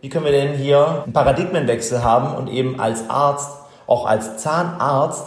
Wie 0.00 0.08
können 0.08 0.24
wir 0.24 0.32
denn 0.32 0.54
hier 0.54 1.02
einen 1.04 1.12
Paradigmenwechsel 1.12 2.02
haben 2.02 2.34
und 2.34 2.48
eben 2.48 2.80
als 2.80 3.10
Arzt, 3.10 3.50
auch 3.86 4.06
als 4.06 4.38
Zahnarzt, 4.38 5.26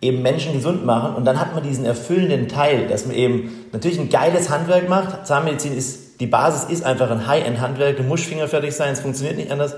eben 0.00 0.22
Menschen 0.22 0.54
gesund 0.54 0.84
machen 0.86 1.14
und 1.16 1.24
dann 1.24 1.40
hat 1.40 1.54
man 1.54 1.62
diesen 1.62 1.84
erfüllenden 1.84 2.48
Teil, 2.48 2.86
dass 2.86 3.06
man 3.06 3.14
eben 3.14 3.66
natürlich 3.72 3.98
ein 3.98 4.08
geiles 4.08 4.50
Handwerk 4.50 4.88
macht. 4.88 5.26
Zahnmedizin 5.26 5.76
ist, 5.76 6.20
die 6.20 6.26
Basis 6.26 6.64
ist 6.70 6.84
einfach 6.84 7.10
ein 7.10 7.26
High-End-Handwerk, 7.26 7.96
du 7.96 8.02
musst 8.02 8.24
fingerfertig 8.24 8.74
sein, 8.74 8.92
es 8.92 9.00
funktioniert 9.00 9.36
nicht 9.36 9.50
anders. 9.50 9.74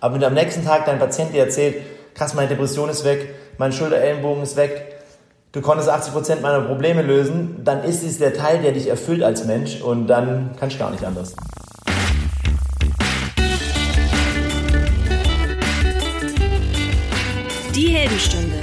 Aber 0.00 0.14
wenn 0.14 0.20
du 0.20 0.26
am 0.26 0.34
nächsten 0.34 0.64
Tag 0.64 0.86
deinem 0.86 0.98
Patienten 0.98 1.36
erzählt, 1.36 1.76
krass, 2.14 2.34
meine 2.34 2.48
Depression 2.48 2.88
ist 2.88 3.04
weg, 3.04 3.34
mein 3.58 3.72
Schulterellenbogen 3.72 4.42
ist 4.42 4.56
weg, 4.56 5.02
du 5.52 5.60
konntest 5.60 5.90
80% 5.90 6.40
meiner 6.40 6.60
Probleme 6.60 7.02
lösen, 7.02 7.62
dann 7.64 7.82
ist 7.84 8.02
es 8.02 8.18
der 8.18 8.34
Teil, 8.34 8.62
der 8.62 8.72
dich 8.72 8.88
erfüllt 8.88 9.22
als 9.22 9.44
Mensch 9.44 9.80
und 9.80 10.06
dann 10.06 10.50
kannst 10.58 10.76
du 10.76 10.80
gar 10.80 10.90
nicht 10.90 11.04
anders. 11.04 11.34
Die 17.80 17.88
Heldenstunde, 17.88 18.60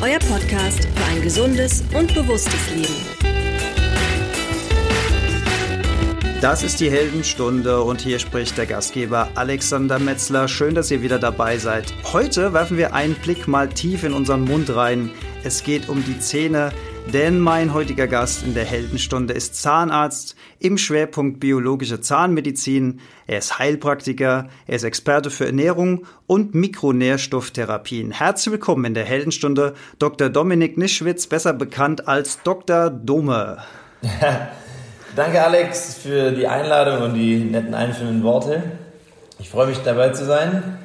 euer 0.00 0.18
Podcast 0.20 0.84
für 0.84 1.04
ein 1.10 1.20
gesundes 1.20 1.84
und 1.94 2.14
bewusstes 2.14 2.70
Leben. 2.74 2.94
Das 6.40 6.62
ist 6.62 6.80
die 6.80 6.90
Heldenstunde 6.90 7.82
und 7.82 8.00
hier 8.00 8.18
spricht 8.18 8.56
der 8.56 8.64
Gastgeber 8.64 9.28
Alexander 9.34 9.98
Metzler. 9.98 10.48
Schön, 10.48 10.74
dass 10.74 10.90
ihr 10.90 11.02
wieder 11.02 11.18
dabei 11.18 11.58
seid. 11.58 11.92
Heute 12.14 12.54
werfen 12.54 12.78
wir 12.78 12.94
einen 12.94 13.16
Blick 13.16 13.46
mal 13.46 13.68
tief 13.68 14.02
in 14.02 14.14
unseren 14.14 14.44
Mund 14.44 14.74
rein. 14.74 15.10
Es 15.42 15.62
geht 15.62 15.90
um 15.90 16.02
die 16.02 16.18
Zähne, 16.18 16.72
denn 17.12 17.38
mein 17.38 17.74
heutiger 17.74 18.06
Gast 18.06 18.42
in 18.42 18.54
der 18.54 18.64
Heldenstunde 18.64 19.34
ist 19.34 19.60
Zahnarzt 19.60 20.36
im 20.58 20.78
Schwerpunkt 20.78 21.40
biologische 21.40 22.00
Zahnmedizin. 22.00 23.00
Er 23.26 23.38
ist 23.38 23.58
Heilpraktiker, 23.58 24.48
er 24.66 24.76
ist 24.76 24.84
Experte 24.84 25.30
für 25.30 25.46
Ernährung 25.46 26.06
und 26.26 26.54
Mikronährstofftherapien. 26.54 28.10
Herzlich 28.12 28.52
willkommen 28.52 28.84
in 28.86 28.94
der 28.94 29.04
Heldenstunde 29.04 29.74
Dr. 29.98 30.28
Dominik 30.28 30.78
Nischwitz, 30.78 31.26
besser 31.26 31.52
bekannt 31.52 32.08
als 32.08 32.42
Dr. 32.42 32.90
Dome. 32.90 33.58
Danke, 35.16 35.44
Alex, 35.44 35.94
für 35.94 36.32
die 36.32 36.48
Einladung 36.48 37.02
und 37.02 37.14
die 37.14 37.38
netten 37.38 37.74
einführenden 37.74 38.22
Worte. 38.22 38.62
Ich 39.38 39.50
freue 39.50 39.68
mich 39.68 39.78
dabei 39.78 40.10
zu 40.10 40.24
sein. 40.24 40.78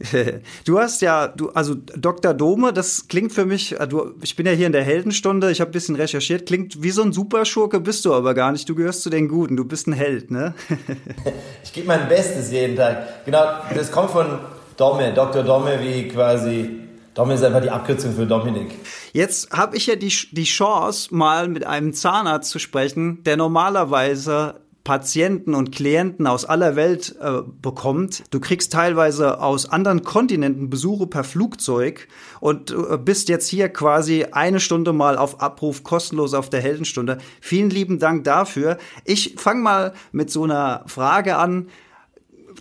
Du 0.64 0.78
hast 0.78 1.02
ja, 1.02 1.28
du, 1.28 1.50
also 1.50 1.74
Dr. 1.74 2.34
Dome, 2.34 2.72
das 2.72 3.08
klingt 3.08 3.32
für 3.32 3.44
mich, 3.44 3.78
äh, 3.78 3.86
du, 3.86 4.14
ich 4.22 4.36
bin 4.36 4.46
ja 4.46 4.52
hier 4.52 4.66
in 4.66 4.72
der 4.72 4.84
Heldenstunde, 4.84 5.50
ich 5.50 5.60
habe 5.60 5.70
ein 5.70 5.72
bisschen 5.72 5.96
recherchiert, 5.96 6.46
klingt 6.46 6.82
wie 6.82 6.90
so 6.90 7.02
ein 7.02 7.12
Superschurke, 7.12 7.80
bist 7.80 8.04
du 8.04 8.14
aber 8.14 8.34
gar 8.34 8.52
nicht. 8.52 8.68
Du 8.68 8.74
gehörst 8.74 9.02
zu 9.02 9.10
den 9.10 9.28
Guten, 9.28 9.56
du 9.56 9.64
bist 9.64 9.86
ein 9.86 9.92
Held, 9.92 10.30
ne? 10.30 10.54
ich 11.64 11.72
gebe 11.72 11.86
mein 11.86 12.08
Bestes 12.08 12.50
jeden 12.50 12.76
Tag. 12.76 13.24
Genau, 13.24 13.44
das 13.74 13.90
kommt 13.90 14.10
von 14.10 14.38
Domme, 14.76 15.12
Dr. 15.12 15.42
Domme, 15.42 15.78
wie 15.80 16.08
quasi 16.08 16.80
Dom 17.14 17.32
ist 17.32 17.42
einfach 17.42 17.60
die 17.60 17.70
Abkürzung 17.70 18.14
für 18.14 18.26
Dominik. 18.26 18.70
Jetzt 19.12 19.50
habe 19.50 19.76
ich 19.76 19.88
ja 19.88 19.96
die, 19.96 20.12
die 20.30 20.44
Chance, 20.44 21.12
mal 21.12 21.48
mit 21.48 21.66
einem 21.66 21.92
Zahnarzt 21.92 22.50
zu 22.50 22.60
sprechen, 22.60 23.24
der 23.24 23.36
normalerweise 23.36 24.60
Patienten 24.88 25.54
und 25.54 25.70
Klienten 25.70 26.26
aus 26.26 26.46
aller 26.46 26.74
Welt 26.74 27.14
äh, 27.20 27.42
bekommt. 27.60 28.22
Du 28.30 28.40
kriegst 28.40 28.72
teilweise 28.72 29.38
aus 29.38 29.68
anderen 29.68 30.02
Kontinenten 30.02 30.70
Besuche 30.70 31.06
per 31.06 31.24
Flugzeug 31.24 32.08
und 32.40 32.70
äh, 32.70 32.96
bist 32.96 33.28
jetzt 33.28 33.48
hier 33.48 33.68
quasi 33.68 34.24
eine 34.32 34.60
Stunde 34.60 34.94
mal 34.94 35.18
auf 35.18 35.42
Abruf 35.42 35.82
kostenlos 35.82 36.32
auf 36.32 36.48
der 36.48 36.62
Heldenstunde. 36.62 37.18
Vielen 37.42 37.68
lieben 37.68 37.98
Dank 37.98 38.24
dafür. 38.24 38.78
Ich 39.04 39.34
fange 39.36 39.60
mal 39.60 39.92
mit 40.10 40.30
so 40.30 40.44
einer 40.44 40.84
Frage 40.86 41.36
an. 41.36 41.68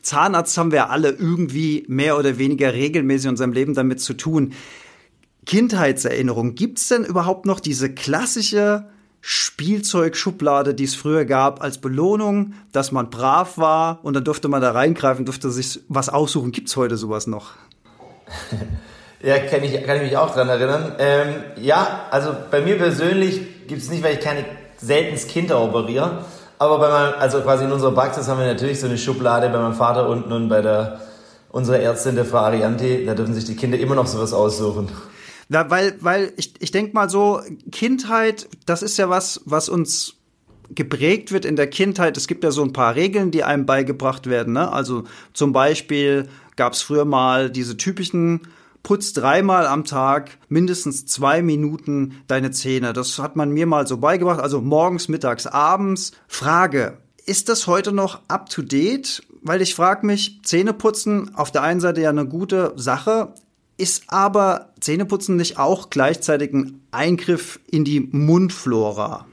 Zahnarzt 0.01 0.57
haben 0.57 0.73
wir 0.73 0.89
alle 0.89 1.11
irgendwie 1.11 1.85
mehr 1.87 2.17
oder 2.17 2.37
weniger 2.37 2.73
regelmäßig 2.73 3.27
in 3.27 3.31
unserem 3.31 3.53
Leben 3.53 3.73
damit 3.73 4.01
zu 4.01 4.13
tun. 4.13 4.51
Kindheitserinnerung, 5.45 6.55
gibt 6.55 6.79
es 6.79 6.89
denn 6.89 7.05
überhaupt 7.05 7.45
noch 7.45 7.61
diese 7.61 7.89
klassische 7.93 8.89
Spielzeugschublade, 9.21 10.73
die 10.73 10.83
es 10.85 10.95
früher 10.95 11.25
gab, 11.25 11.61
als 11.61 11.79
Belohnung, 11.79 12.53
dass 12.71 12.91
man 12.91 13.09
brav 13.09 13.57
war 13.57 13.99
und 14.03 14.13
dann 14.13 14.23
durfte 14.23 14.47
man 14.47 14.61
da 14.61 14.71
reingreifen, 14.71 15.25
durfte 15.25 15.51
sich 15.51 15.81
was 15.89 16.09
aussuchen. 16.09 16.51
Gibt 16.51 16.69
es 16.69 16.77
heute 16.77 16.97
sowas 16.97 17.27
noch? 17.27 17.51
Ja, 19.23 19.39
kann 19.39 19.63
ich, 19.63 19.83
kann 19.83 19.97
ich 19.97 20.03
mich 20.03 20.17
auch 20.17 20.31
dran 20.31 20.47
erinnern. 20.47 20.93
Ähm, 20.99 21.33
ja, 21.59 22.01
also 22.11 22.35
bei 22.51 22.61
mir 22.61 22.77
persönlich 22.77 23.67
gibt 23.67 23.81
es 23.81 23.89
nicht, 23.89 24.03
weil 24.03 24.13
ich 24.13 24.19
keine 24.19 24.45
seltens 24.77 25.27
Kinder 25.27 25.59
operiere. 25.59 26.23
Aber 26.59 26.79
bei 26.79 26.89
meinem, 26.89 27.13
also 27.19 27.41
quasi 27.41 27.65
in 27.65 27.71
unserer 27.71 27.93
Praxis 27.93 28.27
haben 28.27 28.39
wir 28.39 28.47
natürlich 28.47 28.79
so 28.79 28.85
eine 28.85 28.97
Schublade 28.97 29.49
bei 29.49 29.57
meinem 29.57 29.73
Vater 29.73 30.07
unten 30.07 30.31
und 30.31 30.49
bei 30.49 30.61
der, 30.61 31.01
unserer 31.49 31.79
Ärztin, 31.79 32.15
der 32.15 32.25
Frau 32.25 32.37
Arianti, 32.37 33.05
da 33.05 33.15
dürfen 33.15 33.33
sich 33.33 33.45
die 33.45 33.55
Kinder 33.55 33.79
immer 33.79 33.95
noch 33.95 34.07
sowas 34.07 34.33
aussuchen. 34.33 34.89
Ja, 35.49 35.69
weil, 35.69 35.95
weil 36.01 36.33
ich, 36.37 36.53
ich 36.59 36.71
denke 36.71 36.93
mal 36.93 37.09
so, 37.09 37.41
Kindheit, 37.71 38.49
das 38.65 38.83
ist 38.83 38.97
ja 38.97 39.09
was, 39.09 39.41
was 39.45 39.69
uns 39.69 40.15
geprägt 40.69 41.31
wird 41.31 41.45
in 41.45 41.55
der 41.55 41.67
Kindheit. 41.67 42.17
Es 42.17 42.27
gibt 42.27 42.43
ja 42.43 42.51
so 42.51 42.63
ein 42.63 42.73
paar 42.73 42.95
Regeln, 42.95 43.31
die 43.31 43.43
einem 43.43 43.65
beigebracht 43.65 44.27
werden. 44.27 44.53
Ne? 44.53 44.71
Also 44.71 45.05
zum 45.33 45.53
Beispiel 45.53 46.27
gab 46.55 46.73
es 46.73 46.81
früher 46.81 47.05
mal 47.05 47.49
diese 47.49 47.77
typischen 47.77 48.41
putz 48.83 49.13
dreimal 49.13 49.67
am 49.67 49.83
Tag 49.83 50.37
mindestens 50.49 51.05
zwei 51.05 51.41
Minuten 51.41 52.21
deine 52.27 52.51
Zähne. 52.51 52.93
Das 52.93 53.19
hat 53.19 53.35
man 53.35 53.51
mir 53.51 53.65
mal 53.65 53.87
so 53.87 53.97
beigebracht, 53.97 54.39
also 54.39 54.61
morgens, 54.61 55.07
mittags, 55.07 55.45
abends. 55.45 56.11
Frage, 56.27 56.97
ist 57.25 57.49
das 57.49 57.67
heute 57.67 57.91
noch 57.91 58.21
up 58.27 58.49
to 58.49 58.61
date? 58.61 59.23
Weil 59.41 59.61
ich 59.61 59.75
frage 59.75 60.05
mich, 60.05 60.41
Zähneputzen 60.43 61.35
auf 61.35 61.51
der 61.51 61.63
einen 61.63 61.79
Seite 61.79 62.01
ja 62.01 62.09
eine 62.09 62.27
gute 62.27 62.73
Sache, 62.75 63.33
ist 63.77 64.03
aber 64.07 64.69
Zähneputzen 64.79 65.35
nicht 65.35 65.57
auch 65.57 65.89
gleichzeitig 65.89 66.53
ein 66.53 66.81
Eingriff 66.91 67.59
in 67.69 67.85
die 67.85 67.99
Mundflora? 67.99 69.25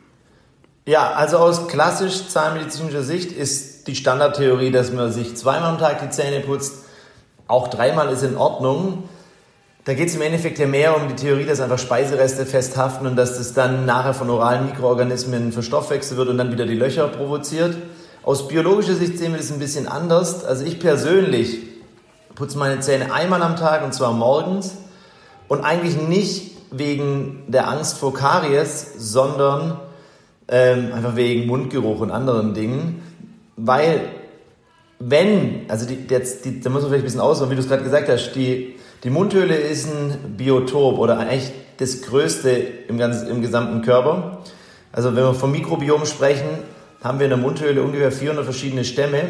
Ja, 0.86 1.12
also 1.12 1.38
aus 1.38 1.66
klassisch 1.66 2.28
zahnmedizinischer 2.28 3.02
Sicht 3.02 3.32
ist 3.32 3.86
die 3.88 3.96
Standardtheorie, 3.96 4.70
dass 4.70 4.92
man 4.92 5.12
sich 5.12 5.34
zweimal 5.34 5.70
am 5.70 5.78
Tag 5.78 6.00
die 6.02 6.10
Zähne 6.10 6.40
putzt. 6.40 6.84
Auch 7.46 7.68
dreimal 7.68 8.12
ist 8.12 8.22
in 8.22 8.36
Ordnung. 8.36 9.04
Da 9.86 9.94
geht 9.94 10.08
es 10.08 10.14
im 10.14 10.22
Endeffekt 10.22 10.58
ja 10.58 10.66
mehr 10.66 10.96
um 10.96 11.08
die 11.08 11.14
Theorie, 11.14 11.44
dass 11.44 11.60
einfach 11.60 11.78
Speisereste 11.78 12.44
festhaften 12.44 13.06
und 13.06 13.16
dass 13.16 13.38
das 13.38 13.54
dann 13.54 13.86
nachher 13.86 14.14
von 14.14 14.28
oralen 14.30 14.66
Mikroorganismen 14.66 15.52
verstoffwechselt 15.52 16.18
wird 16.18 16.28
und 16.28 16.38
dann 16.38 16.52
wieder 16.52 16.66
die 16.66 16.74
Löcher 16.74 17.08
provoziert. 17.08 17.76
Aus 18.22 18.48
biologischer 18.48 18.94
Sicht 18.94 19.18
sehen 19.18 19.32
wir 19.32 19.38
das 19.38 19.52
ein 19.52 19.58
bisschen 19.58 19.86
anders. 19.86 20.44
Also 20.44 20.64
ich 20.64 20.80
persönlich 20.80 21.73
putze 22.34 22.58
meine 22.58 22.80
Zähne 22.80 23.12
einmal 23.12 23.42
am 23.42 23.56
Tag 23.56 23.84
und 23.84 23.94
zwar 23.94 24.12
morgens. 24.12 24.76
Und 25.48 25.62
eigentlich 25.62 25.96
nicht 25.96 26.52
wegen 26.70 27.44
der 27.46 27.68
Angst 27.68 27.98
vor 27.98 28.14
Karies, 28.14 28.94
sondern 28.96 29.78
ähm, 30.48 30.92
einfach 30.92 31.16
wegen 31.16 31.46
Mundgeruch 31.46 32.00
und 32.00 32.10
anderen 32.10 32.54
Dingen, 32.54 33.02
weil 33.56 34.08
wenn, 34.98 35.66
also 35.68 35.86
die, 35.86 35.98
jetzt, 36.08 36.44
die, 36.44 36.60
da 36.60 36.70
muss 36.70 36.82
man 36.82 36.90
vielleicht 36.90 37.04
ein 37.04 37.06
bisschen 37.06 37.20
ausholen, 37.20 37.50
wie 37.50 37.56
du 37.56 37.60
es 37.60 37.68
gerade 37.68 37.82
gesagt 37.82 38.08
hast, 38.08 38.32
die 38.32 38.74
die 39.04 39.10
Mundhöhle 39.10 39.54
ist 39.54 39.86
ein 39.86 40.34
Biotop 40.36 40.98
oder 40.98 41.18
eigentlich 41.18 41.52
das 41.76 42.00
größte 42.02 42.50
im, 42.88 42.96
ganzen, 42.96 43.28
im 43.28 43.42
gesamten 43.42 43.82
Körper. 43.82 44.38
Also 44.92 45.14
wenn 45.14 45.24
wir 45.24 45.34
vom 45.34 45.52
Mikrobiom 45.52 46.06
sprechen, 46.06 46.48
haben 47.02 47.18
wir 47.18 47.26
in 47.26 47.30
der 47.30 47.38
Mundhöhle 47.38 47.82
ungefähr 47.82 48.10
400 48.10 48.44
verschiedene 48.44 48.84
Stämme 48.84 49.20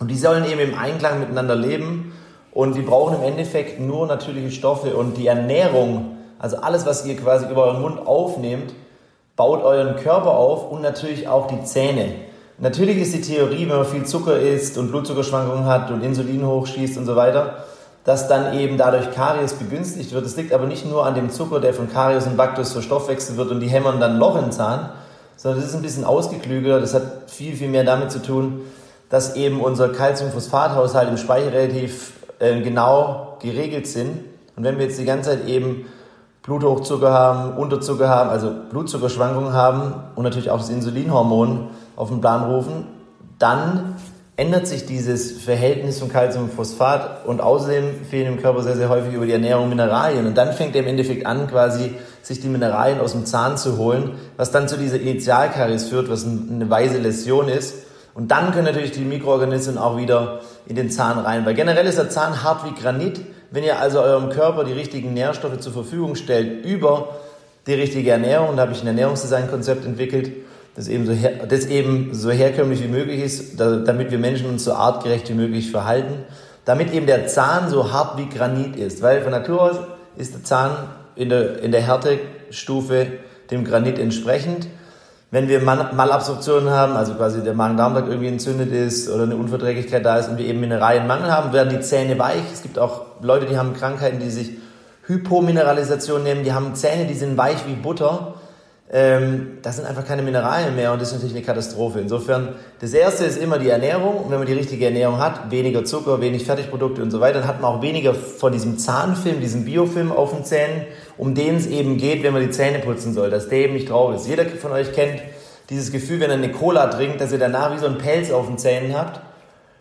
und 0.00 0.08
die 0.10 0.16
sollen 0.16 0.44
eben 0.44 0.60
im 0.60 0.78
Einklang 0.78 1.20
miteinander 1.20 1.56
leben 1.56 2.12
und 2.52 2.74
die 2.74 2.82
brauchen 2.82 3.16
im 3.16 3.22
Endeffekt 3.22 3.80
nur 3.80 4.06
natürliche 4.06 4.50
Stoffe 4.50 4.96
und 4.96 5.16
die 5.16 5.26
Ernährung, 5.26 6.16
also 6.38 6.58
alles, 6.58 6.86
was 6.86 7.04
ihr 7.04 7.16
quasi 7.16 7.46
über 7.46 7.64
euren 7.64 7.82
Mund 7.82 8.06
aufnehmt, 8.06 8.74
baut 9.36 9.62
euren 9.62 9.96
Körper 9.96 10.32
auf 10.32 10.70
und 10.70 10.82
natürlich 10.82 11.28
auch 11.28 11.46
die 11.46 11.62
Zähne. 11.64 12.14
Natürlich 12.58 12.98
ist 12.98 13.14
die 13.14 13.20
Theorie, 13.20 13.68
wenn 13.68 13.76
man 13.76 13.86
viel 13.86 14.04
Zucker 14.04 14.38
isst 14.38 14.78
und 14.78 14.88
Blutzuckerschwankungen 14.88 15.66
hat 15.66 15.92
und 15.92 16.02
Insulin 16.02 16.44
hochschießt 16.44 16.98
und 16.98 17.06
so 17.06 17.14
weiter, 17.14 17.64
dass 18.04 18.26
dann 18.26 18.58
eben 18.58 18.78
dadurch 18.78 19.12
Karies 19.12 19.52
begünstigt 19.52 20.12
wird. 20.12 20.26
Es 20.26 20.36
liegt 20.36 20.52
aber 20.52 20.66
nicht 20.66 20.84
nur 20.84 21.06
an 21.06 21.14
dem 21.14 21.30
Zucker, 21.30 21.60
der 21.60 21.72
von 21.72 21.88
Karies 21.88 22.26
und 22.26 22.36
Baktus 22.36 22.72
verstoffwechselt 22.72 23.36
wird 23.36 23.50
und 23.50 23.60
die 23.60 23.68
hämmern 23.68 24.00
dann 24.00 24.18
Loch 24.18 24.42
im 24.42 24.50
Zahn, 24.50 24.90
sondern 25.36 25.60
das 25.60 25.70
ist 25.70 25.76
ein 25.76 25.82
bisschen 25.82 26.04
ausgeklügelter. 26.04 26.80
Das 26.80 26.94
hat 26.94 27.02
viel, 27.30 27.54
viel 27.54 27.68
mehr 27.68 27.84
damit 27.84 28.10
zu 28.10 28.20
tun, 28.20 28.62
dass 29.08 29.36
eben 29.36 29.60
unser 29.60 29.88
Calcium-Phosphat-Haushalt 29.90 31.08
im 31.08 31.16
Speicher 31.16 31.52
relativ 31.52 32.12
äh, 32.38 32.60
genau 32.60 33.36
geregelt 33.40 33.86
sind. 33.86 34.24
Und 34.56 34.64
wenn 34.64 34.78
wir 34.78 34.86
jetzt 34.86 34.98
die 34.98 35.04
ganze 35.04 35.30
Zeit 35.30 35.46
eben 35.46 35.86
Bluthochdrucker 36.42 37.12
haben, 37.12 37.56
Unterzucker 37.58 38.08
haben, 38.08 38.30
also 38.30 38.50
Blutzuckerschwankungen 38.70 39.52
haben 39.52 39.92
und 40.14 40.24
natürlich 40.24 40.50
auch 40.50 40.58
das 40.58 40.70
Insulinhormon 40.70 41.68
auf 41.96 42.08
den 42.08 42.20
Plan 42.20 42.44
rufen, 42.44 42.86
dann 43.38 43.96
ändert 44.36 44.66
sich 44.66 44.86
dieses 44.86 45.42
Verhältnis 45.42 45.98
von 45.98 46.08
Kalzium 46.08 46.44
und 46.44 46.52
Phosphat 46.52 47.26
und 47.26 47.40
außerdem 47.40 48.04
fehlen 48.08 48.34
im 48.34 48.40
Körper 48.40 48.62
sehr, 48.62 48.76
sehr 48.76 48.88
häufig 48.88 49.12
über 49.12 49.26
die 49.26 49.32
Ernährung 49.32 49.68
Mineralien. 49.68 50.26
Und 50.26 50.38
dann 50.38 50.52
fängt 50.52 50.76
er 50.76 50.82
im 50.82 50.88
Endeffekt 50.88 51.26
an, 51.26 51.48
quasi 51.48 51.94
sich 52.22 52.40
die 52.40 52.48
Mineralien 52.48 53.00
aus 53.00 53.12
dem 53.12 53.26
Zahn 53.26 53.56
zu 53.58 53.78
holen, 53.78 54.12
was 54.36 54.52
dann 54.52 54.68
zu 54.68 54.76
dieser 54.76 55.00
Initialkaries 55.00 55.88
führt, 55.88 56.08
was 56.08 56.24
eine 56.24 56.70
weise 56.70 56.98
Läsion 56.98 57.48
ist. 57.48 57.74
Und 58.18 58.32
dann 58.32 58.50
können 58.50 58.64
natürlich 58.64 58.90
die 58.90 59.04
Mikroorganismen 59.04 59.78
auch 59.78 59.96
wieder 59.96 60.40
in 60.66 60.74
den 60.74 60.90
Zahn 60.90 61.20
rein. 61.20 61.46
Weil 61.46 61.54
generell 61.54 61.86
ist 61.86 61.98
der 61.98 62.10
Zahn 62.10 62.42
hart 62.42 62.64
wie 62.64 62.74
Granit. 62.74 63.20
Wenn 63.52 63.62
ihr 63.62 63.78
also 63.78 64.00
eurem 64.00 64.28
Körper 64.28 64.64
die 64.64 64.72
richtigen 64.72 65.14
Nährstoffe 65.14 65.60
zur 65.60 65.72
Verfügung 65.72 66.16
stellt 66.16 66.66
über 66.66 67.10
die 67.68 67.74
richtige 67.74 68.10
Ernährung, 68.10 68.56
da 68.56 68.62
habe 68.62 68.72
ich 68.72 68.80
ein 68.82 68.88
Ernährungsdesign-Konzept 68.88 69.86
entwickelt, 69.86 70.32
das 70.74 70.88
eben, 70.88 71.06
so 71.06 71.12
her, 71.12 71.46
das 71.48 71.66
eben 71.66 72.12
so 72.12 72.32
herkömmlich 72.32 72.82
wie 72.82 72.88
möglich 72.88 73.22
ist, 73.22 73.60
da, 73.60 73.76
damit 73.76 74.10
wir 74.10 74.18
Menschen 74.18 74.48
uns 74.48 74.64
so 74.64 74.72
artgerecht 74.72 75.28
wie 75.28 75.34
möglich 75.34 75.70
verhalten, 75.70 76.24
damit 76.64 76.92
eben 76.92 77.06
der 77.06 77.28
Zahn 77.28 77.70
so 77.70 77.92
hart 77.92 78.18
wie 78.18 78.28
Granit 78.28 78.74
ist. 78.74 79.00
Weil 79.00 79.22
von 79.22 79.30
Natur 79.30 79.62
aus 79.62 79.76
ist 80.16 80.34
der 80.34 80.42
Zahn 80.42 80.72
in 81.14 81.28
der, 81.28 81.62
in 81.62 81.70
der 81.70 81.82
Härtestufe 81.82 83.06
dem 83.52 83.62
Granit 83.62 84.00
entsprechend. 84.00 84.66
Wenn 85.30 85.46
wir 85.46 85.60
Malabsorption 85.60 86.70
haben, 86.70 86.96
also 86.96 87.12
quasi 87.12 87.42
der 87.42 87.52
Magen-Darm-Trakt 87.52 88.08
irgendwie 88.08 88.28
entzündet 88.28 88.72
ist 88.72 89.10
oder 89.10 89.24
eine 89.24 89.36
Unverträglichkeit 89.36 90.02
da 90.02 90.16
ist 90.16 90.30
und 90.30 90.38
wir 90.38 90.46
eben 90.46 90.58
Mineralienmangel 90.58 91.30
haben, 91.30 91.52
werden 91.52 91.68
die 91.68 91.80
Zähne 91.80 92.18
weich. 92.18 92.50
Es 92.50 92.62
gibt 92.62 92.78
auch 92.78 93.02
Leute, 93.20 93.44
die 93.44 93.58
haben 93.58 93.74
Krankheiten, 93.74 94.20
die 94.20 94.30
sich 94.30 94.52
Hypomineralisation 95.06 96.22
nehmen, 96.22 96.44
die 96.44 96.54
haben 96.54 96.74
Zähne, 96.74 97.06
die 97.06 97.14
sind 97.14 97.36
weich 97.36 97.66
wie 97.66 97.74
Butter. 97.74 98.36
Ähm, 98.90 99.58
das 99.60 99.76
sind 99.76 99.84
einfach 99.84 100.06
keine 100.06 100.22
Mineralien 100.22 100.74
mehr 100.74 100.92
und 100.92 101.02
das 101.02 101.08
ist 101.08 101.14
natürlich 101.16 101.36
eine 101.36 101.44
Katastrophe. 101.44 102.00
Insofern, 102.00 102.54
das 102.80 102.94
erste 102.94 103.26
ist 103.26 103.36
immer 103.36 103.58
die 103.58 103.68
Ernährung 103.68 104.16
und 104.16 104.30
wenn 104.30 104.38
man 104.38 104.46
die 104.46 104.54
richtige 104.54 104.86
Ernährung 104.86 105.18
hat, 105.18 105.50
weniger 105.50 105.84
Zucker, 105.84 106.22
wenig 106.22 106.44
Fertigprodukte 106.44 107.02
und 107.02 107.10
so 107.10 107.20
weiter, 107.20 107.40
dann 107.40 107.48
hat 107.48 107.60
man 107.60 107.70
auch 107.74 107.82
weniger 107.82 108.14
von 108.14 108.50
diesem 108.50 108.78
Zahnfilm, 108.78 109.40
diesem 109.40 109.66
Biofilm 109.66 110.10
auf 110.10 110.32
den 110.32 110.44
Zähnen, 110.44 110.86
um 111.18 111.34
den 111.34 111.56
es 111.56 111.66
eben 111.66 111.98
geht, 111.98 112.22
wenn 112.22 112.32
man 112.32 112.40
die 112.40 112.50
Zähne 112.50 112.78
putzen 112.78 113.12
soll, 113.12 113.28
dass 113.28 113.50
der 113.50 113.58
eben 113.58 113.74
nicht 113.74 113.90
drauf 113.90 114.14
ist. 114.14 114.26
Jeder 114.26 114.46
von 114.46 114.72
euch 114.72 114.90
kennt 114.94 115.20
dieses 115.68 115.92
Gefühl, 115.92 116.20
wenn 116.20 116.30
er 116.30 116.36
eine 116.36 116.50
Cola 116.50 116.86
trinkt, 116.86 117.20
dass 117.20 117.30
ihr 117.30 117.38
danach 117.38 117.74
wie 117.74 117.78
so 117.78 117.86
einen 117.86 117.98
Pelz 117.98 118.30
auf 118.30 118.46
den 118.46 118.56
Zähnen 118.56 118.96
habt. 118.96 119.20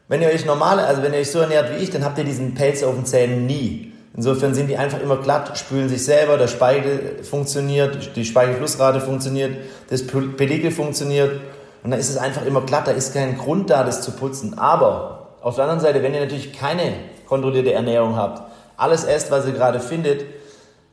Wenn 0.09 0.21
ihr 0.21 0.27
euch 0.27 0.45
normal, 0.45 0.79
also 0.79 1.01
wenn 1.01 1.13
ihr 1.13 1.19
euch 1.19 1.31
so 1.31 1.39
ernährt 1.39 1.71
wie 1.71 1.81
ich, 1.81 1.91
dann 1.91 2.03
habt 2.03 2.17
ihr 2.17 2.25
diesen 2.25 2.55
Pelz 2.55 2.83
auf 2.83 2.95
den 2.95 3.05
Zähnen 3.05 3.45
nie. 3.45 3.93
Insofern 4.17 4.55
sind 4.55 4.67
die 4.67 4.77
einfach 4.77 4.99
immer 4.99 5.17
glatt, 5.17 5.55
spülen 5.59 5.89
sich 5.89 6.03
selber, 6.03 6.37
der 6.37 6.47
Speichel 6.47 7.23
funktioniert, 7.23 8.15
die 8.15 8.25
Speichelflussrate 8.25 8.99
funktioniert, 8.99 9.55
das 9.91 10.07
Pedikel 10.07 10.71
funktioniert 10.71 11.39
und 11.83 11.91
dann 11.91 11.99
ist 11.99 12.09
es 12.09 12.17
einfach 12.17 12.43
immer 12.43 12.61
glatt, 12.61 12.87
da 12.87 12.91
ist 12.91 13.13
kein 13.13 13.37
Grund 13.37 13.69
da, 13.69 13.83
das 13.83 14.01
zu 14.01 14.11
putzen. 14.11 14.57
Aber 14.57 15.37
auf 15.41 15.53
der 15.53 15.65
anderen 15.65 15.81
Seite, 15.81 16.01
wenn 16.01 16.15
ihr 16.15 16.19
natürlich 16.19 16.51
keine 16.51 16.93
kontrollierte 17.27 17.71
Ernährung 17.73 18.15
habt, 18.15 18.41
alles 18.75 19.03
esst, 19.03 19.29
was 19.29 19.45
ihr 19.45 19.53
gerade 19.53 19.79
findet, 19.79 20.25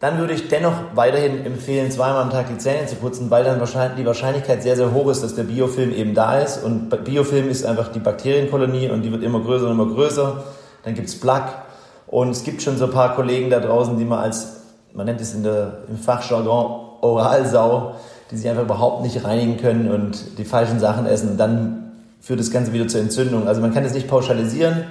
dann 0.00 0.18
würde 0.18 0.34
ich 0.34 0.48
dennoch 0.48 0.74
weiterhin 0.94 1.46
empfehlen, 1.46 1.90
zweimal 1.90 2.24
am 2.24 2.30
Tag 2.30 2.48
die 2.48 2.58
Zähne 2.58 2.86
zu 2.86 2.96
putzen, 2.96 3.30
weil 3.30 3.42
dann 3.42 3.58
wahrscheinlich 3.58 3.96
die 3.96 4.04
Wahrscheinlichkeit 4.04 4.62
sehr, 4.62 4.76
sehr 4.76 4.92
hoch 4.92 5.08
ist, 5.08 5.22
dass 5.22 5.34
der 5.34 5.44
Biofilm 5.44 5.94
eben 5.94 6.14
da 6.14 6.40
ist. 6.40 6.62
Und 6.62 6.90
Biofilm 7.04 7.48
ist 7.48 7.64
einfach 7.64 7.90
die 7.90 8.00
Bakterienkolonie 8.00 8.90
und 8.90 9.00
die 9.00 9.10
wird 9.10 9.22
immer 9.22 9.40
größer 9.40 9.64
und 9.64 9.72
immer 9.72 9.86
größer. 9.86 10.44
Dann 10.82 10.94
gibt 10.94 11.08
es 11.08 11.18
Plaque 11.18 11.54
und 12.06 12.30
es 12.30 12.44
gibt 12.44 12.62
schon 12.62 12.76
so 12.76 12.86
ein 12.86 12.90
paar 12.90 13.14
Kollegen 13.14 13.50
da 13.50 13.60
draußen, 13.60 13.98
die 13.98 14.04
man 14.04 14.20
als, 14.20 14.60
man 14.92 15.06
nennt 15.06 15.20
es 15.20 15.34
in 15.34 15.42
der, 15.42 15.78
im 15.88 15.96
Fachjargon 15.96 16.84
Oralsau, 17.00 17.94
die 18.30 18.36
sich 18.36 18.48
einfach 18.48 18.62
überhaupt 18.62 19.02
nicht 19.02 19.24
reinigen 19.24 19.56
können 19.58 19.90
und 19.90 20.38
die 20.38 20.44
falschen 20.44 20.80
Sachen 20.80 21.06
essen. 21.06 21.30
Und 21.30 21.36
dann 21.36 21.92
führt 22.20 22.40
das 22.40 22.50
Ganze 22.50 22.72
wieder 22.72 22.88
zur 22.88 23.00
Entzündung. 23.00 23.46
Also 23.46 23.60
man 23.60 23.74
kann 23.74 23.84
das 23.84 23.94
nicht 23.94 24.08
pauschalisieren, 24.08 24.84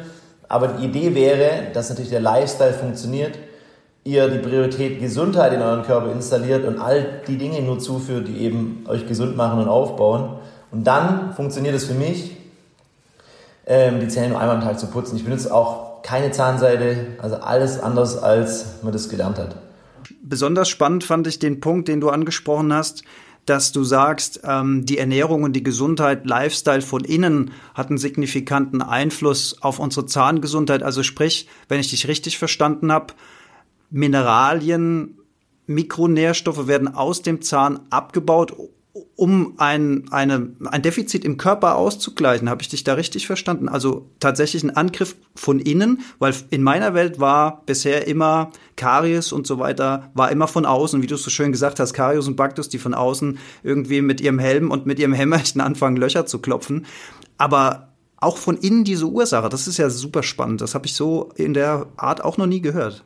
aber 0.47 0.67
die 0.67 0.85
Idee 0.85 1.15
wäre, 1.15 1.71
dass 1.73 1.89
natürlich 1.89 2.11
der 2.11 2.19
Lifestyle 2.19 2.73
funktioniert, 2.73 3.37
ihr 4.03 4.27
die 4.27 4.39
Priorität 4.39 4.99
Gesundheit 4.99 5.53
in 5.53 5.61
euren 5.61 5.83
Körper 5.83 6.11
installiert 6.11 6.65
und 6.65 6.79
all 6.79 7.21
die 7.27 7.37
Dinge 7.37 7.61
nur 7.61 7.79
zuführt, 7.79 8.27
die 8.27 8.39
eben 8.39 8.85
euch 8.87 9.07
gesund 9.07 9.37
machen 9.37 9.59
und 9.59 9.67
aufbauen. 9.67 10.35
Und 10.71 10.85
dann 10.85 11.33
funktioniert 11.33 11.73
es 11.73 11.85
für 11.85 11.93
mich, 11.93 12.35
ähm, 13.65 13.99
die 14.01 14.09
Zähne 14.09 14.29
nur 14.29 14.39
einmal 14.39 14.57
am 14.57 14.63
Tag 14.63 14.79
zu 14.79 14.87
putzen. 14.87 15.15
Ich 15.15 15.23
benutze 15.23 15.53
auch 15.53 15.92
keine 16.03 16.31
Zahnseide, 16.31 17.17
also 17.19 17.37
alles 17.37 17.79
anders, 17.79 18.17
als 18.17 18.83
man 18.83 18.93
das 18.93 19.09
gelernt 19.09 19.39
hat. 19.39 19.55
Besonders 20.21 20.69
spannend 20.69 21.03
fand 21.03 21.25
ich 21.27 21.39
den 21.39 21.59
Punkt, 21.59 21.87
den 21.87 22.01
du 22.01 22.09
angesprochen 22.09 22.73
hast, 22.73 23.03
dass 23.45 23.71
du 23.71 23.83
sagst, 23.83 24.41
ähm, 24.43 24.85
die 24.85 24.97
Ernährung 24.97 25.43
und 25.43 25.53
die 25.53 25.63
Gesundheit, 25.63 26.25
Lifestyle 26.25 26.81
von 26.81 27.03
innen 27.03 27.51
hat 27.73 27.89
einen 27.89 27.97
signifikanten 27.97 28.81
Einfluss 28.81 29.61
auf 29.61 29.79
unsere 29.79 30.05
Zahngesundheit. 30.05 30.83
Also 30.83 31.03
sprich, 31.03 31.47
wenn 31.67 31.79
ich 31.79 31.89
dich 31.89 32.07
richtig 32.07 32.37
verstanden 32.37 32.91
habe, 32.91 33.13
Mineralien, 33.89 35.19
Mikronährstoffe 35.65 36.67
werden 36.67 36.93
aus 36.93 37.21
dem 37.21 37.41
Zahn 37.41 37.81
abgebaut, 37.89 38.53
um 39.15 39.55
ein, 39.57 40.05
eine, 40.11 40.51
ein 40.65 40.81
Defizit 40.83 41.25
im 41.25 41.37
Körper 41.37 41.75
auszugleichen. 41.75 42.49
Habe 42.49 42.61
ich 42.61 42.69
dich 42.69 42.83
da 42.83 42.93
richtig 42.93 43.25
verstanden? 43.25 43.67
Also 43.67 44.09
tatsächlich 44.19 44.63
ein 44.63 44.75
Angriff 44.75 45.15
von 45.35 45.59
innen, 45.59 46.01
weil 46.19 46.35
in 46.51 46.61
meiner 46.61 46.93
Welt 46.93 47.19
war 47.19 47.63
bisher 47.65 48.07
immer 48.07 48.51
Karies 48.75 49.31
und 49.31 49.47
so 49.47 49.57
weiter, 49.57 50.11
war 50.13 50.31
immer 50.31 50.47
von 50.47 50.67
außen, 50.67 51.01
wie 51.01 51.07
du 51.07 51.15
es 51.15 51.23
so 51.23 51.31
schön 51.31 51.51
gesagt 51.51 51.79
hast, 51.79 51.93
Karies 51.93 52.27
und 52.27 52.35
Baktus, 52.35 52.69
die 52.69 52.77
von 52.77 52.93
außen 52.93 53.39
irgendwie 53.63 54.01
mit 54.01 54.21
ihrem 54.21 54.37
Helm 54.37 54.69
und 54.69 54.85
mit 54.85 54.99
ihrem 54.99 55.13
Hämmerchen 55.13 55.61
anfangen, 55.61 55.97
Löcher 55.97 56.27
zu 56.27 56.37
klopfen. 56.37 56.85
Aber 57.39 57.93
auch 58.17 58.37
von 58.37 58.57
innen 58.57 58.83
diese 58.83 59.07
Ursache, 59.07 59.49
das 59.49 59.67
ist 59.67 59.77
ja 59.77 59.89
super 59.89 60.21
spannend. 60.21 60.61
Das 60.61 60.75
habe 60.75 60.85
ich 60.85 60.93
so 60.93 61.31
in 61.35 61.55
der 61.55 61.87
Art 61.97 62.23
auch 62.23 62.37
noch 62.37 62.45
nie 62.45 62.61
gehört. 62.61 63.03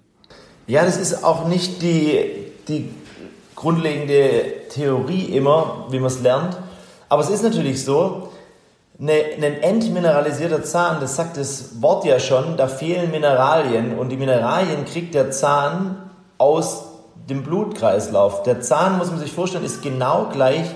Ja, 0.68 0.84
das 0.84 0.98
ist 0.98 1.24
auch 1.24 1.48
nicht 1.48 1.82
die, 1.82 2.20
die 2.68 2.90
grundlegende 3.58 4.70
Theorie 4.70 5.26
immer, 5.36 5.88
wie 5.90 6.00
man 6.00 6.08
es 6.08 6.22
lernt. 6.22 6.56
Aber 7.10 7.24
es 7.24 7.30
ist 7.30 7.44
natürlich 7.44 7.84
so, 7.84 8.30
eine, 9.00 9.12
ein 9.12 9.62
entmineralisierter 9.62 10.64
Zahn, 10.64 10.98
das 11.02 11.16
sagt 11.16 11.38
das 11.38 11.82
Wort 11.82 12.06
ja 12.06 12.20
schon, 12.20 12.56
da 12.56 12.68
fehlen 12.68 13.12
Mineralien 13.12 13.98
und 13.98 14.10
die 14.10 14.18
Mineralien 14.18 14.86
kriegt 14.86 15.14
der 15.14 15.32
Zahn 15.32 15.98
aus 16.38 16.86
dem 17.30 17.44
Blutkreislauf. 17.44 18.44
Der 18.44 18.62
Zahn, 18.62 18.98
muss 18.98 19.10
man 19.10 19.20
sich 19.20 19.34
vorstellen, 19.34 19.66
ist 19.66 19.82
genau 19.82 20.28
gleich 20.32 20.70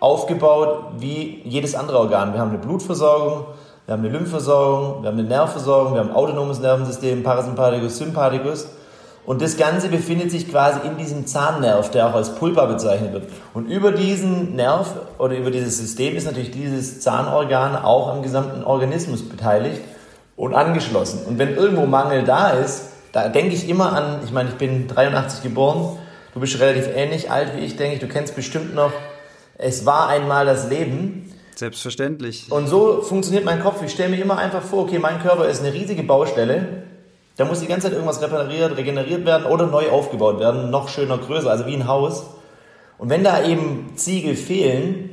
aufgebaut 0.00 0.84
wie 0.98 1.42
jedes 1.44 1.74
andere 1.74 1.98
Organ. 1.98 2.32
Wir 2.32 2.40
haben 2.40 2.50
eine 2.50 2.58
Blutversorgung, 2.58 3.46
wir 3.86 3.92
haben 3.92 4.04
eine 4.04 4.16
Lymphversorgung, 4.16 5.02
wir 5.02 5.10
haben 5.10 5.18
eine 5.18 5.28
Nervversorgung, 5.28 5.94
wir 5.94 6.00
haben 6.00 6.10
ein 6.10 6.16
autonomes 6.16 6.60
Nervensystem, 6.60 7.22
Parasympathikus, 7.22 7.98
Sympathikus. 7.98 8.68
Und 9.26 9.40
das 9.40 9.56
Ganze 9.56 9.88
befindet 9.88 10.30
sich 10.30 10.50
quasi 10.50 10.86
in 10.86 10.98
diesem 10.98 11.26
Zahnnerv, 11.26 11.90
der 11.90 12.08
auch 12.08 12.14
als 12.14 12.34
Pulpa 12.34 12.66
bezeichnet 12.66 13.14
wird. 13.14 13.28
Und 13.54 13.70
über 13.70 13.92
diesen 13.92 14.54
Nerv 14.54 14.88
oder 15.18 15.36
über 15.36 15.50
dieses 15.50 15.78
System 15.78 16.14
ist 16.14 16.26
natürlich 16.26 16.50
dieses 16.50 17.00
Zahnorgan 17.00 17.74
auch 17.76 18.08
am 18.08 18.22
gesamten 18.22 18.64
Organismus 18.64 19.26
beteiligt 19.26 19.80
und 20.36 20.54
angeschlossen. 20.54 21.20
Und 21.26 21.38
wenn 21.38 21.56
irgendwo 21.56 21.86
Mangel 21.86 22.24
da 22.24 22.50
ist, 22.50 22.90
da 23.12 23.28
denke 23.28 23.54
ich 23.54 23.68
immer 23.68 23.92
an, 23.92 24.20
ich 24.24 24.32
meine, 24.32 24.50
ich 24.50 24.56
bin 24.56 24.88
83 24.88 25.42
geboren, 25.42 25.98
du 26.34 26.40
bist 26.40 26.60
relativ 26.60 26.88
ähnlich 26.94 27.30
alt 27.30 27.56
wie 27.56 27.60
ich, 27.60 27.76
denke 27.76 27.94
ich, 27.94 28.00
du 28.00 28.08
kennst 28.08 28.36
bestimmt 28.36 28.74
noch, 28.74 28.92
es 29.56 29.86
war 29.86 30.08
einmal 30.08 30.44
das 30.44 30.68
Leben. 30.68 31.32
Selbstverständlich. 31.54 32.50
Und 32.50 32.66
so 32.66 33.00
funktioniert 33.00 33.44
mein 33.44 33.62
Kopf. 33.62 33.80
Ich 33.84 33.92
stelle 33.92 34.10
mir 34.10 34.20
immer 34.20 34.36
einfach 34.36 34.62
vor, 34.62 34.82
okay, 34.82 34.98
mein 34.98 35.20
Körper 35.22 35.48
ist 35.48 35.62
eine 35.62 35.72
riesige 35.72 36.02
Baustelle 36.02 36.82
da 37.36 37.44
muss 37.44 37.60
die 37.60 37.66
ganze 37.66 37.86
Zeit 37.86 37.92
irgendwas 37.92 38.22
repariert, 38.22 38.76
regeneriert 38.76 39.26
werden 39.26 39.46
oder 39.46 39.66
neu 39.66 39.90
aufgebaut 39.90 40.38
werden, 40.38 40.70
noch 40.70 40.88
schöner, 40.88 41.18
größer, 41.18 41.50
also 41.50 41.66
wie 41.66 41.74
ein 41.74 41.88
Haus. 41.88 42.26
Und 42.98 43.10
wenn 43.10 43.24
da 43.24 43.44
eben 43.44 43.92
Ziegel 43.96 44.36
fehlen, 44.36 45.10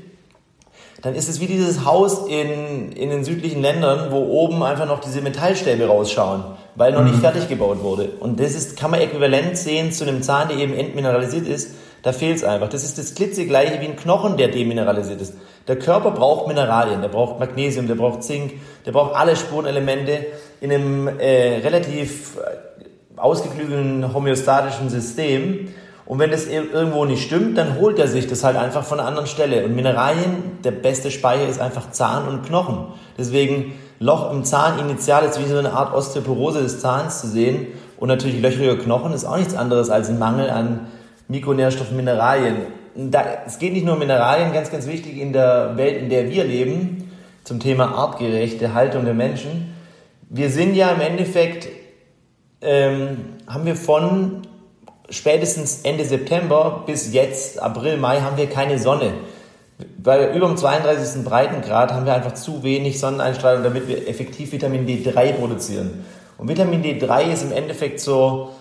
dann 1.01 1.15
ist 1.15 1.29
es 1.29 1.39
wie 1.39 1.47
dieses 1.47 1.83
Haus 1.83 2.27
in, 2.27 2.91
in 2.91 3.09
den 3.09 3.23
südlichen 3.23 3.61
Ländern, 3.61 4.11
wo 4.11 4.19
oben 4.19 4.61
einfach 4.61 4.85
noch 4.85 4.99
diese 4.99 5.21
Metallstäbe 5.21 5.87
rausschauen, 5.87 6.43
weil 6.75 6.93
noch 6.93 7.03
nicht 7.03 7.15
mhm. 7.15 7.21
fertig 7.21 7.47
gebaut 7.47 7.81
wurde. 7.81 8.09
Und 8.19 8.39
das 8.39 8.53
ist, 8.53 8.77
kann 8.77 8.91
man 8.91 9.01
äquivalent 9.01 9.57
sehen 9.57 9.91
zu 9.91 10.03
einem 10.03 10.21
Zahn, 10.21 10.49
der 10.49 10.57
eben 10.57 10.75
entmineralisiert 10.75 11.47
ist. 11.47 11.71
Da 12.03 12.13
fehlt 12.13 12.37
es 12.37 12.43
einfach. 12.43 12.69
Das 12.69 12.83
ist 12.83 12.97
das 12.97 13.13
klitzegleiche 13.13 13.79
wie 13.79 13.85
ein 13.85 13.95
Knochen, 13.95 14.37
der 14.37 14.47
demineralisiert 14.47 15.21
ist. 15.21 15.35
Der 15.67 15.77
Körper 15.77 16.11
braucht 16.11 16.47
Mineralien, 16.47 17.01
der 17.01 17.09
braucht 17.09 17.39
Magnesium, 17.39 17.87
der 17.87 17.95
braucht 17.95 18.23
Zink, 18.23 18.53
der 18.85 18.91
braucht 18.91 19.15
alle 19.15 19.35
Spurenelemente 19.35 20.25
in 20.59 20.71
einem 20.71 21.07
äh, 21.07 21.59
relativ 21.59 22.37
äh, 22.37 23.19
ausgeklügelten 23.19 24.13
homöostatischen 24.13 24.89
System. 24.89 25.69
Und 26.05 26.19
wenn 26.19 26.31
das 26.31 26.47
irgendwo 26.47 27.05
nicht 27.05 27.23
stimmt, 27.23 27.57
dann 27.57 27.79
holt 27.79 27.99
er 27.99 28.07
sich 28.07 28.27
das 28.27 28.43
halt 28.43 28.57
einfach 28.57 28.83
von 28.83 28.99
einer 28.99 29.07
anderen 29.07 29.27
Stelle. 29.27 29.63
Und 29.63 29.75
Mineralien, 29.75 30.57
der 30.63 30.71
beste 30.71 31.11
Speicher 31.11 31.47
ist 31.47 31.61
einfach 31.61 31.91
Zahn 31.91 32.27
und 32.27 32.43
Knochen. 32.45 32.87
Deswegen 33.17 33.73
Loch 33.99 34.31
im 34.31 34.43
Zahn 34.43 34.79
initial 34.79 35.23
ist 35.23 35.39
wie 35.39 35.47
so 35.47 35.57
eine 35.57 35.73
Art 35.73 35.93
Osteoporose 35.93 36.63
des 36.63 36.81
Zahns 36.81 37.21
zu 37.21 37.27
sehen. 37.27 37.67
Und 37.97 38.07
natürlich 38.07 38.41
löchriger 38.41 38.75
Knochen 38.75 39.13
ist 39.13 39.25
auch 39.25 39.37
nichts 39.37 39.55
anderes 39.55 39.91
als 39.91 40.09
ein 40.09 40.17
Mangel 40.17 40.49
an 40.49 40.87
Mikronährstoffen, 41.31 41.95
Mineralien 41.95 42.57
da, 42.95 43.43
es 43.45 43.59
geht 43.59 43.73
nicht 43.73 43.85
nur 43.85 43.93
um 43.93 43.99
Mineralien, 43.99 44.51
ganz, 44.53 44.71
ganz 44.71 44.87
wichtig 44.87 45.17
in 45.17 45.33
der 45.33 45.77
Welt, 45.77 46.01
in 46.01 46.09
der 46.09 46.29
wir 46.29 46.43
leben, 46.43 47.11
zum 47.43 47.59
Thema 47.59 47.95
artgerechte 47.95 48.73
Haltung 48.73 49.05
der 49.05 49.13
Menschen. 49.13 49.73
Wir 50.29 50.49
sind 50.49 50.75
ja 50.75 50.91
im 50.91 51.01
Endeffekt, 51.01 51.67
ähm, 52.61 53.17
haben 53.47 53.65
wir 53.65 53.75
von 53.75 54.43
spätestens 55.09 55.81
Ende 55.83 56.05
September 56.05 56.83
bis 56.85 57.13
jetzt, 57.13 57.61
April, 57.61 57.97
Mai, 57.97 58.21
haben 58.21 58.37
wir 58.37 58.47
keine 58.47 58.77
Sonne. 58.77 59.13
Bei 59.97 60.33
über 60.35 60.47
dem 60.47 60.57
32. 60.57 61.23
Breitengrad 61.23 61.91
haben 61.91 62.05
wir 62.05 62.13
einfach 62.13 62.33
zu 62.33 62.63
wenig 62.63 62.99
Sonneneinstrahlung, 62.99 63.63
damit 63.63 63.87
wir 63.87 64.07
effektiv 64.07 64.51
Vitamin 64.51 64.85
D3 64.85 65.33
produzieren. 65.33 66.05
Und 66.37 66.47
Vitamin 66.47 66.83
D3 66.83 67.33
ist 67.33 67.43
im 67.43 67.51
Endeffekt 67.51 67.99
so 67.99 68.51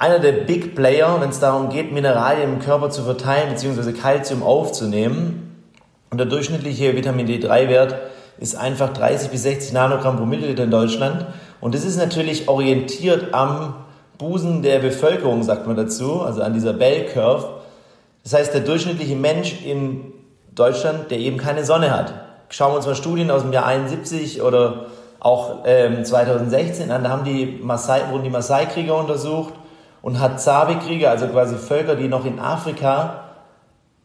einer 0.00 0.18
der 0.18 0.32
Big 0.32 0.74
Player, 0.74 1.20
wenn 1.20 1.28
es 1.28 1.40
darum 1.40 1.68
geht, 1.68 1.92
Mineralien 1.92 2.54
im 2.54 2.58
Körper 2.58 2.88
zu 2.88 3.02
verteilen 3.02 3.50
bzw. 3.50 3.92
Kalzium 3.92 4.42
aufzunehmen. 4.42 5.62
Und 6.08 6.16
der 6.16 6.26
durchschnittliche 6.26 6.96
Vitamin 6.96 7.28
D3-Wert 7.28 7.96
ist 8.38 8.56
einfach 8.56 8.94
30 8.94 9.28
bis 9.28 9.42
60 9.42 9.74
Nanogramm 9.74 10.16
pro 10.16 10.24
Milliliter 10.24 10.64
in 10.64 10.70
Deutschland. 10.70 11.26
Und 11.60 11.74
das 11.74 11.84
ist 11.84 11.98
natürlich 11.98 12.48
orientiert 12.48 13.34
am 13.34 13.74
Busen 14.16 14.62
der 14.62 14.78
Bevölkerung, 14.78 15.42
sagt 15.42 15.66
man 15.66 15.76
dazu, 15.76 16.22
also 16.22 16.40
an 16.40 16.54
dieser 16.54 16.72
Bell 16.72 17.04
Curve. 17.04 17.60
Das 18.22 18.32
heißt, 18.32 18.54
der 18.54 18.62
durchschnittliche 18.62 19.16
Mensch 19.16 19.62
in 19.66 20.14
Deutschland, 20.54 21.10
der 21.10 21.18
eben 21.18 21.36
keine 21.36 21.66
Sonne 21.66 21.94
hat. 21.94 22.14
Schauen 22.48 22.72
wir 22.72 22.76
uns 22.76 22.86
mal 22.86 22.94
Studien 22.94 23.30
aus 23.30 23.42
dem 23.42 23.52
Jahr 23.52 23.66
71 23.66 24.40
oder 24.40 24.86
auch 25.20 25.64
ähm, 25.66 26.06
2016 26.06 26.90
an, 26.90 27.04
da 27.04 27.10
haben 27.10 27.24
die 27.24 27.60
Maasai, 27.62 28.10
wurden 28.10 28.24
die 28.24 28.30
Maasai-Krieger 28.30 28.96
untersucht 28.96 29.52
und 30.02 30.20
hat 30.20 30.40
Zabi-Krieger, 30.40 31.10
also 31.10 31.26
quasi 31.28 31.56
Völker, 31.56 31.96
die 31.96 32.08
noch 32.08 32.24
in 32.24 32.38
Afrika 32.38 33.24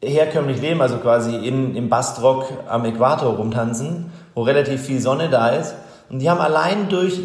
herkömmlich 0.03 0.61
leben, 0.61 0.81
also 0.81 0.97
quasi 0.97 1.35
in, 1.35 1.75
im 1.75 1.89
Bastrock 1.89 2.45
am 2.67 2.85
Äquator 2.85 3.35
rumtanzen, 3.35 4.11
wo 4.33 4.43
relativ 4.43 4.81
viel 4.81 4.99
Sonne 4.99 5.29
da 5.29 5.49
ist. 5.49 5.75
Und 6.09 6.19
die 6.19 6.29
haben 6.29 6.41
allein 6.41 6.89
durch, 6.89 7.19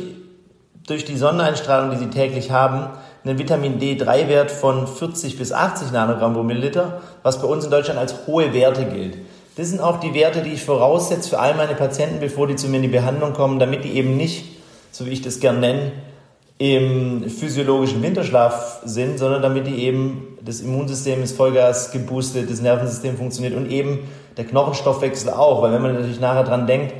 durch 0.86 1.04
die 1.04 1.16
Sonneneinstrahlung, 1.16 1.90
die 1.90 1.96
sie 1.96 2.10
täglich 2.10 2.50
haben, 2.50 2.88
einen 3.24 3.38
Vitamin 3.38 3.78
D3-Wert 3.78 4.50
von 4.50 4.86
40 4.86 5.36
bis 5.38 5.52
80 5.52 5.92
Nanogramm 5.92 6.32
pro 6.32 6.42
Milliliter, 6.42 7.02
was 7.22 7.40
bei 7.42 7.46
uns 7.46 7.64
in 7.64 7.70
Deutschland 7.70 7.98
als 7.98 8.26
hohe 8.26 8.54
Werte 8.54 8.86
gilt. 8.86 9.18
Das 9.56 9.68
sind 9.68 9.80
auch 9.80 10.00
die 10.00 10.14
Werte, 10.14 10.40
die 10.40 10.54
ich 10.54 10.64
voraussetze 10.64 11.28
für 11.28 11.38
all 11.38 11.54
meine 11.54 11.74
Patienten, 11.74 12.20
bevor 12.20 12.46
die 12.46 12.56
zu 12.56 12.68
mir 12.68 12.76
in 12.76 12.84
die 12.84 12.88
Behandlung 12.88 13.34
kommen, 13.34 13.58
damit 13.58 13.84
die 13.84 13.92
eben 13.92 14.16
nicht, 14.16 14.46
so 14.90 15.04
wie 15.04 15.10
ich 15.10 15.20
das 15.20 15.40
gern 15.40 15.60
nenne, 15.60 15.92
im 16.60 17.30
physiologischen 17.30 18.02
Winterschlaf 18.02 18.80
sind, 18.84 19.18
sondern 19.18 19.40
damit 19.40 19.66
die 19.66 19.82
eben 19.82 20.36
das 20.44 20.60
Immunsystem 20.60 21.22
ist 21.22 21.34
Vollgas 21.34 21.90
geboostet, 21.90 22.50
das 22.50 22.60
Nervensystem 22.60 23.16
funktioniert 23.16 23.54
und 23.56 23.70
eben 23.70 24.00
der 24.36 24.44
Knochenstoffwechsel 24.44 25.30
auch, 25.30 25.62
weil 25.62 25.72
wenn 25.72 25.80
man 25.80 25.94
natürlich 25.94 26.20
nachher 26.20 26.44
dran 26.44 26.66
denkt, 26.66 26.92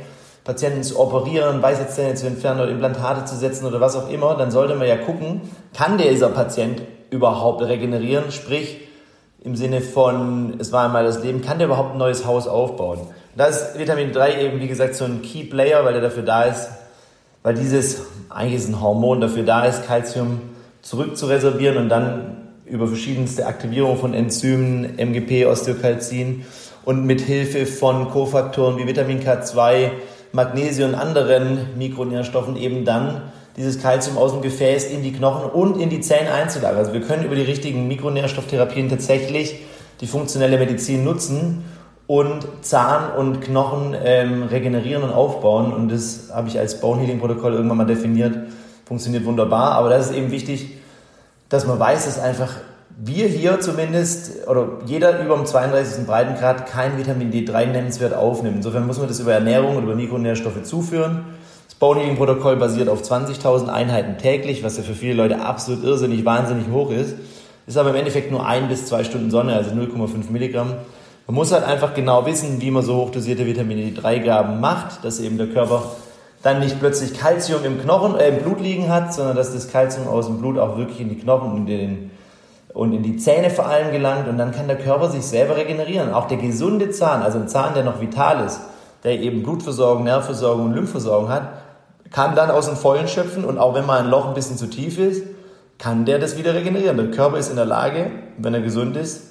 Patienten 0.44 0.82
zu 0.82 0.98
operieren, 0.98 1.60
Weisheitszähne 1.60 2.14
zu 2.14 2.26
entfernen 2.26 2.60
oder 2.60 2.70
Implantate 2.70 3.26
zu 3.26 3.36
setzen 3.36 3.66
oder 3.66 3.82
was 3.82 3.96
auch 3.96 4.08
immer, 4.08 4.34
dann 4.34 4.50
sollte 4.50 4.76
man 4.76 4.88
ja 4.88 4.96
gucken, 4.96 5.42
kann 5.76 5.98
dieser 5.98 6.30
Patient 6.30 6.80
überhaupt 7.10 7.60
regenerieren, 7.60 8.32
sprich 8.32 8.78
im 9.44 9.56
Sinne 9.56 9.82
von, 9.82 10.54
es 10.58 10.72
war 10.72 10.86
einmal 10.86 11.04
das 11.04 11.22
Leben, 11.22 11.42
kann 11.42 11.58
der 11.58 11.66
überhaupt 11.66 11.92
ein 11.92 11.98
neues 11.98 12.24
Haus 12.24 12.48
aufbauen? 12.48 13.00
Da 13.36 13.44
ist 13.44 13.78
Vitamin 13.78 14.10
3 14.10 14.42
eben, 14.42 14.60
wie 14.60 14.68
gesagt, 14.68 14.94
so 14.94 15.04
ein 15.04 15.20
Key 15.20 15.44
Player, 15.44 15.84
weil 15.84 15.96
er 15.96 16.00
dafür 16.00 16.22
da 16.22 16.44
ist, 16.44 16.70
weil 17.42 17.54
dieses, 17.54 18.02
eigentlich 18.28 18.60
ist 18.60 18.68
ein 18.68 18.80
Hormon 18.80 19.20
dafür 19.20 19.44
da 19.44 19.64
ist, 19.64 19.86
Calcium 19.86 20.40
zurückzureservieren 20.82 21.76
und 21.76 21.88
dann 21.88 22.36
über 22.66 22.86
verschiedenste 22.86 23.46
Aktivierung 23.46 23.96
von 23.96 24.14
Enzymen, 24.14 24.98
MGP, 24.98 25.46
Osteokalzin 25.46 26.44
und 26.84 27.04
mit 27.04 27.20
Hilfe 27.20 27.66
von 27.66 28.10
Kofaktoren 28.10 28.78
wie 28.78 28.86
Vitamin 28.86 29.20
K2, 29.20 29.90
Magnesium 30.32 30.90
und 30.90 30.94
anderen 30.94 31.76
Mikronährstoffen 31.76 32.56
eben 32.56 32.84
dann 32.84 33.22
dieses 33.56 33.82
Kalzium 33.82 34.16
aus 34.16 34.32
dem 34.32 34.42
Gefäß 34.42 34.86
in 34.86 35.02
die 35.02 35.12
Knochen 35.12 35.50
und 35.50 35.80
in 35.80 35.90
die 35.90 36.00
Zähne 36.00 36.32
einzulagern. 36.32 36.78
Also 36.78 36.92
wir 36.92 37.00
können 37.00 37.24
über 37.24 37.34
die 37.34 37.42
richtigen 37.42 37.88
Mikronährstofftherapien 37.88 38.88
tatsächlich 38.88 39.56
die 40.00 40.06
funktionelle 40.06 40.56
Medizin 40.56 41.04
nutzen 41.04 41.64
und 42.10 42.44
Zahn 42.62 43.12
und 43.16 43.40
Knochen 43.40 43.94
ähm, 44.04 44.42
regenerieren 44.42 45.04
und 45.04 45.12
aufbauen. 45.12 45.72
Und 45.72 45.92
das 45.92 46.30
habe 46.34 46.48
ich 46.48 46.58
als 46.58 46.80
Bone 46.80 47.02
Healing 47.02 47.20
Protokoll 47.20 47.52
irgendwann 47.52 47.76
mal 47.76 47.84
definiert. 47.84 48.36
Funktioniert 48.84 49.24
wunderbar. 49.24 49.74
Aber 49.74 49.90
das 49.90 50.10
ist 50.10 50.16
eben 50.16 50.32
wichtig, 50.32 50.78
dass 51.50 51.68
man 51.68 51.78
weiß, 51.78 52.06
dass 52.06 52.18
einfach 52.18 52.48
wir 52.98 53.28
hier 53.28 53.60
zumindest 53.60 54.48
oder 54.48 54.80
jeder 54.86 55.24
über 55.24 55.36
dem 55.36 55.46
32. 55.46 56.04
Breitengrad 56.04 56.66
kein 56.66 56.98
Vitamin 56.98 57.30
D3 57.30 57.66
nennenswert 57.66 58.14
aufnimmt. 58.14 58.56
Insofern 58.56 58.88
muss 58.88 58.98
man 58.98 59.06
das 59.06 59.20
über 59.20 59.32
Ernährung 59.32 59.76
und 59.76 59.84
über 59.84 59.94
Mikronährstoffe 59.94 60.64
zuführen. 60.64 61.26
Das 61.68 61.76
Bone 61.76 62.00
Healing 62.00 62.16
Protokoll 62.16 62.56
basiert 62.56 62.88
auf 62.88 63.02
20.000 63.02 63.68
Einheiten 63.68 64.18
täglich, 64.18 64.64
was 64.64 64.76
ja 64.78 64.82
für 64.82 64.94
viele 64.94 65.14
Leute 65.14 65.42
absolut 65.42 65.84
irrsinnig, 65.84 66.24
wahnsinnig 66.24 66.72
hoch 66.72 66.90
ist. 66.90 67.14
Ist 67.68 67.78
aber 67.78 67.90
im 67.90 67.96
Endeffekt 67.96 68.32
nur 68.32 68.44
ein 68.44 68.66
bis 68.66 68.86
zwei 68.86 69.04
Stunden 69.04 69.30
Sonne, 69.30 69.54
also 69.54 69.70
0,5 69.70 70.32
Milligramm. 70.32 70.72
Man 71.30 71.36
muss 71.36 71.52
halt 71.52 71.62
einfach 71.62 71.94
genau 71.94 72.26
wissen, 72.26 72.60
wie 72.60 72.72
man 72.72 72.82
so 72.82 72.96
hochdosierte 72.96 73.46
Vitamin 73.46 73.94
D3-Gaben 73.94 74.58
macht, 74.58 75.04
dass 75.04 75.20
eben 75.20 75.38
der 75.38 75.46
Körper 75.46 75.84
dann 76.42 76.58
nicht 76.58 76.80
plötzlich 76.80 77.14
Kalzium 77.14 77.64
im 77.64 77.80
Knochen, 77.80 78.18
äh, 78.18 78.30
im 78.30 78.42
Blut 78.42 78.58
liegen 78.58 78.88
hat, 78.92 79.14
sondern 79.14 79.36
dass 79.36 79.54
das 79.54 79.70
Kalzium 79.70 80.08
aus 80.08 80.26
dem 80.26 80.38
Blut 80.38 80.58
auch 80.58 80.76
wirklich 80.76 81.00
in 81.00 81.08
die 81.08 81.20
Knochen 81.20 81.52
und 81.52 81.58
in, 81.58 81.66
den, 81.66 82.10
und 82.74 82.92
in 82.92 83.04
die 83.04 83.16
Zähne 83.16 83.48
vor 83.48 83.66
allem 83.66 83.92
gelangt 83.92 84.26
und 84.26 84.38
dann 84.38 84.50
kann 84.50 84.66
der 84.66 84.76
Körper 84.76 85.08
sich 85.08 85.22
selber 85.22 85.56
regenerieren. 85.56 86.12
Auch 86.12 86.26
der 86.26 86.38
gesunde 86.38 86.90
Zahn, 86.90 87.22
also 87.22 87.38
ein 87.38 87.46
Zahn, 87.46 87.74
der 87.74 87.84
noch 87.84 88.00
vital 88.00 88.44
ist, 88.44 88.62
der 89.04 89.20
eben 89.20 89.44
Blutversorgung, 89.44 90.02
Nervversorgung 90.02 90.64
und 90.64 90.74
Lymphversorgung 90.74 91.28
hat, 91.28 91.44
kann 92.10 92.34
dann 92.34 92.50
aus 92.50 92.66
dem 92.66 92.74
Vollen 92.74 93.06
schöpfen 93.06 93.44
und 93.44 93.56
auch 93.56 93.76
wenn 93.76 93.86
mal 93.86 94.00
ein 94.00 94.10
Loch 94.10 94.26
ein 94.26 94.34
bisschen 94.34 94.58
zu 94.58 94.68
tief 94.68 94.98
ist, 94.98 95.22
kann 95.78 96.06
der 96.06 96.18
das 96.18 96.36
wieder 96.36 96.54
regenerieren. 96.54 96.96
Der 96.96 97.12
Körper 97.12 97.38
ist 97.38 97.50
in 97.50 97.56
der 97.56 97.66
Lage, 97.66 98.10
wenn 98.36 98.52
er 98.52 98.62
gesund 98.62 98.96
ist, 98.96 99.29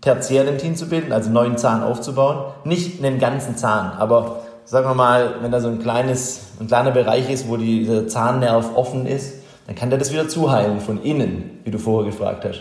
Tertiärdentin 0.00 0.76
zu 0.76 0.88
bilden, 0.88 1.12
also 1.12 1.30
neuen 1.30 1.58
Zahn 1.58 1.82
aufzubauen. 1.82 2.52
Nicht 2.64 3.02
einen 3.02 3.18
ganzen 3.18 3.56
Zahn, 3.56 3.92
aber 3.98 4.42
sagen 4.64 4.86
wir 4.86 4.94
mal, 4.94 5.36
wenn 5.40 5.50
da 5.50 5.60
so 5.60 5.68
ein 5.68 5.80
kleines, 5.80 6.48
ein 6.60 6.66
kleiner 6.66 6.90
Bereich 6.90 7.30
ist, 7.30 7.48
wo 7.48 7.56
dieser 7.56 8.06
Zahnnerv 8.06 8.76
offen 8.76 9.06
ist, 9.06 9.34
dann 9.66 9.74
kann 9.74 9.90
der 9.90 9.98
das 9.98 10.12
wieder 10.12 10.28
zuheilen 10.28 10.80
von 10.80 11.02
innen, 11.02 11.60
wie 11.64 11.70
du 11.70 11.78
vorher 11.78 12.10
gefragt 12.10 12.44
hast. 12.44 12.60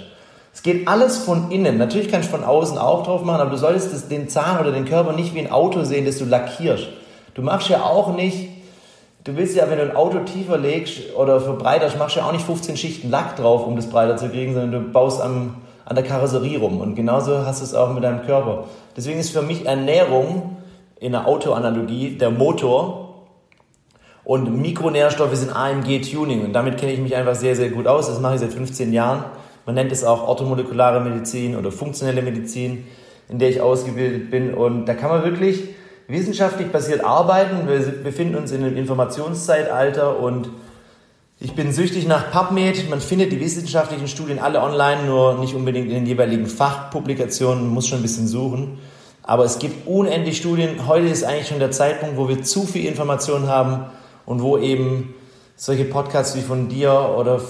Es 0.54 0.64
geht 0.64 0.88
alles 0.88 1.18
von 1.18 1.52
innen. 1.52 1.78
Natürlich 1.78 2.10
kannst 2.10 2.30
du 2.30 2.36
von 2.36 2.44
außen 2.44 2.80
auch 2.80 3.04
drauf 3.04 3.24
machen, 3.24 3.42
aber 3.42 3.52
du 3.52 3.58
solltest 3.58 3.94
das, 3.94 4.08
den 4.08 4.28
Zahn 4.28 4.60
oder 4.60 4.72
den 4.72 4.86
Körper 4.86 5.14
nicht 5.14 5.36
wie 5.36 5.40
ein 5.40 5.52
Auto 5.52 5.84
sehen, 5.84 6.06
das 6.06 6.18
du 6.18 6.26
lackierst. 6.26 6.88
Du 7.36 7.44
machst 7.44 7.70
ja 7.70 7.84
auch 7.84 8.16
nicht, 8.16 8.50
du 9.24 9.36
willst 9.36 9.56
ja, 9.56 9.70
wenn 9.70 9.78
du 9.78 9.84
ein 9.84 9.96
Auto 9.96 10.18
tiefer 10.20 10.58
legst 10.58 11.16
oder 11.16 11.40
verbreiterst, 11.40 12.00
machst 12.00 12.16
du 12.16 12.22
ja 12.22 12.26
auch 12.26 12.32
nicht 12.32 12.46
15 12.46 12.76
Schichten 12.76 13.12
Lack 13.12 13.36
drauf, 13.36 13.68
um 13.68 13.76
das 13.76 13.88
breiter 13.88 14.18
zu 14.18 14.30
kriegen, 14.30 14.56
sondern 14.56 14.72
du 14.72 14.92
baust 14.92 15.22
am, 15.22 15.58
an 15.88 15.96
der 15.96 16.04
Karosserie 16.04 16.60
rum. 16.60 16.82
Und 16.82 16.96
genauso 16.96 17.46
hast 17.46 17.62
du 17.62 17.66
es 17.66 17.74
auch 17.74 17.94
mit 17.94 18.04
deinem 18.04 18.26
Körper. 18.26 18.66
Deswegen 18.96 19.20
ist 19.20 19.32
für 19.32 19.42
mich 19.42 19.66
Ernährung 19.66 20.58
in 21.00 21.14
der 21.14 21.28
Autoanalogie 21.28 22.18
der 22.18 22.30
Motor 22.30 23.26
und 24.26 24.62
Mikronährstoffe 24.62 25.36
sind 25.36 25.56
AMG-Tuning. 25.56 26.44
Und 26.44 26.52
damit 26.52 26.78
kenne 26.78 26.92
ich 26.92 27.00
mich 27.00 27.16
einfach 27.16 27.36
sehr, 27.36 27.56
sehr 27.56 27.70
gut 27.70 27.88
aus. 27.88 28.08
Das 28.08 28.20
mache 28.20 28.36
ich 28.36 28.42
seit 28.42 28.52
15 28.52 28.92
Jahren. 28.92 29.24
Man 29.66 29.76
nennt 29.76 29.92
es 29.94 30.04
auch 30.04 30.28
orthomolekulare 30.28 31.00
Medizin 31.00 31.56
oder 31.56 31.72
funktionelle 31.72 32.22
Medizin, 32.22 32.86
in 33.30 33.40
der 33.40 33.50
ich 33.50 33.62
ausgebildet 33.62 34.30
bin. 34.30 34.54
Und 34.54 34.86
da 34.88 34.94
kann 34.94 35.10
man 35.10 35.24
wirklich 35.24 35.70
wissenschaftlich 36.10 36.70
basiert 36.70 37.06
arbeiten. 37.06 37.70
Wir 37.70 37.80
befinden 38.04 38.36
uns 38.36 38.52
in 38.52 38.64
einem 38.64 38.76
Informationszeitalter 38.76 40.20
und 40.20 40.50
ich 41.40 41.54
bin 41.54 41.72
süchtig 41.72 42.08
nach 42.08 42.32
PubMed. 42.32 42.90
Man 42.90 43.00
findet 43.00 43.32
die 43.32 43.40
wissenschaftlichen 43.40 44.08
Studien 44.08 44.40
alle 44.40 44.62
online, 44.62 45.04
nur 45.06 45.38
nicht 45.38 45.54
unbedingt 45.54 45.88
in 45.88 45.94
den 45.94 46.06
jeweiligen 46.08 46.48
Fachpublikationen. 46.48 47.66
Man 47.66 47.74
muss 47.74 47.88
schon 47.88 48.00
ein 48.00 48.02
bisschen 48.02 48.28
suchen. 48.28 48.80
Aber 49.22 49.44
es 49.44 49.60
gibt 49.60 49.88
unendlich 49.88 50.38
Studien. 50.38 50.88
Heute 50.88 51.08
ist 51.08 51.24
eigentlich 51.24 51.48
schon 51.48 51.60
der 51.60 51.70
Zeitpunkt, 51.70 52.18
wo 52.18 52.28
wir 52.28 52.42
zu 52.42 52.66
viel 52.66 52.86
Information 52.86 53.48
haben 53.48 53.86
und 54.26 54.42
wo 54.42 54.58
eben 54.58 55.14
solche 55.56 55.86
Podcasts 55.86 56.36
wie 56.36 56.42
von 56.42 56.70
dir 56.70 57.14
oder 57.16 57.42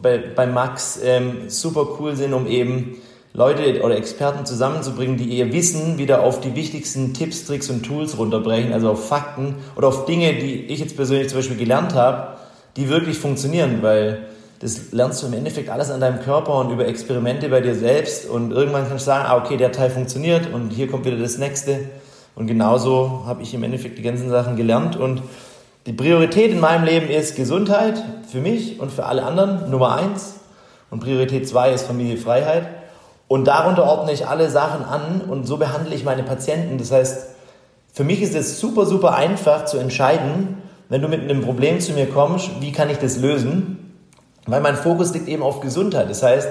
bei, 0.00 0.18
bei 0.18 0.46
Max 0.46 0.98
ähm, 1.04 1.48
super 1.48 1.86
cool 2.00 2.16
sind, 2.16 2.34
um 2.34 2.46
eben 2.48 2.96
Leute 3.34 3.82
oder 3.82 3.96
Experten 3.96 4.46
zusammenzubringen, 4.46 5.16
die 5.16 5.26
ihr 5.26 5.52
Wissen 5.52 5.96
wieder 5.96 6.22
auf 6.22 6.40
die 6.40 6.56
wichtigsten 6.56 7.14
Tipps, 7.14 7.46
Tricks 7.46 7.70
und 7.70 7.84
Tools 7.84 8.18
runterbrechen, 8.18 8.72
also 8.72 8.90
auf 8.90 9.06
Fakten 9.06 9.56
oder 9.76 9.88
auf 9.88 10.06
Dinge, 10.06 10.34
die 10.34 10.64
ich 10.66 10.80
jetzt 10.80 10.96
persönlich 10.96 11.28
zum 11.28 11.38
Beispiel 11.38 11.56
gelernt 11.56 11.94
habe, 11.94 12.36
die 12.76 12.88
wirklich 12.88 13.18
funktionieren, 13.18 13.82
weil 13.82 14.26
das 14.60 14.92
lernst 14.92 15.22
du 15.22 15.26
im 15.26 15.32
Endeffekt 15.32 15.68
alles 15.70 15.90
an 15.90 16.00
deinem 16.00 16.20
Körper 16.20 16.58
und 16.58 16.70
über 16.70 16.86
Experimente 16.86 17.48
bei 17.48 17.60
dir 17.60 17.74
selbst 17.74 18.28
und 18.28 18.52
irgendwann 18.52 18.88
kannst 18.88 19.06
du 19.06 19.10
sagen, 19.10 19.26
ah, 19.26 19.36
okay, 19.36 19.56
der 19.56 19.72
Teil 19.72 19.90
funktioniert 19.90 20.52
und 20.52 20.70
hier 20.70 20.88
kommt 20.88 21.04
wieder 21.04 21.16
das 21.16 21.36
nächste. 21.38 21.80
Und 22.34 22.46
genauso 22.46 23.24
habe 23.26 23.42
ich 23.42 23.52
im 23.54 23.62
Endeffekt 23.62 23.98
die 23.98 24.02
ganzen 24.02 24.30
Sachen 24.30 24.56
gelernt 24.56 24.96
und 24.96 25.22
die 25.86 25.92
Priorität 25.92 26.52
in 26.52 26.60
meinem 26.60 26.84
Leben 26.84 27.10
ist 27.10 27.34
Gesundheit 27.34 28.02
für 28.30 28.38
mich 28.38 28.78
und 28.78 28.92
für 28.92 29.04
alle 29.04 29.24
anderen, 29.24 29.68
Nummer 29.68 29.96
eins. 29.96 30.34
Und 30.90 31.00
Priorität 31.00 31.48
zwei 31.48 31.72
ist 31.72 31.86
Familie, 31.86 32.16
Freiheit. 32.16 32.68
Und 33.26 33.46
darunter 33.46 33.84
ordne 33.84 34.12
ich 34.12 34.28
alle 34.28 34.48
Sachen 34.48 34.84
an 34.84 35.22
und 35.22 35.44
so 35.44 35.56
behandle 35.56 35.94
ich 35.94 36.04
meine 36.04 36.22
Patienten, 36.22 36.78
das 36.78 36.92
heißt, 36.92 37.28
für 37.94 38.04
mich 38.04 38.22
ist 38.22 38.34
es 38.34 38.60
super, 38.60 38.86
super 38.86 39.14
einfach 39.14 39.64
zu 39.64 39.78
entscheiden, 39.78 40.62
wenn 40.92 41.00
du 41.00 41.08
mit 41.08 41.22
einem 41.22 41.40
Problem 41.40 41.80
zu 41.80 41.94
mir 41.94 42.06
kommst, 42.06 42.50
wie 42.60 42.70
kann 42.70 42.90
ich 42.90 42.98
das 42.98 43.16
lösen? 43.16 43.94
Weil 44.44 44.60
mein 44.60 44.76
Fokus 44.76 45.14
liegt 45.14 45.26
eben 45.26 45.42
auf 45.42 45.60
Gesundheit. 45.60 46.10
Das 46.10 46.22
heißt, 46.22 46.50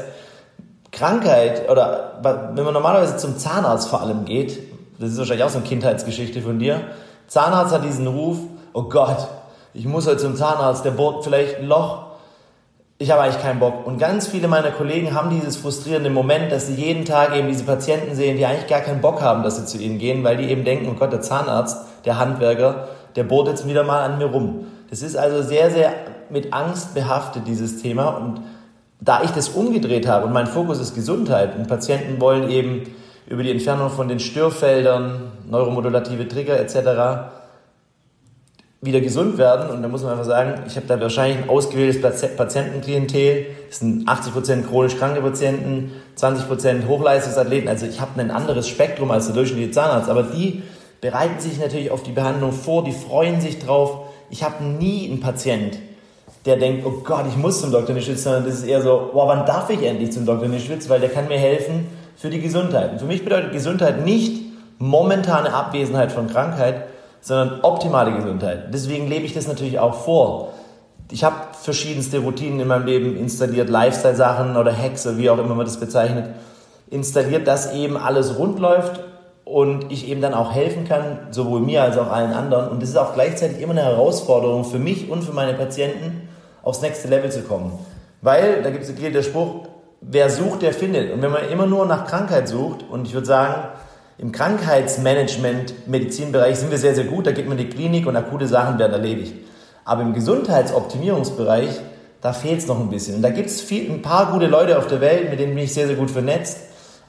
Krankheit 0.92 1.70
oder 1.70 2.20
wenn 2.24 2.66
man 2.66 2.74
normalerweise 2.74 3.18
zum 3.18 3.38
Zahnarzt 3.38 3.88
vor 3.88 4.02
allem 4.02 4.26
geht, 4.26 4.58
das 4.98 5.12
ist 5.12 5.20
wahrscheinlich 5.20 5.44
auch 5.44 5.52
so 5.52 5.60
eine 5.60 5.68
Kindheitsgeschichte 5.68 6.42
von 6.42 6.58
dir. 6.58 6.82
Zahnarzt 7.28 7.72
hat 7.72 7.84
diesen 7.84 8.08
Ruf, 8.08 8.38
oh 8.74 8.82
Gott, 8.90 9.28
ich 9.76 9.86
muss 9.86 10.08
heute 10.08 10.18
zum 10.18 10.36
Zahnarzt, 10.36 10.84
der 10.86 10.92
bohrt 10.92 11.24
vielleicht 11.24 11.58
ein 11.58 11.68
Loch. 11.68 12.08
Ich 12.98 13.12
habe 13.12 13.22
eigentlich 13.22 13.44
keinen 13.44 13.60
Bock. 13.60 13.86
Und 13.86 14.00
ganz 14.00 14.28
viele 14.28 14.48
meiner 14.48 14.72
Kollegen 14.72 15.14
haben 15.14 15.30
dieses 15.30 15.56
frustrierende 15.56 16.10
Moment, 16.10 16.52
dass 16.52 16.66
sie 16.66 16.74
jeden 16.74 17.06
Tag 17.06 17.36
eben 17.36 17.48
diese 17.48 17.64
Patienten 17.64 18.16
sehen, 18.16 18.38
die 18.38 18.46
eigentlich 18.48 18.68
gar 18.68 18.82
keinen 18.82 19.02
Bock 19.02 19.22
haben, 19.22 19.44
dass 19.44 19.58
sie 19.58 19.66
zu 19.66 19.78
ihnen 19.78 20.00
gehen, 20.00 20.24
weil 20.24 20.38
die 20.38 20.50
eben 20.50 20.64
denken, 20.64 20.90
oh 20.90 20.96
Gott, 20.98 21.14
der 21.14 21.22
Zahnarzt, 21.22 21.78
der 22.06 22.18
Handwerker, 22.18 22.88
der 23.16 23.24
bohrt 23.24 23.48
jetzt 23.48 23.68
wieder 23.68 23.84
mal 23.84 24.02
an 24.02 24.18
mir 24.18 24.26
rum. 24.26 24.66
Das 24.90 25.02
ist 25.02 25.16
also 25.16 25.42
sehr, 25.42 25.72
sehr 25.72 25.94
mit 26.30 26.54
Angst 26.54 26.94
behaftet, 26.94 27.44
dieses 27.48 27.82
Thema. 27.82 28.10
Und 28.10 28.42
da 29.00 29.24
ich 29.24 29.32
das 29.32 29.50
umgedreht 29.50 30.08
habe 30.08 30.28
und 30.28 30.34
mein 30.34 30.48
Fokus 30.48 30.80
ist 30.80 30.96
Gesundheit 30.96 31.56
und 31.58 31.68
Patienten 31.68 32.22
wollen 32.22 32.50
eben 32.50 32.84
über 33.28 33.44
die 33.44 33.52
Entfernung 33.52 33.90
von 33.90 34.08
den 34.08 34.20
Störfeldern, 34.20 35.32
neuromodulative 35.50 36.28
Trigger 36.28 36.60
etc. 36.60 37.32
wieder 38.82 39.00
gesund 39.00 39.38
werden. 39.38 39.70
Und 39.70 39.82
da 39.82 39.88
muss 39.88 40.04
man 40.04 40.12
einfach 40.12 40.26
sagen, 40.26 40.64
ich 40.68 40.76
habe 40.76 40.88
da 40.88 41.00
wahrscheinlich 41.00 41.44
ein 41.44 41.50
ausgewähltes 41.50 42.36
Patientenklientel. 42.36 43.46
Das 43.70 43.80
sind 43.80 44.08
80% 44.08 44.68
chronisch 44.68 44.98
kranke 44.98 45.22
Patienten, 45.22 45.94
20% 46.18 46.88
Hochleistungsathleten. 46.88 47.70
Also 47.70 47.86
ich 47.86 48.02
habe 48.02 48.20
ein 48.20 48.32
anderes 48.32 48.68
Spektrum 48.68 49.12
als 49.12 49.28
der 49.28 49.36
durchschnittliche 49.36 49.72
Zahnarzt. 49.72 50.10
Aber 50.10 50.24
die 50.24 50.64
bereiten 51.02 51.40
sich 51.40 51.60
natürlich 51.60 51.92
auf 51.92 52.04
die 52.04 52.12
Behandlung 52.12 52.52
vor, 52.52 52.84
die 52.84 52.92
freuen 52.92 53.42
sich 53.42 53.60
drauf. 53.60 54.06
Ich 54.30 54.44
habe 54.44 54.64
nie 54.64 55.10
einen 55.10 55.20
Patient, 55.20 55.78
der 56.46 56.58
denkt, 56.58 56.86
oh 56.86 57.02
Gott, 57.04 57.26
ich 57.28 57.36
muss 57.36 57.60
zum 57.60 57.72
Dr. 57.72 57.94
Nischwitz, 57.94 58.24
sondern 58.24 58.46
das 58.46 58.56
ist 58.56 58.66
eher 58.66 58.82
so, 58.82 59.10
boah, 59.12 59.28
wann 59.28 59.46
darf 59.46 59.70
ich 59.72 59.84
endlich 59.84 60.12
zum 60.12 60.26
Dr. 60.26 60.48
Nischwitz, 60.48 60.88
weil 60.90 61.00
der 61.00 61.10
kann 61.10 61.28
mir 61.28 61.40
helfen 61.40 61.88
für 62.16 62.30
die 62.30 62.40
Gesundheit. 62.40 62.92
Und 62.92 63.00
für 63.00 63.06
mich 63.06 63.24
bedeutet 63.24 63.52
Gesundheit 63.52 64.06
nicht 64.06 64.44
momentane 64.78 65.54
Abwesenheit 65.54 66.12
von 66.12 66.28
Krankheit, 66.28 66.86
sondern 67.20 67.62
optimale 67.62 68.14
Gesundheit. 68.14 68.74
Deswegen 68.74 69.08
lebe 69.08 69.26
ich 69.26 69.34
das 69.34 69.48
natürlich 69.48 69.80
auch 69.80 69.96
vor. 69.96 70.54
Ich 71.12 71.24
habe 71.24 71.36
verschiedenste 71.62 72.20
Routinen 72.20 72.60
in 72.60 72.68
meinem 72.68 72.86
Leben 72.86 73.18
installiert, 73.18 73.70
Lifestyle-Sachen 73.70 74.56
oder 74.56 74.76
Hacks 74.76 75.06
oder 75.06 75.18
wie 75.18 75.30
auch 75.30 75.38
immer 75.38 75.56
man 75.56 75.66
das 75.66 75.80
bezeichnet, 75.80 76.30
installiert, 76.90 77.48
dass 77.48 77.74
eben 77.74 77.98
alles 77.98 78.38
rund 78.38 78.60
läuft 78.60 79.02
und 79.52 79.92
ich 79.92 80.08
eben 80.08 80.22
dann 80.22 80.34
auch 80.34 80.54
helfen 80.54 80.88
kann, 80.88 81.20
sowohl 81.32 81.60
mir 81.60 81.84
als 81.84 81.98
auch 81.98 82.10
allen 82.10 82.32
anderen. 82.32 82.70
Und 82.70 82.82
das 82.82 82.90
ist 82.90 82.98
auch 82.98 83.14
gleichzeitig 83.14 83.60
immer 83.60 83.74
eine 83.74 83.84
Herausforderung 83.84 84.64
für 84.64 84.80
mich 84.80 85.10
und 85.10 85.24
für 85.26 85.34
meine 85.34 85.54
Patienten, 85.54 86.30
aufs 86.64 86.82
nächste 86.82 87.10
Level 87.10 87.30
zu 87.32 87.42
kommen. 87.42 87.74
Weil, 88.22 88.62
da 88.62 88.70
gibt 88.70 88.86
es 88.86 88.96
der 88.96 89.24
Spruch, 89.24 89.68
wer 90.00 90.30
sucht, 90.30 90.62
der 90.62 90.74
findet. 90.74 91.12
Und 91.12 91.22
wenn 91.22 91.32
man 91.32 91.50
immer 91.50 91.66
nur 91.66 91.86
nach 91.86 92.08
Krankheit 92.08 92.48
sucht, 92.48 92.86
und 92.90 93.08
ich 93.08 93.14
würde 93.14 93.28
sagen, 93.28 93.68
im 94.18 94.32
Krankheitsmanagement, 94.32 95.88
Medizinbereich 95.88 96.58
sind 96.58 96.72
wir 96.72 96.78
sehr, 96.78 96.96
sehr 96.96 97.06
gut, 97.06 97.28
da 97.28 97.32
geht 97.32 97.50
man 97.50 97.58
in 97.58 97.70
die 97.70 97.76
Klinik 97.76 98.08
und 98.08 98.16
akute 98.16 98.48
Sachen 98.48 98.80
werden 98.80 98.94
erledigt. 98.94 99.34
Aber 99.84 100.04
im 100.04 100.14
Gesundheitsoptimierungsbereich, 100.14 101.82
da 102.22 102.32
fehlt 102.32 102.60
es 102.60 102.68
noch 102.68 102.80
ein 102.80 102.90
bisschen. 102.90 103.16
Und 103.16 103.22
da 103.24 103.32
gibt 103.32 103.50
es 103.50 103.70
ein 103.70 104.02
paar 104.02 104.32
gute 104.32 104.48
Leute 104.48 104.78
auf 104.78 104.88
der 104.88 105.02
Welt, 105.02 105.30
mit 105.30 105.40
denen 105.40 105.56
bin 105.56 105.66
ich 105.66 105.74
sehr, 105.74 105.88
sehr 105.88 105.98
gut 105.98 106.12
vernetzt. 106.12 106.60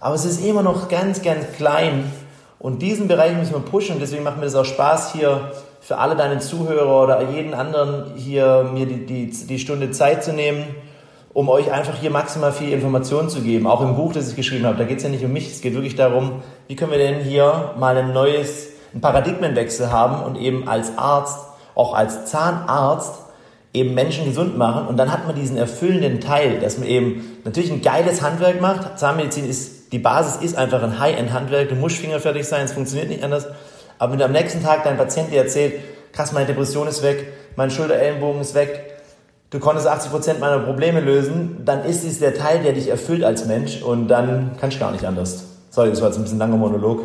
Aber 0.01 0.17
es 0.17 0.25
ist 0.25 0.45
immer 0.45 0.63
noch 0.63 0.89
ganz, 0.89 1.23
ganz 1.23 1.45
klein. 1.57 2.11
Und 2.62 2.81
diesen 2.81 3.09
Bereich 3.09 3.37
müssen 3.37 3.52
wir 3.52 3.61
pushen. 3.61 3.97
Und 3.97 4.00
deswegen 4.00 4.23
macht 4.23 4.38
mir 4.38 4.45
das 4.45 4.54
auch 4.54 4.64
Spaß, 4.64 5.12
hier 5.12 5.52
für 5.81 5.99
alle 5.99 6.16
deine 6.16 6.38
Zuhörer 6.38 7.02
oder 7.02 7.31
jeden 7.31 7.52
anderen 7.52 8.14
hier 8.16 8.71
mir 8.73 8.87
die, 8.87 9.04
die, 9.04 9.31
die 9.31 9.59
Stunde 9.59 9.90
Zeit 9.90 10.25
zu 10.25 10.33
nehmen 10.33 10.64
um 11.35 11.49
euch 11.49 11.73
einfach 11.73 11.97
hier 11.99 12.11
maximal 12.11 12.52
viel 12.52 12.73
Informationen 12.73 13.28
zu 13.28 13.40
geben. 13.40 13.66
Auch 13.66 13.81
im 13.81 13.97
Buch, 13.97 14.12
das 14.12 14.28
ich 14.28 14.37
geschrieben 14.37 14.66
habe, 14.66 14.76
da 14.76 14.85
geht 14.85 14.99
es 14.99 15.04
ja 15.04 15.09
nicht 15.09 15.25
um 15.25 15.33
mich, 15.33 15.50
es 15.50 15.61
geht 15.61 15.75
wirklich 15.75 15.97
darum, 15.97 16.42
wie 16.69 16.76
können 16.76 16.90
wir 16.90 16.99
denn 16.99 17.21
hier 17.21 17.75
mal 17.78 17.97
ein 17.97 18.12
neues, 18.12 18.69
einen 18.92 19.00
Paradigmenwechsel 19.00 19.90
haben 19.90 20.23
und 20.25 20.37
eben 20.37 20.69
als 20.69 20.99
Arzt, 20.99 21.38
auch 21.75 21.95
als 21.95 22.26
Zahnarzt, 22.26 23.14
eben 23.73 23.95
Menschen 23.95 24.26
gesund 24.26 24.59
machen. 24.59 24.87
Und 24.87 24.99
dann 24.99 25.11
hat 25.11 25.26
man 25.26 25.35
diesen 25.35 25.57
erfüllenden 25.57 26.21
Teil, 26.21 26.61
dass 26.61 26.76
man 26.76 26.87
eben 26.87 27.38
natürlich 27.45 27.73
ein 27.73 27.81
geiles 27.81 28.21
Handwerk 28.21 28.61
macht. 28.61 28.98
Zahnmedizin 28.98 29.48
ist, 29.48 29.82
die 29.92 29.98
Basis 29.98 30.42
ist 30.42 30.57
einfach 30.57 30.83
ein 30.83 30.98
High-End-Handwerk. 30.98 31.68
Du 31.68 31.74
musst 31.74 31.98
fingerfertig 31.98 32.48
sein, 32.48 32.64
es 32.64 32.72
funktioniert 32.72 33.11
nicht 33.11 33.22
anders. 33.22 33.46
Aber 33.98 34.12
wenn 34.12 34.18
du 34.18 34.24
am 34.24 34.33
nächsten 34.33 34.62
Tag 34.62 34.85
deinem 34.85 34.96
Patienten 34.96 35.33
dir 35.33 35.42
erzählt, 35.42 35.74
krass, 36.12 36.33
meine 36.33 36.46
Depression 36.46 36.88
ist 36.88 37.02
weg, 37.02 37.33
mein 37.57 37.70
Schulterellenbogen 37.70 38.40
ist 38.40 38.55
weg, 38.55 39.00
du 39.50 39.61
konntest 39.61 39.87
80% 39.87 40.38
meiner 40.38 40.59
Probleme 40.61 41.00
lösen, 41.00 41.59
dann 41.64 41.85
ist 41.85 42.05
es 42.05 42.18
der 42.18 42.35
Teil, 42.35 42.62
der 42.62 42.72
dich 42.72 42.88
erfüllt 42.88 43.22
als 43.22 43.44
Mensch 43.44 43.83
und 43.83 44.09
dann 44.09 44.52
kannst 44.59 44.76
du 44.76 44.81
gar 44.81 44.92
nicht 44.92 45.05
anders. 45.05 45.44
Sorry, 45.70 45.90
das 45.90 46.00
war 46.00 46.09
jetzt 46.09 46.16
ein 46.16 46.22
bisschen 46.22 46.38
langer 46.38 46.57
Monolog. 46.57 47.02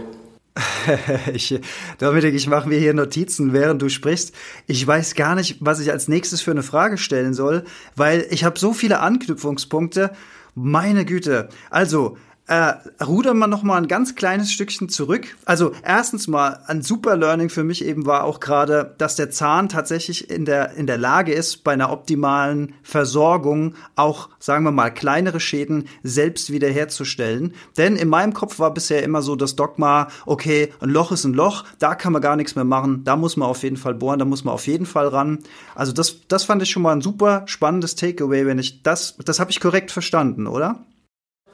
ich, 1.33 1.59
Dominik, 1.99 2.33
ich 2.33 2.47
mache 2.47 2.67
mir 2.67 2.79
hier 2.79 2.93
Notizen, 2.93 3.53
während 3.53 3.81
du 3.81 3.89
sprichst. 3.89 4.33
Ich 4.65 4.85
weiß 4.87 5.15
gar 5.15 5.35
nicht, 5.35 5.57
was 5.59 5.79
ich 5.79 5.91
als 5.91 6.07
nächstes 6.07 6.41
für 6.41 6.51
eine 6.51 6.63
Frage 6.63 6.97
stellen 6.97 7.33
soll, 7.33 7.63
weil 7.95 8.25
ich 8.29 8.43
habe 8.43 8.57
so 8.57 8.73
viele 8.73 9.01
Anknüpfungspunkte. 9.01 10.11
Meine 10.55 11.05
Güte. 11.05 11.49
Also, 11.69 12.17
äh, 12.47 12.73
rudern 13.03 13.37
wir 13.37 13.47
noch 13.47 13.63
mal 13.63 13.77
ein 13.77 13.89
ganz 13.89 14.15
kleines 14.15 14.51
Stückchen 14.51 14.87
zurück. 14.87 15.35
Also 15.45 15.73
erstens 15.83 16.27
mal 16.27 16.61
ein 16.67 16.81
super 16.81 17.17
Learning 17.17 17.49
für 17.49 17.65
mich 17.65 17.83
eben 17.83 18.05
war 18.05 18.23
auch 18.23 18.39
gerade, 18.39 18.95
dass 18.97 19.15
der 19.17 19.29
Zahn 19.29 19.67
tatsächlich 19.67 20.29
in 20.29 20.45
der 20.45 20.71
in 20.71 20.87
der 20.87 20.97
Lage 20.97 21.33
ist, 21.33 21.65
bei 21.65 21.73
einer 21.73 21.91
optimalen 21.91 22.73
Versorgung 22.83 23.75
auch 23.95 24.29
sagen 24.39 24.63
wir 24.63 24.71
mal 24.71 24.91
kleinere 24.91 25.41
Schäden 25.41 25.89
selbst 26.03 26.51
wiederherzustellen. 26.51 27.53
Denn 27.75 27.97
in 27.97 28.07
meinem 28.07 28.33
Kopf 28.33 28.59
war 28.59 28.73
bisher 28.73 29.03
immer 29.03 29.21
so 29.21 29.35
das 29.35 29.57
Dogma: 29.57 30.07
Okay, 30.25 30.73
ein 30.79 30.89
Loch 30.89 31.11
ist 31.11 31.25
ein 31.25 31.33
Loch, 31.33 31.65
da 31.79 31.95
kann 31.95 32.13
man 32.13 32.21
gar 32.21 32.37
nichts 32.37 32.55
mehr 32.55 32.63
machen, 32.63 33.03
da 33.03 33.17
muss 33.17 33.35
man 33.35 33.49
auf 33.49 33.63
jeden 33.63 33.77
Fall 33.77 33.93
bohren, 33.93 34.19
da 34.19 34.25
muss 34.25 34.45
man 34.45 34.53
auf 34.53 34.67
jeden 34.67 34.85
Fall 34.85 35.09
ran. 35.09 35.39
Also 35.75 35.91
das 35.91 36.21
das 36.29 36.45
fand 36.45 36.63
ich 36.63 36.69
schon 36.69 36.83
mal 36.83 36.93
ein 36.93 37.01
super 37.01 37.43
spannendes 37.45 37.95
Takeaway, 37.95 38.45
wenn 38.45 38.57
ich 38.57 38.83
das 38.83 39.17
das 39.25 39.41
habe 39.41 39.51
ich 39.51 39.59
korrekt 39.59 39.91
verstanden, 39.91 40.47
oder? 40.47 40.85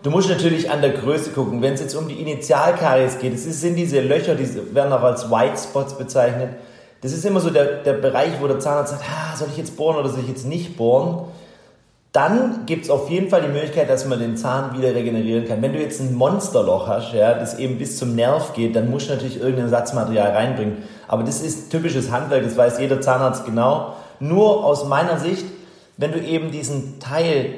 Du 0.03 0.09
musst 0.09 0.27
natürlich 0.27 0.69
an 0.69 0.81
der 0.81 0.91
Größe 0.91 1.31
gucken. 1.31 1.61
Wenn 1.61 1.73
es 1.73 1.79
jetzt 1.79 1.95
um 1.95 2.09
die 2.09 2.19
Initialkaries 2.21 3.19
geht, 3.19 3.33
das 3.33 3.43
sind 3.45 3.75
diese 3.75 4.01
Löcher, 4.01 4.35
die 4.35 4.75
werden 4.75 4.91
auch 4.91 5.01
als 5.01 5.31
White 5.31 5.57
Spots 5.57 5.97
bezeichnet. 5.97 6.49
Das 7.01 7.13
ist 7.13 7.25
immer 7.25 7.39
so 7.39 7.49
der, 7.49 7.83
der 7.83 7.93
Bereich, 7.93 8.31
wo 8.41 8.47
der 8.47 8.59
Zahnarzt 8.59 8.91
sagt, 8.91 9.03
ah, 9.09 9.35
soll 9.37 9.47
ich 9.49 9.57
jetzt 9.57 9.77
bohren 9.77 9.95
oder 9.95 10.09
soll 10.09 10.19
ich 10.19 10.27
jetzt 10.27 10.45
nicht 10.45 10.75
bohren? 10.75 11.25
Dann 12.11 12.65
gibt 12.65 12.83
es 12.83 12.91
auf 12.91 13.09
jeden 13.09 13.29
Fall 13.29 13.41
die 13.41 13.47
Möglichkeit, 13.47 13.89
dass 13.89 14.05
man 14.05 14.19
den 14.19 14.35
Zahn 14.35 14.77
wieder 14.77 14.93
regenerieren 14.93 15.47
kann. 15.47 15.61
Wenn 15.61 15.73
du 15.73 15.79
jetzt 15.79 16.01
ein 16.01 16.13
Monsterloch 16.13 16.87
hast, 16.87 17.13
ja, 17.13 17.33
das 17.33 17.57
eben 17.57 17.77
bis 17.77 17.97
zum 17.97 18.13
Nerv 18.13 18.53
geht, 18.53 18.75
dann 18.75 18.91
musst 18.91 19.07
du 19.07 19.13
natürlich 19.13 19.39
irgendein 19.39 19.65
Ersatzmaterial 19.65 20.31
reinbringen. 20.31 20.83
Aber 21.07 21.23
das 21.23 21.41
ist 21.41 21.71
typisches 21.71 22.11
Handwerk, 22.11 22.43
das 22.43 22.57
weiß 22.57 22.77
jeder 22.79 22.99
Zahnarzt 22.99 23.45
genau. 23.45 23.95
Nur 24.19 24.65
aus 24.65 24.85
meiner 24.85 25.17
Sicht, 25.17 25.45
wenn 25.97 26.11
du 26.11 26.19
eben 26.19 26.51
diesen 26.51 26.99
Teil 26.99 27.55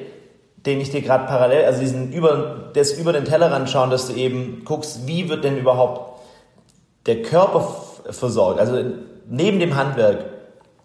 den 0.65 0.81
ich 0.81 0.89
dir 0.89 1.01
gerade 1.01 1.27
parallel, 1.27 1.65
also 1.65 1.79
diesen 1.79 2.11
über, 2.11 2.71
das 2.73 2.93
über 2.93 3.13
den 3.13 3.23
Tellerrand 3.25 3.69
schauen, 3.69 3.91
dass 3.91 4.07
du 4.07 4.13
eben 4.13 4.63
guckst, 4.65 5.05
wie 5.05 5.29
wird 5.29 5.43
denn 5.43 5.57
überhaupt 5.57 6.23
der 7.05 7.21
Körper 7.21 7.67
versorgt. 8.09 8.59
Also 8.59 8.83
neben 9.29 9.59
dem 9.59 9.75
Handwerk, 9.75 10.25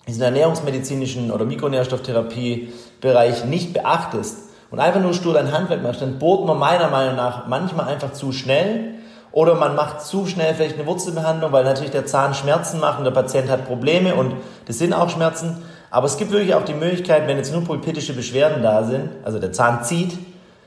diesen 0.06 0.20
ernährungsmedizinischen 0.22 1.30
oder 1.30 1.46
Mikronährstofftherapie-Bereich 1.46 3.46
nicht 3.46 3.72
beachtest 3.72 4.50
und 4.70 4.80
einfach 4.80 5.00
nur 5.00 5.14
stur 5.14 5.32
dein 5.34 5.52
Handwerk 5.52 5.82
machst, 5.82 6.02
dann 6.02 6.18
bohrt 6.18 6.44
man 6.46 6.58
meiner 6.58 6.90
Meinung 6.90 7.16
nach 7.16 7.46
manchmal 7.46 7.88
einfach 7.88 8.12
zu 8.12 8.32
schnell 8.32 8.96
oder 9.32 9.54
man 9.54 9.76
macht 9.76 10.02
zu 10.02 10.26
schnell 10.26 10.54
vielleicht 10.54 10.76
eine 10.76 10.86
Wurzelbehandlung, 10.86 11.52
weil 11.52 11.64
natürlich 11.64 11.92
der 11.92 12.06
Zahn 12.06 12.34
Schmerzen 12.34 12.80
macht 12.80 12.98
und 12.98 13.04
der 13.04 13.12
Patient 13.12 13.48
hat 13.48 13.66
Probleme 13.66 14.14
und 14.14 14.34
das 14.66 14.78
sind 14.78 14.92
auch 14.92 15.08
Schmerzen. 15.08 15.62
Aber 15.90 16.06
es 16.06 16.16
gibt 16.16 16.30
wirklich 16.30 16.54
auch 16.54 16.64
die 16.64 16.74
Möglichkeit, 16.74 17.26
wenn 17.26 17.36
jetzt 17.36 17.52
nur 17.52 17.64
pulpitische 17.64 18.12
Beschwerden 18.12 18.62
da 18.62 18.84
sind, 18.84 19.10
also 19.24 19.38
der 19.38 19.52
Zahn 19.52 19.82
zieht, 19.84 20.16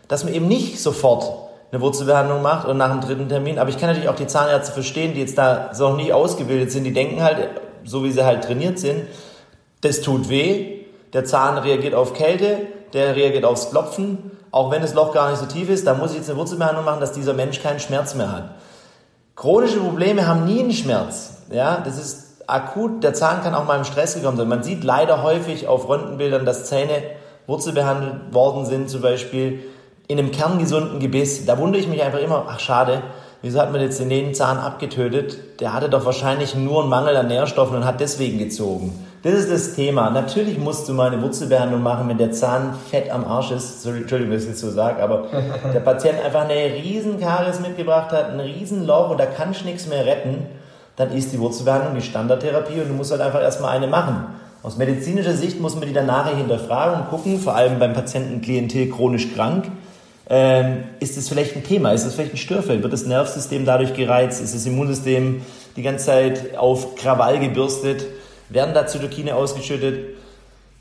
dass 0.07 0.23
man 0.25 0.33
eben 0.33 0.47
nicht 0.47 0.79
sofort 0.79 1.31
eine 1.71 1.81
Wurzelbehandlung 1.81 2.41
macht 2.41 2.67
und 2.67 2.77
nach 2.77 2.91
dem 2.91 3.01
dritten 3.01 3.29
Termin. 3.29 3.57
Aber 3.57 3.69
ich 3.69 3.77
kann 3.77 3.87
natürlich 3.87 4.09
auch 4.09 4.15
die 4.15 4.27
Zahnärzte 4.27 4.73
verstehen, 4.73 5.13
die 5.13 5.21
jetzt 5.21 5.37
da 5.37 5.69
so 5.73 5.89
noch 5.89 5.97
nie 5.97 6.13
ausgebildet 6.13 6.71
sind, 6.71 6.83
die 6.83 6.93
denken 6.93 7.23
halt, 7.23 7.49
so 7.83 8.03
wie 8.03 8.11
sie 8.11 8.23
halt 8.23 8.43
trainiert 8.43 8.79
sind, 8.79 9.07
das 9.81 10.01
tut 10.01 10.29
weh, 10.29 10.81
der 11.13 11.25
Zahn 11.25 11.57
reagiert 11.57 11.95
auf 11.95 12.13
Kälte, 12.13 12.67
der 12.93 13.15
reagiert 13.15 13.45
aufs 13.45 13.69
Klopfen, 13.71 14.31
auch 14.51 14.71
wenn 14.71 14.81
das 14.81 14.93
Loch 14.93 15.13
gar 15.13 15.31
nicht 15.31 15.39
so 15.39 15.45
tief 15.47 15.69
ist, 15.69 15.87
da 15.87 15.93
muss 15.93 16.11
ich 16.11 16.17
jetzt 16.17 16.29
eine 16.29 16.37
Wurzelbehandlung 16.37 16.85
machen, 16.85 16.99
dass 16.99 17.11
dieser 17.11 17.33
Mensch 17.33 17.61
keinen 17.61 17.79
Schmerz 17.79 18.13
mehr 18.13 18.31
hat. 18.31 18.51
Chronische 19.35 19.79
Probleme 19.79 20.27
haben 20.27 20.45
nie 20.45 20.59
einen 20.59 20.73
Schmerz. 20.73 21.37
Ja, 21.51 21.81
das 21.83 21.97
ist 21.97 22.22
akut, 22.47 23.03
der 23.03 23.13
Zahn 23.13 23.41
kann 23.41 23.55
auch 23.55 23.65
mal 23.65 23.77
im 23.77 23.83
Stress 23.83 24.15
gekommen 24.15 24.37
sein. 24.37 24.47
Man 24.47 24.63
sieht 24.63 24.83
leider 24.83 25.23
häufig 25.23 25.67
auf 25.67 25.87
Röntgenbildern, 25.87 26.45
dass 26.45 26.65
Zähne 26.65 27.03
wurzelbehandelt 27.47 28.33
worden 28.33 28.65
sind, 28.65 28.89
zum 28.89 29.01
Beispiel 29.01 29.59
in 30.07 30.19
einem 30.19 30.31
kerngesunden 30.31 30.99
Gebiss. 30.99 31.45
Da 31.45 31.57
wundere 31.57 31.81
ich 31.81 31.87
mich 31.87 32.03
einfach 32.03 32.19
immer, 32.19 32.45
ach 32.47 32.59
schade, 32.59 33.01
wieso 33.41 33.59
hat 33.59 33.71
man 33.71 33.81
jetzt 33.81 33.99
den 33.99 34.33
Zahn 34.33 34.57
abgetötet? 34.57 35.59
Der 35.59 35.73
hatte 35.73 35.89
doch 35.89 36.05
wahrscheinlich 36.05 36.55
nur 36.55 36.81
einen 36.81 36.89
Mangel 36.89 37.15
an 37.15 37.27
Nährstoffen 37.27 37.77
und 37.77 37.85
hat 37.85 37.99
deswegen 37.99 38.37
gezogen. 38.37 39.07
Das 39.23 39.33
ist 39.33 39.49
das 39.49 39.73
Thema. 39.73 40.09
Natürlich 40.09 40.57
musst 40.57 40.89
du 40.89 40.93
mal 40.93 41.09
eine 41.09 41.21
Wurzelbehandlung 41.21 41.81
machen, 41.81 42.09
wenn 42.09 42.17
der 42.17 42.33
Zahn 42.33 42.75
fett 42.91 43.09
am 43.09 43.23
Arsch 43.23 43.51
ist. 43.51 43.81
Sorry, 43.81 43.99
Entschuldigung, 43.99 44.33
dass 44.33 44.43
ich 44.43 44.49
das 44.49 44.59
so 44.59 44.69
sage, 44.69 45.01
aber 45.01 45.27
der 45.73 45.79
Patient 45.79 46.19
einfach 46.23 46.41
eine 46.41 46.73
riesen 46.73 47.19
Karies 47.21 47.61
mitgebracht 47.61 48.11
hat, 48.11 48.31
ein 48.31 48.41
riesen 48.41 48.85
Loch 48.85 49.09
und 49.09 49.19
da 49.19 49.25
kannst 49.25 49.61
du 49.61 49.65
nichts 49.65 49.87
mehr 49.87 50.05
retten. 50.05 50.45
Dann 50.95 51.11
ist 51.11 51.33
die 51.33 51.39
Wurzelbehandlung 51.39 51.95
die 51.95 52.01
Standardtherapie 52.01 52.81
und 52.81 52.89
du 52.89 52.93
musst 52.93 53.11
halt 53.11 53.21
einfach 53.21 53.41
erstmal 53.41 53.75
eine 53.75 53.87
machen. 53.87 54.25
Aus 54.61 54.77
medizinischer 54.77 55.33
Sicht 55.33 55.59
muss 55.59 55.75
man 55.75 55.87
die 55.87 55.93
dann 55.93 56.05
nachher 56.05 56.37
hinterfragen 56.37 57.01
und 57.01 57.09
gucken, 57.09 57.39
vor 57.39 57.55
allem 57.55 57.79
beim 57.79 57.93
Patienten 57.93 58.41
Klientel 58.41 58.89
chronisch 58.89 59.33
krank. 59.33 59.65
Ähm, 60.29 60.85
ist 60.99 61.17
das 61.17 61.27
vielleicht 61.27 61.55
ein 61.55 61.63
Thema? 61.63 61.91
Ist 61.91 62.05
das 62.05 62.15
vielleicht 62.15 62.33
ein 62.33 62.37
Störfeld? 62.37 62.81
Wird 62.81 62.93
das 62.93 63.05
Nervensystem 63.05 63.65
dadurch 63.65 63.93
gereizt? 63.93 64.41
Ist 64.41 64.55
das 64.55 64.65
Immunsystem 64.65 65.41
die 65.75 65.81
ganze 65.81 66.05
Zeit 66.05 66.57
auf 66.57 66.95
Krawall 66.95 67.39
gebürstet? 67.39 68.05
Werden 68.47 68.73
da 68.73 68.87
Zytokine 68.87 69.35
ausgeschüttet? 69.35 70.15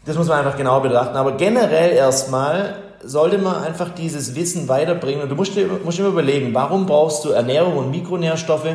Das 0.04 0.16
muss 0.16 0.28
man 0.28 0.38
einfach 0.38 0.56
genau 0.56 0.80
betrachten. 0.80 1.16
Aber 1.16 1.36
generell 1.36 1.92
erstmal 1.92 2.76
sollte 3.02 3.38
man 3.38 3.64
einfach 3.64 3.90
dieses 3.90 4.36
Wissen 4.36 4.68
weiterbringen. 4.68 5.22
Und 5.22 5.28
du 5.28 5.34
musst 5.34 5.56
dir, 5.56 5.66
musst 5.82 5.98
dir 5.98 6.06
überlegen, 6.06 6.54
warum 6.54 6.86
brauchst 6.86 7.24
du 7.24 7.30
Ernährung 7.30 7.76
und 7.76 7.90
Mikronährstoffe? 7.90 8.68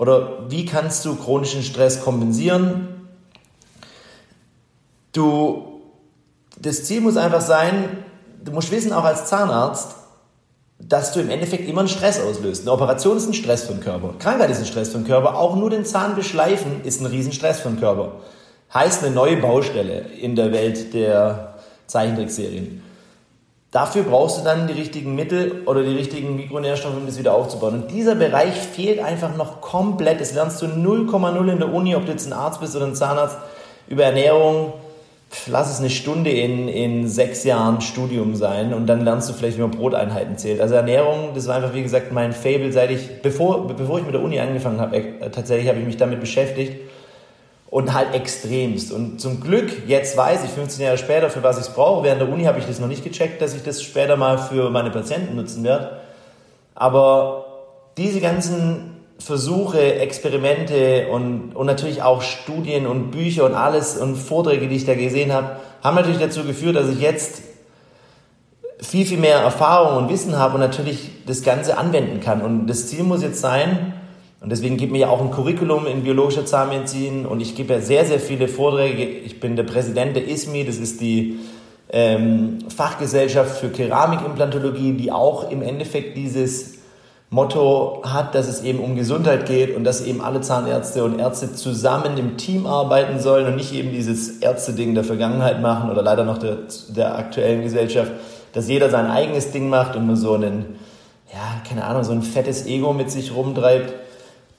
Oder 0.00 0.50
wie 0.50 0.64
kannst 0.64 1.04
du 1.04 1.14
chronischen 1.14 1.62
Stress 1.62 2.02
kompensieren? 2.02 2.88
Du, 5.12 5.82
das 6.58 6.84
Ziel 6.84 7.02
muss 7.02 7.18
einfach 7.18 7.42
sein, 7.42 7.98
du 8.42 8.50
musst 8.52 8.70
wissen, 8.70 8.94
auch 8.94 9.04
als 9.04 9.26
Zahnarzt, 9.26 9.96
dass 10.78 11.12
du 11.12 11.20
im 11.20 11.28
Endeffekt 11.28 11.68
immer 11.68 11.80
einen 11.80 11.88
Stress 11.88 12.18
auslöst. 12.18 12.62
Eine 12.62 12.72
Operation 12.72 13.18
ist 13.18 13.26
ein 13.26 13.34
Stress 13.34 13.64
für 13.64 13.74
den 13.74 13.82
Körper. 13.82 14.14
Krankheit 14.18 14.48
ist 14.48 14.60
ein 14.60 14.64
Stress 14.64 14.88
für 14.88 14.96
den 14.96 15.06
Körper. 15.06 15.36
Auch 15.36 15.54
nur 15.54 15.68
den 15.68 15.84
Zahn 15.84 16.16
beschleifen 16.16 16.80
ist 16.82 17.02
ein 17.02 17.06
Riesenstress 17.06 17.60
für 17.60 17.68
den 17.68 17.78
Körper. 17.78 18.22
Heißt 18.72 19.04
eine 19.04 19.14
neue 19.14 19.36
Baustelle 19.36 20.06
in 20.18 20.34
der 20.34 20.50
Welt 20.50 20.94
der 20.94 21.58
Zeichentrickserien. 21.86 22.82
Dafür 23.70 24.02
brauchst 24.02 24.40
du 24.40 24.44
dann 24.44 24.66
die 24.66 24.72
richtigen 24.72 25.14
Mittel 25.14 25.62
oder 25.66 25.84
die 25.84 25.94
richtigen 25.94 26.34
Mikronährstoffe, 26.34 26.96
um 26.96 27.06
das 27.06 27.18
wieder 27.18 27.34
aufzubauen. 27.34 27.82
Und 27.82 27.90
dieser 27.92 28.16
Bereich 28.16 28.54
fehlt 28.54 28.98
einfach 28.98 29.36
noch 29.36 29.60
komplett. 29.60 30.20
Das 30.20 30.34
lernst 30.34 30.60
du 30.60 30.66
0,0 30.66 31.52
in 31.52 31.58
der 31.58 31.72
Uni, 31.72 31.94
ob 31.94 32.04
du 32.04 32.10
jetzt 32.10 32.26
ein 32.26 32.32
Arzt 32.32 32.60
bist 32.60 32.74
oder 32.74 32.86
ein 32.86 32.96
Zahnarzt, 32.96 33.38
über 33.86 34.04
Ernährung, 34.04 34.72
lass 35.46 35.72
es 35.72 35.78
eine 35.78 35.90
Stunde 35.90 36.30
in, 36.30 36.68
in 36.68 37.08
sechs 37.08 37.44
Jahren 37.44 37.80
Studium 37.80 38.34
sein 38.34 38.74
und 38.74 38.86
dann 38.86 39.04
lernst 39.04 39.28
du 39.28 39.32
vielleicht, 39.32 39.56
wie 39.56 39.62
man 39.62 39.70
Broteinheiten 39.70 40.36
zählt. 40.36 40.60
Also 40.60 40.74
Ernährung, 40.74 41.30
das 41.34 41.46
war 41.46 41.56
einfach, 41.56 41.74
wie 41.74 41.82
gesagt, 41.82 42.12
mein 42.12 42.32
Fable, 42.32 42.72
seit 42.72 42.90
ich, 42.90 43.22
bevor, 43.22 43.66
bevor 43.68 43.98
ich 43.98 44.04
mit 44.04 44.14
der 44.14 44.22
Uni 44.22 44.38
angefangen 44.40 44.80
habe, 44.80 44.96
äh, 44.96 45.30
tatsächlich 45.30 45.68
habe 45.68 45.78
ich 45.78 45.86
mich 45.86 45.96
damit 45.96 46.20
beschäftigt 46.20 46.89
und 47.70 47.94
halt 47.94 48.14
extremst. 48.14 48.92
Und 48.92 49.20
zum 49.20 49.40
Glück, 49.40 49.86
jetzt 49.86 50.16
weiß 50.16 50.44
ich, 50.44 50.50
15 50.50 50.84
Jahre 50.84 50.98
später, 50.98 51.30
für 51.30 51.42
was 51.42 51.56
ich 51.56 51.66
es 51.66 51.72
brauche. 51.72 52.04
Während 52.04 52.20
der 52.20 52.28
Uni 52.28 52.44
habe 52.44 52.58
ich 52.58 52.66
das 52.66 52.80
noch 52.80 52.88
nicht 52.88 53.04
gecheckt, 53.04 53.40
dass 53.40 53.54
ich 53.54 53.62
das 53.62 53.82
später 53.82 54.16
mal 54.16 54.38
für 54.38 54.70
meine 54.70 54.90
Patienten 54.90 55.36
nutzen 55.36 55.62
werde. 55.62 56.00
Aber 56.74 57.46
diese 57.96 58.20
ganzen 58.20 58.96
Versuche, 59.18 59.96
Experimente 59.96 61.08
und, 61.08 61.54
und 61.54 61.66
natürlich 61.66 62.02
auch 62.02 62.22
Studien 62.22 62.86
und 62.86 63.10
Bücher 63.10 63.44
und 63.44 63.54
alles 63.54 63.98
und 63.98 64.16
Vorträge, 64.16 64.66
die 64.66 64.76
ich 64.76 64.86
da 64.86 64.94
gesehen 64.94 65.32
habe, 65.32 65.56
haben 65.82 65.94
natürlich 65.94 66.20
dazu 66.20 66.42
geführt, 66.42 66.74
dass 66.74 66.88
ich 66.88 67.00
jetzt 67.00 67.42
viel, 68.80 69.04
viel 69.06 69.18
mehr 69.18 69.38
Erfahrung 69.38 69.98
und 69.98 70.10
Wissen 70.10 70.38
habe 70.38 70.54
und 70.54 70.60
natürlich 70.60 71.10
das 71.26 71.42
Ganze 71.42 71.76
anwenden 71.76 72.20
kann. 72.20 72.40
Und 72.40 72.66
das 72.66 72.88
Ziel 72.88 73.04
muss 73.04 73.22
jetzt 73.22 73.40
sein, 73.40 73.92
und 74.40 74.50
deswegen 74.50 74.78
gibt 74.78 74.90
mir 74.90 74.98
ja 74.98 75.08
auch 75.08 75.20
ein 75.20 75.30
Curriculum 75.30 75.86
in 75.86 76.02
biologischer 76.02 76.46
Zahnmedizin. 76.46 77.26
Und 77.26 77.40
ich 77.40 77.54
gebe 77.54 77.74
ja 77.74 77.80
sehr, 77.80 78.06
sehr 78.06 78.18
viele 78.18 78.48
Vorträge. 78.48 79.04
Ich 79.04 79.38
bin 79.38 79.54
der 79.54 79.64
Präsident 79.64 80.16
der 80.16 80.26
ISMI, 80.26 80.64
das 80.64 80.76
ist 80.76 81.02
die 81.02 81.40
ähm, 81.92 82.58
Fachgesellschaft 82.74 83.58
für 83.58 83.68
Keramikimplantologie, 83.68 84.92
die 84.92 85.12
auch 85.12 85.50
im 85.50 85.60
Endeffekt 85.60 86.16
dieses 86.16 86.78
Motto 87.28 88.02
hat, 88.02 88.34
dass 88.34 88.48
es 88.48 88.62
eben 88.62 88.80
um 88.80 88.96
Gesundheit 88.96 89.46
geht 89.46 89.76
und 89.76 89.84
dass 89.84 90.00
eben 90.00 90.22
alle 90.22 90.40
Zahnärzte 90.40 91.04
und 91.04 91.18
Ärzte 91.18 91.52
zusammen 91.52 92.16
im 92.16 92.38
Team 92.38 92.66
arbeiten 92.66 93.20
sollen 93.20 93.46
und 93.46 93.56
nicht 93.56 93.72
eben 93.74 93.92
dieses 93.92 94.38
Ärzte-Ding 94.38 94.94
der 94.94 95.04
Vergangenheit 95.04 95.60
machen 95.60 95.90
oder 95.90 96.02
leider 96.02 96.24
noch 96.24 96.38
der, 96.38 96.58
der 96.88 97.16
aktuellen 97.16 97.62
Gesellschaft, 97.62 98.10
dass 98.52 98.68
jeder 98.68 98.90
sein 98.90 99.06
eigenes 99.06 99.52
Ding 99.52 99.68
macht 99.68 99.94
und 99.94 100.06
nur 100.06 100.16
so 100.16 100.34
einen, 100.34 100.76
ja, 101.32 101.60
keine 101.68 101.84
Ahnung, 101.84 102.02
so 102.02 102.12
ein 102.12 102.22
fettes 102.22 102.66
Ego 102.66 102.92
mit 102.92 103.12
sich 103.12 103.32
rumtreibt, 103.32 103.94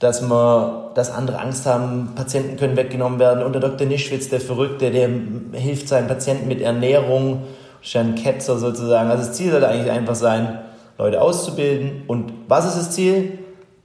dass 0.02 0.20
man, 0.20 0.94
dass 0.94 1.12
andere 1.12 1.38
Angst 1.38 1.64
haben, 1.64 2.10
Patienten 2.16 2.56
können 2.56 2.76
weggenommen 2.76 3.20
werden. 3.20 3.44
Und 3.44 3.52
der 3.52 3.60
Dr. 3.60 3.86
Nischwitz, 3.86 4.28
der 4.28 4.40
Verrückte, 4.40 4.90
der 4.90 5.08
hilft 5.52 5.86
seinen 5.86 6.08
Patienten 6.08 6.48
mit 6.48 6.60
Ernährung, 6.60 7.44
ist 7.80 7.96
Ketzer 8.20 8.58
sozusagen. 8.58 9.10
Also 9.10 9.26
das 9.26 9.36
Ziel 9.36 9.52
sollte 9.52 9.68
eigentlich 9.68 9.92
einfach 9.92 10.16
sein, 10.16 10.58
Leute 10.98 11.22
auszubilden. 11.22 12.02
Und 12.08 12.32
was 12.48 12.66
ist 12.66 12.76
das 12.76 12.90
Ziel? 12.90 13.38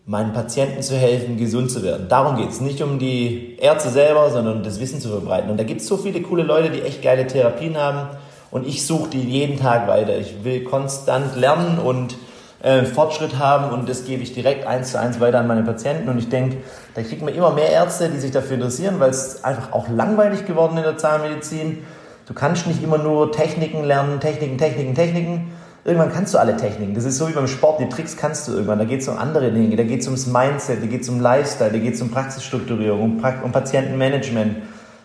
Meinen 0.07 0.33
Patienten 0.33 0.81
zu 0.81 0.95
helfen, 0.95 1.37
gesund 1.37 1.69
zu 1.69 1.83
werden. 1.83 2.07
Darum 2.09 2.35
geht 2.35 2.49
es. 2.49 2.61
Nicht 2.61 2.81
um 2.81 2.97
die 2.97 3.55
Ärzte 3.59 3.89
selber, 3.89 4.31
sondern 4.31 4.63
das 4.63 4.79
Wissen 4.79 4.99
zu 4.99 5.09
verbreiten. 5.09 5.51
Und 5.51 5.57
da 5.57 5.63
gibt 5.63 5.81
es 5.81 5.87
so 5.87 5.97
viele 5.97 6.21
coole 6.23 6.41
Leute, 6.41 6.71
die 6.71 6.81
echt 6.81 7.03
geile 7.03 7.27
Therapien 7.27 7.77
haben. 7.77 8.17
Und 8.49 8.65
ich 8.65 8.87
suche 8.87 9.11
die 9.11 9.21
jeden 9.21 9.59
Tag 9.59 9.87
weiter. 9.87 10.17
Ich 10.17 10.43
will 10.43 10.63
konstant 10.63 11.35
lernen 11.35 11.77
und 11.77 12.15
äh, 12.61 12.83
Fortschritt 12.83 13.37
haben 13.37 13.71
und 13.71 13.87
das 13.87 14.05
gebe 14.05 14.23
ich 14.23 14.33
direkt 14.33 14.65
eins 14.65 14.91
zu 14.91 14.99
eins 14.99 15.19
weiter 15.19 15.39
an 15.39 15.47
meine 15.47 15.63
Patienten. 15.63 16.09
Und 16.09 16.17
ich 16.17 16.29
denke, 16.29 16.57
da 16.95 17.01
kriegt 17.01 17.21
man 17.21 17.33
immer 17.33 17.51
mehr 17.51 17.69
Ärzte, 17.69 18.09
die 18.09 18.17
sich 18.17 18.31
dafür 18.31 18.55
interessieren, 18.55 18.99
weil 18.99 19.09
es 19.09 19.43
einfach 19.43 19.71
auch 19.71 19.87
langweilig 19.89 20.45
geworden 20.45 20.77
in 20.77 20.83
der 20.83 20.97
Zahnmedizin. 20.97 21.85
Du 22.27 22.33
kannst 22.33 22.67
nicht 22.67 22.83
immer 22.83 22.97
nur 22.97 23.31
Techniken 23.31 23.83
lernen, 23.83 24.19
Techniken, 24.19 24.57
Techniken, 24.57 24.95
Techniken, 24.95 25.51
Irgendwann 25.87 26.11
kannst 26.11 26.33
du 26.33 26.37
alle 26.37 26.57
Techniken. 26.57 26.95
Das 26.95 27.05
ist 27.05 27.17
so 27.17 27.29
wie 27.29 27.31
beim 27.31 27.47
Sport, 27.47 27.79
die 27.79 27.87
Tricks 27.87 28.17
kannst 28.17 28.45
du 28.45 28.51
irgendwann. 28.51 28.77
Da 28.77 28.83
geht 28.83 28.99
es 28.99 29.07
um 29.07 29.17
andere 29.17 29.53
Dinge, 29.53 29.73
da 29.77 29.83
geht 29.83 30.01
es 30.01 30.07
ums 30.07 30.27
Mindset, 30.27 30.83
da 30.83 30.85
geht 30.85 31.03
es 31.03 31.07
um 31.07 31.21
Lifestyle, 31.21 31.71
da 31.71 31.77
geht 31.77 31.93
es 31.93 32.01
um 32.01 32.11
Praxisstrukturierung, 32.11 33.01
um, 33.01 33.17
pra 33.19 33.35
um 33.41 33.53
Patientenmanagement. 33.53 34.57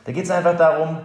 Da 0.04 0.10
geht 0.10 0.24
es 0.24 0.30
einfach 0.32 0.56
darum, 0.56 0.98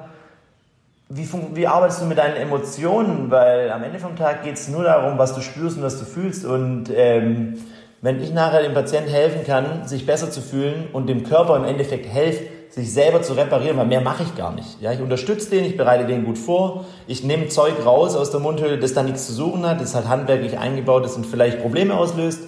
wie, 1.10 1.28
wie, 1.54 1.68
arbeitest 1.68 2.02
du 2.02 2.06
mit 2.06 2.18
deinen 2.18 2.36
Emotionen? 2.36 3.32
Weil 3.32 3.72
am 3.72 3.84
Ende 3.84 4.00
vom 4.00 4.16
Tag 4.16 4.44
geht 4.44 4.56
es 4.56 4.68
nur 4.68 4.84
darum, 4.84 5.18
was 5.18 5.34
du 5.34 5.42
spürst 5.42 5.78
und 5.78 5.84
was 5.84 6.00
du 6.00 6.06
fühlst. 6.06 6.46
Und 6.46 6.86
ähm, 6.94 7.58
wenn 8.02 8.22
ich 8.22 8.34
nachher 8.34 8.62
dem 8.62 8.74
Patienten 8.74 9.10
helfen 9.10 9.46
kann, 9.46 9.88
sich 9.88 10.06
besser 10.06 10.30
zu 10.30 10.42
fühlen 10.42 10.90
und 10.92 11.08
dem 11.08 11.24
Körper 11.24 11.56
im 11.56 11.64
Endeffekt 11.64 12.08
helfe, 12.08 12.44
sich 12.70 12.94
selber 12.94 13.22
zu 13.22 13.34
reparieren, 13.34 13.78
weil 13.78 13.86
mehr 13.86 14.02
mache 14.02 14.24
ich 14.24 14.36
gar 14.36 14.54
nicht. 14.54 14.82
Ja, 14.82 14.92
ich 14.92 15.00
unterstütze 15.00 15.50
den, 15.50 15.64
ich 15.64 15.78
bereite 15.78 16.06
den 16.06 16.26
gut 16.26 16.38
vor, 16.38 16.86
ich 17.08 17.24
nehme 17.24 17.48
Zeug 17.48 17.74
raus 17.86 18.16
aus 18.16 18.30
der 18.30 18.42
Mundhöhle, 18.42 18.78
das 18.78 18.94
da 18.94 19.02
nichts 19.02 19.26
zu 19.26 19.34
suchen 19.34 19.66
hat, 19.66 19.80
das 19.80 19.96
halt 19.96 20.10
handwerklich 20.10 20.60
eingebaut 20.60 21.06
ist 21.06 21.16
und 21.16 21.26
vielleicht 21.26 21.62
Probleme 21.62 21.96
auslöst. 21.96 22.42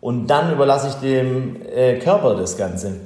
Und 0.00 0.26
dann 0.26 0.52
überlasse 0.52 0.88
ich 0.88 0.94
dem 0.96 1.56
äh, 1.74 1.98
Körper 2.00 2.34
das 2.34 2.56
Ganze. 2.56 3.00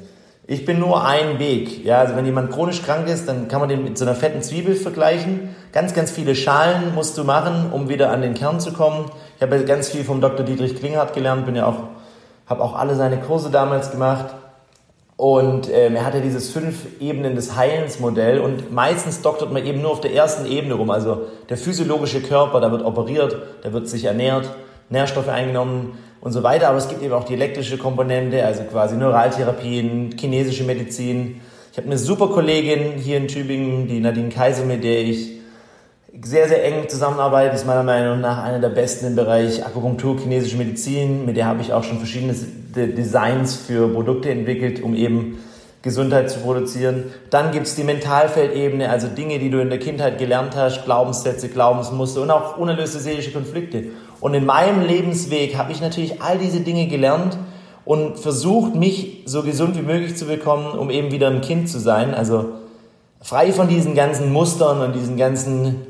Ich 0.51 0.65
bin 0.65 0.81
nur 0.81 1.07
ein 1.07 1.39
Weg. 1.39 1.85
Ja, 1.85 1.99
also 1.99 2.17
wenn 2.17 2.27
jemand 2.27 2.51
chronisch 2.51 2.83
krank 2.83 3.07
ist, 3.07 3.29
dann 3.29 3.47
kann 3.47 3.61
man 3.61 3.69
den 3.69 3.85
mit 3.85 3.97
so 3.97 4.05
einer 4.05 4.17
fetten 4.17 4.43
Zwiebel 4.43 4.75
vergleichen. 4.75 5.55
Ganz, 5.71 5.95
ganz 5.95 6.11
viele 6.11 6.35
Schalen 6.35 6.93
musst 6.93 7.17
du 7.17 7.23
machen, 7.23 7.71
um 7.71 7.89
wieder 7.89 8.11
an 8.11 8.21
den 8.21 8.35
Kern 8.35 8.59
zu 8.59 8.73
kommen. 8.73 9.13
Ich 9.37 9.43
habe 9.43 9.65
ganz 9.65 9.91
viel 9.91 10.03
vom 10.03 10.21
Dr. 10.21 10.45
Dietrich 10.45 10.75
Klinghardt 10.75 11.15
gelernt, 11.15 11.47
bin 11.47 11.55
ja 11.55 11.67
auch, 11.67 11.77
habe 12.47 12.65
auch 12.65 12.75
alle 12.75 12.97
seine 12.97 13.19
Kurse 13.19 13.53
damals 13.53 13.93
gemacht. 13.93 14.35
Und 15.17 15.71
ähm, 15.73 15.95
er 15.95 16.05
hatte 16.05 16.21
dieses 16.21 16.51
fünf 16.51 17.01
Ebenen 17.01 17.37
des 17.37 17.55
Heilens-Modell 17.55 18.41
und 18.41 18.73
meistens 18.73 19.23
doktert 19.23 19.53
man 19.53 19.65
eben 19.65 19.81
nur 19.81 19.93
auf 19.93 20.01
der 20.01 20.15
ersten 20.15 20.47
Ebene 20.47 20.75
rum. 20.75 20.91
Also 20.91 21.27
der 21.49 21.59
physiologische 21.59 22.23
Körper, 22.23 22.61
da 22.61 22.73
wird 22.73 22.85
operiert, 22.85 23.37
da 23.63 23.73
wird 23.73 23.89
sich 23.89 24.03
ernährt, 24.03 24.51
Nährstoffe 24.89 25.29
eingenommen 25.29 25.97
und 26.21 26.33
so 26.33 26.43
weiter. 26.43 26.69
Aber 26.69 26.79
es 26.79 26.89
gibt 26.89 27.03
eben 27.03 27.13
auch 27.13 27.25
die 27.25 27.35
elektrische 27.35 27.79
Komponente, 27.79 28.45
also 28.45 28.63
quasi 28.65 28.97
Neuraltherapien, 28.97 30.15
chinesische 30.19 30.65
Medizin. 30.65 31.41
Ich 31.73 31.79
habe 31.79 31.87
eine 31.87 31.99
super 31.99 32.29
Kollegin 32.29 32.93
hier 32.97 33.17
in 33.17 33.29
Tübingen, 33.29 33.87
die 33.87 34.01
Nadine 34.01 34.29
Kaiser, 34.29 34.65
mit 34.65 34.83
der 34.83 35.01
ich 35.03 35.41
sehr, 36.23 36.49
sehr 36.49 36.65
eng 36.65 36.89
zusammenarbeitet, 36.89 37.55
ist 37.55 37.67
meiner 37.67 37.85
Meinung 37.85 38.21
nach 38.21 38.43
einer 38.43 38.59
der 38.59 38.71
besten 38.71 39.07
im 39.07 39.17
Bereich 39.17 39.65
Akupunktur, 39.65 40.19
chinesische 40.19 40.57
Medizin. 40.57 41.25
Mit 41.25 41.37
der 41.37 41.47
habe 41.47 41.63
ich 41.63 41.73
auch 41.73 41.85
schon 41.85 41.99
verschiedene 41.99 42.35
Designs 42.75 43.57
für 43.57 43.89
Produkte 43.89 44.31
entwickelt, 44.31 44.83
um 44.83 44.95
eben 44.95 45.39
Gesundheit 45.83 46.31
zu 46.31 46.41
produzieren. 46.41 47.05
Dann 47.31 47.53
gibt 47.53 47.67
es 47.67 47.75
die 47.75 47.85
Mentalfeldebene, 47.85 48.91
also 48.91 49.07
Dinge, 49.07 49.39
die 49.39 49.51
du 49.51 49.61
in 49.61 49.71
der 49.71 49.79
Kindheit 49.79 50.19
gelernt 50.19 50.55
hast, 50.57 50.85
Glaubenssätze, 50.85 51.49
Glaubensmuster 51.49 52.21
und 52.21 52.31
auch 52.31 52.59
unerlöste 52.59 52.99
seelische 52.99 53.33
Konflikte. 53.33 53.85
Und 54.21 54.35
in 54.35 54.45
meinem 54.45 54.83
Lebensweg 54.83 55.57
habe 55.57 55.73
ich 55.73 55.81
natürlich 55.81 56.21
all 56.23 56.39
diese 56.39 56.61
Dinge 56.61 56.87
gelernt 56.87 57.39
und 57.85 58.19
versucht, 58.19 58.75
mich 58.75 59.23
so 59.25 59.43
gesund 59.43 59.77
wie 59.77 59.83
möglich 59.83 60.17
zu 60.17 60.27
bekommen, 60.27 60.79
um 60.79 60.91
eben 60.91 61.11
wieder 61.11 61.29
ein 61.29 61.41
Kind 61.41 61.69
zu 61.69 61.79
sein. 61.79 62.15
Also 62.15 62.51
frei 63.21 63.53
von 63.53 63.69
diesen 63.69 63.95
ganzen 63.95 64.33
Mustern 64.33 64.81
und 64.81 64.95
diesen 64.95 65.17
ganzen 65.17 65.87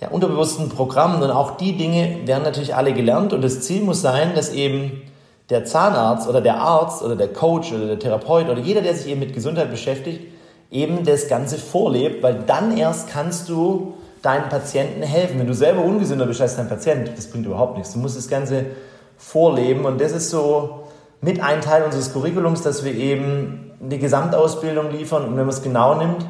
ja, 0.00 0.08
unterbewussten 0.08 0.68
Programmen 0.68 1.22
und 1.22 1.30
auch 1.30 1.56
die 1.56 1.76
Dinge 1.76 2.20
werden 2.26 2.42
natürlich 2.44 2.74
alle 2.74 2.92
gelernt 2.92 3.32
und 3.32 3.42
das 3.42 3.60
Ziel 3.60 3.82
muss 3.82 4.02
sein, 4.02 4.34
dass 4.34 4.52
eben 4.52 5.02
der 5.50 5.64
Zahnarzt 5.64 6.28
oder 6.28 6.40
der 6.40 6.56
Arzt 6.60 7.02
oder 7.02 7.16
der 7.16 7.28
Coach 7.28 7.72
oder 7.72 7.86
der 7.86 7.98
Therapeut 7.98 8.48
oder 8.48 8.60
jeder, 8.60 8.80
der 8.80 8.94
sich 8.94 9.08
eben 9.08 9.20
mit 9.20 9.34
Gesundheit 9.34 9.70
beschäftigt, 9.70 10.20
eben 10.70 11.04
das 11.04 11.28
Ganze 11.28 11.58
vorlebt, 11.58 12.22
weil 12.22 12.42
dann 12.46 12.76
erst 12.76 13.08
kannst 13.08 13.48
du 13.48 13.93
deinen 14.24 14.48
Patienten 14.48 15.02
helfen. 15.02 15.38
Wenn 15.38 15.46
du 15.46 15.54
selber 15.54 15.82
ungesünder 15.82 16.26
bist 16.26 16.40
als 16.40 16.56
dein 16.56 16.68
Patient, 16.68 17.10
das 17.16 17.26
bringt 17.26 17.46
überhaupt 17.46 17.76
nichts. 17.76 17.92
Du 17.92 17.98
musst 17.98 18.16
das 18.16 18.28
Ganze 18.28 18.66
vorleben 19.16 19.84
und 19.84 20.00
das 20.00 20.12
ist 20.12 20.30
so 20.30 20.84
mit 21.20 21.42
ein 21.42 21.60
Teil 21.60 21.84
unseres 21.84 22.12
Curriculums, 22.12 22.62
dass 22.62 22.84
wir 22.84 22.94
eben 22.94 23.72
eine 23.82 23.98
Gesamtausbildung 23.98 24.90
liefern 24.90 25.24
und 25.24 25.30
wenn 25.36 25.44
man 25.44 25.48
es 25.48 25.62
genau 25.62 25.94
nimmt, 25.94 26.26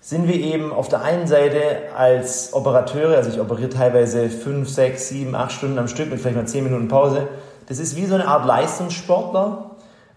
sind 0.00 0.28
wir 0.28 0.36
eben 0.36 0.72
auf 0.72 0.88
der 0.88 1.02
einen 1.02 1.26
Seite 1.26 1.58
als 1.96 2.52
Operateure, 2.52 3.16
also 3.16 3.30
ich 3.30 3.40
operiere 3.40 3.70
teilweise 3.70 4.28
fünf, 4.30 4.68
sechs, 4.68 5.08
sieben, 5.08 5.34
acht 5.34 5.50
Stunden 5.50 5.78
am 5.78 5.88
Stück 5.88 6.10
mit 6.10 6.20
vielleicht 6.20 6.36
mal 6.36 6.46
zehn 6.46 6.62
Minuten 6.62 6.86
Pause. 6.86 7.26
Das 7.68 7.80
ist 7.80 7.96
wie 7.96 8.06
so 8.06 8.14
eine 8.14 8.28
Art 8.28 8.46
Leistungssportler, 8.46 9.72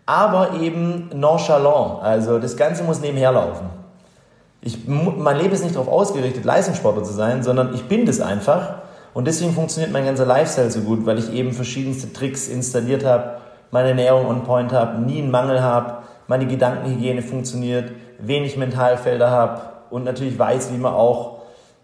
aber 0.05 0.59
eben 0.61 1.09
nonchalant. 1.15 2.03
Also 2.03 2.37
das 2.37 2.55
Ganze 2.55 2.83
muss 2.83 3.01
nebenher 3.01 3.31
laufen. 3.31 3.78
Ich, 4.61 4.87
mein 4.87 5.37
Leben 5.37 5.53
ist 5.53 5.63
nicht 5.63 5.75
darauf 5.75 5.87
ausgerichtet, 5.87 6.43
Leistungssportler 6.43 7.03
zu 7.03 7.13
sein, 7.13 7.43
sondern 7.43 7.73
ich 7.73 7.85
bin 7.85 8.05
das 8.05 8.19
einfach. 8.19 8.79
Und 9.13 9.25
deswegen 9.25 9.53
funktioniert 9.53 9.91
mein 9.91 10.05
ganzer 10.05 10.25
Lifestyle 10.25 10.69
so 10.69 10.81
gut, 10.81 11.05
weil 11.05 11.17
ich 11.17 11.33
eben 11.33 11.53
verschiedenste 11.53 12.11
Tricks 12.13 12.47
installiert 12.47 13.05
habe, 13.05 13.37
meine 13.71 13.89
Ernährung 13.89 14.27
on 14.27 14.43
point 14.43 14.73
habe, 14.73 14.99
nie 15.01 15.19
einen 15.19 15.31
Mangel 15.31 15.61
habe, 15.61 16.03
meine 16.27 16.45
Gedankenhygiene 16.45 17.21
funktioniert, 17.21 17.91
wenig 18.19 18.57
Mentalfelder 18.57 19.31
habe 19.31 19.61
und 19.89 20.03
natürlich 20.03 20.37
weiß, 20.37 20.71
wie 20.73 20.77
man 20.77 20.93
auch 20.93 21.39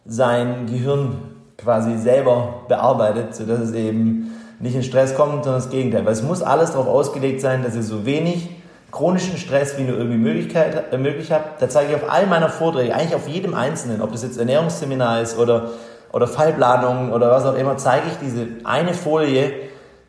sein 0.05 0.67
Gehirn 0.67 1.17
quasi 1.57 1.97
selber 1.97 2.65
bearbeitet, 2.67 3.35
sodass 3.35 3.59
es 3.59 3.73
eben 3.73 4.31
nicht 4.59 4.75
in 4.75 4.83
Stress 4.83 5.15
kommt, 5.15 5.43
sondern 5.43 5.61
das 5.61 5.69
Gegenteil. 5.69 6.05
Weil 6.05 6.13
es 6.13 6.23
muss 6.23 6.41
alles 6.41 6.71
darauf 6.71 6.87
ausgelegt 6.87 7.41
sein, 7.41 7.63
dass 7.63 7.75
ihr 7.75 7.83
so 7.83 8.05
wenig 8.05 8.49
chronischen 8.95 9.37
Stress 9.37 9.77
wie 9.77 9.83
nur 9.83 9.97
irgendwie 9.97 10.17
Möglichkeit, 10.17 10.93
äh, 10.93 10.97
möglich 10.97 11.29
habt. 11.31 11.61
Da 11.61 11.67
zeige 11.67 11.91
ich 11.91 11.95
auf 12.01 12.09
all 12.09 12.27
meiner 12.27 12.47
Vorträge, 12.47 12.95
eigentlich 12.95 13.13
auf 13.13 13.27
jedem 13.27 13.53
einzelnen, 13.53 14.01
ob 14.01 14.13
das 14.13 14.23
jetzt 14.23 14.37
Ernährungsseminar 14.37 15.21
ist 15.21 15.37
oder, 15.37 15.71
oder 16.13 16.27
Fallplanungen 16.27 17.11
oder 17.11 17.29
was 17.29 17.45
auch 17.45 17.55
immer, 17.55 17.75
zeige 17.75 18.07
ich 18.07 18.13
diese 18.25 18.47
eine 18.63 18.93
Folie, 18.93 19.51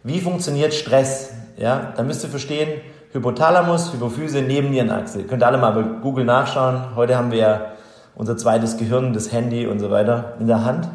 wie 0.04 0.20
funktioniert 0.20 0.72
Stress. 0.72 1.30
Ja, 1.56 1.94
da 1.96 2.04
müsst 2.04 2.22
ihr 2.22 2.30
verstehen, 2.30 2.80
Hypothalamus, 3.10 3.92
Hypophyse, 3.92 4.40
Nebennierenachse. 4.42 5.24
Könnt 5.24 5.42
ihr 5.42 5.46
alle 5.48 5.58
mal 5.58 5.72
bei 5.72 5.82
Google 5.82 6.24
nachschauen. 6.24 6.94
Heute 6.94 7.16
haben 7.16 7.32
wir 7.32 7.38
ja 7.38 7.60
unser 8.14 8.36
zweites 8.36 8.76
Gehirn, 8.76 9.12
das 9.12 9.32
Handy 9.32 9.66
und 9.66 9.80
so 9.80 9.90
weiter 9.90 10.34
in 10.38 10.46
der 10.46 10.64
Hand. 10.64 10.88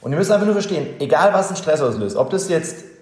Und 0.00 0.12
ihr 0.12 0.18
müsst 0.18 0.32
einfach 0.32 0.46
nur 0.46 0.54
verstehen, 0.54 0.86
egal 0.98 1.34
was 1.34 1.50
ein 1.50 1.56
Stress 1.56 1.82
auslöst, 1.82 2.16
ob 2.16 2.30
das 2.30 2.48
jetzt 2.48 2.93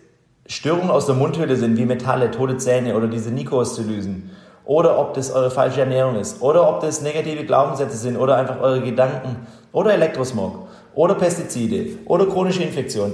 Störungen 0.47 0.91
aus 0.91 1.07
der 1.07 1.15
Mundhöhle 1.15 1.57
sind, 1.57 1.77
wie 1.77 1.87
Metalle, 1.87 2.31
tote 2.31 2.57
Zähne 2.57 2.97
oder 2.97 3.07
diese 3.07 3.31
Nikoszylysen, 3.31 4.31
oder 4.65 4.99
ob 4.99 5.15
das 5.15 5.31
eure 5.33 5.51
falsche 5.51 5.81
Ernährung 5.81 6.17
ist, 6.17 6.43
oder 6.43 6.69
ob 6.69 6.81
das 6.81 7.01
negative 7.03 7.45
Glaubenssätze 7.45 7.97
sind 7.97 8.17
oder 8.17 8.37
einfach 8.37 8.61
eure 8.61 8.81
Gedanken, 8.81 9.47
oder 9.73 9.95
Elektrosmog, 9.95 10.69
oder 10.95 11.15
Pestizide, 11.15 11.99
oder 12.07 12.27
chronische 12.27 12.63
Infektion, 12.63 13.13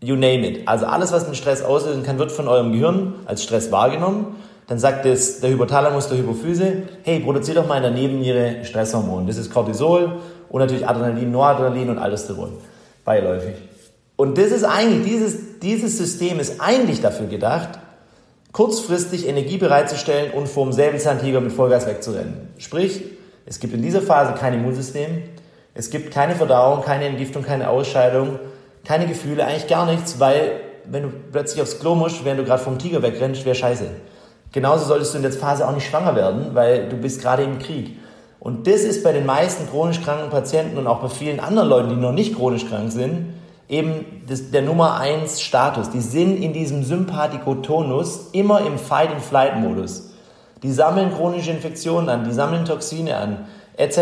you 0.00 0.14
name 0.14 0.46
it. 0.46 0.68
Also 0.68 0.86
alles, 0.86 1.12
was 1.12 1.24
den 1.24 1.34
Stress 1.34 1.62
auslösen 1.62 2.02
kann, 2.02 2.18
wird 2.18 2.32
von 2.32 2.48
eurem 2.48 2.72
Gehirn 2.72 3.14
als 3.26 3.42
Stress 3.42 3.72
wahrgenommen. 3.72 4.36
Dann 4.68 4.78
sagt 4.78 5.06
es 5.06 5.40
der 5.40 5.50
Hypothalamus 5.50 6.08
der 6.08 6.18
Hypophyse, 6.18 6.84
hey, 7.02 7.20
produziert 7.20 7.56
doch 7.56 7.66
mal 7.66 7.76
in 7.76 7.82
der 7.82 7.90
Nebenniere 7.90 8.64
Stresshormon. 8.64 9.26
Das 9.26 9.36
ist 9.36 9.52
Cortisol 9.52 10.20
und 10.48 10.60
natürlich 10.60 10.88
Adrenalin, 10.88 11.30
Noradrenalin 11.30 11.90
und 11.90 11.98
Aldosteron. 11.98 12.52
Beiläufig. 13.04 13.54
Und 14.22 14.38
das 14.38 14.52
ist 14.52 14.62
eigentlich, 14.62 15.04
dieses, 15.04 15.58
dieses 15.58 15.98
System 15.98 16.38
ist 16.38 16.60
eigentlich 16.60 17.00
dafür 17.00 17.26
gedacht, 17.26 17.70
kurzfristig 18.52 19.26
Energie 19.26 19.56
bereitzustellen 19.56 20.30
und 20.30 20.48
vom 20.48 20.72
Säbelzahntiger 20.72 21.40
mit 21.40 21.50
Vollgas 21.50 21.88
wegzurennen. 21.88 22.50
Sprich, 22.56 23.02
es 23.46 23.58
gibt 23.58 23.74
in 23.74 23.82
dieser 23.82 24.00
Phase 24.00 24.34
kein 24.34 24.54
Immunsystem, 24.54 25.24
es 25.74 25.90
gibt 25.90 26.14
keine 26.14 26.36
Verdauung, 26.36 26.84
keine 26.84 27.06
Entgiftung, 27.06 27.42
keine 27.42 27.68
Ausscheidung, 27.68 28.38
keine 28.84 29.08
Gefühle, 29.08 29.44
eigentlich 29.44 29.66
gar 29.66 29.86
nichts, 29.86 30.20
weil 30.20 30.52
wenn 30.84 31.02
du 31.02 31.08
plötzlich 31.32 31.60
aufs 31.60 31.80
Klo 31.80 31.96
musst, 31.96 32.24
während 32.24 32.38
du 32.38 32.44
gerade 32.44 32.62
vom 32.62 32.78
Tiger 32.78 33.02
wegrennst, 33.02 33.44
wäre 33.44 33.56
scheiße. 33.56 33.86
Genauso 34.52 34.84
solltest 34.84 35.14
du 35.14 35.16
in 35.16 35.24
der 35.24 35.32
Phase 35.32 35.66
auch 35.66 35.74
nicht 35.74 35.90
schwanger 35.90 36.14
werden, 36.14 36.54
weil 36.54 36.88
du 36.88 36.96
bist 36.96 37.20
gerade 37.20 37.42
im 37.42 37.58
Krieg. 37.58 37.98
Und 38.38 38.68
das 38.68 38.82
ist 38.82 39.02
bei 39.02 39.10
den 39.10 39.26
meisten 39.26 39.68
chronisch 39.68 40.00
kranken 40.00 40.30
Patienten 40.30 40.78
und 40.78 40.86
auch 40.86 41.00
bei 41.00 41.08
vielen 41.08 41.40
anderen 41.40 41.68
Leuten, 41.68 41.88
die 41.88 41.96
noch 41.96 42.12
nicht 42.12 42.36
chronisch 42.36 42.68
krank 42.68 42.92
sind, 42.92 43.41
eben 43.72 44.22
das, 44.28 44.50
der 44.50 44.62
Nummer 44.62 45.00
1 45.00 45.40
Status. 45.40 45.90
Die 45.90 46.02
sind 46.02 46.36
in 46.36 46.52
diesem 46.52 46.84
Sympathikotonus 46.84 48.28
immer 48.32 48.60
im 48.66 48.78
Fight-and-Flight-Modus. 48.78 50.10
Die 50.62 50.70
sammeln 50.70 51.10
chronische 51.12 51.50
Infektionen 51.50 52.08
an, 52.08 52.24
die 52.24 52.32
sammeln 52.32 52.66
Toxine 52.66 53.16
an, 53.16 53.46
etc. 53.76 53.98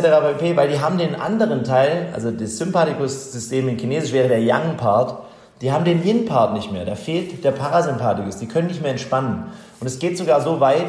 weil 0.56 0.68
die 0.68 0.80
haben 0.80 0.98
den 0.98 1.14
anderen 1.14 1.62
Teil, 1.62 2.08
also 2.12 2.32
das 2.32 2.58
Sympathikus-System 2.58 3.68
in 3.68 3.78
Chinesisch 3.78 4.12
wäre 4.12 4.28
der 4.28 4.42
Yang-Part, 4.42 5.22
die 5.62 5.72
haben 5.72 5.84
den 5.84 6.04
Yin-Part 6.04 6.52
nicht 6.54 6.72
mehr, 6.72 6.84
da 6.84 6.96
fehlt 6.96 7.44
der 7.44 7.52
Parasympathikus, 7.52 8.38
die 8.38 8.48
können 8.48 8.66
nicht 8.66 8.82
mehr 8.82 8.90
entspannen. 8.90 9.44
Und 9.78 9.86
es 9.86 9.98
geht 9.98 10.18
sogar 10.18 10.40
so 10.40 10.58
weit, 10.60 10.86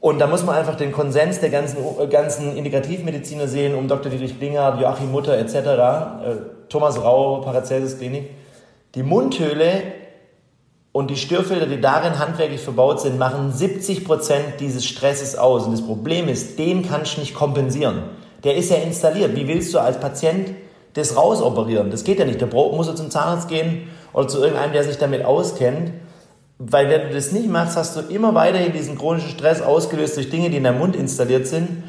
und 0.00 0.18
da 0.18 0.28
muss 0.28 0.44
man 0.44 0.54
einfach 0.54 0.76
den 0.76 0.92
Konsens 0.92 1.40
der 1.40 1.50
ganzen, 1.50 1.76
ganzen 2.08 2.56
Integrativmediziner 2.56 3.48
sehen, 3.48 3.74
um 3.74 3.88
Dr. 3.88 4.10
Dietrich 4.10 4.38
Blingert, 4.38 4.80
Joachim 4.80 5.10
Mutter 5.10 5.36
etc., 5.36 5.54
äh, 5.54 6.59
Thomas 6.70 7.02
Rau, 7.02 7.40
Paracelsus 7.42 7.98
Klinik. 7.98 8.30
Die 8.94 9.02
Mundhöhle 9.02 9.82
und 10.92 11.10
die 11.10 11.16
Störfelder, 11.16 11.66
die 11.66 11.80
darin 11.80 12.18
handwerklich 12.18 12.60
verbaut 12.60 13.00
sind, 13.00 13.18
machen 13.18 13.52
70% 13.52 14.56
dieses 14.58 14.86
Stresses 14.86 15.36
aus. 15.36 15.66
Und 15.66 15.72
das 15.72 15.82
Problem 15.84 16.28
ist, 16.28 16.58
den 16.58 16.88
kannst 16.88 17.16
du 17.16 17.20
nicht 17.20 17.34
kompensieren. 17.34 18.02
Der 18.44 18.56
ist 18.56 18.70
ja 18.70 18.76
installiert. 18.76 19.36
Wie 19.36 19.46
willst 19.46 19.74
du 19.74 19.78
als 19.78 20.00
Patient 20.00 20.52
das 20.94 21.16
rausoperieren? 21.16 21.90
Das 21.90 22.04
geht 22.04 22.18
ja 22.18 22.24
nicht. 22.24 22.40
Der 22.40 22.48
muss 22.48 22.86
ja 22.86 22.94
zum 22.94 23.10
Zahnarzt 23.10 23.48
gehen 23.48 23.88
oder 24.12 24.28
zu 24.28 24.38
irgendeinem, 24.38 24.72
der 24.72 24.84
sich 24.84 24.96
damit 24.96 25.24
auskennt. 25.24 25.92
Weil 26.58 26.88
wenn 26.88 27.08
du 27.08 27.14
das 27.14 27.32
nicht 27.32 27.48
machst, 27.48 27.76
hast 27.76 27.96
du 27.96 28.00
immer 28.00 28.34
weiterhin 28.34 28.72
diesen 28.72 28.96
chronischen 28.96 29.30
Stress 29.30 29.60
ausgelöst 29.60 30.16
durch 30.16 30.30
Dinge, 30.30 30.50
die 30.50 30.58
in 30.58 30.64
deinem 30.64 30.78
Mund 30.78 30.94
installiert 30.94 31.46
sind. 31.46 31.84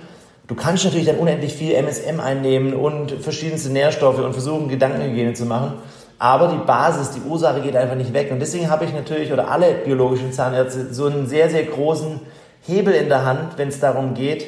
Du 0.51 0.57
kannst 0.57 0.83
natürlich 0.83 1.07
dann 1.07 1.15
unendlich 1.15 1.53
viel 1.53 1.73
MSM 1.75 2.19
einnehmen 2.19 2.73
und 2.73 3.13
verschiedenste 3.21 3.69
Nährstoffe 3.69 4.19
und 4.19 4.33
versuchen, 4.33 4.67
Gedankenhygiene 4.67 5.31
zu 5.31 5.45
machen. 5.45 5.75
Aber 6.19 6.49
die 6.49 6.57
Basis, 6.57 7.11
die 7.11 7.21
Ursache 7.21 7.61
geht 7.61 7.77
einfach 7.77 7.95
nicht 7.95 8.11
weg. 8.11 8.33
Und 8.33 8.41
deswegen 8.41 8.69
habe 8.69 8.83
ich 8.83 8.93
natürlich, 8.93 9.31
oder 9.31 9.49
alle 9.49 9.75
biologischen 9.75 10.33
Zahnärzte, 10.33 10.93
so 10.93 11.05
einen 11.05 11.25
sehr, 11.27 11.49
sehr 11.49 11.63
großen 11.63 12.19
Hebel 12.67 12.93
in 12.93 13.07
der 13.07 13.23
Hand, 13.23 13.53
wenn 13.55 13.69
es 13.69 13.79
darum 13.79 14.13
geht, 14.13 14.45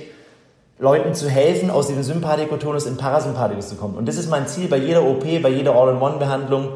Leuten 0.78 1.14
zu 1.14 1.30
helfen, 1.30 1.72
aus 1.72 1.88
diesem 1.88 2.04
Sympathikotonus 2.04 2.86
in 2.86 2.98
Parasympathikus 2.98 3.70
zu 3.70 3.76
kommen. 3.76 3.96
Und 3.96 4.06
das 4.06 4.18
ist 4.18 4.30
mein 4.30 4.46
Ziel 4.46 4.68
bei 4.68 4.76
jeder 4.76 5.06
OP, 5.06 5.24
bei 5.42 5.48
jeder 5.48 5.74
All-in-One-Behandlung. 5.74 6.68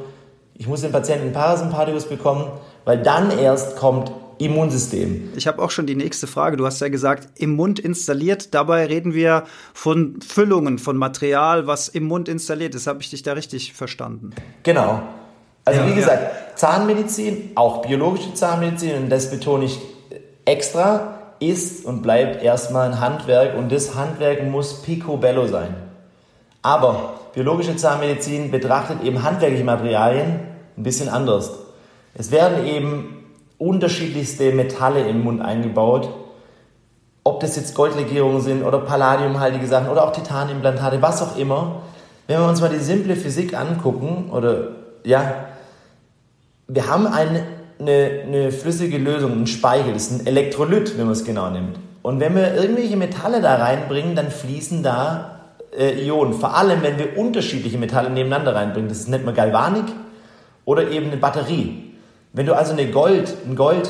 Ich 0.56 0.70
muss 0.70 0.84
den 0.84 0.94
Patienten 0.94 1.28
in 1.28 1.34
Parasympathikus 1.34 2.06
bekommen, 2.06 2.46
weil 2.86 3.00
dann 3.00 3.38
erst 3.38 3.76
kommt 3.76 4.10
Immunsystem. 4.40 5.30
Ich 5.36 5.48
habe 5.48 5.62
auch 5.62 5.72
schon 5.72 5.88
die 5.88 5.96
nächste 5.96 6.28
Frage. 6.28 6.58
Du 6.58 6.66
hast 6.66 6.80
ja 6.80 6.90
gesagt, 6.90 7.40
im 7.40 7.56
Mund 7.56 7.80
installiert. 7.80 8.54
Dabei 8.54 8.86
reden 8.86 9.14
wir 9.14 9.44
von 9.74 10.20
Füllungen, 10.22 10.80
von 10.80 10.98
Material, 10.98 11.68
was 11.68 11.88
im 11.88 12.06
Mund 12.06 12.30
installiert 12.30 12.76
ist. 12.76 12.88
Habe 12.88 13.02
ich 13.02 13.10
dich 13.10 13.24
da 13.24 13.34
richtig 13.34 13.74
verstanden? 13.74 14.32
Genau. 14.64 15.02
Also 15.66 15.82
ja, 15.82 15.88
wie 15.88 15.96
gesagt, 15.96 16.24
ja. 16.24 16.56
Zahnmedizin, 16.56 17.52
auch 17.56 17.86
biologische 17.86 18.34
Zahnmedizin, 18.34 18.96
und 19.04 19.10
das 19.10 19.30
betone 19.30 19.66
ich 19.66 19.80
extra, 20.46 21.18
ist 21.40 21.86
und 21.86 22.02
bleibt 22.02 22.42
erstmal 22.42 22.90
ein 22.90 23.00
Handwerk 23.00 23.58
und 23.58 23.72
das 23.72 23.96
Handwerk 23.96 24.44
muss 24.50 24.82
picobello 24.82 25.48
sein. 25.48 25.76
Aber 26.62 27.20
biologische 27.34 27.76
Zahnmedizin 27.76 28.50
betrachtet 28.50 29.04
eben 29.04 29.24
handwerkliche 29.24 29.64
Materialien 29.64 30.40
ein 30.78 30.84
bisschen 30.84 31.10
anders. 31.10 31.52
Es 32.14 32.32
werden 32.32 32.66
eben 32.66 33.17
unterschiedlichste 33.58 34.52
Metalle 34.52 35.08
im 35.08 35.24
Mund 35.24 35.42
eingebaut. 35.42 36.10
Ob 37.24 37.40
das 37.40 37.56
jetzt 37.56 37.76
Goldlegierungen 37.76 38.42
sind 38.42 38.64
oder 38.64 38.80
palladiumhaltige 38.80 39.68
Sachen 39.68 39.90
oder 39.90 40.06
auch 40.06 40.12
Titanimplantate, 40.12 41.02
was 41.02 41.22
auch 41.22 41.38
immer. 41.38 41.82
Wenn 42.28 42.40
wir 42.40 42.48
uns 42.48 42.62
mal 42.62 42.70
die 42.70 42.80
simple 42.80 43.16
Physik 43.16 43.54
angucken, 43.54 44.30
oder 44.32 44.70
ja, 45.04 45.46
wir 46.68 46.88
haben 46.88 47.08
eine, 47.08 47.44
eine, 47.80 48.22
eine 48.26 48.52
flüssige 48.52 48.98
Lösung, 48.98 49.42
ein 49.42 49.48
Speichel, 49.48 49.94
das 49.94 50.12
ist 50.12 50.22
ein 50.22 50.28
Elektrolyt, 50.28 50.98
wenn 50.98 51.06
man 51.06 51.14
es 51.14 51.26
genau 51.26 51.50
nimmt. 51.50 51.80
Und 52.02 52.20
wenn 52.20 52.36
wir 52.36 52.54
irgendwelche 52.56 52.96
Metalle 52.96 53.42
da 53.42 53.56
reinbringen, 53.56 54.16
dann 54.16 54.30
fließen 54.30 54.84
da 54.84 55.38
äh, 55.78 56.06
Ionen. 56.06 56.34
Vor 56.34 56.56
allem, 56.56 56.82
wenn 56.82 56.98
wir 56.98 57.18
unterschiedliche 57.18 57.78
Metalle 57.78 58.10
nebeneinander 58.10 58.56
reinbringen. 58.56 58.90
Das 58.90 59.08
nennt 59.08 59.26
man 59.26 59.36
Galvanik 59.36 59.86
oder 60.66 60.90
eben 60.90 61.08
eine 61.08 61.18
Batterie. 61.18 61.87
Wenn 62.38 62.46
du 62.46 62.56
also 62.56 62.74
eine 62.74 62.86
Gold, 62.92 63.36
ein 63.48 63.56
Gold 63.56 63.90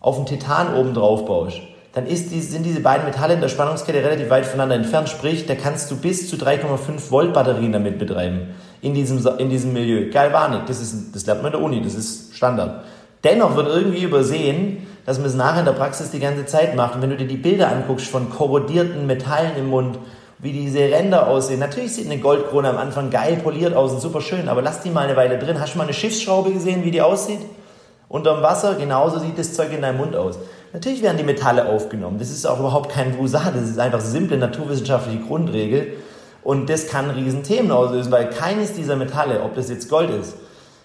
auf 0.00 0.16
einen 0.16 0.26
Titan 0.26 0.74
oben 0.74 0.94
drauf 0.94 1.26
baust, 1.26 1.60
dann 1.92 2.06
die, 2.06 2.16
sind 2.16 2.66
diese 2.66 2.80
beiden 2.80 3.06
Metalle 3.06 3.34
in 3.34 3.40
der 3.40 3.48
Spannungskette 3.48 4.02
relativ 4.02 4.30
weit 4.30 4.46
voneinander 4.46 4.74
entfernt. 4.74 5.08
Sprich, 5.08 5.46
da 5.46 5.54
kannst 5.54 5.88
du 5.92 5.96
bis 5.96 6.28
zu 6.28 6.34
3,5 6.34 7.12
Volt 7.12 7.32
Batterien 7.32 7.70
damit 7.70 8.00
betreiben 8.00 8.48
in 8.82 8.94
diesem, 8.94 9.24
in 9.38 9.48
diesem 9.48 9.72
Milieu. 9.74 10.10
Galvanik, 10.10 10.66
das, 10.66 10.80
ist, 10.80 11.14
das 11.14 11.24
lernt 11.26 11.44
man 11.44 11.52
in 11.52 11.58
der 11.60 11.64
Uni, 11.64 11.80
das 11.80 11.94
ist 11.94 12.34
Standard. 12.34 12.82
Dennoch 13.22 13.54
wird 13.54 13.68
irgendwie 13.68 14.02
übersehen, 14.02 14.88
dass 15.06 15.18
man 15.18 15.28
es 15.28 15.36
nachher 15.36 15.60
in 15.60 15.66
der 15.66 15.72
Praxis 15.72 16.10
die 16.10 16.18
ganze 16.18 16.46
Zeit 16.46 16.74
macht. 16.74 16.96
Und 16.96 17.02
wenn 17.02 17.10
du 17.10 17.16
dir 17.16 17.28
die 17.28 17.36
Bilder 17.36 17.68
anguckst 17.68 18.08
von 18.08 18.28
korrodierten 18.28 19.06
Metallen 19.06 19.56
im 19.56 19.68
Mund, 19.68 20.00
wie 20.40 20.50
diese 20.50 20.80
Ränder 20.80 21.28
aussehen. 21.28 21.60
Natürlich 21.60 21.94
sieht 21.94 22.06
eine 22.06 22.18
Goldkrone 22.18 22.70
am 22.70 22.76
Anfang 22.76 23.10
geil 23.10 23.36
poliert 23.36 23.74
aus 23.74 23.92
und 23.92 24.00
super 24.00 24.20
schön, 24.20 24.48
aber 24.48 24.62
lass 24.62 24.82
die 24.82 24.90
mal 24.90 25.06
eine 25.06 25.16
Weile 25.16 25.38
drin. 25.38 25.60
Hast 25.60 25.74
du 25.74 25.78
mal 25.78 25.84
eine 25.84 25.94
Schiffsschraube 25.94 26.52
gesehen, 26.52 26.84
wie 26.84 26.90
die 26.90 27.02
aussieht? 27.02 27.40
Unterm 28.08 28.42
Wasser, 28.42 28.74
genauso 28.74 29.18
sieht 29.18 29.38
das 29.38 29.52
Zeug 29.52 29.72
in 29.72 29.82
deinem 29.82 29.98
Mund 29.98 30.16
aus. 30.16 30.38
Natürlich 30.72 31.02
werden 31.02 31.18
die 31.18 31.24
Metalle 31.24 31.66
aufgenommen. 31.66 32.18
Das 32.18 32.30
ist 32.30 32.46
auch 32.46 32.58
überhaupt 32.58 32.90
kein 32.90 33.18
Wusat, 33.18 33.54
das 33.54 33.68
ist 33.68 33.78
einfach 33.78 34.00
simple 34.00 34.38
naturwissenschaftliche 34.38 35.20
Grundregel. 35.20 35.94
Und 36.42 36.70
das 36.70 36.88
kann 36.88 37.10
riesen 37.10 37.42
Themen 37.42 37.70
auslösen, 37.70 38.10
weil 38.10 38.30
keines 38.30 38.72
dieser 38.72 38.96
Metalle, 38.96 39.42
ob 39.42 39.54
das 39.54 39.68
jetzt 39.68 39.88
Gold 39.90 40.10
ist, 40.10 40.34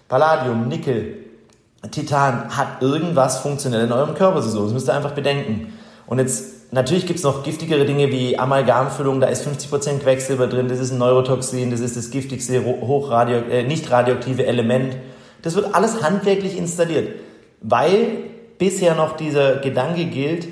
Palladium, 0.09 0.67
Nickel, 0.67 1.17
Titan, 1.91 2.55
hat 2.55 2.81
irgendwas 2.81 3.39
funktionell 3.39 3.85
in 3.85 3.91
eurem 3.91 4.15
Körper 4.15 4.41
so. 4.41 4.63
Das 4.63 4.73
müsst 4.73 4.89
ihr 4.89 4.93
einfach 4.93 5.11
bedenken. 5.11 5.73
Und 6.07 6.19
jetzt, 6.19 6.73
natürlich 6.73 7.05
gibt 7.05 7.19
es 7.19 7.23
noch 7.23 7.43
giftigere 7.43 7.85
Dinge 7.85 8.11
wie 8.11 8.37
Amalgamfüllung, 8.37 9.21
da 9.21 9.27
ist 9.27 9.47
50% 9.47 9.99
Quecksilber 9.99 10.47
drin, 10.47 10.67
das 10.67 10.79
ist 10.79 10.91
ein 10.91 10.97
Neurotoxin, 10.97 11.71
das 11.71 11.79
ist 11.79 11.95
das 11.95 12.09
giftigste 12.09 12.63
hochradio, 12.65 13.37
äh, 13.49 13.63
nicht 13.63 13.89
radioaktive 13.89 14.45
Element. 14.45 14.97
Das 15.43 15.55
wird 15.55 15.75
alles 15.75 16.01
handwerklich 16.01 16.57
installiert, 16.57 17.09
weil 17.61 18.17
bisher 18.57 18.95
noch 18.95 19.15
dieser 19.15 19.57
Gedanke 19.57 20.05
gilt, 20.05 20.47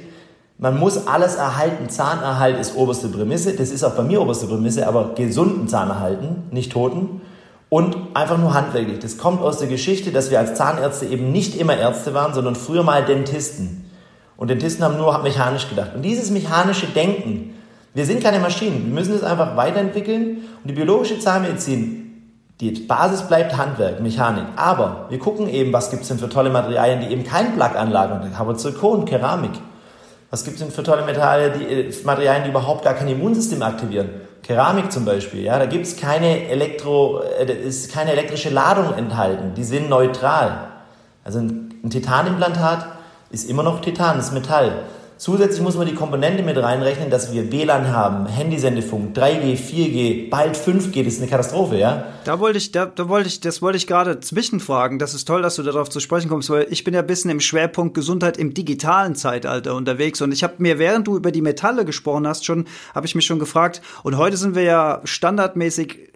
man 0.61 0.77
muss 0.77 1.07
alles 1.07 1.35
erhalten. 1.35 1.89
Zahnerhalt 1.89 2.59
ist 2.59 2.75
oberste 2.75 3.07
Prämisse. 3.07 3.55
Das 3.55 3.71
ist 3.71 3.83
auch 3.83 3.95
bei 3.95 4.03
mir 4.03 4.21
oberste 4.21 4.45
Prämisse, 4.45 4.87
aber 4.87 5.15
gesunden 5.15 5.67
Zahn 5.67 5.89
erhalten, 5.89 6.43
nicht 6.51 6.71
toten. 6.71 7.21
Und 7.69 7.97
einfach 8.13 8.37
nur 8.37 8.53
handwerklich. 8.53 8.99
Das 8.99 9.17
kommt 9.17 9.41
aus 9.41 9.57
der 9.57 9.69
Geschichte, 9.69 10.11
dass 10.11 10.29
wir 10.29 10.37
als 10.37 10.55
Zahnärzte 10.55 11.05
eben 11.07 11.31
nicht 11.31 11.59
immer 11.59 11.75
Ärzte 11.75 12.13
waren, 12.13 12.33
sondern 12.33 12.55
früher 12.55 12.83
mal 12.83 13.03
Dentisten. 13.03 13.89
Und 14.37 14.49
Dentisten 14.49 14.83
haben 14.83 14.97
nur 14.97 15.17
mechanisch 15.19 15.69
gedacht. 15.69 15.91
Und 15.95 16.03
dieses 16.03 16.29
mechanische 16.29 16.87
Denken, 16.87 17.55
wir 17.93 18.05
sind 18.05 18.21
keine 18.21 18.39
Maschinen, 18.39 18.85
wir 18.87 18.93
müssen 18.93 19.15
es 19.15 19.23
einfach 19.23 19.55
weiterentwickeln. 19.55 20.41
Und 20.63 20.67
die 20.69 20.73
biologische 20.73 21.17
Zahnmedizin, 21.17 22.10
die 22.61 22.71
Basis 22.81 23.23
bleibt 23.23 23.57
Handwerk, 23.57 24.01
Mechanik. 24.01 24.43
Aber 24.55 25.07
wir 25.09 25.17
gucken 25.17 25.49
eben, 25.49 25.73
was 25.73 25.89
gibt 25.89 26.03
es 26.03 26.09
denn 26.09 26.19
für 26.19 26.29
tolle 26.29 26.51
Materialien, 26.51 27.01
die 27.01 27.07
eben 27.07 27.23
kein 27.23 27.55
Plug-Anlagen 27.55 28.37
haben. 28.37 28.47
wir 28.47 28.55
Zirkon, 28.55 29.05
Keramik. 29.05 29.53
Was 30.29 30.43
gibt 30.43 30.57
es 30.57 30.63
denn 30.63 30.71
für 30.71 30.83
tolle 30.83 31.03
Metalle, 31.03 31.51
die, 31.51 31.65
äh, 31.65 31.93
Materialien, 32.03 32.43
die 32.43 32.51
überhaupt 32.51 32.85
gar 32.85 32.93
kein 32.93 33.07
Immunsystem 33.07 33.63
aktivieren? 33.63 34.09
Keramik 34.43 34.91
zum 34.91 35.05
Beispiel, 35.05 35.41
ja, 35.41 35.57
da 35.57 35.65
gibt 35.65 35.87
es 35.87 35.97
keine 35.97 36.47
Elektro, 36.49 37.21
äh, 37.21 37.51
ist 37.51 37.91
keine 37.91 38.11
elektrische 38.11 38.49
Ladung 38.49 38.93
enthalten. 38.93 39.53
Die 39.55 39.63
sind 39.63 39.89
neutral. 39.89 40.67
Also 41.23 41.39
ein, 41.39 41.73
ein 41.83 41.89
Titanimplantat 41.89 42.85
ist 43.31 43.49
immer 43.49 43.63
noch 43.63 43.81
Titan, 43.81 44.19
ist 44.19 44.33
Metall. 44.33 44.83
Zusätzlich 45.21 45.61
muss 45.61 45.77
man 45.77 45.85
die 45.85 45.93
Komponente 45.93 46.41
mit 46.41 46.57
reinrechnen, 46.57 47.11
dass 47.11 47.31
wir 47.31 47.51
WLAN 47.51 47.89
haben, 47.89 48.25
Handysendefunk, 48.25 49.15
3G, 49.15 49.55
4G, 49.55 50.29
bald 50.31 50.57
5G, 50.57 51.03
das 51.03 51.13
ist 51.13 51.21
eine 51.21 51.29
Katastrophe, 51.29 51.77
ja? 51.77 52.05
Da 52.23 52.39
wollte 52.39 52.57
ich, 52.57 52.71
da, 52.71 52.87
da 52.87 53.07
wollte 53.07 53.27
ich, 53.27 53.39
das 53.39 53.61
wollte 53.61 53.77
ich 53.77 53.85
gerade 53.85 54.19
zwischenfragen. 54.19 54.97
Das 54.97 55.13
ist 55.13 55.25
toll, 55.25 55.43
dass 55.43 55.57
du 55.57 55.61
darauf 55.61 55.91
zu 55.91 55.99
sprechen 55.99 56.27
kommst, 56.27 56.49
weil 56.49 56.65
ich 56.71 56.83
bin 56.83 56.95
ja 56.95 57.01
ein 57.01 57.05
bisschen 57.05 57.29
im 57.29 57.39
Schwerpunkt 57.39 57.93
Gesundheit 57.93 58.37
im 58.37 58.55
digitalen 58.55 59.13
Zeitalter 59.13 59.75
unterwegs 59.75 60.23
und 60.23 60.31
ich 60.31 60.41
habe 60.41 60.55
mir, 60.57 60.79
während 60.79 61.05
du 61.05 61.17
über 61.17 61.31
die 61.31 61.43
Metalle 61.43 61.85
gesprochen 61.85 62.25
hast, 62.25 62.43
schon, 62.43 62.65
habe 62.95 63.05
ich 63.05 63.13
mich 63.13 63.27
schon 63.27 63.37
gefragt 63.37 63.83
und 64.01 64.17
heute 64.17 64.37
sind 64.37 64.55
wir 64.55 64.63
ja 64.63 65.01
standardmäßig 65.03 66.10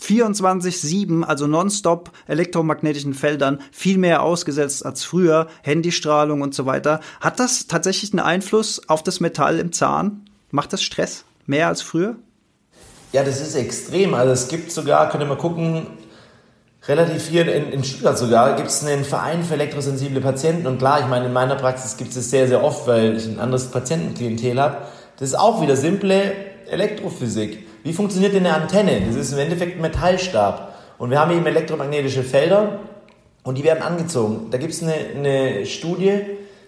24-7, 0.00 1.22
also 1.22 1.46
nonstop 1.46 2.10
elektromagnetischen 2.26 3.14
Feldern, 3.14 3.60
viel 3.72 3.98
mehr 3.98 4.22
ausgesetzt 4.22 4.84
als 4.84 5.04
früher, 5.04 5.48
Handystrahlung 5.62 6.42
und 6.42 6.54
so 6.54 6.66
weiter. 6.66 7.00
Hat 7.20 7.40
das 7.40 7.66
tatsächlich 7.66 8.12
einen 8.12 8.20
Einfluss 8.20 8.88
auf 8.88 9.02
das 9.02 9.20
Metall 9.20 9.58
im 9.58 9.72
Zahn? 9.72 10.28
Macht 10.50 10.72
das 10.72 10.82
Stress 10.82 11.24
mehr 11.46 11.68
als 11.68 11.82
früher? 11.82 12.16
Ja, 13.12 13.24
das 13.24 13.40
ist 13.40 13.54
extrem. 13.54 14.14
Also 14.14 14.32
es 14.32 14.48
gibt 14.48 14.70
sogar, 14.70 15.08
könnt 15.08 15.22
ihr 15.22 15.26
mal 15.26 15.38
gucken, 15.38 15.86
relativ 16.88 17.28
hier 17.28 17.52
in, 17.52 17.72
in 17.72 17.84
Stuttgart 17.84 18.18
sogar, 18.18 18.56
gibt 18.56 18.68
es 18.68 18.84
einen 18.84 19.04
Verein 19.04 19.42
für 19.42 19.54
elektrosensible 19.54 20.20
Patienten. 20.20 20.66
Und 20.66 20.78
klar, 20.78 21.00
ich 21.00 21.06
meine, 21.06 21.26
in 21.26 21.32
meiner 21.32 21.56
Praxis 21.56 21.96
gibt 21.96 22.10
es 22.10 22.16
das 22.16 22.30
sehr, 22.30 22.48
sehr 22.48 22.62
oft, 22.62 22.86
weil 22.86 23.16
ich 23.16 23.26
ein 23.26 23.40
anderes 23.40 23.70
Patientenklientel 23.70 24.60
habe. 24.60 24.78
Das 25.18 25.30
ist 25.30 25.34
auch 25.34 25.62
wieder 25.62 25.76
simple 25.76 26.32
Elektrophysik. 26.68 27.65
Wie 27.86 27.92
funktioniert 27.92 28.34
denn 28.34 28.44
eine 28.44 28.56
Antenne? 28.56 29.00
Das 29.06 29.14
ist 29.14 29.32
im 29.32 29.38
Endeffekt 29.38 29.76
ein 29.76 29.80
Metallstab. 29.80 30.74
Und 30.98 31.10
wir 31.10 31.20
haben 31.20 31.30
eben 31.30 31.46
elektromagnetische 31.46 32.24
Felder 32.24 32.80
und 33.44 33.56
die 33.56 33.62
werden 33.62 33.80
angezogen. 33.80 34.48
Da 34.50 34.58
gibt 34.58 34.72
es 34.72 34.82
eine, 34.82 34.94
eine 35.14 35.64
Studie, 35.66 36.22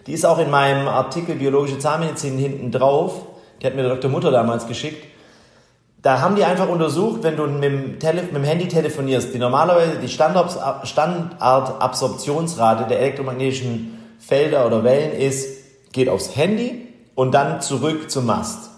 die 0.07 0.13
ist 0.13 0.25
auch 0.25 0.39
in 0.39 0.49
meinem 0.49 0.87
Artikel 0.87 1.35
Biologische 1.35 1.77
Zahnmedizin 1.77 2.37
hinten 2.37 2.71
drauf. 2.71 3.15
Die 3.61 3.65
hat 3.65 3.75
mir 3.75 3.81
der 3.81 3.95
Dr. 3.95 4.09
Mutter 4.09 4.31
damals 4.31 4.65
geschickt. 4.65 5.07
Da 6.01 6.21
haben 6.21 6.37
die 6.37 6.45
einfach 6.45 6.69
untersucht, 6.69 7.21
wenn 7.23 7.35
du 7.35 7.47
mit 7.47 7.65
dem, 7.65 7.99
Tele 7.99 8.21
mit 8.21 8.33
dem 8.33 8.45
Handy 8.45 8.69
telefonierst, 8.69 9.33
die 9.33 9.39
normalerweise 9.39 9.97
die 10.01 10.07
Standardabsorptionsrate 10.07 12.87
der 12.87 13.01
elektromagnetischen 13.01 14.15
Felder 14.19 14.65
oder 14.65 14.85
Wellen 14.85 15.11
ist, 15.11 15.91
geht 15.91 16.07
aufs 16.07 16.37
Handy 16.37 16.87
und 17.13 17.33
dann 17.33 17.59
zurück 17.59 18.09
zum 18.09 18.25
Mast. 18.25 18.68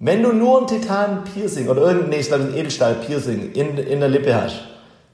Wenn 0.00 0.22
du 0.22 0.32
nur 0.32 0.60
ein 0.60 0.66
Titan-Piercing 0.68 1.68
oder 1.68 1.82
irgendein, 1.82 2.10
nee, 2.10 2.16
ich 2.18 2.28
glaube, 2.28 2.44
ein 2.44 2.56
Edelstahl-Piercing 2.56 3.52
in, 3.52 3.78
in 3.78 3.98
der 3.98 4.08
Lippe 4.08 4.32
hast, 4.34 4.60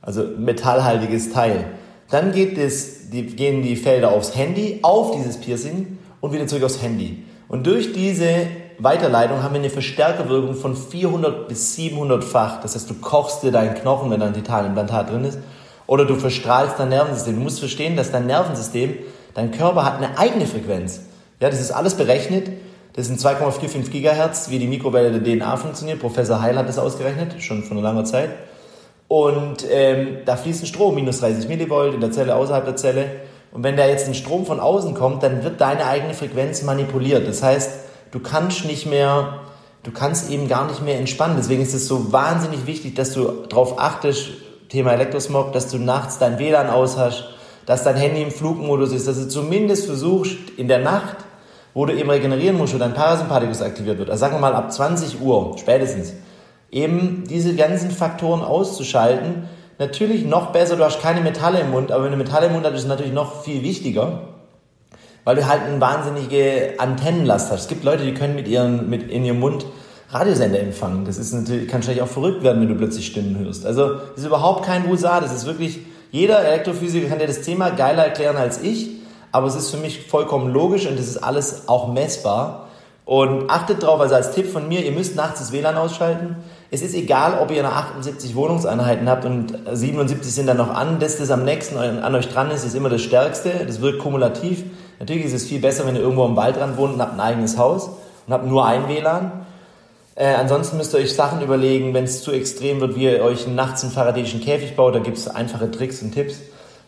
also 0.03 0.25
metallhaltiges 0.37 1.33
Teil, 1.33 1.65
dann 2.11 2.33
geht 2.33 2.59
das, 2.59 3.09
die, 3.11 3.25
gehen 3.25 3.63
die 3.63 3.77
Felder 3.77 4.13
aufs 4.13 4.37
Handy, 4.37 4.81
auf 4.83 5.13
dieses 5.17 5.39
Piercing 5.39 5.99
und 6.21 6.33
wieder 6.33 6.47
zurück 6.47 6.65
aufs 6.65 6.83
Handy. 6.83 7.25
Und 7.49 7.67
durch 7.67 7.95
diese 7.95 8.47
Weiterleitung 8.79 9.43
haben 9.43 9.55
wir 9.55 9.61
eine 9.61 9.71
Verstärkerwirkung 9.71 10.55
von 10.55 10.77
400 10.77 11.49
bis 11.49 11.79
700-fach. 11.79 12.61
Das 12.61 12.75
heißt, 12.75 12.91
du 12.91 12.95
kochst 12.95 13.43
dir 13.43 13.53
deinen 13.53 13.75
Knochen, 13.75 14.11
wenn 14.11 14.21
da 14.21 14.27
ein 14.27 14.35
Titanimplantat 14.35 15.11
drin 15.11 15.25
ist, 15.25 15.39
oder 15.87 16.05
du 16.05 16.17
verstrahlst 16.17 16.75
dein 16.79 16.91
Nervensystem. 16.91 17.37
Du 17.37 17.41
musst 17.41 17.59
verstehen, 17.59 17.97
dass 17.97 18.11
dein 18.11 18.27
Nervensystem, 18.27 18.99
dein 19.33 19.51
Körper 19.51 19.85
hat 19.87 19.97
eine 19.97 20.19
eigene 20.19 20.47
Frequenz. 20.47 21.01
Ja, 21.41 21.49
das 21.49 21.61
ist 21.61 21.71
alles 21.71 21.95
berechnet 21.95 22.51
das 22.95 23.07
sind 23.07 23.21
2,45 23.21 23.91
Gigahertz, 23.91 24.51
wie 24.51 24.61
die 24.61 24.69
Mikrowelle 24.69 25.19
der 25.19 25.23
DNA 25.23 25.57
funktioniert. 25.57 25.99
Professor 25.99 26.41
Heil 26.41 26.57
hat 26.57 26.69
das 26.69 26.79
ausgerechnet, 26.79 27.43
schon 27.43 27.65
von 27.65 27.77
einer 27.77 27.89
langer 27.89 28.05
Zeit. 28.05 28.31
Und 29.09 29.67
ähm, 29.69 30.19
da 30.25 30.37
fließt 30.37 30.63
ein 30.63 30.67
Strom, 30.67 30.95
minus 30.95 31.19
30 31.19 31.49
Millivolt 31.49 31.95
in 31.95 32.01
der 32.01 32.13
Zelle, 32.13 32.37
außerhalb 32.37 32.65
der 32.65 32.77
Zelle. 32.77 33.07
Und 33.51 33.65
wenn 33.65 33.77
da 33.77 33.87
jetzt 33.87 34.07
ein 34.07 34.15
Strom 34.15 34.47
von 34.47 34.61
außen 34.61 34.95
kommt, 34.95 35.25
dann 35.25 35.43
wird 35.43 35.61
deine 35.61 35.87
eigene 35.87 36.15
Frequenz 36.15 36.63
manipuliert. 36.63 37.27
Das 37.27 37.43
heißt, 37.43 37.71
du 38.13 38.21
kannst 38.21 38.65
nicht 38.65 38.87
mehr, 38.87 39.41
du 39.83 39.91
kannst 39.91 40.31
eben 40.31 40.47
gar 40.47 40.69
nicht 40.69 40.83
mehr 40.83 40.99
entspannen. 40.99 41.37
Deswegen 41.37 41.63
ist 41.63 41.75
es 41.75 41.89
so 41.89 42.13
wahnsinnig 42.13 42.67
wichtig, 42.67 42.95
dass 42.95 43.13
du 43.13 43.45
darauf 43.49 43.81
achtest, 43.81 44.29
Thema 44.69 44.93
Elektrosmog, 44.93 45.53
dass 45.53 45.69
du 45.69 45.79
nachts 45.79 46.19
dein 46.19 46.39
WLAN 46.39 46.71
aus 46.71 46.97
hast, 46.97 47.25
dass 47.67 47.83
dein 47.83 47.97
Handy 47.97 48.23
im 48.23 48.31
Flugmodus 48.31 48.93
ist, 48.93 49.09
dass 49.09 49.19
du 49.19 49.29
zumindest 49.29 49.87
versuchst, 49.87 50.37
in 50.57 50.69
der 50.69 50.79
Nacht 50.79 51.17
wo 51.75 51.85
du 51.85 51.93
eben 51.93 52.09
regenerieren 52.09 52.57
musst, 52.57 52.73
wo 52.73 52.79
dein 52.79 52.95
Parasympathikus 52.95 53.61
aktiviert 53.61 53.99
wird, 53.99 54.09
also 54.09 54.21
sagen 54.21 54.37
wir 54.37 54.41
mal 54.41 54.55
ab 54.55 54.73
20 54.73 55.21
Uhr 55.21 55.57
spätestens, 55.59 56.15
eben 56.71 57.25
diese 57.29 57.55
ganzen 57.55 57.91
Faktoren 57.91 58.43
auszuschalten. 58.43 59.49
Natürlich 59.79 60.25
noch 60.25 60.53
besser, 60.53 60.77
du 60.77 60.85
hast 60.85 61.03
keine 61.03 61.21
Metalle 61.21 61.61
im 61.61 61.73
Mund, 61.73 61.91
aber 61.91 62.05
wenn 62.05 62.13
du 62.13 62.17
Metalle 62.17 62.47
im 62.47 62.53
Mund 62.53 62.65
hast, 62.65 62.75
ist 62.75 62.83
es 62.83 62.89
natürlich 62.89 63.13
noch 63.13 63.43
viel 63.43 63.63
wichtiger, 63.63 64.21
weil 65.25 65.37
du 65.37 65.47
halt 65.47 65.63
eine 65.63 65.81
wahnsinnige 65.81 66.75
Antennenlast 66.79 67.51
hast. 67.51 67.63
Es 67.63 67.69
gibt 67.69 67.85
Leute, 67.85 68.05
die 68.05 68.15
können 68.15 68.37
mit, 68.37 68.47
ihren, 68.47 68.89
mit 68.89 69.11
in 69.11 69.25
ihrem 69.25 69.41
Mund 69.41 69.67
Radiosender 70.11 70.61
empfangen. 70.61 71.05
Das 71.05 71.19
ist 71.19 71.33
natürlich, 71.33 71.67
kann 71.67 71.83
vielleicht 71.83 72.01
auch 72.01 72.09
verrückt 72.09 72.45
werden, 72.45 72.61
wenn 72.61 72.69
du 72.69 72.77
plötzlich 72.77 73.07
Stimmen 73.07 73.37
hörst. 73.39 73.67
Also, 73.67 73.95
das 73.95 74.19
ist 74.19 74.27
überhaupt 74.27 74.65
kein 74.65 74.89
Wusa, 74.89 75.21
das 75.21 75.35
ist 75.35 75.45
wirklich, 75.47 75.81
jeder 76.13 76.45
Elektrophysiker 76.45 77.09
kann 77.09 77.19
dir 77.19 77.27
das 77.27 77.41
Thema 77.41 77.71
geiler 77.71 78.05
erklären 78.05 78.37
als 78.37 78.63
ich 78.63 78.91
aber 79.35 79.49
es 79.49 79.57
ist 79.57 79.73
für 79.73 79.79
mich 79.79 80.07
vollkommen 80.07 80.53
logisch 80.53 80.87
und 80.87 80.97
es 80.97 81.09
ist 81.09 81.17
alles 81.17 81.67
auch 81.67 81.93
messbar. 81.93 82.69
Und 83.05 83.51
achtet 83.51 83.83
darauf, 83.83 84.01
also 84.01 84.15
als 84.15 84.31
Tipp 84.31 84.51
von 84.51 84.69
mir, 84.69 84.85
ihr 84.85 84.93
müsst 84.93 85.17
nachts 85.17 85.41
das 85.41 85.51
WLAN 85.51 85.77
ausschalten. 85.77 86.37
Es 86.71 86.83
ist 86.83 86.95
egal, 86.95 87.41
ob 87.41 87.51
ihr 87.51 87.59
eine 87.59 87.73
78 87.73 88.37
Wohnungseinheiten 88.37 89.09
habt 89.09 89.25
und 89.25 89.59
77 89.73 90.33
sind 90.33 90.47
dann 90.47 90.57
noch 90.57 90.73
an. 90.73 91.01
Das, 91.01 91.19
das 91.19 91.33
am 91.33 91.45
nächsten 91.45 91.77
an 91.77 92.15
euch 92.15 92.29
dran 92.29 92.53
ist, 92.53 92.65
ist 92.65 92.77
immer 92.77 92.89
das 92.89 93.03
Stärkste. 93.03 93.51
Das 93.67 93.81
wirkt 93.81 93.99
kumulativ. 93.99 94.63
Natürlich 95.01 95.25
ist 95.25 95.35
es 95.35 95.47
viel 95.47 95.59
besser, 95.59 95.85
wenn 95.85 95.97
ihr 95.97 96.03
irgendwo 96.03 96.25
am 96.25 96.37
Waldrand 96.37 96.77
wohnt 96.77 96.95
und 96.95 97.01
habt 97.01 97.15
ein 97.15 97.21
eigenes 97.21 97.59
Haus 97.59 97.91
und 98.29 98.33
habt 98.33 98.47
nur 98.47 98.65
ein 98.65 98.87
WLAN. 98.87 99.33
Äh, 100.15 100.33
ansonsten 100.35 100.77
müsst 100.77 100.95
ihr 100.95 101.01
euch 101.01 101.13
Sachen 101.13 101.43
überlegen, 101.43 101.93
wenn 101.93 102.05
es 102.05 102.23
zu 102.23 102.31
extrem 102.31 102.81
wird, 102.81 102.95
wie 102.95 103.07
ihr 103.07 103.25
euch 103.25 103.49
nachts 103.49 103.83
einen 103.83 103.91
faradäischen 103.91 104.41
Käfig 104.41 104.77
baut. 104.77 104.95
Da 104.95 105.01
gibt 105.01 105.17
es 105.17 105.27
einfache 105.27 105.73
Tricks 105.73 106.03
und 106.03 106.13
Tipps, 106.13 106.37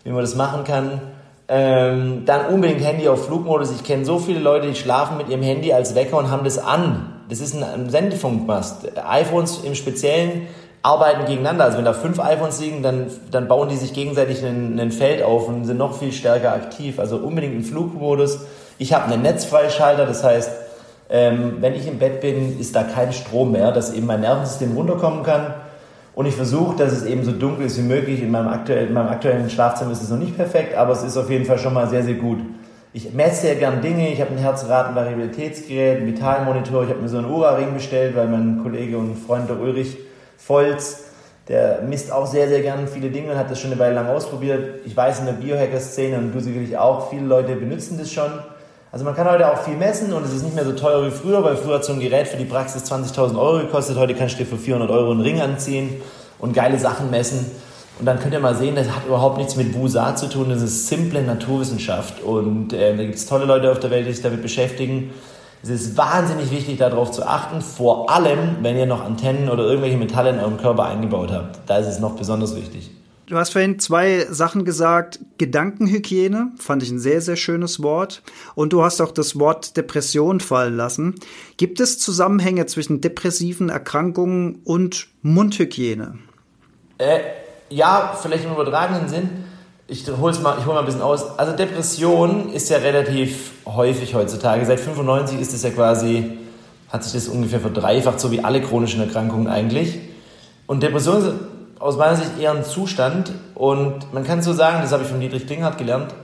wie 0.05 0.11
man 0.11 0.21
das 0.21 0.37
machen 0.37 0.63
kann. 0.63 1.01
Ähm, 1.49 2.25
dann 2.27 2.47
unbedingt 2.47 2.85
Handy 2.85 3.09
auf 3.09 3.27
Flugmodus. 3.27 3.71
Ich 3.71 3.85
kenne 3.85 4.05
so 4.05 4.19
viele 4.19 4.41
Leute, 4.41 4.67
die 4.69 4.75
schlafen 4.75 5.17
mit 5.17 5.29
ihrem 5.29 5.43
Handy 5.43 5.73
als 5.73 5.95
Wecker 5.95 6.19
und 6.19 6.31
haben 6.31 6.45
das 6.45 6.59
an. 6.59 7.13
Das 7.29 7.41
ist 7.41 7.55
ein 7.55 7.91
Sendefunkmast. 7.91 8.99
iPhones 9.07 9.63
im 9.65 9.75
Speziellen 9.75 10.49
arbeiten 10.83 11.27
gegeneinander. 11.27 11.65
Also 11.65 11.79
wenn 11.79 11.85
da 11.85 11.93
fünf 11.93 12.19
iPhones 12.21 12.61
liegen, 12.61 12.83
dann, 12.83 13.07
dann 13.31 13.49
bauen 13.49 13.69
die 13.69 13.77
sich 13.77 13.93
gegenseitig 13.93 14.45
ein 14.45 14.91
Feld 14.91 15.23
auf 15.23 15.49
und 15.49 15.65
sind 15.65 15.79
noch 15.79 15.99
viel 15.99 16.13
stärker 16.13 16.53
aktiv. 16.53 16.99
Also 16.99 17.17
unbedingt 17.17 17.55
im 17.55 17.65
Flugmodus. 17.65 18.41
Ich 18.79 18.93
habe 18.93 19.13
einen 19.13 19.23
Netzfreischalter, 19.23 20.07
das 20.07 20.23
heißt, 20.23 20.51
ähm, 21.09 21.59
wenn 21.61 21.75
ich 21.75 21.87
im 21.87 21.99
Bett 21.99 22.21
bin, 22.21 22.59
ist 22.59 22.75
da 22.75 22.83
kein 22.83 23.13
Strom 23.13 23.53
mehr, 23.53 23.71
dass 23.73 23.93
eben 23.93 24.07
mein 24.07 24.21
Nervensystem 24.21 24.77
runterkommen 24.77 25.23
kann. 25.23 25.55
Und 26.17 26.25
ich 26.25 26.35
versuche, 26.35 26.79
dass 26.79 26.95
es 26.95 27.05
eben 27.05 27.25
so 27.25 27.31
dunkel 27.31 27.67
ist 27.67 27.77
wie 27.77 27.83
möglich. 27.83 28.23
In 28.23 28.31
meinem, 28.31 28.49
aktuell, 28.49 28.87
in 28.87 28.95
meinem 28.95 29.09
aktuellen 29.09 29.51
Schlafzimmer 29.51 29.93
ist 29.93 30.03
es 30.03 30.09
noch 30.09 30.17
nicht 30.17 30.35
perfekt, 30.35 30.75
aber 30.75 30.95
es 30.95 31.03
ist 31.03 31.19
auf 31.19 31.29
jeden 31.29 31.45
Fall 31.45 31.59
schon 31.59 31.75
mal 31.75 31.91
sehr, 31.91 32.03
sehr 32.03 32.15
gut. 32.15 32.39
Ich 32.95 33.13
messe 33.13 33.43
sehr 33.43 33.57
gern 33.57 33.83
Dinge. 33.83 34.11
Ich 34.11 34.23
habe 34.23 34.31
ein 34.31 34.39
Herzratenvariabilitätsgerät, 34.39 35.99
einen 35.99 36.07
Vitalmonitor. 36.07 36.85
Ich 36.85 36.89
habe 36.89 37.03
mir 37.03 37.11
so 37.11 37.19
einen 37.19 37.31
Ura-Ring 37.31 37.75
bestellt, 37.75 38.17
weil 38.17 38.29
mein 38.29 38.61
Kollege 38.63 38.97
und 38.97 39.15
Freund 39.15 39.51
der 39.51 39.61
Ulrich 39.61 39.99
Volz, 40.39 41.05
der 41.49 41.83
misst 41.83 42.11
auch 42.11 42.27
sehr, 42.27 42.49
sehr 42.49 42.63
gern 42.63 42.89
viele 42.89 43.11
Dinge 43.11 43.33
und 43.33 43.39
hat 43.39 43.51
das 43.51 43.61
schon 43.61 43.73
eine 43.73 43.79
Weile 43.79 43.97
lang 43.97 44.07
ausprobiert. 44.07 44.87
Ich 44.87 44.97
weiß 44.97 45.21
in 45.21 45.27
der 45.27 45.35
Biohacker-Szene 45.35 46.17
und 46.17 46.33
du 46.33 46.41
sicherlich 46.41 46.79
auch, 46.79 47.11
viele 47.11 47.27
Leute 47.27 47.57
benutzen 47.57 47.99
das 47.99 48.11
schon. 48.11 48.31
Also 48.93 49.05
man 49.05 49.15
kann 49.15 49.29
heute 49.29 49.51
auch 49.51 49.59
viel 49.63 49.77
messen 49.77 50.13
und 50.13 50.25
es 50.25 50.33
ist 50.33 50.43
nicht 50.43 50.55
mehr 50.55 50.65
so 50.65 50.73
teuer 50.73 51.05
wie 51.05 51.11
früher, 51.11 51.43
weil 51.43 51.57
früher 51.57 51.75
hat 51.75 51.85
so 51.85 51.93
ein 51.93 52.01
Gerät 52.01 52.29
für 52.29 52.37
die 52.37 52.45
Praxis 52.45 52.85
20.000 52.91 53.39
Euro 53.39 53.59
gekostet. 53.59 53.99
Heute 53.99 54.15
kannst 54.15 54.35
du 54.35 54.39
dir 54.39 54.47
für 54.47 54.57
400 54.57 54.91
Euro 54.91 55.11
einen 55.11 55.21
Ring 55.21 55.41
anziehen 55.41 56.01
und 56.39 56.55
geile 56.55 56.79
Sachen 56.79 57.11
messen. 57.11 57.51
Und 57.99 58.07
dann 58.07 58.21
könnt 58.21 58.35
ihr 58.35 58.41
mal 58.41 58.55
sehen, 58.55 58.77
das 58.77 58.89
hat 58.89 59.07
überhaupt 59.07 59.39
nichts 59.39 59.57
mit 59.57 59.75
Wusa 59.75 60.15
zu 60.17 60.29
tun, 60.29 60.51
das 60.51 60.63
ist 60.63 60.89
simple 60.89 61.23
Naturwissenschaft. 61.23 62.23
Und 62.23 62.73
äh, 62.73 62.97
da 62.97 63.03
gibt 63.03 63.17
es 63.17 63.27
tolle 63.27 63.47
Leute 63.47 63.73
auf 63.73 63.81
der 63.81 63.91
Welt, 63.91 64.07
die 64.07 64.13
sich 64.13 64.23
damit 64.23 64.43
beschäftigen. 64.43 65.13
Es 65.63 65.71
ist 65.71 65.97
wahnsinnig 65.97 66.51
wichtig, 66.51 66.79
darauf 66.79 67.11
zu 67.11 67.27
achten, 67.27 67.63
vor 67.63 68.11
allem, 68.11 68.59
wenn 68.61 68.77
ihr 68.77 68.87
noch 68.87 69.03
Antennen 69.03 69.49
oder 69.49 69.65
irgendwelche 69.65 69.97
Metalle 69.97 70.31
in 70.31 70.39
eurem 70.39 70.59
Körper 70.59 70.85
eingebaut 70.85 71.33
habt. 71.33 71.59
Da 71.67 71.79
ist 71.79 71.87
es 71.87 71.99
noch 71.99 72.17
besonders 72.17 72.55
wichtig. 72.55 72.91
Du 73.27 73.37
hast 73.37 73.51
vorhin 73.51 73.81
zwei 73.81 74.25
Sachen 74.31 74.65
gesagt. 74.65 75.19
Gedankenhygiene 75.39 76.53
fand 76.59 76.85
ich 76.85 76.91
ein 76.91 77.01
sehr, 77.01 77.21
sehr 77.21 77.35
schönes 77.35 77.83
Wort. 77.83 78.23
Und 78.55 78.73
du 78.73 78.85
hast 78.85 79.01
auch 79.01 79.11
das 79.11 79.37
Wort 79.37 79.77
Depression 79.77 80.39
fallen 80.39 80.77
lassen. 80.77 81.17
Gibt 81.57 81.81
es 81.81 81.99
Zusammenhänge 81.99 82.67
zwischen 82.67 83.01
depressiven 83.01 83.69
Erkrankungen 83.69 84.61
und 84.63 85.09
Mundhygiene? 85.23 86.19
Äh, 86.99 87.19
ja, 87.69 88.17
vielleicht 88.21 88.45
im 88.45 88.53
übertragenen 88.53 89.09
Sinn. 89.09 89.29
Ich 89.89 90.07
hol's 90.09 90.41
mal, 90.41 90.65
hol 90.65 90.75
mal 90.75 90.81
ein 90.81 90.87
bisschen 90.87 91.03
aus. 91.03 91.37
Also 91.37 91.57
Depression 91.57 92.53
ist 92.53 92.71
ja 92.71 92.79
relativ 92.79 93.51
häufig 93.67 94.15
heutzutage. 94.15 94.65
Seit 94.67 94.79
95 94.79 95.41
ist 95.41 95.53
es 95.53 95.65
ja 95.65 95.71
quasi, 95.71 96.39
hat 96.91 97.03
sich 97.03 97.13
das 97.13 97.27
ungefähr 97.27 97.61
verdreifacht, 97.61 98.21
so 98.21 98.31
wie 98.31 98.45
alle 98.45 98.61
chronischen 98.61 99.01
Erkrankungen 99.01 99.49
eigentlich. 99.49 99.99
Und 100.69 100.85
Depression 100.85 101.56
aus 101.79 101.97
meiner 101.97 102.17
Sicht 102.17 102.39
eher 102.41 102.53
ein 102.53 102.65
Zustand. 102.65 103.33
Und 103.55 104.13
man 104.13 104.25
kann 104.25 104.43
so 104.43 104.53
sagen, 104.53 104.79
das 104.83 104.93
habe 104.93 105.03
ich 105.03 105.09
von 105.09 105.21
Dietrich 105.21 105.47
Klinghardt 105.47 105.79
gelernt, 105.79 106.15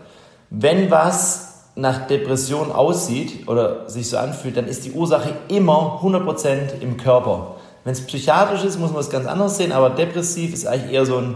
wenn 0.51 0.91
was 0.91 1.53
nach 1.75 2.07
Depression 2.07 2.71
aussieht 2.71 3.49
oder 3.49 3.89
sich 3.89 4.11
so 4.11 4.19
anfühlt, 4.19 4.57
dann 4.57 4.67
ist 4.67 4.85
die 4.85 4.93
Ursache 4.93 5.33
immer 5.49 6.01
100% 6.03 6.81
im 6.81 6.99
Körper. 6.99 7.57
Wenn 7.85 7.93
es 7.95 8.07
psychiatrisch 8.07 8.63
ist, 8.63 8.79
muss 8.79 8.93
man 8.93 9.01
es 9.01 9.11
ganz 9.11 9.27
anders 9.27 9.57
sehen, 9.57 9.73
aber 9.73 9.91
depressiv 9.91 10.53
ist 10.53 10.67
eigentlich 10.67 10.93
eher 10.93 11.07
so 11.07 11.17
ein 11.17 11.35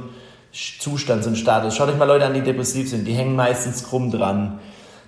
Zustand, 0.52 1.24
so 1.24 1.30
ein 1.30 1.36
Status. 1.36 1.74
Schaut 1.74 1.88
euch 1.88 1.96
mal 1.96 2.04
Leute 2.04 2.26
an, 2.26 2.34
die 2.34 2.42
depressiv 2.42 2.88
sind, 2.88 3.06
die 3.06 3.14
hängen 3.14 3.34
meistens 3.34 3.84
krumm 3.84 4.10
dran, 4.10 4.60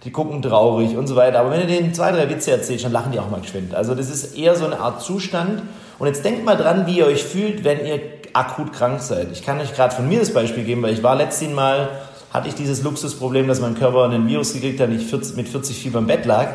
die 0.04 0.10
gucken 0.10 0.42
traurig 0.42 0.96
und 0.96 1.06
so 1.06 1.16
weiter. 1.16 1.40
Aber 1.40 1.50
wenn 1.50 1.60
ihr 1.60 1.66
denen 1.66 1.94
zwei, 1.94 2.10
drei 2.10 2.28
Witze 2.28 2.50
erzählt, 2.50 2.82
dann 2.84 2.92
lachen 2.92 3.12
die 3.12 3.20
auch 3.20 3.30
mal 3.30 3.40
geschwind. 3.40 3.74
Also 3.74 3.94
das 3.94 4.10
ist 4.10 4.36
eher 4.36 4.56
so 4.56 4.64
eine 4.64 4.80
Art 4.80 5.02
Zustand. 5.02 5.62
Und 5.98 6.06
jetzt 6.06 6.24
denkt 6.24 6.44
mal 6.44 6.56
dran, 6.56 6.86
wie 6.86 6.98
ihr 6.98 7.06
euch 7.06 7.24
fühlt, 7.24 7.64
wenn 7.64 7.84
ihr 7.84 8.00
akut 8.32 8.72
krank 8.72 9.00
seid. 9.00 9.28
Ich 9.32 9.42
kann 9.42 9.60
euch 9.60 9.74
gerade 9.74 9.94
von 9.94 10.08
mir 10.08 10.20
das 10.20 10.32
Beispiel 10.32 10.64
geben, 10.64 10.82
weil 10.82 10.92
ich 10.92 11.02
war 11.02 11.16
letztens 11.16 11.54
Mal, 11.54 11.88
hatte 12.32 12.48
ich 12.48 12.54
dieses 12.54 12.82
Luxusproblem, 12.82 13.48
dass 13.48 13.60
mein 13.60 13.74
Körper 13.74 14.04
einen 14.04 14.28
Virus 14.28 14.52
gekriegt 14.52 14.80
hat 14.80 14.88
und 14.88 14.96
ich 14.96 15.36
mit 15.36 15.48
40 15.48 15.76
Fieber 15.76 15.98
im 15.98 16.06
Bett 16.06 16.24
lag. 16.24 16.48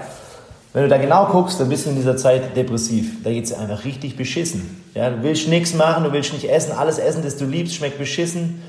Wenn 0.71 0.83
du 0.83 0.89
da 0.89 0.97
genau 0.97 1.27
guckst, 1.27 1.59
dann 1.59 1.69
bist 1.69 1.85
du 1.85 1.91
in 1.91 1.95
dieser 1.95 2.17
Zeit 2.17 2.55
depressiv. 2.55 3.23
Da 3.23 3.31
geht 3.31 3.45
es 3.45 3.53
einfach 3.53 3.85
richtig 3.85 4.17
beschissen. 4.17 4.83
Ja, 4.95 5.09
du 5.09 5.21
willst 5.21 5.47
nichts 5.47 5.75
machen, 5.75 6.03
du 6.03 6.11
willst 6.11 6.33
nicht 6.33 6.49
essen. 6.49 6.71
Alles 6.71 6.97
Essen, 6.97 7.21
das 7.23 7.37
du 7.37 7.45
liebst, 7.45 7.75
schmeckt 7.75 7.99
beschissen. 7.99 8.63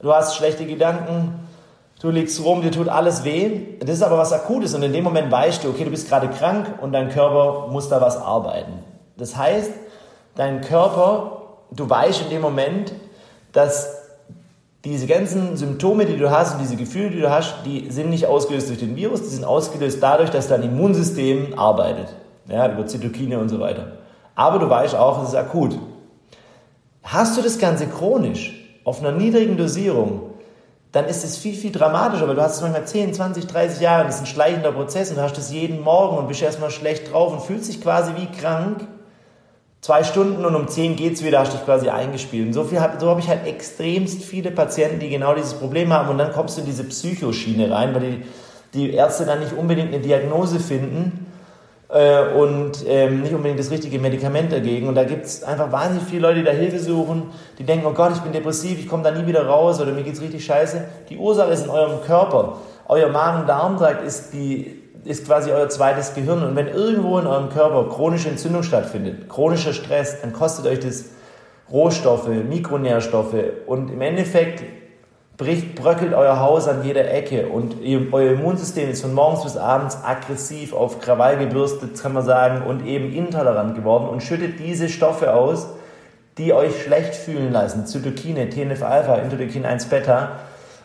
Du 0.00 0.12
hast 0.14 0.36
schlechte 0.36 0.64
Gedanken. 0.64 1.40
Du 2.00 2.10
liegst 2.10 2.42
rum, 2.42 2.62
dir 2.62 2.70
tut 2.70 2.88
alles 2.88 3.24
weh. 3.24 3.50
Das 3.80 3.96
ist 3.96 4.02
aber 4.02 4.18
was 4.18 4.32
Akutes 4.32 4.74
und 4.74 4.82
in 4.82 4.92
dem 4.92 5.04
Moment 5.04 5.30
weißt 5.30 5.64
du, 5.64 5.70
okay, 5.70 5.84
du 5.84 5.90
bist 5.90 6.08
gerade 6.08 6.28
krank 6.28 6.74
und 6.80 6.92
dein 6.92 7.10
Körper 7.10 7.68
muss 7.70 7.88
da 7.88 8.00
was 8.00 8.16
arbeiten. 8.16 8.72
Das 9.16 9.36
heißt, 9.36 9.70
dein 10.36 10.60
Körper, 10.60 11.42
du 11.70 11.88
weißt 11.88 12.22
in 12.22 12.30
dem 12.30 12.42
Moment, 12.42 12.92
dass 13.52 13.96
diese 14.84 15.08
ganzen 15.08 15.56
Symptome, 15.56 16.06
die 16.06 16.16
du 16.16 16.30
hast 16.30 16.54
und 16.54 16.60
diese 16.60 16.76
Gefühle, 16.76 17.10
die 17.10 17.20
du 17.20 17.30
hast, 17.30 17.56
die 17.64 17.90
sind 17.90 18.10
nicht 18.10 18.26
ausgelöst 18.26 18.68
durch 18.68 18.78
den 18.78 18.94
Virus, 18.94 19.22
die 19.22 19.28
sind 19.28 19.44
ausgelöst 19.44 19.98
dadurch, 20.00 20.30
dass 20.30 20.46
dein 20.46 20.62
Immunsystem 20.62 21.58
arbeitet. 21.58 22.14
Ja, 22.48 22.70
über 22.70 22.86
Zytokine 22.86 23.40
und 23.40 23.48
so 23.48 23.58
weiter. 23.58 23.94
Aber 24.36 24.60
du 24.60 24.70
weißt 24.70 24.94
auch, 24.94 25.22
es 25.22 25.30
ist 25.30 25.34
akut. 25.34 25.76
Hast 27.02 27.36
du 27.36 27.42
das 27.42 27.58
Ganze 27.58 27.88
chronisch, 27.88 28.52
auf 28.84 29.00
einer 29.00 29.10
niedrigen 29.10 29.56
Dosierung, 29.56 30.34
dann 30.92 31.06
ist 31.06 31.24
es 31.24 31.36
viel, 31.36 31.54
viel 31.54 31.72
dramatischer, 31.72 32.28
weil 32.28 32.36
du 32.36 32.42
hast 32.42 32.56
es 32.56 32.62
manchmal 32.62 32.86
10, 32.86 33.14
20, 33.14 33.46
30 33.48 33.80
Jahre, 33.80 34.04
das 34.04 34.16
ist 34.16 34.20
ein 34.20 34.26
schleichender 34.26 34.70
Prozess 34.70 35.10
und 35.10 35.16
du 35.16 35.22
hast 35.22 35.36
das 35.36 35.50
jeden 35.50 35.82
Morgen 35.82 36.16
und 36.16 36.28
bist 36.28 36.42
erstmal 36.42 36.70
schlecht 36.70 37.12
drauf 37.12 37.32
und 37.32 37.42
fühlst 37.42 37.68
dich 37.68 37.82
quasi 37.82 38.12
wie 38.16 38.26
krank 38.26 38.86
zwei 39.86 40.02
Stunden 40.02 40.44
und 40.44 40.56
um 40.56 40.66
zehn 40.66 40.96
geht's 40.96 41.22
wieder, 41.22 41.38
hast 41.38 41.52
dich 41.52 41.64
quasi 41.64 41.88
eingespielt. 41.88 42.48
Und 42.48 42.52
so, 42.54 42.64
viel 42.64 42.80
hab, 42.80 43.00
so 43.00 43.08
habe 43.08 43.20
ich 43.20 43.28
halt 43.28 43.46
extremst 43.46 44.24
viele 44.24 44.50
Patienten, 44.50 44.98
die 44.98 45.08
genau 45.08 45.32
dieses 45.32 45.54
Problem 45.54 45.92
haben 45.92 46.08
und 46.08 46.18
dann 46.18 46.32
kommst 46.32 46.56
du 46.56 46.62
in 46.62 46.66
diese 46.66 46.82
Psychoschiene 46.82 47.70
rein, 47.70 47.94
weil 47.94 48.00
die, 48.00 48.22
die 48.74 48.94
Ärzte 48.94 49.24
dann 49.26 49.38
nicht 49.38 49.52
unbedingt 49.52 49.94
eine 49.94 50.02
Diagnose 50.02 50.58
finden 50.58 51.32
äh, 51.88 52.34
und 52.34 52.84
ähm, 52.88 53.22
nicht 53.22 53.32
unbedingt 53.32 53.60
das 53.60 53.70
richtige 53.70 54.00
Medikament 54.00 54.50
dagegen. 54.50 54.88
Und 54.88 54.96
da 54.96 55.04
gibt's 55.04 55.44
einfach 55.44 55.70
wahnsinnig 55.70 56.02
viele 56.08 56.22
Leute, 56.22 56.40
die 56.40 56.46
da 56.46 56.50
Hilfe 56.50 56.80
suchen, 56.80 57.30
die 57.60 57.62
denken, 57.62 57.86
oh 57.86 57.92
Gott, 57.92 58.10
ich 58.12 58.22
bin 58.22 58.32
depressiv, 58.32 58.80
ich 58.80 58.88
komme 58.88 59.04
da 59.04 59.12
nie 59.12 59.28
wieder 59.28 59.46
raus 59.46 59.80
oder 59.80 59.92
mir 59.92 60.02
geht's 60.02 60.20
richtig 60.20 60.44
scheiße. 60.44 60.82
Die 61.10 61.16
Ursache 61.16 61.52
ist 61.52 61.62
in 61.62 61.70
eurem 61.70 62.02
Körper. 62.02 62.56
Euer 62.88 63.08
Magen-Darm-Trakt 63.08 64.04
ist 64.04 64.32
die 64.32 64.82
ist 65.04 65.26
quasi 65.26 65.50
euer 65.50 65.68
zweites 65.68 66.14
Gehirn. 66.14 66.42
Und 66.42 66.56
wenn 66.56 66.68
irgendwo 66.68 67.18
in 67.18 67.26
eurem 67.26 67.48
Körper 67.48 67.88
chronische 67.88 68.28
Entzündung 68.28 68.62
stattfindet, 68.62 69.28
chronischer 69.28 69.72
Stress, 69.72 70.20
dann 70.20 70.32
kostet 70.32 70.66
euch 70.66 70.80
das 70.80 71.06
Rohstoffe, 71.70 72.28
Mikronährstoffe 72.28 73.34
und 73.66 73.90
im 73.90 74.00
Endeffekt 74.00 74.62
bricht, 75.36 75.74
bröckelt 75.74 76.14
euer 76.14 76.40
Haus 76.40 76.68
an 76.68 76.84
jeder 76.84 77.10
Ecke 77.12 77.48
und 77.48 77.80
ihr, 77.82 78.12
euer 78.12 78.32
Immunsystem 78.32 78.88
ist 78.88 79.02
von 79.02 79.14
morgens 79.14 79.42
bis 79.42 79.56
abends 79.56 79.98
aggressiv 80.04 80.72
auf 80.72 81.00
Krawall 81.00 81.36
gebürstet, 81.38 82.00
kann 82.00 82.12
man 82.12 82.24
sagen, 82.24 82.62
und 82.66 82.86
eben 82.86 83.12
intolerant 83.12 83.74
geworden 83.74 84.08
und 84.08 84.22
schüttet 84.22 84.60
diese 84.60 84.88
Stoffe 84.88 85.34
aus, 85.34 85.68
die 86.38 86.52
euch 86.52 86.82
schlecht 86.82 87.14
fühlen 87.14 87.52
lassen. 87.52 87.86
Zytokine, 87.86 88.48
TNF-Alpha, 88.48 89.16
Interleukin 89.16 89.66
1-Beta 89.66 90.30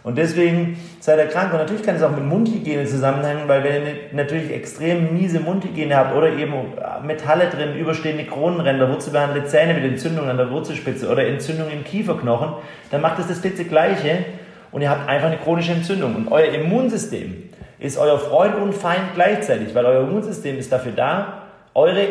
und 0.03 0.17
deswegen 0.17 0.77
seid 0.99 1.19
ihr 1.19 1.27
krank. 1.27 1.53
Und 1.53 1.59
natürlich 1.59 1.83
kann 1.83 1.95
es 1.95 2.01
auch 2.01 2.11
mit 2.11 2.25
Mundhygiene 2.25 2.85
zusammenhängen, 2.85 3.43
weil 3.47 3.63
wenn 3.63 3.85
ihr 3.85 3.95
natürlich 4.13 4.51
extrem 4.51 5.13
miese 5.13 5.39
Mundhygiene 5.39 5.95
habt 5.95 6.15
oder 6.15 6.29
eben 6.33 6.53
Metalle 7.05 7.49
drin, 7.49 7.75
überstehende 7.75 8.25
Kronenränder, 8.25 8.89
wurzelbehandelte 8.89 9.47
Zähne 9.47 9.75
mit 9.75 9.83
Entzündung 9.83 10.27
an 10.27 10.37
der 10.37 10.49
Wurzelspitze 10.49 11.07
oder 11.07 11.27
Entzündung 11.27 11.69
im 11.69 11.83
Kieferknochen, 11.83 12.53
dann 12.89 13.01
macht 13.01 13.19
es 13.19 13.27
das 13.27 13.41
Gleiche 13.41 14.25
und 14.71 14.81
ihr 14.81 14.89
habt 14.89 15.07
einfach 15.07 15.27
eine 15.27 15.37
chronische 15.37 15.73
Entzündung. 15.73 16.15
Und 16.15 16.31
euer 16.31 16.51
Immunsystem 16.51 17.49
ist 17.77 17.97
euer 17.97 18.17
Freund 18.17 18.55
und 18.55 18.73
Feind 18.73 19.13
gleichzeitig, 19.13 19.75
weil 19.75 19.85
euer 19.85 20.01
Immunsystem 20.01 20.57
ist 20.57 20.71
dafür 20.71 20.93
da, 20.93 21.43
eure, 21.75 22.07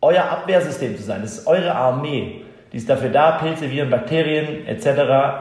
euer 0.00 0.24
Abwehrsystem 0.24 0.96
zu 0.96 1.02
sein. 1.02 1.20
Das 1.22 1.38
ist 1.38 1.46
eure 1.46 1.74
Armee. 1.74 2.41
Die 2.72 2.78
ist 2.78 2.88
dafür 2.88 3.10
da, 3.10 3.32
Pilze, 3.32 3.70
Viren, 3.70 3.90
Bakterien 3.90 4.66
etc. 4.66 4.86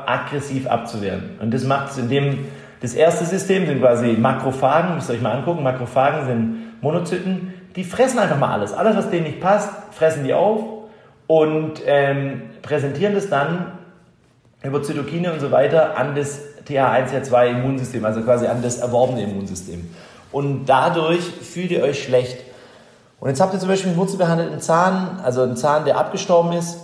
aggressiv 0.05 0.67
abzuwehren. 0.67 1.37
Und 1.41 1.53
das 1.53 1.63
macht 1.63 1.91
es, 1.91 1.97
indem 1.97 2.45
das 2.81 2.93
erste 2.93 3.25
System 3.25 3.67
sind 3.67 3.79
quasi 3.79 4.13
Makrophagen, 4.13 4.95
müsst 4.95 5.09
ihr 5.09 5.15
euch 5.15 5.21
mal 5.21 5.31
angucken. 5.33 5.63
Makrophagen 5.63 6.25
sind 6.25 6.81
Monozyten, 6.81 7.53
die 7.75 7.83
fressen 7.83 8.19
einfach 8.19 8.37
mal 8.37 8.51
alles. 8.51 8.73
Alles, 8.73 8.97
was 8.97 9.09
denen 9.09 9.23
nicht 9.23 9.39
passt, 9.39 9.69
fressen 9.91 10.23
die 10.25 10.33
auf 10.33 10.61
und 11.27 11.81
ähm, 11.85 12.41
präsentieren 12.61 13.13
das 13.13 13.29
dann 13.29 13.71
über 14.63 14.83
Zytokine 14.83 15.31
und 15.31 15.39
so 15.39 15.51
weiter 15.51 15.97
an 15.97 16.15
das 16.15 16.41
TH1-H2 16.67 17.51
Immunsystem, 17.51 18.03
also 18.03 18.21
quasi 18.21 18.47
an 18.47 18.61
das 18.61 18.79
erworbene 18.79 19.23
Immunsystem. 19.23 19.89
Und 20.31 20.65
dadurch 20.65 21.23
fühlt 21.23 21.71
ihr 21.71 21.83
euch 21.83 22.03
schlecht. 22.03 22.41
Und 23.19 23.29
jetzt 23.29 23.39
habt 23.39 23.53
ihr 23.53 23.59
zum 23.59 23.69
Beispiel 23.69 23.91
einen 23.91 23.99
wurzelbehandelten 23.99 24.59
Zahn, 24.59 25.19
also 25.23 25.43
einen 25.43 25.55
Zahn, 25.55 25.85
der 25.85 25.97
abgestorben 25.97 26.53
ist, 26.53 26.79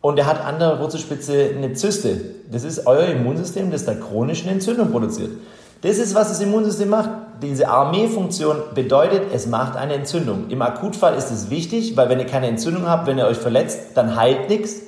und 0.00 0.18
er 0.18 0.26
hat 0.26 0.44
an 0.44 0.58
der 0.58 0.80
Wurzelspitze 0.80 1.50
eine 1.56 1.74
Zyste. 1.74 2.20
Das 2.50 2.64
ist 2.64 2.86
euer 2.86 3.06
Immunsystem, 3.06 3.70
das 3.70 3.84
da 3.84 3.94
chronische 3.94 4.48
Entzündung 4.48 4.90
produziert. 4.90 5.30
Das 5.82 5.98
ist, 5.98 6.14
was 6.14 6.28
das 6.28 6.40
Immunsystem 6.40 6.88
macht. 6.88 7.10
Diese 7.42 7.68
Armeefunktion 7.68 8.56
bedeutet, 8.74 9.22
es 9.32 9.46
macht 9.46 9.76
eine 9.76 9.94
Entzündung. 9.94 10.50
Im 10.50 10.60
Akutfall 10.60 11.14
ist 11.14 11.30
es 11.30 11.48
wichtig, 11.48 11.96
weil 11.96 12.08
wenn 12.10 12.18
ihr 12.18 12.26
keine 12.26 12.48
Entzündung 12.48 12.86
habt, 12.86 13.06
wenn 13.06 13.18
ihr 13.18 13.26
euch 13.26 13.38
verletzt, 13.38 13.92
dann 13.94 14.16
heilt 14.16 14.50
nichts. 14.50 14.82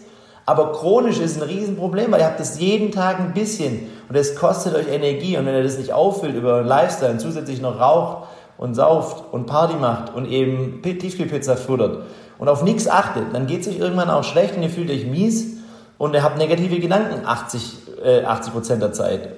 Aber 0.45 0.73
chronisch 0.73 1.19
ist 1.19 1.41
ein 1.41 1.49
Riesenproblem, 1.49 2.11
weil 2.11 2.21
ihr 2.21 2.27
habt 2.27 2.41
das 2.41 2.59
jeden 2.59 2.91
Tag 2.91 3.21
ein 3.21 3.33
bisschen 3.33 3.87
und 4.09 4.17
es 4.17 4.35
kostet 4.35 4.75
euch 4.75 4.89
Energie. 4.89 5.37
Und 5.37 5.47
wenn 5.47 5.55
ihr 5.55 5.63
das 5.63 5.79
nicht 5.79 5.93
auffüllt 5.93 6.35
über 6.35 6.57
einen 6.57 6.67
Lifestyle 6.67 7.13
und 7.13 7.21
zusätzlich 7.21 7.63
noch 7.63 7.79
raucht 7.79 8.29
und 8.59 8.75
sauft 8.75 9.33
und 9.33 9.47
Party 9.47 9.77
macht 9.77 10.15
und 10.15 10.27
eben 10.27 10.83
Tiefkühlpizza 10.83 11.57
futtert 11.57 12.03
und 12.43 12.49
auf 12.49 12.65
nichts 12.65 12.89
achtet, 12.89 13.33
dann 13.33 13.47
geht 13.47 13.61
es 13.61 13.69
euch 13.69 13.79
irgendwann 13.79 14.11
auch 14.11 14.25
schlecht 14.25 14.57
und 14.57 14.65
ihr 14.65 14.69
fühlt 14.69 14.91
euch 14.91 15.07
mies 15.07 15.59
und 15.97 16.13
ihr 16.13 16.25
habt 16.25 16.39
negative 16.39 16.81
Gedanken 16.81 17.25
80, 17.25 17.77
äh, 18.05 18.25
80 18.25 18.53
Prozent 18.53 18.83
der 18.83 18.93
Zeit. 18.93 19.29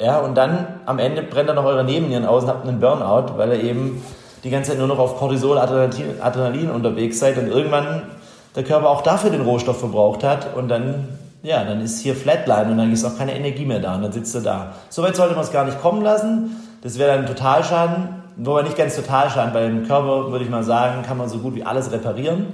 Ja, 0.00 0.20
und 0.20 0.34
dann 0.34 0.66
am 0.86 0.98
Ende 0.98 1.20
brennt 1.20 1.50
er 1.50 1.54
noch 1.54 1.66
eure 1.66 1.84
Nebennieren 1.84 2.24
aus 2.24 2.44
und 2.44 2.48
habt 2.48 2.66
einen 2.66 2.80
Burnout, 2.80 3.36
weil 3.36 3.50
er 3.50 3.62
eben 3.62 4.02
die 4.44 4.48
ganze 4.48 4.70
Zeit 4.70 4.78
nur 4.78 4.88
noch 4.88 4.98
auf 4.98 5.18
Cortisol, 5.18 5.58
Adrenalin, 5.58 6.22
Adrenalin 6.22 6.70
unterwegs 6.70 7.18
seid 7.18 7.36
und 7.36 7.48
irgendwann 7.48 8.04
der 8.56 8.64
Körper 8.64 8.88
auch 8.88 9.02
dafür 9.02 9.28
den 9.28 9.42
Rohstoff 9.42 9.80
verbraucht 9.80 10.24
hat 10.24 10.56
und 10.56 10.68
dann, 10.68 11.06
ja, 11.42 11.62
dann 11.64 11.82
ist 11.82 12.00
hier 12.00 12.14
Flatline 12.14 12.70
und 12.70 12.78
dann 12.78 12.90
ist 12.90 13.04
auch 13.04 13.18
keine 13.18 13.36
Energie 13.36 13.66
mehr 13.66 13.80
da 13.80 13.96
und 13.96 14.04
dann 14.04 14.12
sitzt 14.12 14.34
er 14.34 14.40
da. 14.40 14.72
Soweit 14.88 15.16
sollte 15.16 15.34
man 15.34 15.44
es 15.44 15.52
gar 15.52 15.66
nicht 15.66 15.82
kommen 15.82 16.00
lassen. 16.00 16.56
Das 16.80 16.98
wäre 16.98 17.14
dann 17.14 17.26
Totalschaden. 17.26 18.17
Wobei 18.38 18.62
nicht 18.62 18.76
ganz 18.76 18.94
Totalschaden. 18.94 19.52
Bei 19.52 19.66
dem 19.66 19.86
Körper 19.86 20.30
würde 20.30 20.44
ich 20.44 20.50
mal 20.50 20.62
sagen, 20.62 21.02
kann 21.02 21.18
man 21.18 21.28
so 21.28 21.38
gut 21.38 21.56
wie 21.56 21.64
alles 21.64 21.90
reparieren. 21.90 22.46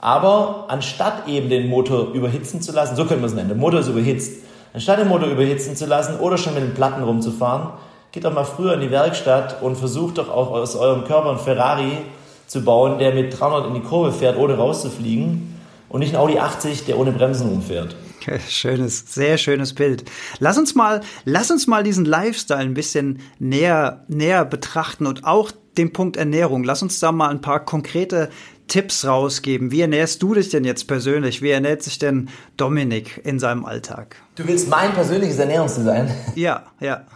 Aber 0.00 0.66
anstatt 0.68 1.28
eben 1.28 1.48
den 1.48 1.68
Motor 1.68 2.12
überhitzen 2.12 2.60
zu 2.60 2.72
lassen, 2.72 2.96
so 2.96 3.04
können 3.04 3.20
wir 3.20 3.26
es 3.26 3.34
nennen, 3.34 3.48
der 3.48 3.56
Motor 3.56 3.80
ist 3.80 3.88
überhitzt, 3.88 4.42
anstatt 4.72 4.98
den 4.98 5.08
Motor 5.08 5.28
überhitzen 5.28 5.74
zu 5.74 5.86
lassen 5.86 6.20
oder 6.20 6.38
schon 6.38 6.54
mit 6.54 6.62
den 6.62 6.74
Platten 6.74 7.02
rumzufahren, 7.02 7.70
geht 8.12 8.24
doch 8.24 8.32
mal 8.32 8.44
früher 8.44 8.74
in 8.74 8.80
die 8.80 8.90
Werkstatt 8.90 9.60
und 9.60 9.76
versucht 9.76 10.18
doch 10.18 10.28
auch 10.28 10.52
aus 10.52 10.76
eurem 10.76 11.04
Körper 11.04 11.30
einen 11.30 11.38
Ferrari 11.38 11.98
zu 12.46 12.62
bauen, 12.62 12.98
der 12.98 13.12
mit 13.12 13.38
300 13.38 13.66
in 13.66 13.74
die 13.74 13.80
Kurve 13.80 14.12
fährt, 14.12 14.38
ohne 14.38 14.56
rauszufliegen 14.56 15.58
und 15.88 16.00
nicht 16.00 16.14
ein 16.14 16.20
Audi 16.20 16.38
80, 16.38 16.84
der 16.84 16.98
ohne 16.98 17.12
Bremsen 17.12 17.48
rumfährt. 17.48 17.96
Schönes, 18.48 19.14
sehr 19.14 19.38
schönes 19.38 19.74
Bild. 19.74 20.04
Lass 20.38 20.58
uns 20.58 20.74
mal, 20.74 21.00
lass 21.24 21.50
uns 21.50 21.66
mal 21.66 21.82
diesen 21.82 22.04
Lifestyle 22.04 22.60
ein 22.60 22.74
bisschen 22.74 23.20
näher, 23.38 24.04
näher 24.08 24.44
betrachten 24.44 25.06
und 25.06 25.24
auch 25.24 25.50
den 25.76 25.92
Punkt 25.92 26.16
Ernährung. 26.16 26.64
Lass 26.64 26.82
uns 26.82 27.00
da 27.00 27.12
mal 27.12 27.30
ein 27.30 27.40
paar 27.40 27.64
konkrete 27.64 28.30
Tipps 28.66 29.06
rausgeben. 29.06 29.70
Wie 29.70 29.80
ernährst 29.80 30.22
du 30.22 30.34
dich 30.34 30.50
denn 30.50 30.64
jetzt 30.64 30.86
persönlich? 30.86 31.42
Wie 31.42 31.50
ernährt 31.50 31.82
sich 31.82 31.98
denn 31.98 32.28
Dominik 32.56 33.20
in 33.24 33.38
seinem 33.38 33.64
Alltag? 33.64 34.16
Du 34.36 34.46
willst 34.46 34.68
mein 34.68 34.92
persönliches 34.92 35.38
Ernährungsdesign? 35.38 36.10
Ja, 36.34 36.64
ja. 36.80 37.06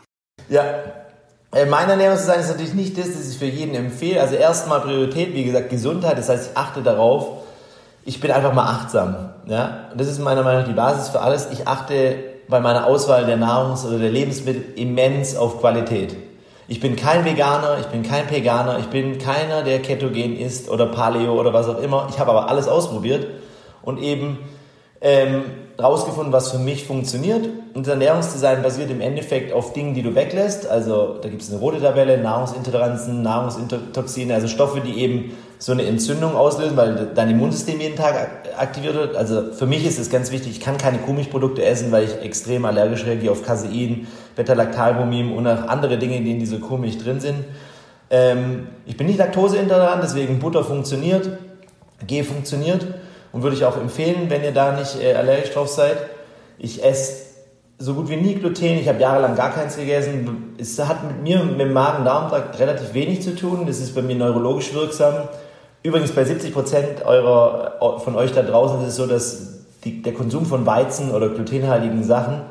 Ja, 0.48 0.64
äh, 1.52 1.66
mein 1.66 1.88
Ernährungsdesign 1.88 2.40
ist 2.40 2.48
natürlich 2.48 2.74
nicht 2.74 2.98
das, 2.98 3.12
das 3.12 3.28
ich 3.28 3.38
für 3.38 3.46
jeden 3.46 3.74
empfehle. 3.74 4.20
Also 4.20 4.34
erstmal 4.36 4.80
Priorität, 4.80 5.34
wie 5.34 5.44
gesagt, 5.44 5.70
Gesundheit. 5.70 6.16
Das 6.18 6.28
heißt, 6.28 6.50
ich 6.50 6.56
achte 6.56 6.82
darauf. 6.82 7.41
Ich 8.04 8.20
bin 8.20 8.30
einfach 8.30 8.52
mal 8.52 8.64
achtsam. 8.64 9.30
Ja? 9.46 9.88
Und 9.92 10.00
das 10.00 10.08
ist 10.08 10.18
meiner 10.18 10.42
Meinung 10.42 10.62
nach 10.62 10.68
die 10.68 10.74
Basis 10.74 11.08
für 11.08 11.20
alles. 11.20 11.48
Ich 11.52 11.68
achte 11.68 12.16
bei 12.48 12.60
meiner 12.60 12.86
Auswahl 12.86 13.24
der 13.24 13.36
Nahrungs- 13.36 13.86
oder 13.86 13.98
der 13.98 14.10
Lebensmittel 14.10 14.64
immens 14.76 15.36
auf 15.36 15.60
Qualität. 15.60 16.16
Ich 16.68 16.80
bin 16.80 16.96
kein 16.96 17.24
Veganer, 17.24 17.78
ich 17.80 17.86
bin 17.86 18.02
kein 18.02 18.30
Veganer, 18.30 18.78
ich 18.78 18.86
bin 18.86 19.18
keiner, 19.18 19.62
der 19.62 19.82
ketogen 19.82 20.36
ist 20.36 20.68
oder 20.68 20.86
Paleo 20.86 21.38
oder 21.38 21.52
was 21.52 21.68
auch 21.68 21.80
immer. 21.80 22.06
Ich 22.10 22.18
habe 22.18 22.30
aber 22.30 22.48
alles 22.48 22.68
ausprobiert 22.68 23.26
und 23.82 23.98
eben 23.98 24.38
ähm, 25.02 25.44
rausgefunden, 25.80 26.32
was 26.32 26.52
für 26.52 26.58
mich 26.58 26.86
funktioniert. 26.86 27.48
Und 27.74 27.88
Ernährungsdesign 27.88 28.62
basiert 28.62 28.90
im 28.90 29.00
Endeffekt 29.00 29.52
auf 29.52 29.72
Dingen, 29.72 29.94
die 29.94 30.02
du 30.02 30.14
weglässt. 30.14 30.68
Also 30.68 31.18
da 31.20 31.28
gibt 31.28 31.42
es 31.42 31.50
eine 31.50 31.58
rote 31.58 31.80
Tabelle, 31.80 32.18
Nahrungsintoleranzen, 32.18 33.22
Nahrungstoxine, 33.22 34.34
also 34.34 34.46
Stoffe, 34.46 34.80
die 34.80 35.00
eben 35.00 35.36
so 35.58 35.72
eine 35.72 35.84
Entzündung 35.84 36.36
auslösen, 36.36 36.76
weil 36.76 37.10
dein 37.14 37.30
Immunsystem 37.30 37.80
jeden 37.80 37.96
Tag 37.96 38.14
aktiviert 38.56 38.94
wird. 38.94 39.16
Also 39.16 39.52
für 39.52 39.66
mich 39.66 39.86
ist 39.86 39.98
es 39.98 40.10
ganz 40.10 40.30
wichtig, 40.30 40.52
ich 40.52 40.60
kann 40.60 40.76
keine 40.76 40.98
Kuhmilchprodukte 40.98 41.64
essen, 41.64 41.90
weil 41.90 42.04
ich 42.04 42.20
extrem 42.22 42.64
allergisch 42.64 43.04
reagiere 43.04 43.32
auf 43.32 43.44
Casein, 43.44 44.06
Beta-Lactalbumin 44.36 45.32
und 45.32 45.46
auch 45.46 45.68
andere 45.68 45.98
Dinge, 45.98 46.20
die 46.20 46.32
in 46.32 46.38
dieser 46.38 46.58
Kuhmilch 46.58 46.98
drin 46.98 47.20
sind. 47.20 47.44
Ähm, 48.10 48.66
ich 48.86 48.96
bin 48.96 49.06
nicht 49.06 49.18
laktoseintolerant, 49.18 50.02
deswegen 50.02 50.38
Butter 50.38 50.62
funktioniert, 50.64 51.28
G 52.06 52.22
funktioniert 52.22 52.86
und 53.32 53.42
würde 53.42 53.56
ich 53.56 53.64
auch 53.64 53.76
empfehlen, 53.76 54.28
wenn 54.28 54.44
ihr 54.44 54.52
da 54.52 54.72
nicht 54.72 55.00
äh, 55.02 55.14
allergisch 55.14 55.52
drauf 55.52 55.68
seid. 55.68 55.96
Ich 56.58 56.84
esse 56.84 57.32
so 57.78 57.94
gut 57.94 58.08
wie 58.08 58.16
nie 58.16 58.34
Gluten. 58.34 58.78
Ich 58.78 58.88
habe 58.88 59.00
jahrelang 59.00 59.34
gar 59.34 59.50
keins 59.50 59.76
gegessen. 59.76 60.54
Es 60.58 60.78
hat 60.78 61.04
mit 61.04 61.22
mir, 61.22 61.42
mit 61.42 61.58
dem 61.58 61.72
Magen-Darm-Trakt 61.72 62.58
relativ 62.60 62.94
wenig 62.94 63.22
zu 63.22 63.34
tun. 63.34 63.66
Das 63.66 63.80
ist 63.80 63.94
bei 63.94 64.02
mir 64.02 64.14
neurologisch 64.14 64.72
wirksam. 64.72 65.14
Übrigens 65.82 66.12
bei 66.12 66.24
70 66.24 66.52
Prozent 66.52 67.04
eurer, 67.04 67.98
von 68.04 68.14
euch 68.14 68.32
da 68.32 68.42
draußen 68.42 68.82
ist 68.82 68.88
es 68.88 68.96
so, 68.96 69.06
dass 69.06 69.64
die, 69.84 70.00
der 70.02 70.12
Konsum 70.12 70.46
von 70.46 70.64
Weizen 70.64 71.10
oder 71.10 71.28
glutenhaltigen 71.28 72.04
Sachen 72.04 72.42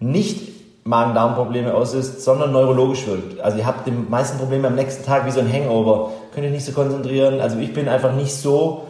nicht 0.00 0.52
Magen-Darm-Probleme 0.84 1.72
auslöst, 1.72 2.22
sondern 2.22 2.52
neurologisch 2.52 3.06
wirkt. 3.06 3.40
Also 3.40 3.56
ihr 3.56 3.64
habt 3.64 3.86
die 3.86 3.90
meisten 3.90 4.36
Probleme 4.36 4.68
am 4.68 4.74
nächsten 4.74 5.02
Tag 5.02 5.24
wie 5.24 5.30
so 5.30 5.40
ein 5.40 5.50
Hangover. 5.50 6.10
Könnt 6.34 6.44
ihr 6.44 6.52
nicht 6.52 6.66
so 6.66 6.72
konzentrieren. 6.72 7.40
Also 7.40 7.58
ich 7.58 7.72
bin 7.72 7.88
einfach 7.88 8.14
nicht 8.14 8.34
so 8.34 8.84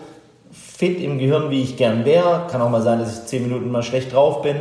fit 0.84 1.00
im 1.00 1.18
Gehirn, 1.18 1.50
wie 1.50 1.62
ich 1.62 1.76
gern 1.76 2.04
wäre. 2.04 2.46
Kann 2.50 2.60
auch 2.60 2.68
mal 2.68 2.82
sein, 2.82 2.98
dass 2.98 3.18
ich 3.18 3.24
zehn 3.26 3.42
Minuten 3.42 3.70
mal 3.70 3.82
schlecht 3.82 4.12
drauf 4.12 4.42
bin. 4.42 4.56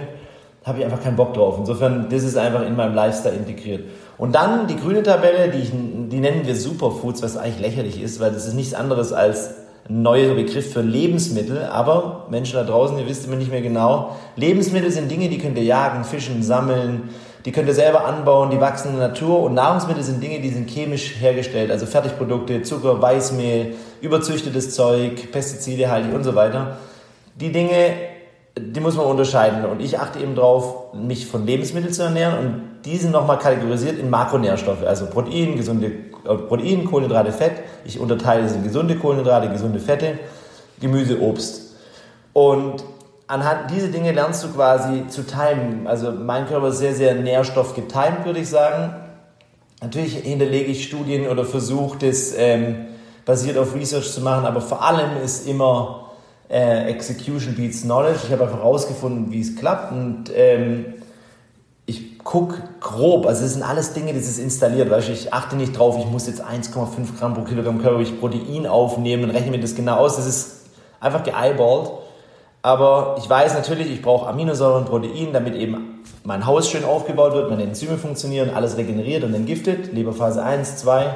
Habe 0.64 0.80
ich 0.80 0.86
einfach 0.86 1.04
keinen 1.04 1.18
Bock 1.18 1.34
drauf. 1.34 1.56
Insofern, 1.60 2.08
das 2.10 2.24
ist 2.24 2.38
einfach 2.38 2.66
in 2.66 2.78
meinem 2.78 2.96
Lifestyle 2.96 3.36
integriert. 3.36 3.84
Und 4.18 4.34
dann 4.34 4.68
die 4.68 4.78
grüne 4.78 5.04
Tabelle, 5.04 5.50
die, 5.50 5.60
ich, 5.60 5.72
die 5.72 6.20
nennen 6.20 6.46
wir 6.46 6.56
Superfoods, 6.56 7.22
was 7.22 7.36
eigentlich 7.36 7.60
lächerlich 7.60 8.02
ist, 8.02 8.22
weil 8.22 8.32
das 8.32 8.48
ist 8.48 8.54
nichts 8.54 8.74
anderes 8.74 9.12
als 9.12 9.56
ein 9.90 10.02
neuer 10.02 10.34
Begriff 10.34 10.72
für 10.72 10.82
Lebensmittel. 10.82 11.66
Aber 11.66 12.28
Menschen 12.30 12.56
da 12.56 12.64
draußen, 12.64 12.98
ihr 12.98 13.08
wisst 13.10 13.26
immer 13.28 13.36
nicht 13.36 13.52
mehr 13.52 13.62
genau. 13.62 14.16
Lebensmittel 14.38 14.92
sind 14.92 15.12
Dinge, 15.12 15.28
die 15.28 15.40
könnt 15.40 15.58
ihr 15.58 15.66
jagen, 15.66 16.06
fischen, 16.06 16.42
sammeln, 16.42 17.10
die 17.46 17.52
könnt 17.52 17.68
ihr 17.68 17.74
selber 17.74 18.06
anbauen, 18.06 18.52
die 18.52 18.60
wachsen 18.60 18.94
in 18.94 19.00
der 19.00 19.10
Natur 19.10 19.42
und 19.42 19.54
Nahrungsmittel 19.54 20.04
sind 20.04 20.24
Dinge, 20.24 20.40
die 20.40 20.50
sind 20.50 20.70
chemisch 20.70 21.16
hergestellt, 21.20 21.72
also 21.72 21.86
Fertigprodukte, 21.86 22.62
Zucker, 22.64 23.02
Weißmehl, 23.02 23.76
überzüchtetes 24.02 24.74
Zeug, 24.74 25.32
Pestizide 25.32 25.92
haltig 25.92 26.14
und 26.14 26.24
so 26.24 26.36
weiter. 26.36 26.78
Die 27.36 27.52
Dinge, 27.52 27.96
die 28.58 28.80
muss 28.80 28.96
man 28.96 29.08
unterscheiden 29.08 29.66
und 29.66 29.82
ich 29.82 30.00
achte 30.00 30.20
eben 30.20 30.36
darauf, 30.36 30.94
mich 30.94 31.26
von 31.26 31.46
Lebensmitteln 31.46 31.94
zu 31.94 32.04
ernähren 32.04 32.38
und 32.40 32.62
die 32.86 32.98
sind 32.98 33.12
nochmal 33.12 33.40
kategorisiert 33.40 34.00
in 34.00 34.10
Makronährstoffe, 34.10 34.84
also 34.86 35.08
Protein, 35.08 35.56
gesunde 35.58 35.88
äh, 35.88 36.36
Protein, 36.36 36.86
Kohlenhydrate, 36.86 37.32
Fett. 37.32 37.54
Ich 37.86 38.00
unterteile 38.00 38.48
sie 38.48 38.56
in 38.56 38.64
gesunde 38.64 38.96
Kohlenhydrate, 38.96 39.50
gesunde 39.50 39.80
Fette, 39.80 40.20
Gemüse, 40.80 41.20
Obst. 41.22 41.76
Und 42.34 42.84
anhand 43.34 43.72
dieser 43.72 43.88
Dinge 43.88 44.12
lernst 44.12 44.44
du 44.44 44.50
quasi 44.50 45.08
zu 45.08 45.24
timen. 45.24 45.88
Also 45.88 46.12
mein 46.12 46.48
Körper 46.48 46.68
ist 46.68 46.78
sehr, 46.78 46.94
sehr 46.94 47.16
nährstoffgetimed, 47.16 48.26
würde 48.26 48.40
ich 48.40 48.50
sagen. 48.50 48.94
Natürlich 49.82 50.18
hinterlege 50.18 50.72
ich 50.72 50.86
Studien 50.86 51.28
oder 51.28 51.44
versuche 51.44 51.98
das 51.98 52.34
ähm, 52.38 52.86
basiert 53.26 53.58
auf 53.58 53.74
Research 53.74 54.12
zu 54.12 54.22
machen, 54.22 54.46
aber 54.46 54.62
vor 54.62 54.84
allem 54.84 55.18
ist 55.26 55.48
immer 55.48 56.12
äh, 56.48 56.92
Execution 56.92 57.56
beats 57.56 57.82
Knowledge. 57.82 58.20
Ich 58.26 58.32
habe 58.32 58.44
einfach 58.44 58.60
herausgefunden, 58.60 59.32
wie 59.32 59.42
es 59.42 59.56
klappt 59.56 59.92
und 59.92 60.26
ähm, 60.36 60.94
ich 61.88 62.20
gucke 62.20 62.62
grob, 62.80 63.26
also 63.26 63.44
es 63.44 63.54
sind 63.54 63.64
alles 63.64 63.94
Dinge, 63.94 64.14
das 64.14 64.26
ist 64.26 64.38
installiert, 64.38 64.92
weißt 64.92 65.10
ich 65.10 65.34
achte 65.34 65.56
nicht 65.56 65.78
drauf, 65.78 65.98
ich 65.98 66.06
muss 66.06 66.28
jetzt 66.28 66.42
1,5 66.46 67.18
Gramm 67.18 67.34
pro 67.34 67.42
Kilogramm 67.42 67.82
Körpergewicht 67.82 68.20
Protein 68.20 68.68
aufnehmen 68.68 69.24
und 69.24 69.32
rechne 69.32 69.52
mir 69.52 69.60
das 69.60 69.76
genau 69.76 69.96
aus, 69.96 70.18
das 70.18 70.28
ist 70.28 70.52
einfach 71.02 71.24
geeyeballt 71.24 72.03
aber 72.64 73.18
ich 73.20 73.30
weiß 73.30 73.54
natürlich, 73.56 73.92
ich 73.92 74.02
brauche 74.02 74.26
Aminosäuren 74.26 74.86
Protein, 74.86 75.34
damit 75.34 75.54
eben 75.54 76.02
mein 76.24 76.46
Haus 76.46 76.70
schön 76.70 76.86
aufgebaut 76.86 77.34
wird, 77.34 77.50
meine 77.50 77.64
Enzyme 77.64 77.98
funktionieren, 77.98 78.52
alles 78.56 78.78
regeneriert 78.78 79.26
und 79.26 79.34
entgiftet. 79.34 79.92
Leberphase 79.92 80.42
1, 80.42 80.78
2. 80.78 81.16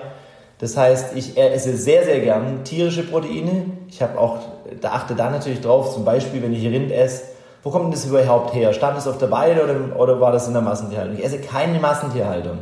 Das 0.60 0.76
heißt, 0.76 1.16
ich 1.16 1.38
esse 1.38 1.78
sehr, 1.78 2.04
sehr 2.04 2.20
gern 2.20 2.66
tierische 2.66 3.04
Proteine. 3.04 3.66
Ich 3.88 4.02
habe 4.02 4.20
auch, 4.20 4.40
da 4.82 4.92
achte 4.92 5.16
da 5.16 5.30
natürlich 5.30 5.62
drauf, 5.62 5.94
zum 5.94 6.04
Beispiel, 6.04 6.44
wenn 6.44 6.54
ich 6.54 6.66
Rind 6.66 6.92
esse, 6.92 7.24
wo 7.64 7.70
kommt 7.70 7.94
das 7.94 8.06
überhaupt 8.06 8.54
her? 8.54 8.74
Stand 8.74 8.98
es 8.98 9.08
auf 9.08 9.18
der 9.18 9.32
Weide 9.32 9.64
oder, 9.64 9.98
oder 9.98 10.20
war 10.20 10.34
das 10.34 10.48
in 10.48 10.54
der 10.54 10.62
Massentierhaltung? 10.62 11.18
Ich 11.18 11.24
esse 11.24 11.40
keine 11.40 11.80
Massentierhaltung. 11.80 12.60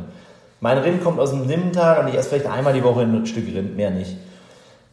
Mein 0.60 0.78
Rind 0.78 1.02
kommt 1.02 1.18
aus 1.18 1.30
dem 1.30 1.48
Limmental 1.48 2.00
und 2.00 2.08
ich 2.08 2.14
esse 2.14 2.28
vielleicht 2.28 2.46
einmal 2.46 2.72
die 2.72 2.84
Woche 2.84 3.00
ein 3.00 3.26
Stück 3.26 3.46
Rind, 3.46 3.76
mehr 3.76 3.90
nicht. 3.90 4.16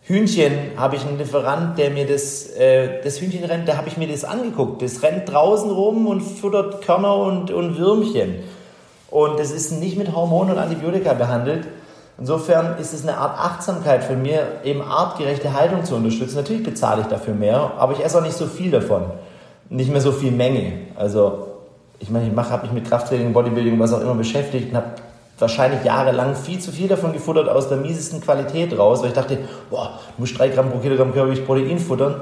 Hühnchen 0.06 0.54
habe 0.76 0.98
ich 0.98 1.06
einen 1.06 1.18
Lieferant, 1.18 1.78
der 1.78 1.90
mir 1.90 2.06
das, 2.06 2.50
äh, 2.52 3.02
das 3.04 3.22
Hühnchen 3.22 3.46
rennt, 3.46 3.70
da 3.70 3.78
habe 3.78 3.88
ich 3.88 3.96
mir 3.96 4.08
das 4.08 4.26
angeguckt. 4.26 4.82
Das 4.82 5.02
rennt 5.02 5.32
draußen 5.32 5.72
rum 5.72 6.08
und 6.08 6.22
futtert 6.22 6.82
Körner 6.82 7.16
und, 7.16 7.52
und 7.52 7.78
Würmchen. 7.78 8.44
Und 9.10 9.40
das 9.40 9.52
ist 9.52 9.72
nicht 9.72 9.98
mit 9.98 10.14
Hormonen 10.14 10.54
und 10.54 10.60
Antibiotika 10.60 11.14
behandelt. 11.14 11.68
Insofern 12.18 12.78
ist 12.80 12.94
es 12.94 13.04
eine 13.04 13.18
Art 13.18 13.40
Achtsamkeit 13.40 14.04
für 14.04 14.16
mich, 14.16 14.34
eben 14.64 14.82
artgerechte 14.82 15.54
Haltung 15.54 15.86
zu 15.86 15.96
unterstützen. 15.96 16.36
Natürlich 16.36 16.64
bezahle 16.64 17.02
ich 17.02 17.08
dafür 17.08 17.34
mehr, 17.34 17.72
aber 17.78 17.94
ich 17.94 18.04
esse 18.04 18.18
auch 18.18 18.24
nicht 18.24 18.36
so 18.36 18.48
viel 18.48 18.72
davon. 18.72 19.04
Nicht 19.70 19.92
mehr 19.92 20.02
so 20.02 20.12
viel 20.12 20.32
Menge. 20.32 20.74
Also, 20.96 21.48
ich 22.00 22.10
meine, 22.10 22.30
ich 22.30 22.36
habe 22.36 22.64
mich 22.64 22.74
mit 22.74 22.88
Krafttraining, 22.88 23.32
Bodybuilding, 23.34 23.80
was 23.80 23.94
auch 23.94 24.02
immer 24.02 24.16
beschäftigt 24.16 24.72
und 24.72 24.78
habe 24.78 24.88
wahrscheinlich 25.44 25.84
jahrelang 25.84 26.36
viel 26.36 26.60
zu 26.60 26.72
viel 26.72 26.88
davon 26.88 27.14
gefuttert 27.14 27.48
aus 27.48 27.70
der 27.70 27.78
miesesten 27.78 28.22
Qualität 28.22 28.78
raus, 28.78 29.02
weil 29.02 29.10
ich 29.10 29.14
dachte, 29.14 29.38
boah, 29.70 30.00
du 30.16 30.22
musst 30.22 30.38
3 30.40 30.50
Gramm 30.50 30.72
pro 30.72 30.80
Kilogramm 30.80 31.14
Körpergewicht 31.14 31.46
Protein 31.46 31.78
futtern. 31.78 32.22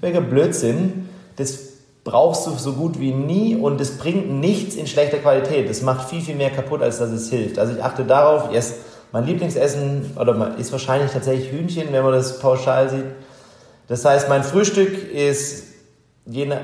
Welcher 0.00 0.20
Blödsinn. 0.20 1.08
Das 1.36 1.58
brauchst 2.04 2.46
du 2.46 2.50
so 2.52 2.72
gut 2.72 3.00
wie 3.00 3.12
nie 3.12 3.56
und 3.56 3.80
das 3.80 3.92
bringt 3.92 4.30
nichts 4.30 4.74
in 4.74 4.86
schlechter 4.86 5.18
Qualität. 5.18 5.68
Das 5.68 5.82
macht 5.82 6.08
viel, 6.08 6.20
viel 6.20 6.34
mehr 6.34 6.50
kaputt, 6.50 6.82
als 6.82 6.98
dass 6.98 7.10
es 7.10 7.30
hilft. 7.30 7.58
Also 7.58 7.74
ich 7.74 7.82
achte 7.82 8.04
darauf, 8.04 8.52
esse 8.54 8.74
Mein 9.12 9.26
Lieblingsessen 9.26 10.12
oder 10.18 10.56
ist 10.58 10.72
wahrscheinlich 10.72 11.12
tatsächlich 11.12 11.52
Hühnchen, 11.52 11.92
wenn 11.92 12.02
man 12.02 12.12
das 12.12 12.38
pauschal 12.38 12.88
sieht. 12.88 13.04
Das 13.86 14.04
heißt, 14.04 14.28
mein 14.28 14.42
Frühstück 14.42 15.12
ist, 15.12 15.64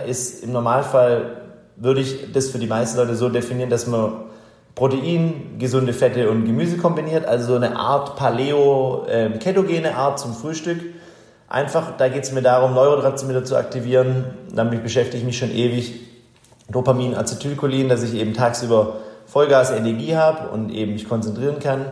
ist 0.06 0.44
im 0.44 0.52
Normalfall, 0.52 1.42
würde 1.76 2.00
ich 2.00 2.32
das 2.32 2.48
für 2.48 2.58
die 2.58 2.66
meisten 2.66 2.96
Leute 2.96 3.14
so 3.16 3.28
definieren, 3.28 3.70
dass 3.70 3.86
man 3.86 4.27
Protein, 4.78 5.56
gesunde 5.58 5.92
Fette 5.92 6.30
und 6.30 6.44
Gemüse 6.44 6.76
kombiniert, 6.76 7.26
also 7.26 7.48
so 7.48 7.54
eine 7.56 7.74
Art 7.74 8.14
Paleo-ketogene 8.14 9.88
ähm, 9.88 9.96
Art 9.96 10.20
zum 10.20 10.34
Frühstück. 10.34 10.78
Einfach, 11.48 11.96
da 11.96 12.06
geht 12.06 12.22
es 12.22 12.30
mir 12.30 12.42
darum, 12.42 12.74
Neurotransmitter 12.74 13.44
zu 13.44 13.56
aktivieren. 13.56 14.26
Damit 14.54 14.84
beschäftige 14.84 15.18
ich 15.18 15.24
mich 15.24 15.36
schon 15.36 15.50
ewig. 15.50 15.94
Dopamin, 16.70 17.16
Acetylcholin, 17.16 17.88
dass 17.88 18.04
ich 18.04 18.14
eben 18.14 18.34
tagsüber 18.34 18.98
Vollgas 19.26 19.72
Energie 19.72 20.14
habe 20.14 20.50
und 20.50 20.70
eben 20.70 20.92
mich 20.92 21.08
konzentrieren 21.08 21.58
kann 21.58 21.86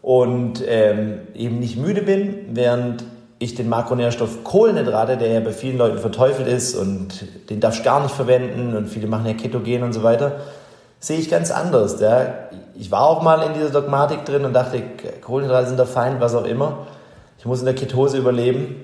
und 0.00 0.64
ähm, 0.66 1.18
eben 1.34 1.58
nicht 1.58 1.76
müde 1.76 2.00
bin, 2.00 2.54
während 2.54 3.04
ich 3.38 3.54
den 3.54 3.68
Makronährstoff 3.68 4.44
Kohlenhydrate, 4.44 5.18
der 5.18 5.28
ja 5.28 5.40
bei 5.40 5.52
vielen 5.52 5.76
Leuten 5.76 5.98
verteufelt 5.98 6.48
ist 6.48 6.74
und 6.74 7.50
den 7.50 7.60
darfst 7.60 7.80
du 7.80 7.84
gar 7.84 8.02
nicht 8.02 8.14
verwenden 8.14 8.74
und 8.74 8.88
viele 8.88 9.08
machen 9.08 9.26
ja 9.26 9.34
Ketogen 9.34 9.82
und 9.82 9.92
so 9.92 10.02
weiter, 10.02 10.40
sehe 11.04 11.18
ich 11.18 11.28
ganz 11.28 11.50
anders. 11.50 12.00
Ja. 12.00 12.48
Ich 12.74 12.90
war 12.90 13.06
auch 13.06 13.20
mal 13.20 13.42
in 13.42 13.52
dieser 13.52 13.68
Dogmatik 13.68 14.24
drin 14.24 14.44
und 14.46 14.54
dachte, 14.54 14.82
Kohlenhydrate 15.20 15.68
sind 15.68 15.76
der 15.76 15.86
Feind, 15.86 16.18
was 16.20 16.34
auch 16.34 16.46
immer. 16.46 16.86
Ich 17.38 17.44
muss 17.44 17.58
in 17.58 17.66
der 17.66 17.74
Ketose 17.74 18.16
überleben. 18.16 18.82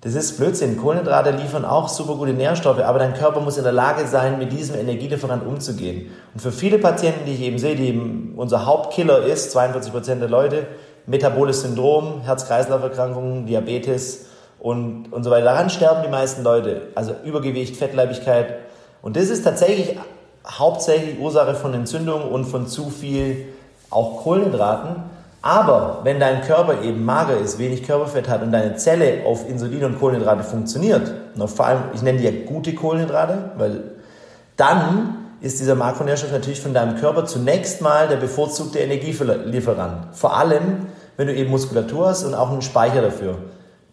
Das 0.00 0.14
ist 0.14 0.38
Blödsinn. 0.38 0.78
Kohlenhydrate 0.78 1.30
liefern 1.32 1.66
auch 1.66 1.88
super 1.88 2.14
gute 2.14 2.32
Nährstoffe, 2.32 2.80
aber 2.80 2.98
dein 2.98 3.12
Körper 3.12 3.40
muss 3.40 3.58
in 3.58 3.64
der 3.64 3.72
Lage 3.72 4.06
sein, 4.06 4.38
mit 4.38 4.50
diesem 4.50 4.76
Energielieferant 4.76 5.44
umzugehen. 5.46 6.10
Und 6.32 6.40
für 6.40 6.52
viele 6.52 6.78
Patienten, 6.78 7.26
die 7.26 7.34
ich 7.34 7.42
eben 7.42 7.58
sehe, 7.58 7.76
die 7.76 7.88
eben 7.88 8.32
unser 8.36 8.64
Hauptkiller 8.64 9.24
ist, 9.24 9.50
42 9.50 9.92
Prozent 9.92 10.22
der 10.22 10.30
Leute, 10.30 10.68
metaboles 11.06 11.60
Syndrom, 11.60 12.22
Herz-Kreislauf-Erkrankungen, 12.22 13.44
Diabetes 13.44 14.26
und, 14.58 15.12
und 15.12 15.22
so 15.22 15.30
weiter. 15.30 15.46
Daran 15.46 15.68
sterben 15.68 16.02
die 16.02 16.10
meisten 16.10 16.42
Leute. 16.44 16.88
Also 16.94 17.12
Übergewicht, 17.24 17.76
Fettleibigkeit. 17.76 18.54
Und 19.02 19.16
das 19.16 19.28
ist 19.28 19.42
tatsächlich 19.42 19.96
hauptsächlich 20.50 21.18
Ursache 21.18 21.54
von 21.54 21.74
Entzündungen 21.74 22.28
und 22.28 22.44
von 22.44 22.66
zu 22.66 22.90
viel 22.90 23.46
auch 23.90 24.22
Kohlenhydraten. 24.22 25.02
Aber 25.40 26.00
wenn 26.02 26.18
dein 26.18 26.42
Körper 26.42 26.82
eben 26.82 27.04
mager 27.04 27.38
ist, 27.38 27.58
wenig 27.58 27.84
Körperfett 27.84 28.28
hat 28.28 28.42
und 28.42 28.52
deine 28.52 28.76
Zelle 28.76 29.24
auf 29.24 29.48
Insulin 29.48 29.84
und 29.84 29.98
Kohlenhydrate 29.98 30.42
funktioniert, 30.42 31.12
vor 31.46 31.66
allem, 31.66 31.80
ich 31.94 32.02
nenne 32.02 32.18
die 32.18 32.24
ja 32.24 32.32
gute 32.46 32.74
Kohlenhydrate, 32.74 33.52
weil 33.56 33.84
dann 34.56 35.14
ist 35.40 35.60
dieser 35.60 35.76
Makronährstoff 35.76 36.32
natürlich 36.32 36.60
von 36.60 36.74
deinem 36.74 36.96
Körper 36.96 37.24
zunächst 37.24 37.80
mal 37.80 38.08
der 38.08 38.16
bevorzugte 38.16 38.80
Energielieferant. 38.80 40.16
Vor 40.16 40.36
allem, 40.36 40.86
wenn 41.16 41.28
du 41.28 41.34
eben 41.34 41.50
Muskulatur 41.50 42.08
hast 42.08 42.24
und 42.24 42.34
auch 42.34 42.50
einen 42.50 42.62
Speicher 42.62 43.02
dafür. 43.02 43.36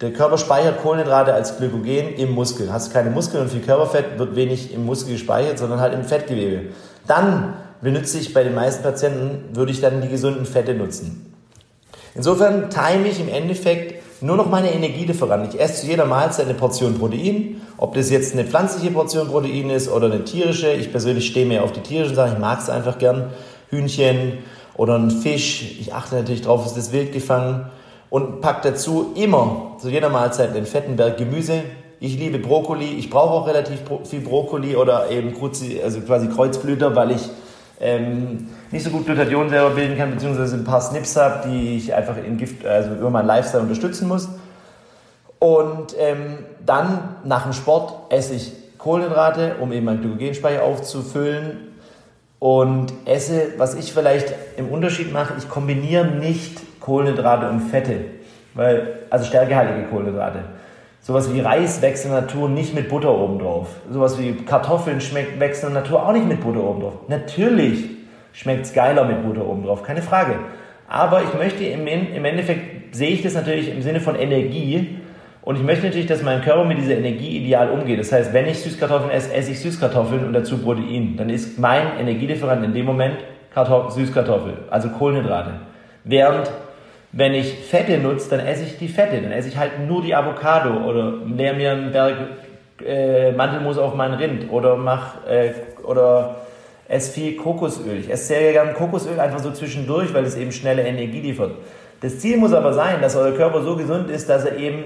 Der 0.02 0.12
Körper 0.12 0.38
speichert 0.38 0.82
Kohlenhydrate 0.82 1.34
als 1.34 1.58
Glykogen 1.58 2.16
im 2.16 2.32
Muskel. 2.32 2.72
Hast 2.72 2.92
keine 2.92 3.10
Muskeln 3.10 3.44
und 3.44 3.50
viel 3.50 3.62
Körperfett, 3.62 4.20
wird 4.20 4.36
wenig 4.36 4.74
im 4.74 4.86
Muskel 4.86 5.14
gespeichert, 5.14 5.58
sondern 5.58 5.80
halt 5.80 5.94
im 5.94 6.04
Fettgewebe. 6.04 6.74
Dann 7.08 7.54
benutze 7.82 8.18
ich 8.18 8.34
bei 8.34 8.44
den 8.44 8.56
meisten 8.56 8.84
Patienten, 8.84 9.56
würde 9.56 9.72
ich 9.72 9.80
dann 9.80 10.02
die 10.02 10.10
gesunden 10.10 10.46
Fette 10.46 10.74
nutzen. 10.74 11.34
Insofern 12.14 12.70
time 12.70 13.08
ich 13.08 13.22
im 13.22 13.30
Endeffekt 13.30 14.22
nur 14.22 14.36
noch 14.36 14.50
meine 14.50 14.74
Energielieferanten. 14.74 15.50
Ich 15.50 15.60
esse 15.60 15.82
zu 15.82 15.88
jeder 15.88 16.06
Mahlzeit 16.06 16.46
eine 16.46 16.56
Portion 16.56 16.98
Protein. 16.98 17.62
Ob 17.78 17.94
das 17.94 18.10
jetzt 18.10 18.34
eine 18.34 18.44
pflanzliche 18.44 18.92
Portion 18.92 19.28
Protein 19.28 19.70
ist 19.70 19.90
oder 19.90 20.08
eine 20.08 20.26
tierische. 20.26 20.72
Ich 20.72 20.92
persönlich 20.92 21.28
stehe 21.28 21.46
mehr 21.46 21.64
auf 21.64 21.72
die 21.72 21.82
tierischen 21.82 22.16
Sachen. 22.16 22.34
Ich 22.34 22.40
mag 22.40 22.60
es 22.60 22.70
einfach 22.70 22.98
gern. 22.98 23.32
Hühnchen 23.70 24.40
oder 24.76 24.98
ein 24.98 25.12
Fisch. 25.12 25.78
Ich 25.80 25.94
achte 25.94 26.16
natürlich 26.16 26.42
darauf, 26.42 26.66
ist 26.66 26.76
das 26.76 26.92
wild 26.92 27.14
gefangen. 27.14 27.70
Und 28.10 28.42
pack 28.42 28.62
dazu 28.62 29.14
immer 29.16 29.76
zu 29.80 29.90
jeder 29.90 30.10
Mahlzeit 30.10 30.56
einen 30.56 30.66
fetten 30.66 30.96
Berg 30.96 31.18
Gemüse. 31.18 31.64
Ich 32.00 32.18
liebe 32.18 32.40
Brokkoli. 32.40 32.94
Ich 32.98 33.10
brauche 33.10 33.34
auch 33.34 33.48
relativ 33.48 33.80
viel 34.04 34.22
Brokkoli 34.22 34.76
oder 34.76 35.10
eben 35.10 35.34
also 35.84 36.02
quasi 36.02 36.28
Kreuzblüter, 36.28 36.96
weil 36.96 37.12
ich 37.12 37.30
ähm, 37.80 38.50
nicht 38.72 38.84
so 38.84 38.90
gut 38.90 39.06
Glutathion 39.06 39.50
selber 39.50 39.72
bilden 39.72 39.98
kann, 39.98 40.12
beziehungsweise 40.12 40.56
ein 40.56 40.64
paar 40.64 40.82
Snips 40.82 41.16
habe, 41.16 41.50
die 41.50 41.78
ich 41.78 41.94
einfach 41.94 42.16
in 42.18 42.38
Gift, 42.38 42.66
also 42.66 42.92
über 42.92 43.10
meinen 43.10 43.28
Lifestyle 43.28 43.64
unterstützen 43.64 44.08
muss. 44.08 44.30
Und 45.40 45.96
ähm, 46.00 46.40
dann 46.66 47.18
nach 47.24 47.44
dem 47.44 47.54
Sport 47.54 48.12
esse 48.12 48.36
ich 48.36 48.54
Kohlenhydrate, 48.78 49.56
um 49.60 49.72
eben 49.72 49.86
meinen 49.86 50.02
Glykogenspeicher 50.02 50.64
aufzufüllen. 50.64 51.75
Und 52.46 52.94
esse, 53.06 53.54
was 53.58 53.74
ich 53.74 53.92
vielleicht 53.92 54.32
im 54.56 54.68
Unterschied 54.70 55.12
mache, 55.12 55.34
ich 55.36 55.50
kombiniere 55.50 56.06
nicht 56.06 56.62
Kohlenhydrate 56.80 57.50
und 57.50 57.60
Fette, 57.60 58.02
weil, 58.54 59.00
also 59.10 59.26
stärkehaltige 59.26 59.88
Kohlenhydrate. 59.88 60.44
Sowas 61.02 61.34
wie 61.34 61.40
Reis 61.40 61.82
wächst 61.82 62.06
in 62.06 62.12
der 62.12 62.22
Natur 62.22 62.48
nicht 62.48 62.76
mit 62.76 62.88
Butter 62.88 63.18
oben 63.18 63.40
drauf. 63.40 63.70
Sowas 63.90 64.20
wie 64.20 64.34
Kartoffeln 64.34 65.02
schmeckt, 65.02 65.40
wächst 65.40 65.64
in 65.64 65.74
der 65.74 65.82
Natur 65.82 66.08
auch 66.08 66.14
nicht 66.14 66.28
mit 66.28 66.40
Butter 66.42 66.64
oben 66.64 66.82
drauf. 66.82 66.94
Natürlich 67.08 67.90
schmeckt 68.32 68.68
es 68.68 68.74
geiler 68.74 69.06
mit 69.06 69.26
Butter 69.26 69.44
oben 69.44 69.64
drauf, 69.64 69.82
keine 69.82 70.04
Frage. 70.04 70.36
Aber 70.88 71.24
ich 71.24 71.34
möchte 71.34 71.64
im, 71.64 71.88
im 71.88 72.26
Endeffekt, 72.26 72.96
sehe 72.96 73.10
ich 73.10 73.24
das 73.24 73.34
natürlich 73.34 73.72
im 73.72 73.82
Sinne 73.82 74.02
von 74.02 74.16
Energie. 74.16 75.00
Und 75.46 75.58
ich 75.58 75.64
möchte 75.64 75.86
natürlich, 75.86 76.08
dass 76.08 76.24
mein 76.24 76.42
Körper 76.42 76.66
mit 76.66 76.80
dieser 76.80 76.98
Energie 76.98 77.38
ideal 77.38 77.70
umgeht. 77.70 78.00
Das 78.00 78.12
heißt, 78.12 78.34
wenn 78.34 78.48
ich 78.48 78.60
Süßkartoffeln 78.62 79.12
esse, 79.12 79.32
esse 79.32 79.52
ich 79.52 79.60
Süßkartoffeln 79.60 80.26
und 80.26 80.34
dazu 80.34 80.58
Protein. 80.58 81.16
Dann 81.18 81.30
ist 81.30 81.60
mein 81.60 82.00
Energielieferant 82.00 82.66
in 82.66 82.74
dem 82.74 82.86
Moment 82.86 83.18
Kartoffel, 83.54 83.92
Süßkartoffel, 83.92 84.54
also 84.72 84.90
Kohlenhydrate. 84.90 85.52
Während 86.04 86.52
wenn 87.18 87.34
ich 87.34 87.54
Fette 87.54 87.98
nutze, 88.00 88.30
dann 88.32 88.46
esse 88.46 88.66
ich 88.66 88.78
die 88.78 88.90
Fette. 88.90 89.22
Dann 89.22 89.32
esse 89.32 89.48
ich 89.48 89.58
halt 89.58 89.88
nur 89.88 90.02
die 90.02 90.14
Avocado 90.14 90.84
oder 90.84 91.14
leer 91.26 91.54
mir 91.54 91.72
einen 91.72 91.92
Berg 91.94 92.16
äh, 92.86 93.32
Mandelmus 93.32 93.78
auf 93.78 93.96
meinen 93.96 94.16
Rind 94.16 94.52
oder 94.52 94.76
mach 94.76 95.26
äh, 95.26 95.54
oder 95.84 96.42
esse 96.90 97.14
viel 97.14 97.38
Kokosöl. 97.38 98.00
Ich 98.00 98.12
esse 98.12 98.26
sehr 98.26 98.52
gerne 98.52 98.74
Kokosöl 98.74 99.18
einfach 99.20 99.40
so 99.40 99.52
zwischendurch, 99.52 100.14
weil 100.14 100.26
es 100.26 100.36
eben 100.36 100.52
schnelle 100.52 100.84
Energie 100.84 101.22
liefert. 101.22 101.52
Das 102.02 102.20
Ziel 102.20 102.36
muss 102.36 102.52
aber 102.52 102.74
sein, 102.74 103.00
dass 103.02 103.16
euer 103.16 103.32
Körper 103.32 103.62
so 103.62 103.78
gesund 103.78 104.10
ist, 104.10 104.28
dass 104.28 104.44
er 104.44 104.58
eben 104.58 104.84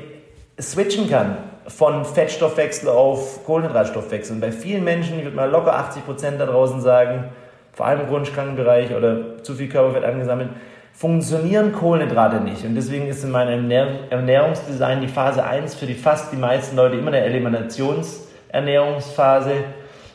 switchen 0.62 1.10
kann 1.10 1.38
von 1.68 2.06
Fettstoffwechsel 2.06 2.88
auf 2.90 3.46
Kohlenhydratstoffwechsel. 3.46 4.36
Und 4.36 4.42
bei 4.42 4.52
vielen 4.52 4.84
Menschen, 4.84 5.18
ich 5.20 5.26
würde 5.26 5.36
mal 5.36 5.50
locker 5.50 5.74
80% 5.74 6.38
da 6.38 6.46
draußen 6.46 6.82
sagen, 6.82 7.26
vor 7.74 7.86
allem 7.86 8.02
im 8.02 8.08
Grundkrankenbereich 8.08 8.96
oder 8.96 9.44
zu 9.44 9.54
viel 9.54 9.70
Körperfett 9.70 10.04
angesammelt, 10.04 10.50
funktionieren 10.94 11.72
Kohlenhydrate 11.72 12.42
nicht. 12.42 12.66
Und 12.66 12.74
deswegen 12.76 13.08
ist 13.08 13.24
in 13.24 13.32
meinem 13.32 13.70
Ernährungsdesign 13.70 15.02
die 15.02 15.08
Phase 15.08 15.46
1 15.46 15.76
für 15.76 15.86
die 15.86 15.94
fast 15.94 16.34
die 16.34 16.38
meisten 16.38 16.76
Leute 16.76 16.98
immer 16.98 17.08
eine 17.08 17.22
Eliminationsernährungsphase, 17.22 19.52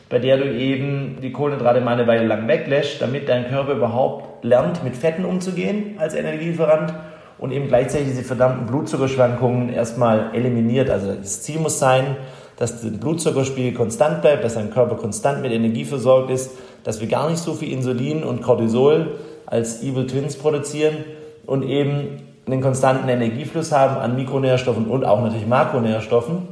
bei 0.09 0.19
der 0.19 0.37
du 0.37 0.43
eben 0.43 1.17
die 1.21 1.31
Kohlenhydrate 1.31 1.81
mal 1.81 1.93
eine 1.93 2.05
Weile 2.05 2.25
lang 2.25 2.47
weglässt, 2.47 3.01
damit 3.01 3.27
dein 3.29 3.49
Körper 3.49 3.71
überhaupt 3.71 4.43
lernt, 4.43 4.83
mit 4.83 4.95
Fetten 4.95 5.25
umzugehen 5.25 5.95
als 5.97 6.13
Energielieferant 6.13 6.93
und 7.37 7.51
eben 7.51 7.67
gleichzeitig 7.67 8.07
diese 8.09 8.23
verdammten 8.23 8.65
Blutzuckerschwankungen 8.67 9.69
erstmal 9.69 10.33
eliminiert. 10.33 10.89
Also 10.89 11.13
das 11.13 11.41
Ziel 11.41 11.59
muss 11.59 11.79
sein, 11.79 12.17
dass 12.57 12.81
der 12.81 12.89
Blutzuckerspiegel 12.89 13.73
konstant 13.73 14.21
bleibt, 14.21 14.43
dass 14.43 14.53
dein 14.55 14.71
Körper 14.71 14.95
konstant 14.95 15.41
mit 15.41 15.51
Energie 15.51 15.85
versorgt 15.85 16.29
ist, 16.29 16.51
dass 16.83 17.01
wir 17.01 17.07
gar 17.07 17.29
nicht 17.29 17.39
so 17.39 17.53
viel 17.53 17.71
Insulin 17.71 18.23
und 18.23 18.41
Cortisol 18.41 19.19
als 19.45 19.83
Evil 19.83 20.07
Twins 20.07 20.37
produzieren 20.37 20.97
und 21.45 21.63
eben 21.63 22.21
einen 22.47 22.61
konstanten 22.61 23.09
Energiefluss 23.09 23.71
haben 23.71 23.97
an 23.97 24.15
Mikronährstoffen 24.15 24.85
und 24.87 25.03
auch 25.03 25.21
natürlich 25.21 25.47
Makronährstoffen. 25.47 26.47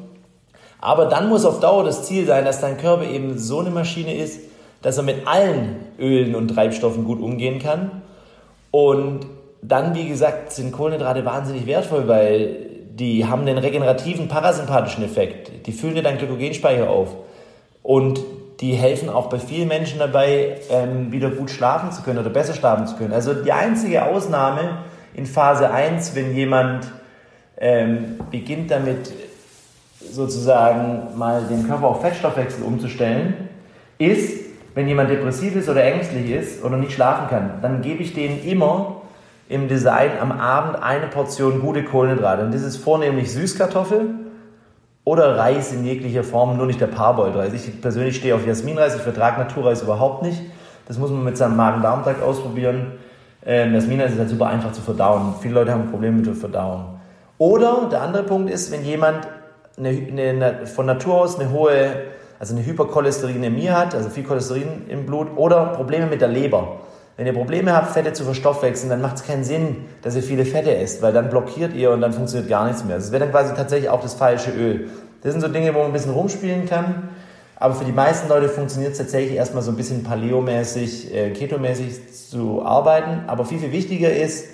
Aber 0.82 1.06
dann 1.06 1.30
muss 1.30 1.46
auf 1.46 1.60
Dauer 1.60 1.86
das 1.86 2.04
Ziel 2.04 2.26
sein, 2.26 2.44
dass 2.44 2.60
dein 2.60 2.78
Körper 2.78 3.06
eben 3.06 3.38
so 3.38 3.60
eine 3.60 3.70
Maschine 3.70 4.16
ist, 4.16 4.42
dass 4.82 4.98
er 4.98 5.04
mit 5.04 5.26
allen 5.26 5.78
Ölen 5.98 6.36
und 6.36 6.50
Treibstoffen 6.50 7.06
gut 7.06 7.22
umgehen 7.22 7.60
kann. 7.60 8.02
Und 8.72 9.28
dann, 9.66 9.96
wie 9.96 10.08
gesagt, 10.08 10.52
sind 10.52 10.72
Kohlenhydrate 10.72 11.26
wahnsinnig 11.26 11.66
wertvoll, 11.66 12.08
weil 12.08 12.56
die 12.92 13.26
haben 13.26 13.46
den 13.46 13.58
regenerativen 13.58 14.28
parasympathischen 14.28 15.04
Effekt. 15.04 15.66
Die 15.66 15.72
füllen 15.72 15.96
dir 15.96 16.04
deinen 16.04 16.18
Glykogenspeicher 16.18 16.90
auf. 16.90 17.16
Und 17.82 18.20
die 18.60 18.74
helfen 18.74 19.10
auch 19.10 19.30
bei 19.30 19.40
vielen 19.40 19.68
Menschen 19.68 20.00
dabei, 20.00 20.58
ähm, 20.70 21.12
wieder 21.12 21.30
gut 21.30 21.50
schlafen 21.50 21.92
zu 21.92 22.04
können 22.04 22.20
oder 22.20 22.30
besser 22.30 22.54
schlafen 22.54 22.88
zu 22.88 22.96
können. 22.96 23.14
Also 23.14 23.34
die 23.34 23.52
einzige 23.52 24.06
Ausnahme 24.06 24.80
in 25.16 25.26
Phase 25.26 25.72
1, 25.72 26.16
wenn 26.16 26.36
jemand 26.36 26.92
ähm, 27.58 28.20
beginnt 28.30 28.70
damit 28.70 29.12
sozusagen 30.00 31.18
mal 31.18 31.44
den 31.50 31.68
Körper 31.68 31.88
auf 31.88 32.02
Fettstoffwechsel 32.02 32.64
umzustellen, 32.64 33.50
ist, 33.98 34.44
wenn 34.76 34.88
jemand 34.88 35.10
depressiv 35.10 35.56
ist 35.56 35.70
oder 35.70 35.84
ängstlich 35.84 36.30
ist 36.30 36.64
oder 36.64 36.78
nicht 36.78 36.94
schlafen 36.94 37.28
kann, 37.30 37.60
dann 37.62 37.82
gebe 37.82 38.04
ich 38.04 38.14
denen 38.14 38.44
immer 38.46 39.03
im 39.50 39.68
Design 39.68 40.12
am 40.22 40.32
Abend 40.32 40.82
eine 40.82 41.08
Portion 41.08 41.62
gute 41.62 41.84
Kohlenhydrate. 41.84 42.44
Und 42.44 42.54
das 42.54 42.62
ist 42.62 42.78
vornehmlich 42.78 43.32
Süßkartoffel, 43.32 44.16
oder 45.06 45.38
Reis 45.38 45.74
in 45.74 45.84
jeglicher 45.84 46.24
Form, 46.24 46.58
nur 46.58 46.66
nicht 46.66 46.80
der 46.80 46.88
Parboiled-Reis. 46.88 47.54
Ich 47.54 47.82
persönlich 47.82 48.16
stehe 48.16 48.36
auf 48.36 48.48
Jasminreis, 48.48 48.96
ich 48.96 49.02
vertrage 49.02 49.40
Naturreis 49.40 49.82
überhaupt 49.82 50.24
nicht. 50.24 50.42
Das 50.88 50.98
muss 50.98 51.12
man 51.12 51.24
mit 51.24 51.38
seinem 51.38 51.58
Magen-Darm-Trakt 51.58 52.22
ausprobieren. 52.22 52.94
Ähm, 53.46 53.74
Jasmina 53.74 54.06
ist 54.06 54.18
halt 54.18 54.30
super 54.30 54.48
einfach 54.48 54.72
zu 54.72 54.82
verdauen. 54.82 55.36
Viele 55.42 55.56
Leute 55.56 55.74
haben 55.74 55.90
Probleme 55.90 56.18
mit 56.18 56.26
der 56.26 56.36
Verdauung. 56.36 57.00
Oder 57.38 57.90
der 57.92 58.02
andere 58.02 58.24
Punkt 58.24 58.50
ist, 58.50 58.72
wenn 58.72 58.86
jemand 58.86 59.28
eine, 59.78 59.90
eine, 59.90 60.68
von 60.68 60.86
Natur 60.86 61.16
aus 61.16 61.38
eine 61.38 61.52
hohe, 61.52 62.04
also 62.40 62.56
eine 62.56 62.66
Hypercholesterinämie 62.66 63.70
hat, 63.70 63.96
also 63.96 64.10
viel 64.10 64.24
Cholesterin 64.24 64.88
im 64.88 65.06
Blut, 65.06 65.28
oder 65.36 65.66
Probleme 65.68 66.06
mit 66.06 66.22
der 66.22 66.30
Leber. 66.30 66.78
Wenn 67.16 67.28
ihr 67.28 67.34
Probleme 67.34 67.74
habt, 67.74 67.92
Fette 67.92 68.14
zu 68.14 68.24
verstoffwechseln, 68.24 68.90
dann 68.90 69.02
macht 69.02 69.18
es 69.18 69.24
keinen 69.24 69.44
Sinn, 69.44 69.86
dass 70.02 70.16
ihr 70.16 70.24
viele 70.24 70.46
Fette 70.46 70.76
esst, 70.76 71.02
weil 71.04 71.14
dann 71.14 71.30
blockiert 71.30 71.74
ihr 71.76 71.92
und 71.92 72.02
dann 72.02 72.12
funktioniert 72.12 72.50
gar 72.50 72.66
nichts 72.66 72.84
mehr. 72.84 72.96
Das 72.96 73.12
wäre 73.12 73.24
dann 73.24 73.32
quasi 73.32 73.54
tatsächlich 73.54 73.90
auch 73.90 74.02
das 74.02 74.16
falsche 74.16 74.52
Öl. 74.52 74.90
Das 75.22 75.32
sind 75.32 75.42
so 75.42 75.48
Dinge, 75.48 75.74
wo 75.76 75.80
man 75.80 75.88
ein 75.88 75.94
bisschen 75.94 76.14
rumspielen 76.14 76.66
kann. 76.66 77.10
Aber 77.56 77.76
für 77.76 77.86
die 77.86 77.92
meisten 77.92 78.28
Leute 78.30 78.50
funktioniert 78.50 78.94
es 78.94 78.98
tatsächlich 78.98 79.38
erstmal 79.38 79.62
so 79.62 79.72
ein 79.72 79.78
bisschen 79.78 80.04
paleo-mäßig, 80.04 81.14
äh, 81.14 81.30
keto-mäßig 81.32 82.12
zu 82.30 82.66
arbeiten. 82.66 83.26
Aber 83.28 83.46
viel, 83.46 83.60
viel 83.60 83.72
wichtiger 83.72 84.12
ist, 84.12 84.48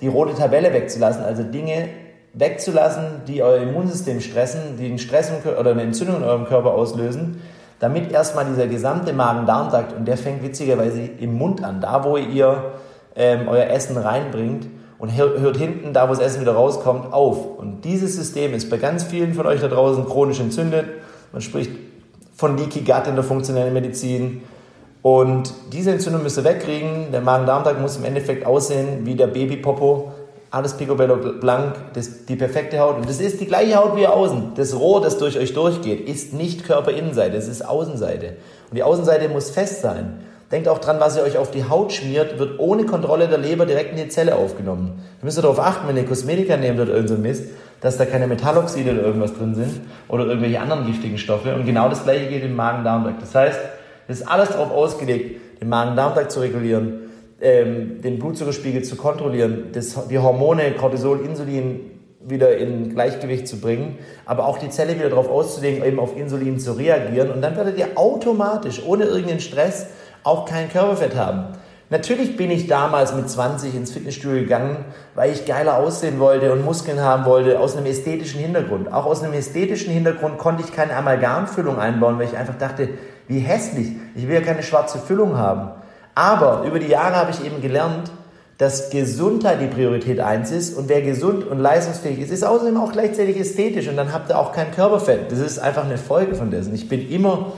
die 0.00 0.08
rote 0.08 0.34
Tabelle 0.34 0.72
wegzulassen, 0.72 1.24
also 1.24 1.42
Dinge 1.42 1.88
wegzulassen, 2.34 3.22
die 3.26 3.42
euer 3.42 3.62
Immunsystem 3.62 4.20
stressen, 4.20 4.76
die 4.78 4.86
einen 4.86 4.98
Stress 4.98 5.32
oder 5.44 5.70
eine 5.72 5.82
Entzündung 5.82 6.18
in 6.18 6.22
eurem 6.24 6.44
Körper 6.44 6.72
auslösen, 6.72 7.40
damit 7.82 8.12
erstmal 8.12 8.44
dieser 8.44 8.68
gesamte 8.68 9.12
Magen-Darm-Trakt, 9.12 9.92
und 9.96 10.06
der 10.06 10.16
fängt 10.16 10.44
witzigerweise 10.44 11.00
im 11.00 11.36
Mund 11.36 11.64
an, 11.64 11.80
da 11.80 12.04
wo 12.04 12.16
ihr 12.16 12.74
ähm, 13.16 13.48
euer 13.48 13.66
Essen 13.66 13.96
reinbringt, 13.96 14.68
und 14.98 15.16
hört 15.16 15.56
hinten, 15.56 15.92
da 15.92 16.08
wo 16.08 16.12
das 16.14 16.20
Essen 16.20 16.42
wieder 16.42 16.52
rauskommt, 16.52 17.12
auf. 17.12 17.58
Und 17.58 17.84
dieses 17.84 18.14
System 18.14 18.54
ist 18.54 18.70
bei 18.70 18.76
ganz 18.76 19.02
vielen 19.02 19.34
von 19.34 19.46
euch 19.46 19.60
da 19.60 19.66
draußen 19.66 20.06
chronisch 20.06 20.38
entzündet. 20.38 20.86
Man 21.32 21.42
spricht 21.42 21.72
von 22.36 22.56
Leaky 22.56 22.82
Gut 22.82 23.08
in 23.08 23.16
der 23.16 23.24
funktionellen 23.24 23.74
Medizin. 23.74 24.42
Und 25.02 25.52
diese 25.72 25.90
Entzündung 25.90 26.22
müsst 26.22 26.38
ihr 26.38 26.44
wegkriegen. 26.44 27.10
Der 27.10 27.20
Magen-Darm-Trakt 27.20 27.80
muss 27.80 27.96
im 27.96 28.04
Endeffekt 28.04 28.46
aussehen 28.46 29.04
wie 29.04 29.16
der 29.16 29.26
Babypopo. 29.26 30.12
Alles 30.52 30.74
picobello 30.74 31.16
blank, 31.16 31.76
das, 31.94 32.26
die 32.26 32.36
perfekte 32.36 32.78
Haut. 32.78 32.96
Und 32.98 33.08
das 33.08 33.20
ist 33.20 33.40
die 33.40 33.46
gleiche 33.46 33.76
Haut 33.76 33.96
wie 33.96 34.06
außen. 34.06 34.52
Das 34.54 34.78
Rohr, 34.78 35.00
das 35.00 35.16
durch 35.16 35.38
euch 35.38 35.54
durchgeht, 35.54 36.06
ist 36.06 36.34
nicht 36.34 36.64
Körperinnenseite, 36.66 37.36
es 37.36 37.48
ist 37.48 37.66
Außenseite. 37.66 38.36
Und 38.70 38.76
die 38.76 38.82
Außenseite 38.82 39.30
muss 39.30 39.50
fest 39.50 39.80
sein. 39.80 40.20
Denkt 40.50 40.68
auch 40.68 40.78
dran, 40.78 41.00
was 41.00 41.16
ihr 41.16 41.22
euch 41.22 41.38
auf 41.38 41.50
die 41.50 41.64
Haut 41.70 41.94
schmiert, 41.94 42.38
wird 42.38 42.60
ohne 42.60 42.84
Kontrolle 42.84 43.28
der 43.28 43.38
Leber 43.38 43.64
direkt 43.64 43.92
in 43.92 43.96
die 43.96 44.08
Zelle 44.08 44.36
aufgenommen. 44.36 45.02
Da 45.18 45.24
müsst 45.24 45.38
ihr 45.38 45.42
darauf 45.42 45.58
achten, 45.58 45.88
wenn 45.88 45.96
ihr 45.96 46.04
Kosmetika 46.04 46.58
nehmt 46.58 46.78
oder 46.78 46.92
irgend 46.92 47.08
so 47.08 47.16
Mist, 47.16 47.44
dass 47.80 47.96
da 47.96 48.04
keine 48.04 48.26
Metalloxide 48.26 48.92
oder 48.92 49.02
irgendwas 49.02 49.32
drin 49.32 49.54
sind 49.54 49.80
oder 50.08 50.26
irgendwelche 50.26 50.60
anderen 50.60 50.84
giftigen 50.84 51.16
Stoffe. 51.16 51.54
Und 51.54 51.64
genau 51.64 51.88
das 51.88 52.04
gleiche 52.04 52.26
geht 52.26 52.44
im 52.44 52.54
Magen-Darm-Trakt. 52.54 53.22
Das 53.22 53.34
heißt, 53.34 53.58
es 54.08 54.20
ist 54.20 54.28
alles 54.28 54.50
darauf 54.50 54.70
ausgelegt, 54.70 55.40
den 55.62 55.70
Magen-Darm-Trakt 55.70 56.30
zu 56.30 56.40
regulieren, 56.40 57.01
ähm, 57.42 58.00
den 58.00 58.18
Blutzuckerspiegel 58.18 58.82
zu 58.82 58.96
kontrollieren, 58.96 59.70
das, 59.72 60.08
die 60.08 60.18
Hormone 60.18 60.72
Cortisol, 60.72 61.20
Insulin 61.24 61.80
wieder 62.24 62.56
in 62.56 62.90
Gleichgewicht 62.90 63.48
zu 63.48 63.60
bringen, 63.60 63.98
aber 64.24 64.46
auch 64.46 64.58
die 64.58 64.70
Zelle 64.70 64.94
wieder 64.94 65.08
darauf 65.08 65.28
auszulegen, 65.28 65.84
eben 65.84 65.98
auf 65.98 66.16
Insulin 66.16 66.60
zu 66.60 66.72
reagieren. 66.72 67.32
Und 67.32 67.42
dann 67.42 67.56
werdet 67.56 67.76
ihr 67.78 67.88
automatisch, 67.96 68.80
ohne 68.86 69.04
irgendeinen 69.04 69.40
Stress, 69.40 69.86
auch 70.22 70.44
kein 70.44 70.70
Körperfett 70.70 71.16
haben. 71.16 71.48
Natürlich 71.90 72.36
bin 72.36 72.50
ich 72.52 72.68
damals 72.68 73.12
mit 73.12 73.28
20 73.28 73.74
ins 73.74 73.90
Fitnessstudio 73.90 74.42
gegangen, 74.42 74.84
weil 75.16 75.32
ich 75.32 75.44
geiler 75.44 75.78
aussehen 75.78 76.20
wollte 76.20 76.52
und 76.52 76.64
Muskeln 76.64 77.00
haben 77.00 77.24
wollte, 77.24 77.58
aus 77.58 77.76
einem 77.76 77.86
ästhetischen 77.86 78.40
Hintergrund. 78.40 78.90
Auch 78.92 79.04
aus 79.04 79.22
einem 79.22 79.34
ästhetischen 79.34 79.92
Hintergrund 79.92 80.38
konnte 80.38 80.62
ich 80.62 80.72
keine 80.72 80.94
Amalgamfüllung 80.94 81.78
einbauen, 81.78 82.18
weil 82.18 82.28
ich 82.28 82.36
einfach 82.36 82.56
dachte, 82.56 82.88
wie 83.26 83.40
hässlich, 83.40 83.88
ich 84.14 84.28
will 84.28 84.36
ja 84.36 84.40
keine 84.40 84.62
schwarze 84.62 84.98
Füllung 85.00 85.36
haben. 85.36 85.81
Aber 86.14 86.64
über 86.64 86.78
die 86.78 86.88
Jahre 86.88 87.16
habe 87.16 87.30
ich 87.30 87.44
eben 87.44 87.60
gelernt, 87.60 88.10
dass 88.58 88.90
Gesundheit 88.90 89.60
die 89.60 89.66
Priorität 89.66 90.20
eins 90.20 90.50
ist 90.52 90.76
und 90.76 90.88
wer 90.88 91.02
gesund 91.02 91.46
und 91.46 91.58
leistungsfähig 91.58 92.20
ist, 92.20 92.30
ist 92.30 92.44
außerdem 92.44 92.76
auch 92.76 92.92
gleichzeitig 92.92 93.38
ästhetisch 93.38 93.88
und 93.88 93.96
dann 93.96 94.12
habt 94.12 94.30
ihr 94.30 94.38
auch 94.38 94.52
kein 94.52 94.70
Körperfett. 94.70 95.32
Das 95.32 95.40
ist 95.40 95.58
einfach 95.58 95.84
eine 95.84 95.98
Folge 95.98 96.34
von 96.34 96.50
dessen. 96.50 96.74
Ich 96.74 96.88
bin 96.88 97.10
immer 97.10 97.52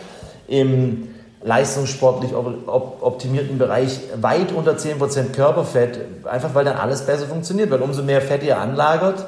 im 0.49 1.09
leistungssportlich 1.43 2.35
optimierten 2.35 3.59
Bereich 3.59 4.01
weit 4.19 4.53
unter 4.53 4.77
10% 4.77 5.33
Körperfett, 5.33 6.01
einfach 6.25 6.55
weil 6.55 6.65
dann 6.65 6.79
alles 6.79 7.03
besser 7.03 7.27
funktioniert. 7.27 7.71
Weil 7.71 7.83
umso 7.83 8.03
mehr 8.03 8.23
Fett 8.23 8.43
ihr 8.43 8.59
anlagert, 8.59 9.27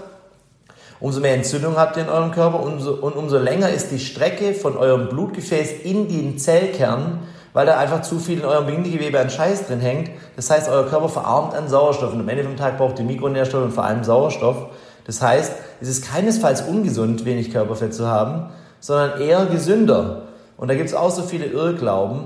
umso 0.98 1.20
mehr 1.20 1.34
Entzündung 1.34 1.76
habt 1.76 1.98
ihr 1.98 2.04
in 2.04 2.08
eurem 2.08 2.30
Körper 2.30 2.62
umso, 2.62 2.94
und 2.94 3.16
umso 3.16 3.36
länger 3.36 3.68
ist 3.68 3.90
die 3.90 3.98
Strecke 3.98 4.54
von 4.54 4.78
eurem 4.78 5.10
Blutgefäß 5.10 5.82
in 5.84 6.08
den 6.08 6.38
Zellkern, 6.38 7.20
weil 7.56 7.64
da 7.64 7.78
einfach 7.78 8.02
zu 8.02 8.18
viel 8.18 8.40
in 8.40 8.44
eurem 8.44 8.66
Bindegewebe 8.66 9.18
an 9.18 9.30
Scheiß 9.30 9.66
drin 9.66 9.80
hängt. 9.80 10.10
Das 10.36 10.50
heißt, 10.50 10.68
euer 10.68 10.84
Körper 10.88 11.08
verarmt 11.08 11.54
an 11.54 11.70
Sauerstoff 11.70 12.12
und 12.12 12.20
am 12.20 12.28
Ende 12.28 12.44
vom 12.44 12.58
Tag 12.58 12.76
braucht 12.76 12.98
ihr 12.98 13.06
Mikronährstoffe 13.06 13.64
und 13.64 13.72
vor 13.72 13.84
allem 13.84 14.04
Sauerstoff. 14.04 14.66
Das 15.06 15.22
heißt, 15.22 15.54
es 15.80 15.88
ist 15.88 16.04
keinesfalls 16.06 16.60
ungesund, 16.60 17.24
wenig 17.24 17.50
Körperfett 17.50 17.94
zu 17.94 18.06
haben, 18.08 18.50
sondern 18.78 19.22
eher 19.22 19.46
gesünder. 19.46 20.24
Und 20.58 20.68
da 20.68 20.74
gibt 20.74 20.90
es 20.90 20.94
auch 20.94 21.10
so 21.10 21.22
viele 21.22 21.46
Irrglauben. 21.46 22.24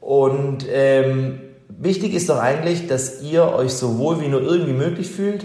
Und 0.00 0.64
ähm, 0.72 1.40
wichtig 1.68 2.14
ist 2.14 2.30
doch 2.30 2.38
eigentlich, 2.38 2.86
dass 2.86 3.20
ihr 3.20 3.52
euch 3.52 3.74
so 3.74 3.98
wohl 3.98 4.22
wie 4.22 4.28
nur 4.28 4.40
irgendwie 4.40 4.72
möglich 4.72 5.10
fühlt. 5.10 5.44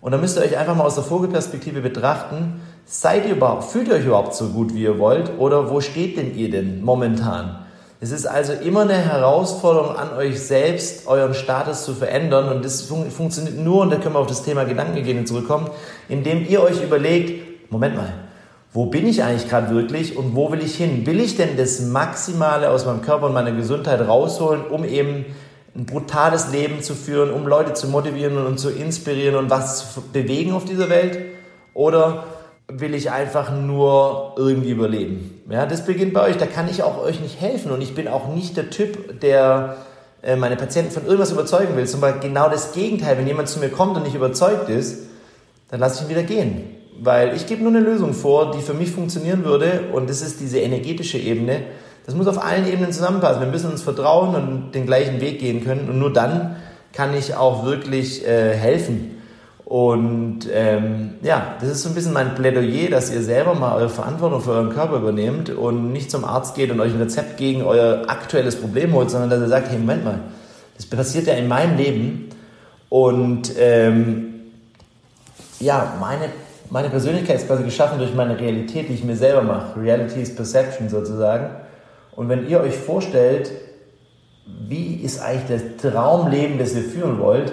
Und 0.00 0.10
da 0.10 0.18
müsst 0.18 0.36
ihr 0.36 0.42
euch 0.42 0.58
einfach 0.58 0.74
mal 0.74 0.82
aus 0.82 0.96
der 0.96 1.04
Vogelperspektive 1.04 1.82
betrachten. 1.82 2.60
Seid 2.84 3.26
ihr 3.26 3.36
überhaupt, 3.36 3.62
fühlt 3.62 3.86
ihr 3.86 3.94
euch 3.94 4.06
überhaupt 4.06 4.34
so 4.34 4.48
gut, 4.48 4.74
wie 4.74 4.82
ihr 4.82 4.98
wollt? 4.98 5.30
Oder 5.38 5.70
wo 5.70 5.80
steht 5.80 6.16
denn 6.16 6.36
ihr 6.36 6.50
denn 6.50 6.82
momentan? 6.82 7.61
Es 8.02 8.10
ist 8.10 8.26
also 8.26 8.52
immer 8.52 8.80
eine 8.80 8.94
Herausforderung 8.94 9.94
an 9.94 10.12
euch 10.16 10.40
selbst, 10.40 11.06
euren 11.06 11.34
Status 11.34 11.84
zu 11.84 11.94
verändern. 11.94 12.48
Und 12.48 12.64
das 12.64 12.82
fun 12.82 13.08
funktioniert 13.12 13.56
nur, 13.56 13.82
und 13.82 13.90
da 13.90 13.96
können 13.96 14.16
wir 14.16 14.18
auf 14.18 14.26
das 14.26 14.42
Thema 14.42 14.64
Gedankengene 14.64 15.24
zurückkommen, 15.24 15.70
indem 16.08 16.44
ihr 16.44 16.64
euch 16.64 16.82
überlegt, 16.82 17.70
Moment 17.70 17.94
mal, 17.94 18.12
wo 18.72 18.86
bin 18.86 19.06
ich 19.06 19.22
eigentlich 19.22 19.48
gerade 19.48 19.72
wirklich 19.72 20.16
und 20.16 20.34
wo 20.34 20.50
will 20.50 20.64
ich 20.64 20.74
hin? 20.74 21.06
Will 21.06 21.20
ich 21.20 21.36
denn 21.36 21.56
das 21.56 21.80
Maximale 21.80 22.70
aus 22.70 22.86
meinem 22.86 23.02
Körper 23.02 23.26
und 23.26 23.34
meiner 23.34 23.52
Gesundheit 23.52 24.00
rausholen, 24.00 24.66
um 24.66 24.84
eben 24.84 25.24
ein 25.76 25.86
brutales 25.86 26.50
Leben 26.50 26.82
zu 26.82 26.96
führen, 26.96 27.30
um 27.30 27.46
Leute 27.46 27.72
zu 27.74 27.86
motivieren 27.86 28.36
und 28.44 28.58
zu 28.58 28.70
inspirieren 28.70 29.36
und 29.36 29.48
was 29.48 29.94
zu 29.94 30.00
bewegen 30.12 30.54
auf 30.54 30.64
dieser 30.64 30.90
Welt? 30.90 31.20
Oder 31.72 32.24
will 32.68 32.94
ich 32.94 33.10
einfach 33.10 33.52
nur 33.54 34.34
irgendwie 34.36 34.70
überleben? 34.70 35.42
Ja, 35.50 35.66
das 35.66 35.84
beginnt 35.84 36.12
bei 36.12 36.22
euch. 36.22 36.36
Da 36.36 36.46
kann 36.46 36.68
ich 36.68 36.82
auch 36.82 37.02
euch 37.02 37.20
nicht 37.20 37.40
helfen 37.40 37.70
und 37.70 37.82
ich 37.82 37.94
bin 37.94 38.08
auch 38.08 38.28
nicht 38.28 38.56
der 38.56 38.70
Typ, 38.70 39.20
der 39.20 39.76
äh, 40.22 40.36
meine 40.36 40.56
Patienten 40.56 40.92
von 40.92 41.04
irgendwas 41.04 41.32
überzeugen 41.32 41.76
will. 41.76 41.86
Zum 41.86 42.00
Beispiel 42.00 42.28
genau 42.28 42.48
das 42.48 42.72
Gegenteil. 42.72 43.18
Wenn 43.18 43.26
jemand 43.26 43.48
zu 43.48 43.58
mir 43.58 43.68
kommt 43.68 43.96
und 43.96 44.04
nicht 44.04 44.14
überzeugt 44.14 44.68
ist, 44.68 45.08
dann 45.68 45.80
lasse 45.80 45.96
ich 45.96 46.02
ihn 46.02 46.10
wieder 46.10 46.22
gehen. 46.22 46.76
Weil 47.00 47.34
ich 47.34 47.46
gebe 47.46 47.62
nur 47.62 47.72
eine 47.72 47.80
Lösung 47.80 48.14
vor, 48.14 48.52
die 48.52 48.60
für 48.60 48.74
mich 48.74 48.90
funktionieren 48.90 49.44
würde 49.44 49.84
und 49.92 50.08
das 50.08 50.22
ist 50.22 50.40
diese 50.40 50.60
energetische 50.60 51.18
Ebene. 51.18 51.62
Das 52.06 52.14
muss 52.14 52.26
auf 52.26 52.42
allen 52.42 52.66
Ebenen 52.66 52.92
zusammenpassen. 52.92 53.40
Wir 53.40 53.48
müssen 53.48 53.70
uns 53.70 53.82
vertrauen 53.82 54.34
und 54.34 54.72
den 54.72 54.86
gleichen 54.86 55.20
Weg 55.20 55.38
gehen 55.38 55.64
können 55.64 55.88
und 55.88 55.98
nur 55.98 56.12
dann 56.12 56.56
kann 56.92 57.16
ich 57.16 57.34
auch 57.34 57.64
wirklich 57.64 58.26
äh, 58.26 58.54
helfen. 58.54 59.21
Und 59.64 60.40
ähm, 60.52 61.14
ja, 61.22 61.54
das 61.60 61.70
ist 61.70 61.82
so 61.82 61.88
ein 61.88 61.94
bisschen 61.94 62.12
mein 62.12 62.34
Plädoyer, 62.34 62.90
dass 62.90 63.12
ihr 63.12 63.22
selber 63.22 63.54
mal 63.54 63.76
eure 63.76 63.88
Verantwortung 63.88 64.40
für 64.40 64.50
euren 64.50 64.70
Körper 64.70 64.96
übernehmt 64.96 65.50
und 65.50 65.92
nicht 65.92 66.10
zum 66.10 66.24
Arzt 66.24 66.54
geht 66.54 66.70
und 66.70 66.80
euch 66.80 66.92
ein 66.92 67.00
Rezept 67.00 67.36
gegen 67.36 67.62
euer 67.62 68.02
aktuelles 68.08 68.56
Problem 68.56 68.92
holt, 68.92 69.10
sondern 69.10 69.30
dass 69.30 69.40
ihr 69.40 69.48
sagt, 69.48 69.70
hey, 69.70 69.78
Moment 69.78 70.04
mal, 70.04 70.18
das 70.76 70.86
passiert 70.86 71.26
ja 71.26 71.34
in 71.34 71.48
meinem 71.48 71.76
Leben 71.76 72.28
und 72.88 73.52
ähm, 73.56 74.28
ja, 75.60 75.94
meine 76.00 76.28
meine 76.72 76.88
Persönlichkeit 76.88 77.36
ist 77.36 77.48
quasi 77.48 77.64
geschaffen 77.64 77.98
durch 77.98 78.14
meine 78.14 78.40
Realität, 78.40 78.88
die 78.88 78.94
ich 78.94 79.04
mir 79.04 79.14
selber 79.14 79.42
mache. 79.42 79.78
Reality 79.78 80.22
is 80.22 80.34
Perception 80.34 80.88
sozusagen. 80.88 81.50
Und 82.16 82.30
wenn 82.30 82.48
ihr 82.48 82.60
euch 82.60 82.74
vorstellt, 82.74 83.52
wie 84.46 84.94
ist 84.94 85.20
eigentlich 85.20 85.60
das 85.60 85.92
Traumleben, 85.92 86.58
das 86.58 86.74
ihr 86.74 86.84
führen 86.84 87.18
wollt 87.18 87.52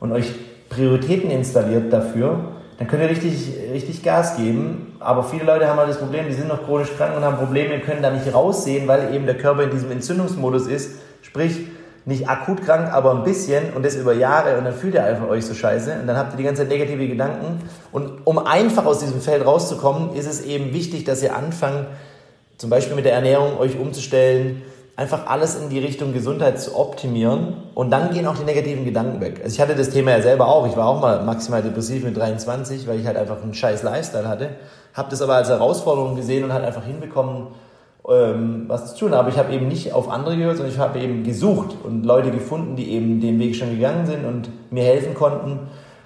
und 0.00 0.10
euch 0.10 0.32
Prioritäten 0.78 1.30
installiert 1.30 1.92
dafür, 1.92 2.52
dann 2.78 2.86
könnt 2.86 3.02
ihr 3.02 3.10
richtig, 3.10 3.52
richtig 3.72 4.04
Gas 4.04 4.36
geben. 4.36 4.96
Aber 5.00 5.24
viele 5.24 5.44
Leute 5.44 5.66
haben 5.68 5.78
halt 5.78 5.88
das 5.88 5.98
Problem, 5.98 6.26
die 6.28 6.32
sind 6.32 6.46
noch 6.46 6.64
chronisch 6.64 6.90
krank 6.96 7.16
und 7.16 7.24
haben 7.24 7.36
Probleme, 7.36 7.80
können 7.80 8.02
da 8.02 8.10
nicht 8.10 8.32
raussehen, 8.32 8.86
weil 8.86 9.12
eben 9.12 9.26
der 9.26 9.36
Körper 9.36 9.64
in 9.64 9.70
diesem 9.70 9.90
Entzündungsmodus 9.90 10.68
ist. 10.68 11.00
Sprich, 11.22 11.66
nicht 12.04 12.28
akut 12.28 12.64
krank, 12.64 12.92
aber 12.92 13.12
ein 13.16 13.24
bisschen 13.24 13.72
und 13.74 13.84
das 13.84 13.96
über 13.96 14.14
Jahre 14.14 14.56
und 14.56 14.64
dann 14.64 14.72
fühlt 14.72 14.94
ihr 14.94 15.04
einfach 15.04 15.28
euch 15.28 15.44
so 15.44 15.52
scheiße 15.52 15.98
und 16.00 16.06
dann 16.06 16.16
habt 16.16 16.32
ihr 16.32 16.36
die 16.38 16.44
ganze 16.44 16.62
Zeit 16.62 16.70
negative 16.70 17.06
Gedanken. 17.06 17.68
Und 17.92 18.20
um 18.24 18.38
einfach 18.38 18.86
aus 18.86 19.00
diesem 19.00 19.20
Feld 19.20 19.44
rauszukommen, 19.44 20.14
ist 20.14 20.26
es 20.26 20.42
eben 20.42 20.72
wichtig, 20.72 21.04
dass 21.04 21.22
ihr 21.22 21.36
anfangt, 21.36 21.86
zum 22.56 22.70
Beispiel 22.70 22.94
mit 22.96 23.04
der 23.04 23.12
Ernährung 23.12 23.58
euch 23.58 23.78
umzustellen, 23.78 24.62
einfach 24.98 25.28
alles 25.28 25.54
in 25.54 25.68
die 25.68 25.78
Richtung 25.78 26.12
Gesundheit 26.12 26.60
zu 26.60 26.76
optimieren 26.76 27.54
und 27.76 27.92
dann 27.92 28.10
gehen 28.10 28.26
auch 28.26 28.36
die 28.36 28.42
negativen 28.42 28.84
Gedanken 28.84 29.20
weg. 29.20 29.40
Also 29.44 29.54
ich 29.54 29.60
hatte 29.60 29.76
das 29.76 29.90
Thema 29.90 30.10
ja 30.10 30.20
selber 30.20 30.48
auch. 30.48 30.66
Ich 30.66 30.76
war 30.76 30.88
auch 30.88 31.00
mal 31.00 31.22
maximal 31.22 31.62
depressiv 31.62 32.02
mit 32.02 32.16
23, 32.16 32.88
weil 32.88 32.98
ich 32.98 33.06
halt 33.06 33.16
einfach 33.16 33.40
einen 33.40 33.54
scheiß 33.54 33.84
Lifestyle 33.84 34.26
hatte. 34.26 34.48
Habe 34.94 35.08
das 35.08 35.22
aber 35.22 35.36
als 35.36 35.50
Herausforderung 35.50 36.16
gesehen 36.16 36.42
und 36.42 36.52
halt 36.52 36.64
einfach 36.64 36.84
hinbekommen, 36.84 37.46
ähm, 38.08 38.64
was 38.66 38.92
zu 38.92 39.04
tun. 39.04 39.14
Aber 39.14 39.28
ich 39.28 39.38
habe 39.38 39.52
eben 39.52 39.68
nicht 39.68 39.92
auf 39.92 40.10
andere 40.10 40.36
gehört, 40.36 40.56
sondern 40.56 40.74
ich 40.74 40.80
habe 40.80 40.98
eben 40.98 41.22
gesucht 41.22 41.76
und 41.84 42.04
Leute 42.04 42.32
gefunden, 42.32 42.74
die 42.74 42.90
eben 42.90 43.20
den 43.20 43.38
Weg 43.38 43.54
schon 43.54 43.70
gegangen 43.70 44.04
sind 44.04 44.24
und 44.24 44.50
mir 44.72 44.82
helfen 44.82 45.14
konnten. 45.14 45.60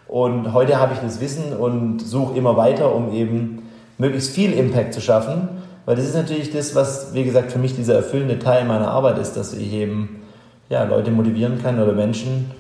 Und 0.07 0.53
heute 0.53 0.79
habe 0.79 0.93
ich 0.93 1.01
das 1.01 1.19
Wissen 1.19 1.57
und 1.57 2.01
suche 2.01 2.37
immer 2.37 2.59
weiter, 2.59 2.95
um 2.95 3.11
eben 3.15 3.63
möglichst 3.97 4.35
viel 4.35 4.53
Impact 4.53 4.93
zu 4.93 5.01
schaffen. 5.01 5.62
Weil 5.85 5.97
das 5.97 6.07
ist 6.07 6.15
natürlich 6.15 6.51
das, 6.53 6.75
was, 6.75 7.13
wie 7.13 7.25
gesagt, 7.25 7.53
für 7.53 7.59
mich 7.59 7.75
dieser 7.75 7.97
erfüllende 7.97 8.39
Teil 8.39 8.65
meiner 8.65 8.89
Arbeit 8.89 9.19
ist, 9.19 9.35
dass 9.35 9.53
ich 9.53 9.73
eben 9.73 10.23
ja, 10.69 10.85
Leute 10.85 11.11
motivieren 11.11 11.61
kann 11.63 11.81
oder 11.81 11.93
Menschen. 11.93 12.51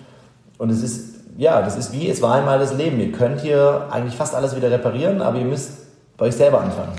Und 0.58 0.70
es 0.70 0.82
ist, 0.82 1.14
ja, 1.38 1.62
das 1.62 1.76
ist 1.76 1.92
wie, 1.92 2.08
es 2.08 2.20
war 2.20 2.34
einmal 2.34 2.58
das 2.58 2.74
Leben. 2.74 3.00
Ihr 3.00 3.12
könnt 3.12 3.40
hier 3.40 3.88
eigentlich 3.90 4.16
fast 4.16 4.34
alles 4.34 4.56
wieder 4.56 4.70
reparieren, 4.70 5.22
aber 5.22 5.38
ihr 5.38 5.44
müsst 5.44 5.72
bei 6.16 6.26
euch 6.26 6.34
selber 6.34 6.60
anfangen. 6.60 6.92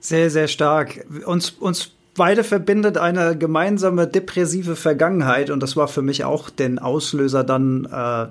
Sehr, 0.00 0.30
sehr 0.30 0.46
stark. 0.46 1.04
Uns, 1.24 1.50
uns 1.50 1.92
beide 2.16 2.44
verbindet 2.44 2.98
eine 2.98 3.36
gemeinsame 3.36 4.06
depressive 4.06 4.76
Vergangenheit 4.76 5.50
und 5.50 5.62
das 5.62 5.76
war 5.76 5.88
für 5.88 6.02
mich 6.02 6.24
auch 6.24 6.50
den 6.50 6.78
Auslöser 6.78 7.44
dann 7.44 7.86
äh, 7.86 8.26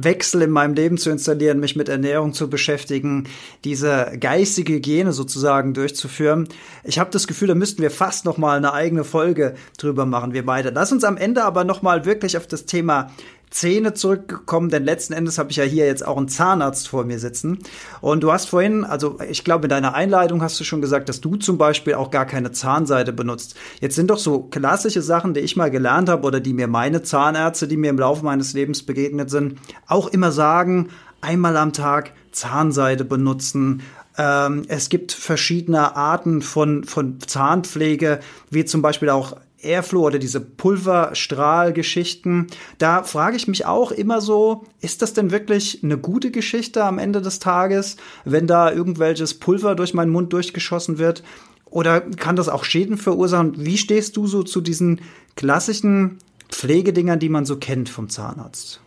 Wechsel 0.00 0.42
in 0.42 0.50
meinem 0.50 0.74
Leben 0.74 0.96
zu 0.96 1.10
installieren, 1.10 1.58
mich 1.58 1.74
mit 1.74 1.88
Ernährung 1.88 2.32
zu 2.32 2.48
beschäftigen, 2.48 3.24
diese 3.64 4.12
geistige 4.18 4.74
Hygiene 4.74 5.12
sozusagen 5.12 5.74
durchzuführen. 5.74 6.48
Ich 6.84 7.00
habe 7.00 7.10
das 7.10 7.26
Gefühl, 7.26 7.48
da 7.48 7.56
müssten 7.56 7.82
wir 7.82 7.90
fast 7.90 8.24
noch 8.24 8.38
mal 8.38 8.56
eine 8.56 8.72
eigene 8.72 9.02
Folge 9.02 9.56
drüber 9.76 10.06
machen, 10.06 10.32
wir 10.32 10.46
beide. 10.46 10.70
Lass 10.70 10.92
uns 10.92 11.02
am 11.02 11.16
Ende 11.16 11.42
aber 11.42 11.64
noch 11.64 11.82
mal 11.82 12.04
wirklich 12.04 12.36
auf 12.36 12.46
das 12.46 12.64
Thema 12.64 13.10
Zähne 13.50 13.94
zurückgekommen, 13.94 14.70
denn 14.70 14.84
letzten 14.84 15.12
Endes 15.12 15.38
habe 15.38 15.50
ich 15.50 15.56
ja 15.56 15.64
hier 15.64 15.86
jetzt 15.86 16.06
auch 16.06 16.16
einen 16.16 16.28
Zahnarzt 16.28 16.88
vor 16.88 17.04
mir 17.04 17.18
sitzen. 17.18 17.58
Und 18.00 18.22
du 18.22 18.32
hast 18.32 18.48
vorhin, 18.48 18.84
also 18.84 19.18
ich 19.28 19.44
glaube, 19.44 19.64
in 19.64 19.70
deiner 19.70 19.94
Einleitung 19.94 20.42
hast 20.42 20.58
du 20.60 20.64
schon 20.64 20.80
gesagt, 20.80 21.08
dass 21.08 21.20
du 21.20 21.36
zum 21.36 21.58
Beispiel 21.58 21.94
auch 21.94 22.10
gar 22.10 22.26
keine 22.26 22.52
Zahnseide 22.52 23.12
benutzt. 23.12 23.56
Jetzt 23.80 23.94
sind 23.94 24.10
doch 24.10 24.18
so 24.18 24.40
klassische 24.40 25.02
Sachen, 25.02 25.34
die 25.34 25.40
ich 25.40 25.56
mal 25.56 25.70
gelernt 25.70 26.08
habe 26.08 26.26
oder 26.26 26.40
die 26.40 26.52
mir 26.52 26.68
meine 26.68 27.02
Zahnärzte, 27.02 27.68
die 27.68 27.76
mir 27.76 27.90
im 27.90 27.98
Laufe 27.98 28.24
meines 28.24 28.52
Lebens 28.52 28.84
begegnet 28.84 29.30
sind, 29.30 29.58
auch 29.86 30.08
immer 30.08 30.32
sagen, 30.32 30.88
einmal 31.20 31.56
am 31.56 31.72
Tag 31.72 32.12
Zahnseide 32.32 33.04
benutzen, 33.04 33.82
ähm, 34.18 34.64
es 34.66 34.88
gibt 34.88 35.12
verschiedene 35.12 35.96
Arten 35.96 36.42
von, 36.42 36.84
von 36.84 37.20
Zahnpflege, 37.20 38.18
wie 38.50 38.64
zum 38.64 38.82
Beispiel 38.82 39.10
auch 39.10 39.36
Airflow 39.60 40.06
oder 40.06 40.18
diese 40.18 40.40
Pulverstrahlgeschichten, 40.40 42.46
da 42.78 43.02
frage 43.02 43.36
ich 43.36 43.48
mich 43.48 43.66
auch 43.66 43.90
immer 43.90 44.20
so, 44.20 44.64
ist 44.80 45.02
das 45.02 45.14
denn 45.14 45.30
wirklich 45.30 45.80
eine 45.82 45.98
gute 45.98 46.30
Geschichte 46.30 46.84
am 46.84 46.98
Ende 46.98 47.20
des 47.20 47.38
Tages, 47.38 47.96
wenn 48.24 48.46
da 48.46 48.72
irgendwelches 48.72 49.34
Pulver 49.34 49.74
durch 49.74 49.94
meinen 49.94 50.12
Mund 50.12 50.32
durchgeschossen 50.32 50.98
wird? 50.98 51.22
Oder 51.64 52.00
kann 52.00 52.36
das 52.36 52.48
auch 52.48 52.64
Schäden 52.64 52.96
verursachen? 52.96 53.54
Wie 53.56 53.78
stehst 53.78 54.16
du 54.16 54.26
so 54.26 54.42
zu 54.42 54.60
diesen 54.60 55.00
klassischen 55.36 56.18
Pflegedingern, 56.48 57.18
die 57.18 57.28
man 57.28 57.44
so 57.44 57.56
kennt 57.56 57.88
vom 57.88 58.08
Zahnarzt? 58.08 58.80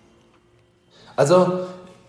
Also 1.15 1.59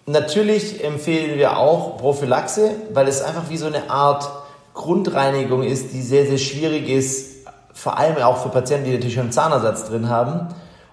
natürlich 0.06 0.82
empfehlen 0.82 1.38
wir 1.38 1.58
auch 1.58 1.98
Prophylaxe, 1.98 2.70
weil 2.94 3.08
es 3.08 3.20
einfach 3.20 3.50
wie 3.50 3.58
so 3.58 3.66
eine 3.66 3.90
Art 3.90 4.30
Grundreinigung 4.72 5.62
ist, 5.62 5.92
die 5.92 6.00
sehr, 6.00 6.26
sehr 6.26 6.38
schwierig 6.38 6.88
ist 6.88 7.31
vor 7.72 7.98
allem 7.98 8.16
auch 8.18 8.38
für 8.38 8.48
Patienten, 8.48 8.86
die 8.86 8.92
natürlich 8.92 9.14
schon 9.14 9.24
einen 9.24 9.32
Zahnersatz 9.32 9.84
drin 9.84 10.08
haben. 10.08 10.48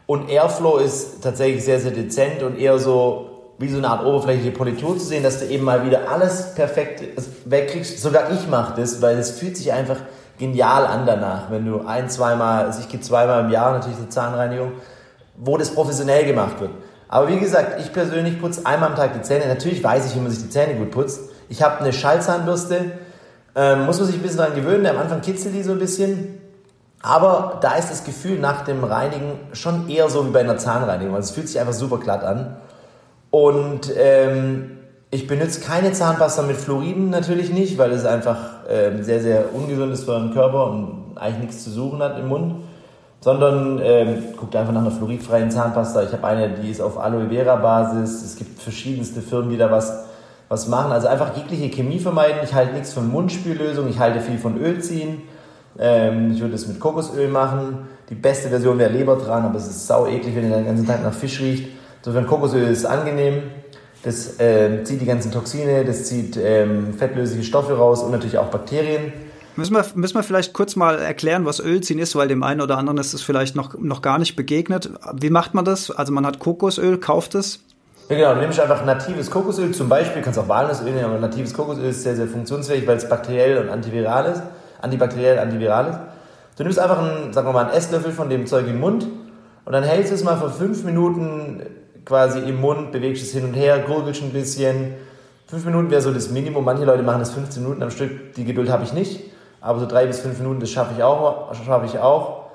Und 0.06 0.30
Airflow 0.30 0.78
ist 0.78 1.24
tatsächlich 1.24 1.64
sehr, 1.64 1.80
sehr 1.80 1.92
dezent 1.92 2.42
und 2.42 2.58
eher 2.58 2.80
so 2.80 3.30
wie 3.60 3.68
so 3.70 3.78
eine 3.78 3.90
Art 3.90 4.06
oberflächliche 4.06 4.52
Politur 4.52 4.98
zu 4.98 5.06
sehen, 5.06 5.22
dass 5.22 5.40
du 5.40 5.46
eben 5.46 5.66
mal 5.66 5.86
wieder 5.86 6.10
alles 6.10 6.56
perfekt 6.56 7.04
wegkriegst. 7.46 8.02
Sogar 8.02 8.32
ich 8.32 8.48
mache 8.48 8.80
das, 8.80 9.02
weil 9.02 9.18
es 9.18 9.32
fühlt 9.32 9.58
sich 9.58 9.74
einfach 9.74 9.98
genial 10.40 10.88
an 10.88 11.06
danach, 11.06 11.52
wenn 11.52 11.66
du 11.66 11.86
ein, 11.86 12.10
zweimal, 12.10 12.66
also 12.66 12.80
ich 12.80 12.88
gehe 12.88 13.02
zweimal 13.02 13.44
im 13.44 13.52
Jahr 13.52 13.74
natürlich 13.74 13.98
zur 13.98 14.10
Zahnreinigung, 14.10 14.72
wo 15.36 15.58
das 15.58 15.72
professionell 15.72 16.26
gemacht 16.26 16.62
wird. 16.62 16.72
Aber 17.10 17.28
wie 17.28 17.38
gesagt, 17.38 17.82
ich 17.82 17.92
persönlich 17.92 18.40
putze 18.40 18.66
einmal 18.66 18.90
am 18.90 18.96
Tag 18.96 19.14
die 19.14 19.22
Zähne. 19.22 19.48
Natürlich 19.48 19.84
weiß 19.84 20.06
ich, 20.06 20.16
wie 20.16 20.20
man 20.20 20.32
sich 20.32 20.44
die 20.44 20.50
Zähne 20.50 20.76
gut 20.76 20.92
putzt. 20.92 21.30
Ich 21.50 21.62
habe 21.62 21.80
eine 21.80 21.92
Schallzahnbürste, 21.92 22.92
ähm, 23.56 23.86
muss 23.86 23.98
man 23.98 24.08
sich 24.08 24.16
ein 24.16 24.22
bisschen 24.22 24.38
daran 24.38 24.56
gewöhnen. 24.56 24.86
Am 24.86 24.98
Anfang 24.98 25.20
kitzelt 25.22 25.54
die 25.54 25.64
so 25.64 25.74
ein 25.74 25.80
bisschen. 25.80 26.40
Aber 27.02 27.60
da 27.62 27.76
ist 27.76 27.90
das 27.90 28.04
Gefühl 28.04 28.40
nach 28.40 28.66
dem 28.66 28.84
Reinigen 28.84 29.40
schon 29.54 29.88
eher 29.90 30.10
so 30.10 30.26
wie 30.26 30.32
bei 30.32 30.42
einer 30.42 30.58
Zahnreinigung. 30.58 31.16
Also 31.16 31.30
es 31.30 31.32
fühlt 31.32 31.48
sich 31.48 31.60
einfach 31.60 31.74
super 31.74 31.98
glatt 31.98 32.24
an. 32.24 32.58
Und 33.32 33.92
ähm, 33.98 34.72
ich 35.12 35.28
benutze 35.28 35.62
keine 35.62 35.94
Zahnpasta 35.94 36.42
mit 36.42 36.58
Fluoriden 36.58 37.10
natürlich 37.10 37.52
nicht, 37.52 37.78
weil 37.78 37.92
es 37.92 38.06
einfach 38.06 38.38
ähm, 38.70 39.04
sehr, 39.04 39.22
sehr 39.22 39.54
ungesund 39.54 39.94
ist 39.94 40.04
für 40.04 40.20
den 40.20 40.34
Körper 40.34 40.68
und 40.72 41.16
eigentlich 41.16 41.48
nichts 41.48 41.64
zu 41.64 41.70
suchen 41.70 42.00
hat 42.00 42.20
im 42.20 42.28
Mund. 42.28 42.56
Sondern 43.22 43.82
ähm, 43.84 44.24
guckt 44.38 44.56
einfach 44.56 44.72
nach 44.72 44.82
einer 44.82 44.92
fluoridfreien 44.92 45.52
Zahnpasta. 45.52 46.04
Ich 46.04 46.14
habe 46.14 46.26
eine, 46.26 46.50
die 46.50 46.70
ist 46.70 46.80
auf 46.80 46.98
Aloe 46.98 47.30
Vera 47.30 47.58
Basis. 47.58 48.24
Es 48.24 48.36
gibt 48.38 48.62
verschiedenste 48.62 49.22
Firmen, 49.22 49.50
die 49.50 49.58
da 49.58 49.72
was, 49.72 50.06
was 50.48 50.68
machen. 50.68 50.92
Also 50.92 51.08
einfach 51.08 51.36
jegliche 51.36 51.70
Chemie 51.70 52.00
vermeiden. 52.00 52.40
Ich 52.44 52.54
halte 52.54 52.74
nichts 52.74 52.94
von 52.94 53.10
Mundspüllösung. 53.10 53.90
Ich 53.90 54.00
halte 54.00 54.22
viel 54.22 54.38
von 54.38 54.58
Öl 54.58 54.82
ziehen. 54.82 55.22
Ähm, 55.78 56.32
ich 56.34 56.42
würde 56.42 56.56
es 56.56 56.68
mit 56.68 56.80
Kokosöl 56.80 57.28
machen. 57.28 57.88
Die 58.10 58.16
beste 58.16 58.50
Version 58.50 58.80
wäre 58.80 58.92
Leber 58.92 59.16
dran, 59.16 59.46
aber 59.46 59.58
es 59.58 59.68
ist 59.68 59.86
sau 59.86 60.08
eklig, 60.08 60.36
wenn 60.36 60.50
ihr 60.50 60.56
den 60.56 60.66
ganzen 60.66 60.88
Tag 60.88 61.04
nach 61.04 61.14
Fisch 61.14 61.40
riecht. 61.40 61.70
Insofern 62.00 62.26
Kokosöl 62.26 62.68
ist 62.68 62.86
angenehm. 62.86 63.44
Das 64.04 64.40
äh, 64.40 64.84
zieht 64.84 65.02
die 65.02 65.06
ganzen 65.06 65.32
Toxine, 65.32 65.84
das 65.84 66.06
zieht 66.06 66.38
ähm, 66.42 66.94
fettlösliche 66.94 67.44
Stoffe 67.44 67.78
raus 67.78 68.02
und 68.02 68.12
natürlich 68.12 68.38
auch 68.38 68.48
Bakterien. 68.48 69.12
Müssen 69.58 69.76
wir, 69.76 69.86
müssen 69.96 70.16
wir 70.16 70.24
vielleicht 70.24 70.54
kurz 70.54 70.78
mal 70.78 71.00
erklären, 71.00 71.46
was 71.46 71.60
Ölziehen 71.60 72.00
ist, 72.00 72.16
weil 72.16 72.30
dem 72.30 72.42
einen 72.44 72.62
oder 72.62 72.78
anderen 72.78 72.98
ist 72.98 73.14
es 73.14 73.22
vielleicht 73.22 73.58
noch, 73.58 73.78
noch 73.78 74.02
gar 74.02 74.18
nicht 74.18 74.38
begegnet. 74.38 74.90
Wie 75.14 75.30
macht 75.30 75.54
man 75.54 75.66
das? 75.66 75.92
Also 75.92 76.14
man 76.14 76.26
hat 76.26 76.40
Kokosöl, 76.40 76.98
kauft 76.98 77.36
es? 77.36 77.60
Ja, 78.08 78.16
genau, 78.16 78.34
du 78.36 78.40
nimmst 78.40 78.60
einfach 78.60 78.86
natives 78.86 79.30
Kokosöl 79.30 79.72
zum 79.72 79.90
Beispiel, 79.90 80.22
kannst 80.22 80.40
auch 80.40 80.48
Walnussöl 80.48 80.92
nehmen, 80.92 81.04
aber 81.04 81.20
natives 81.20 81.54
Kokosöl 81.54 81.90
ist 81.90 82.04
sehr, 82.04 82.16
sehr 82.16 82.28
funktionsfähig, 82.28 82.88
weil 82.88 82.98
es 82.98 83.10
bakteriell 83.10 83.58
und 83.58 83.70
antiviral 83.70 84.32
ist 84.32 84.42
antibakteriell, 84.82 85.40
antiviral 85.40 85.90
ist. 85.90 86.00
Du 86.58 86.64
nimmst 86.64 86.80
einfach 86.80 87.00
einen, 87.00 87.32
sagen 87.32 87.48
wir 87.48 87.54
mal, 87.54 87.66
einen 87.66 87.74
Esslöffel 87.74 88.12
von 88.12 88.30
dem 88.30 88.46
Zeug 88.46 88.68
im 88.68 88.80
Mund 88.80 89.08
und 89.66 89.74
dann 89.74 89.84
hältst 89.84 90.12
du 90.12 90.16
es 90.16 90.24
mal 90.24 90.38
für 90.38 90.50
fünf 90.50 90.84
Minuten 90.84 91.62
quasi 92.06 92.40
im 92.40 92.60
Mund, 92.60 92.92
bewegst 92.92 93.24
es 93.24 93.32
hin 93.32 93.46
und 93.46 93.54
her, 93.54 93.80
gurgelst 93.80 94.22
ein 94.22 94.32
bisschen. 94.32 94.96
Fünf 95.48 95.66
Minuten 95.66 95.90
wäre 95.90 96.02
so 96.02 96.12
das 96.12 96.30
Minimum. 96.30 96.66
Manche 96.66 96.86
Leute 96.86 97.04
machen 97.04 97.20
das 97.20 97.32
15 97.32 97.64
Minuten 97.64 97.84
am 97.84 97.92
Stück. 97.92 98.34
Die 98.34 98.46
Geduld 98.46 98.70
habe 98.70 98.84
ich 98.84 98.94
nicht. 98.94 99.22
Aber 99.62 99.80
so 99.80 99.86
drei 99.86 100.06
bis 100.06 100.20
fünf 100.20 100.38
Minuten, 100.40 100.60
das 100.60 100.70
schaffe 100.70 100.94
ich 100.96 101.04
auch. 101.04 101.54
Schaffe 101.66 101.86
ich 101.86 102.00
auch. 102.00 102.46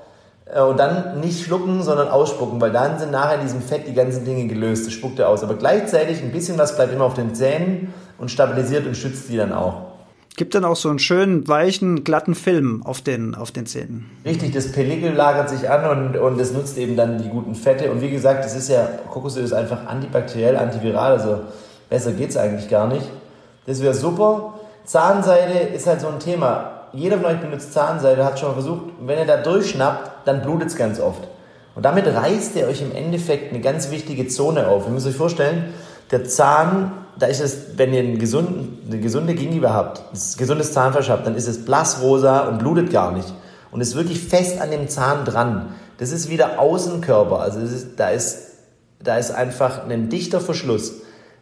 Äh, 0.47 0.61
und 0.61 0.79
dann 0.79 1.21
nicht 1.21 1.45
schlucken, 1.45 1.83
sondern 1.83 2.09
ausspucken, 2.09 2.61
weil 2.61 2.73
dann 2.73 2.99
sind 2.99 3.11
nachher 3.11 3.37
in 3.37 3.43
diesem 3.43 3.61
Fett 3.61 3.87
die 3.87 3.95
ganzen 3.95 4.25
Dinge 4.25 4.47
gelöst. 4.47 4.87
Das 4.87 4.93
spuckt 4.93 5.19
er 5.19 5.29
aus. 5.29 5.43
Aber 5.43 5.55
gleichzeitig 5.55 6.23
ein 6.23 6.33
bisschen 6.33 6.59
was 6.59 6.77
bleibt 6.77 6.93
immer 6.93 7.05
auf 7.05 7.15
den 7.15 7.35
Zähnen 7.35 7.95
und 8.19 8.31
stabilisiert 8.31 8.87
und 8.87 8.97
schützt 8.97 9.29
die 9.29 9.37
dann 9.37 9.53
auch. 9.53 9.94
Gibt 10.37 10.57
dann 10.57 10.65
auch 10.65 10.75
so 10.75 10.89
einen 10.89 10.99
schönen, 10.99 11.47
weichen, 11.47 12.03
glatten 12.03 12.35
Film 12.35 12.83
auf 12.85 13.01
den, 13.01 13.37
auf 13.37 13.53
den 13.53 13.67
Zähnen. 13.67 14.11
Richtig, 14.25 14.53
das 14.53 14.73
Pellikel 14.73 15.13
lagert 15.13 15.49
sich 15.49 15.71
an 15.71 15.89
und, 15.89 16.17
und 16.17 16.41
das 16.41 16.53
nutzt 16.53 16.77
eben 16.77 16.97
dann 16.97 17.23
die 17.23 17.29
guten 17.29 17.55
Fette. 17.55 17.93
Und 17.93 18.01
wie 18.01 18.11
gesagt, 18.11 18.45
das 18.45 18.57
ist 18.57 18.69
ja, 18.69 18.89
Kokosöl 19.11 19.45
ist 19.45 19.53
einfach 19.53 19.87
antibakteriell, 19.87 20.57
antiviral, 20.57 21.13
also 21.13 21.41
besser 21.89 22.13
geht 22.13 22.31
es 22.31 22.37
eigentlich 22.37 22.69
gar 22.69 22.89
nicht. 22.89 23.09
Das 23.67 23.81
wäre 23.81 23.95
super. 23.95 24.55
Zahnseide 24.85 25.59
ist 25.75 25.87
halt 25.87 26.01
so 26.01 26.09
ein 26.09 26.19
Thema. 26.19 26.89
Jeder 26.93 27.19
von 27.19 27.27
euch 27.27 27.41
benutzt 27.41 27.73
Zahnseide, 27.73 28.25
hat 28.25 28.39
schon 28.41 28.49
mal 28.49 28.55
versucht, 28.55 28.83
wenn 29.01 29.19
ihr 29.19 29.27
da 29.27 29.37
durchschnappt, 29.37 30.27
dann 30.27 30.43
blutet 30.43 30.69
es 30.69 30.77
ganz 30.77 30.99
oft. 30.99 31.29
Und 31.77 31.85
damit 31.85 32.07
reißt 32.07 32.57
ihr 32.57 32.67
euch 32.67 32.83
im 32.83 32.93
Endeffekt 32.93 33.53
eine 33.53 33.61
ganz 33.61 33.91
wichtige 33.93 34.27
Zone 34.27 34.67
auf. 34.67 34.87
Ihr 34.87 34.93
müsst 34.93 35.07
euch 35.07 35.17
vorstellen, 35.17 35.75
der 36.11 36.25
Zahn 36.25 36.93
da 37.19 37.27
ist 37.27 37.41
es, 37.41 37.77
wenn 37.77 37.93
ihr 37.93 38.01
einen 38.01 38.19
gesunden, 38.19 38.79
eine 38.87 39.01
gesunde 39.01 39.35
Gingiva 39.35 39.73
habt, 39.73 39.99
ein 39.99 40.19
gesundes 40.39 40.73
Zahnfleisch 40.73 41.09
habt, 41.09 41.27
dann 41.27 41.37
ist 41.37 41.47
es 41.47 41.65
blassrosa 41.65 42.49
und 42.49 42.59
blutet 42.59 42.91
gar 42.91 43.13
nicht. 43.13 43.33
Und 43.71 43.81
ist 43.81 43.97
wirklich 43.97 44.21
fest 44.21 44.61
an 44.61 44.71
dem 44.71 44.89
Zahn 44.89 45.25
dran. 45.25 45.75
Das 45.99 46.13
ist 46.13 46.31
wie 46.31 46.37
der 46.37 46.61
Außenkörper. 46.61 47.41
Also 47.41 47.61
ist, 47.61 47.99
da, 47.99 48.11
ist, 48.11 48.53
da 49.03 49.17
ist 49.17 49.33
einfach 49.33 49.89
ein 49.89 50.09
dichter 50.09 50.41
Verschluss. 50.41 50.95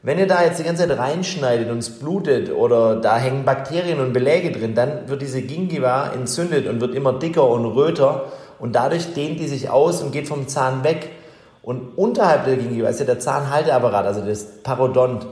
Wenn 0.02 0.18
ihr 0.18 0.26
da 0.26 0.42
jetzt 0.42 0.58
die 0.58 0.64
ganze 0.64 0.88
Zeit 0.88 0.98
reinschneidet 0.98 1.70
und 1.70 1.78
es 1.78 1.90
blutet 1.90 2.52
oder 2.52 2.96
da 2.96 3.18
hängen 3.18 3.44
Bakterien 3.44 4.00
und 4.00 4.12
Beläge 4.12 4.50
drin, 4.50 4.74
dann 4.74 5.08
wird 5.08 5.22
diese 5.22 5.42
Gingiva 5.42 6.10
entzündet 6.12 6.66
und 6.66 6.80
wird 6.80 6.94
immer 6.94 7.12
dicker 7.12 7.48
und 7.48 7.64
röter 7.66 8.24
und 8.58 8.74
dadurch 8.74 9.14
dehnt 9.14 9.38
die 9.38 9.46
sich 9.46 9.70
aus 9.70 10.02
und 10.02 10.10
geht 10.10 10.26
vom 10.26 10.48
Zahn 10.48 10.82
weg. 10.82 11.10
Und 11.62 11.96
unterhalb 11.96 12.46
der 12.46 12.56
Gingiva 12.56 12.88
ist 12.88 12.98
ja 12.98 13.06
der 13.06 13.20
Zahnhalteapparat, 13.20 14.06
also 14.06 14.22
das 14.22 14.44
Parodont. 14.62 15.26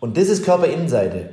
Und 0.00 0.16
das 0.16 0.28
ist 0.28 0.44
Körperinnenseite. 0.44 1.28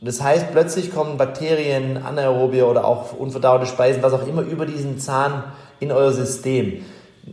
Das 0.00 0.20
heißt, 0.20 0.52
plötzlich 0.52 0.92
kommen 0.92 1.16
Bakterien, 1.16 1.96
Anaerobie 1.96 2.62
oder 2.62 2.84
auch 2.84 3.16
unverdaute 3.16 3.66
Speisen, 3.66 4.02
was 4.02 4.12
auch 4.12 4.26
immer, 4.26 4.42
über 4.42 4.66
diesen 4.66 4.98
Zahn 4.98 5.44
in 5.80 5.92
euer 5.92 6.12
System. 6.12 6.84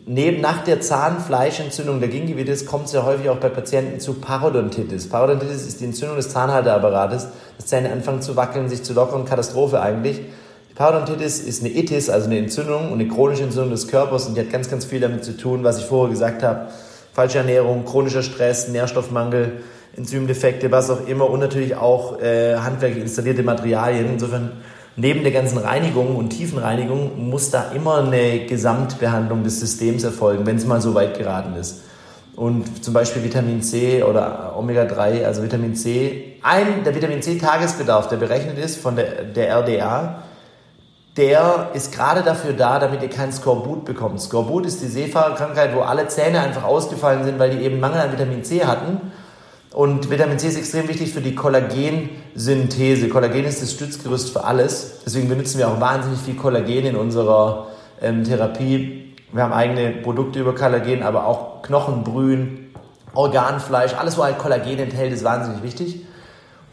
Neben, 0.05 0.39
nach 0.39 0.63
der 0.63 0.79
Zahnfleischentzündung 0.79 1.99
der 1.99 2.07
Gingivitis 2.07 2.65
kommt 2.65 2.85
es 2.85 2.93
ja 2.93 3.03
häufig 3.03 3.29
auch 3.29 3.39
bei 3.39 3.49
Patienten 3.49 3.99
zu 3.99 4.13
Parodontitis. 4.13 5.09
Parodontitis 5.09 5.67
ist 5.67 5.81
die 5.81 5.85
Entzündung 5.85 6.15
des 6.15 6.29
Zahnhalteapparates, 6.29 7.27
dass 7.57 7.65
Zähne 7.65 7.91
anfangen 7.91 8.21
zu 8.21 8.37
wackeln, 8.37 8.69
sich 8.69 8.83
zu 8.83 8.93
lockern, 8.93 9.25
Katastrophe 9.25 9.81
eigentlich. 9.81 10.21
Die 10.69 10.73
Parodontitis 10.75 11.39
ist 11.39 11.61
eine 11.61 11.73
Itis, 11.75 12.09
also 12.09 12.27
eine 12.27 12.37
Entzündung 12.37 12.93
und 12.93 13.01
eine 13.01 13.09
chronische 13.09 13.43
Entzündung 13.43 13.71
des 13.71 13.89
Körpers 13.89 14.27
und 14.27 14.37
die 14.37 14.41
hat 14.41 14.49
ganz, 14.49 14.69
ganz 14.69 14.85
viel 14.85 15.01
damit 15.01 15.25
zu 15.25 15.35
tun, 15.35 15.65
was 15.65 15.79
ich 15.79 15.85
vorher 15.85 16.09
gesagt 16.09 16.41
habe. 16.41 16.69
Falsche 17.11 17.39
Ernährung, 17.39 17.83
chronischer 17.83 18.23
Stress, 18.23 18.69
Nährstoffmangel, 18.69 19.61
Enzymdefekte, 19.97 20.71
was 20.71 20.89
auch 20.89 21.07
immer 21.07 21.29
und 21.29 21.39
natürlich 21.39 21.75
auch 21.75 22.19
äh, 22.21 22.55
handwerklich 22.55 23.03
installierte 23.03 23.43
Materialien. 23.43 24.07
Insofern 24.13 24.51
neben 24.95 25.23
der 25.23 25.31
ganzen 25.31 25.57
Reinigung 25.57 26.15
und 26.15 26.29
Tiefenreinigung 26.29 27.29
muss 27.29 27.51
da 27.51 27.71
immer 27.75 27.99
eine 27.99 28.45
Gesamtbehandlung 28.45 29.43
des 29.43 29.59
Systems 29.59 30.03
erfolgen, 30.03 30.45
wenn 30.45 30.57
es 30.57 30.65
mal 30.65 30.81
so 30.81 30.93
weit 30.93 31.17
geraten 31.17 31.55
ist. 31.55 31.81
Und 32.35 32.83
zum 32.83 32.93
Beispiel 32.93 33.23
Vitamin 33.23 33.61
C 33.61 34.03
oder 34.03 34.55
Omega-3, 34.57 35.25
also 35.25 35.43
Vitamin 35.43 35.75
C, 35.75 36.37
ein, 36.41 36.83
der 36.83 36.95
Vitamin 36.95 37.21
C-Tagesbedarf, 37.21 38.07
der 38.07 38.17
berechnet 38.17 38.57
ist 38.57 38.77
von 38.77 38.95
der, 38.95 39.23
der 39.25 39.59
RDA, 39.59 40.23
der 41.17 41.71
ist 41.73 41.93
gerade 41.93 42.23
dafür 42.23 42.53
da, 42.53 42.79
damit 42.79 43.03
ihr 43.03 43.09
kein 43.09 43.33
Skorbut 43.33 43.83
bekommt. 43.83 44.21
Skorbut 44.21 44.65
ist 44.65 44.81
die 44.81 44.87
Seefahrerkrankheit, 44.87 45.75
wo 45.75 45.81
alle 45.81 46.07
Zähne 46.07 46.39
einfach 46.39 46.63
ausgefallen 46.63 47.25
sind, 47.25 47.37
weil 47.37 47.49
die 47.51 47.63
eben 47.63 47.81
Mangel 47.81 47.99
an 47.99 48.13
Vitamin 48.13 48.45
C 48.45 48.63
hatten. 48.63 49.11
Und 49.73 50.11
Vitamin 50.11 50.37
C 50.37 50.49
ist 50.49 50.57
extrem 50.57 50.89
wichtig 50.89 51.13
für 51.13 51.21
die 51.21 51.33
Kollagensynthese. 51.33 53.07
Kollagen 53.07 53.45
ist 53.45 53.61
das 53.61 53.71
Stützgerüst 53.71 54.31
für 54.31 54.43
alles. 54.43 54.99
Deswegen 55.05 55.29
benutzen 55.29 55.59
wir 55.59 55.69
auch 55.69 55.79
wahnsinnig 55.79 56.19
viel 56.19 56.35
Kollagen 56.35 56.85
in 56.85 56.95
unserer 56.97 57.67
ähm, 58.01 58.25
Therapie. 58.25 59.13
Wir 59.31 59.43
haben 59.43 59.53
eigene 59.53 59.91
Produkte 59.91 60.39
über 60.41 60.53
Kollagen, 60.53 61.03
aber 61.03 61.25
auch 61.25 61.61
Knochenbrühen, 61.61 62.73
Organfleisch, 63.13 63.93
alles, 63.93 64.17
wo 64.17 64.23
halt 64.23 64.39
Kollagen 64.39 64.77
enthält, 64.77 65.13
ist 65.13 65.23
wahnsinnig 65.23 65.63
wichtig. 65.63 66.05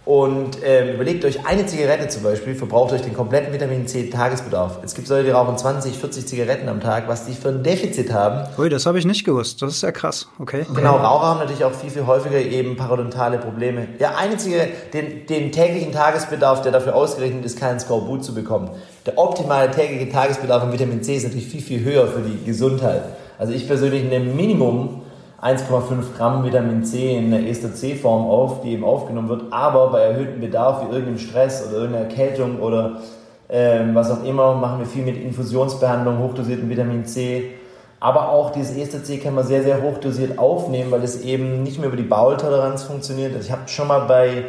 Und 0.09 0.61
ähm, 0.65 0.95
überlegt 0.95 1.23
euch, 1.27 1.47
eine 1.47 1.67
Zigarette 1.67 2.09
zum 2.09 2.23
Beispiel 2.23 2.55
verbraucht 2.55 2.95
euch 2.95 3.03
den 3.03 3.13
kompletten 3.13 3.53
Vitamin 3.53 3.87
C 3.87 4.09
Tagesbedarf. 4.09 4.79
Es 4.83 4.95
gibt 4.95 5.07
Leute, 5.11 5.25
die 5.25 5.31
rauchen 5.33 5.59
20, 5.59 5.99
40 5.99 6.27
Zigaretten 6.27 6.67
am 6.71 6.81
Tag, 6.81 7.09
was 7.09 7.27
die 7.27 7.35
für 7.35 7.51
ein 7.51 7.63
Defizit 7.63 8.11
haben. 8.11 8.49
Ui, 8.57 8.71
das 8.71 8.87
habe 8.87 8.99
ich 8.99 9.05
nicht 9.05 9.25
gewusst. 9.25 9.61
Das 9.61 9.75
ist 9.75 9.83
ja 9.83 9.93
krass. 9.93 10.27
Okay. 10.39 10.65
Genau, 10.75 10.97
Raucher 10.97 11.27
haben 11.27 11.41
natürlich 11.41 11.63
auch 11.63 11.75
viel, 11.75 11.91
viel 11.91 12.07
häufiger 12.07 12.39
eben 12.39 12.75
parodontale 12.75 13.37
Probleme. 13.37 13.87
Ja, 13.99 14.15
eine 14.17 14.39
Zigarette, 14.39 14.73
den, 14.95 15.27
den 15.27 15.53
täglichen 15.53 15.93
Tagesbedarf, 15.93 16.63
der 16.63 16.73
dafür 16.73 16.95
ausgerechnet 16.95 17.45
ist, 17.45 17.61
keinen 17.61 17.79
Skorbut 17.79 18.25
zu 18.25 18.35
bekommen. 18.35 18.71
Der 19.05 19.19
optimale 19.19 19.71
tägliche 19.71 20.11
Tagesbedarf 20.11 20.63
an 20.63 20.73
Vitamin 20.73 21.03
C 21.03 21.17
ist 21.17 21.25
natürlich 21.25 21.49
viel, 21.49 21.61
viel 21.61 21.85
höher 21.85 22.07
für 22.07 22.23
die 22.23 22.47
Gesundheit. 22.47 23.03
Also 23.39 23.53
ich 23.53 23.67
persönlich 23.67 24.05
nehme 24.05 24.33
Minimum 24.33 25.03
1,5 25.41 26.16
Gramm 26.16 26.45
Vitamin 26.45 26.84
C 26.84 27.16
in 27.16 27.30
der 27.30 27.47
Ester 27.49 27.72
C-Form 27.72 28.26
auf, 28.26 28.62
die 28.62 28.72
eben 28.72 28.82
aufgenommen 28.82 29.28
wird, 29.28 29.45
aber 29.53 29.91
bei 29.91 30.01
erhöhtem 30.01 30.41
Bedarf 30.41 30.82
wie 30.82 30.93
irgendeinem 30.93 31.18
Stress 31.18 31.64
oder 31.68 31.78
irgendeiner 31.78 32.09
Erkältung 32.09 32.59
oder 32.61 33.01
ähm, 33.49 33.95
was 33.95 34.11
auch 34.11 34.24
immer, 34.24 34.55
machen 34.55 34.80
wir 34.80 34.86
viel 34.86 35.05
mit 35.05 35.16
Infusionsbehandlung, 35.16 36.18
hochdosierten 36.18 36.68
Vitamin 36.68 37.05
C. 37.07 37.55
Aber 38.01 38.30
auch 38.30 38.51
dieses 38.51 38.76
Ester 38.76 39.03
C 39.03 39.18
kann 39.18 39.34
man 39.34 39.47
sehr, 39.47 39.62
sehr 39.62 39.80
hochdosiert 39.80 40.39
aufnehmen, 40.39 40.91
weil 40.91 41.03
es 41.03 41.22
eben 41.22 41.62
nicht 41.62 41.78
mehr 41.78 41.89
über 41.89 41.97
die 41.97 42.03
Bowltoleranz 42.03 42.82
funktioniert. 42.82 43.34
Also 43.34 43.47
ich 43.47 43.53
habe 43.53 43.68
schon 43.68 43.89
mal 43.89 44.01
bei 44.01 44.45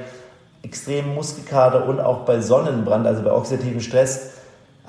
extremen 0.64 1.16
Muskelkater 1.16 1.88
und 1.88 2.00
auch 2.00 2.20
bei 2.20 2.42
Sonnenbrand, 2.42 3.08
also 3.08 3.24
bei 3.24 3.32
oxidativen 3.32 3.80
Stress, 3.80 4.39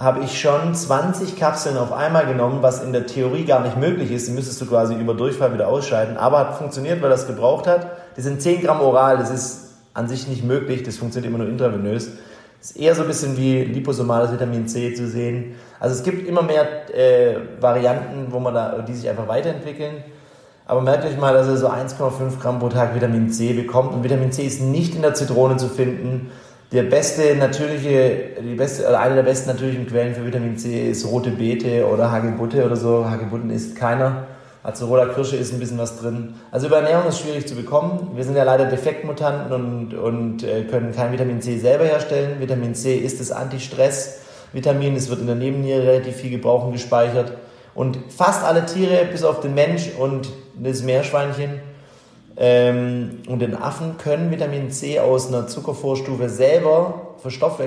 habe 0.01 0.25
ich 0.25 0.41
schon 0.41 0.75
20 0.75 1.37
Kapseln 1.37 1.77
auf 1.77 1.93
einmal 1.93 2.27
genommen, 2.27 2.63
was 2.63 2.83
in 2.83 2.95
der 2.95 3.07
Theorie 3.07 3.45
gar 3.45 3.61
nicht 3.61 3.77
möglich 3.77 4.11
ist. 4.11 4.27
Die 4.27 4.33
müsstest 4.33 4.59
du 4.63 4.67
quasi 4.67 4.95
über 4.95 5.13
Durchfall 5.13 5.53
wieder 5.53 5.69
ausscheiden. 5.69 6.17
Aber 6.17 6.39
hat 6.39 6.57
funktioniert, 6.57 7.03
weil 7.03 7.11
das 7.11 7.27
gebraucht 7.27 7.67
hat. 7.67 7.87
Die 8.17 8.23
sind 8.23 8.41
10 8.41 8.63
Gramm 8.63 8.81
oral, 8.81 9.19
das 9.19 9.31
ist 9.31 9.75
an 9.93 10.09
sich 10.09 10.27
nicht 10.27 10.43
möglich, 10.43 10.83
das 10.85 10.97
funktioniert 10.97 11.29
immer 11.29 11.45
nur 11.45 11.53
intravenös. 11.53 12.13
Das 12.59 12.71
ist 12.71 12.77
eher 12.79 12.95
so 12.95 13.03
ein 13.03 13.09
bisschen 13.09 13.37
wie 13.37 13.63
liposomales 13.63 14.33
Vitamin 14.33 14.67
C 14.67 14.95
zu 14.95 15.07
sehen. 15.07 15.57
Also 15.79 15.97
es 15.97 16.03
gibt 16.03 16.27
immer 16.27 16.43
mehr 16.43 16.67
äh, 16.95 17.37
Varianten, 17.61 18.29
wo 18.31 18.41
man 18.41 18.55
da, 18.55 18.79
die 18.79 18.95
sich 18.95 19.09
einfach 19.09 19.29
weiterentwickeln. 19.29 20.03
Aber 20.67 20.81
merkt 20.81 21.05
euch 21.05 21.19
mal, 21.19 21.35
dass 21.35 21.47
ihr 21.47 21.59
so 21.59 21.69
1,5 21.69 22.41
Gramm 22.41 22.59
pro 22.59 22.69
Tag 22.69 22.95
Vitamin 22.95 23.31
C 23.31 23.53
bekommt. 23.53 23.93
Und 23.93 24.03
Vitamin 24.03 24.33
C 24.33 24.45
ist 24.45 24.63
nicht 24.63 24.95
in 24.95 25.03
der 25.03 25.13
Zitrone 25.13 25.59
zu 25.59 25.69
finden 25.69 26.31
der 26.73 26.85
beste 26.85 27.35
natürliche, 27.35 28.37
die 28.41 28.55
beste, 28.55 28.87
oder 28.87 29.01
eine 29.01 29.17
der 29.17 29.23
besten 29.25 29.51
natürlichen 29.51 29.87
Quellen 29.89 30.15
für 30.15 30.25
Vitamin 30.25 30.57
C 30.57 30.91
ist 30.91 31.05
rote 31.05 31.31
Beete 31.31 31.87
oder 31.87 32.13
Hagebutte 32.13 32.65
oder 32.65 32.77
so. 32.77 33.09
Hagebutten 33.09 33.51
isst 33.51 33.75
keiner. 33.75 34.27
Acerola 34.63 35.07
Kirsche 35.07 35.37
ist 35.37 35.53
ein 35.53 35.59
bisschen 35.59 35.79
was 35.79 35.99
drin. 35.99 36.35
Also 36.53 36.67
über 36.69 36.83
ist 37.09 37.21
schwierig 37.21 37.49
zu 37.49 37.57
bekommen. 37.57 38.11
Wir 38.15 38.25
sind 38.25 38.37
ja 38.37 38.45
leider 38.45 38.67
Defektmutanten 38.67 39.53
und, 39.53 39.95
und 39.95 40.45
äh, 40.45 40.65
können 40.65 40.95
kein 40.95 41.13
Vitamin 41.13 41.41
C 41.41 41.59
selber 41.59 41.85
herstellen. 41.85 42.41
Vitamin 42.41 42.75
C 42.75 42.97
ist 42.97 43.19
das 43.21 43.33
Anti-Stress-Vitamin. 43.33 44.95
Es 44.95 45.09
wird 45.09 45.21
in 45.21 45.27
der 45.27 45.37
Nebenniere 45.37 45.85
relativ 45.85 46.17
viel 46.17 46.31
gebraucht 46.31 46.67
und 46.67 46.73
gespeichert. 46.73 47.33
Und 47.75 47.99
fast 48.15 48.45
alle 48.45 48.67
Tiere, 48.67 49.07
bis 49.11 49.25
auf 49.25 49.41
den 49.41 49.55
Mensch 49.55 49.91
und 49.99 50.29
das 50.55 50.83
Meerschweinchen, 50.83 51.61
ähm, 52.37 53.19
und 53.29 53.41
den 53.41 53.55
Affen 53.55 53.99
können 53.99 54.31
Vitamin 54.31 54.71
C 54.71 54.99
aus 55.01 55.29
einer 55.29 55.47
Zuckervorstufe 55.47 56.29
selber 56.29 57.17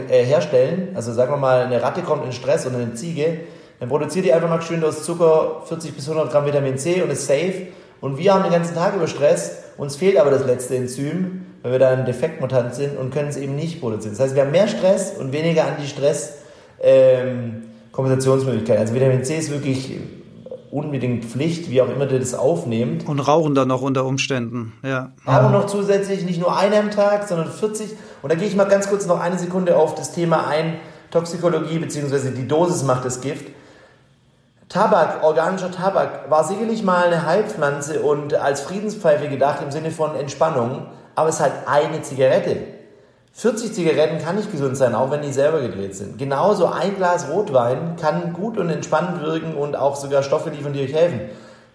äh, 0.10 0.24
herstellen. 0.24 0.90
Also 0.96 1.14
sagen 1.14 1.32
wir 1.32 1.38
mal, 1.38 1.66
eine 1.66 1.82
Ratte 1.82 2.02
kommt 2.02 2.26
in 2.26 2.32
Stress 2.32 2.66
oder 2.66 2.78
eine 2.78 2.94
Ziege, 2.94 3.42
dann 3.80 3.90
produziert 3.90 4.26
die 4.26 4.34
einfach 4.34 4.50
mal 4.50 4.62
schön 4.62 4.84
aus 4.84 5.04
Zucker 5.04 5.64
40 5.66 5.96
bis 5.96 6.10
100 6.10 6.32
Gramm 6.32 6.46
Vitamin 6.46 6.78
C 6.78 7.02
und 7.02 7.12
ist 7.12 7.28
safe. 7.28 7.68
Und 8.00 8.18
wir 8.18 8.34
haben 8.34 8.44
den 8.44 8.52
ganzen 8.52 8.76
Tag 8.76 8.96
über 8.96 9.08
Stress, 9.08 9.64
uns 9.78 9.96
fehlt 9.96 10.18
aber 10.18 10.32
das 10.32 10.46
letzte 10.46 10.76
Enzym, 10.76 11.46
weil 11.62 11.74
wir 11.74 11.80
da 11.80 11.90
ein 11.92 12.06
Defektmutant 12.06 12.76
sind 12.76 12.98
und 12.98 13.14
können 13.14 13.30
es 13.30 13.38
eben 13.38 13.56
nicht 13.56 13.80
produzieren. 13.80 14.14
Das 14.14 14.24
heißt, 14.24 14.36
wir 14.36 14.44
haben 14.44 14.52
mehr 14.52 14.68
Stress 14.68 15.14
und 15.18 15.32
weniger 15.32 15.66
Anti-Stress 15.66 16.38
ähm, 16.82 17.64
Kompensationsmöglichkeiten. 17.92 18.82
Also 18.82 18.94
Vitamin 18.94 19.24
C 19.24 19.38
ist 19.38 19.52
wirklich 19.52 19.98
unbedingt 20.74 21.24
Pflicht, 21.24 21.70
wie 21.70 21.82
auch 21.82 21.90
immer 21.90 22.10
ihr 22.12 22.20
das 22.20 22.34
aufnehmt. 22.34 23.08
Und 23.08 23.20
rauchen 23.20 23.54
dann 23.54 23.68
noch 23.68 23.82
unter 23.82 24.06
Umständen, 24.06 24.74
ja. 24.84 25.12
Rauchen 25.28 25.52
noch 25.52 25.68
zusätzlich, 25.68 26.26
nicht 26.26 26.40
nur 26.40 26.58
einen 26.58 26.74
am 26.74 26.92
Tag, 26.92 27.28
sondern 27.28 27.52
40. 27.52 27.92
Und 28.24 28.32
da 28.32 28.36
gehe 28.36 28.48
ich 28.48 28.56
mal 28.56 28.66
ganz 28.66 28.90
kurz 28.90 29.06
noch 29.06 29.20
eine 29.20 29.38
Sekunde 29.38 29.78
auf 29.78 29.94
das 29.94 30.14
Thema 30.14 30.48
ein, 30.48 30.80
Toxikologie 31.12 31.78
bzw. 31.78 32.32
die 32.32 32.48
Dosis 32.48 32.84
macht 32.84 33.06
das 33.06 33.22
Gift. 33.22 33.46
Tabak, 34.68 35.24
organischer 35.24 35.70
Tabak, 35.70 36.32
war 36.32 36.44
sicherlich 36.44 36.82
mal 36.82 37.06
eine 37.06 37.28
Heilpflanze 37.28 38.02
und 38.02 38.34
als 38.34 38.62
Friedenspfeife 38.62 39.30
gedacht 39.30 39.60
im 39.64 39.70
Sinne 39.70 39.92
von 39.92 40.16
Entspannung, 40.16 40.88
aber 41.14 41.30
es 41.30 41.36
ist 41.36 41.42
halt 41.42 41.54
eine 41.68 42.02
Zigarette. 42.02 42.58
40 43.36 43.74
Zigaretten 43.74 44.24
kann 44.24 44.36
nicht 44.36 44.52
gesund 44.52 44.78
sein, 44.78 44.94
auch 44.94 45.10
wenn 45.10 45.24
die 45.24 45.34
selber 45.34 45.62
gedreht 45.62 45.96
sind. 45.96 46.20
Genauso 46.20 46.68
ein 46.68 46.96
Glas 46.96 47.30
Rotwein 47.30 47.96
kann 48.00 48.32
gut 48.34 48.60
und 48.60 48.70
entspannend 48.70 49.22
wirken 49.22 49.56
und 49.56 49.76
auch 49.76 49.96
sogar 49.96 50.22
Stoffe 50.22 50.52
liefern, 50.52 50.74
die 50.74 50.84
euch 50.84 50.94
helfen. 50.94 51.22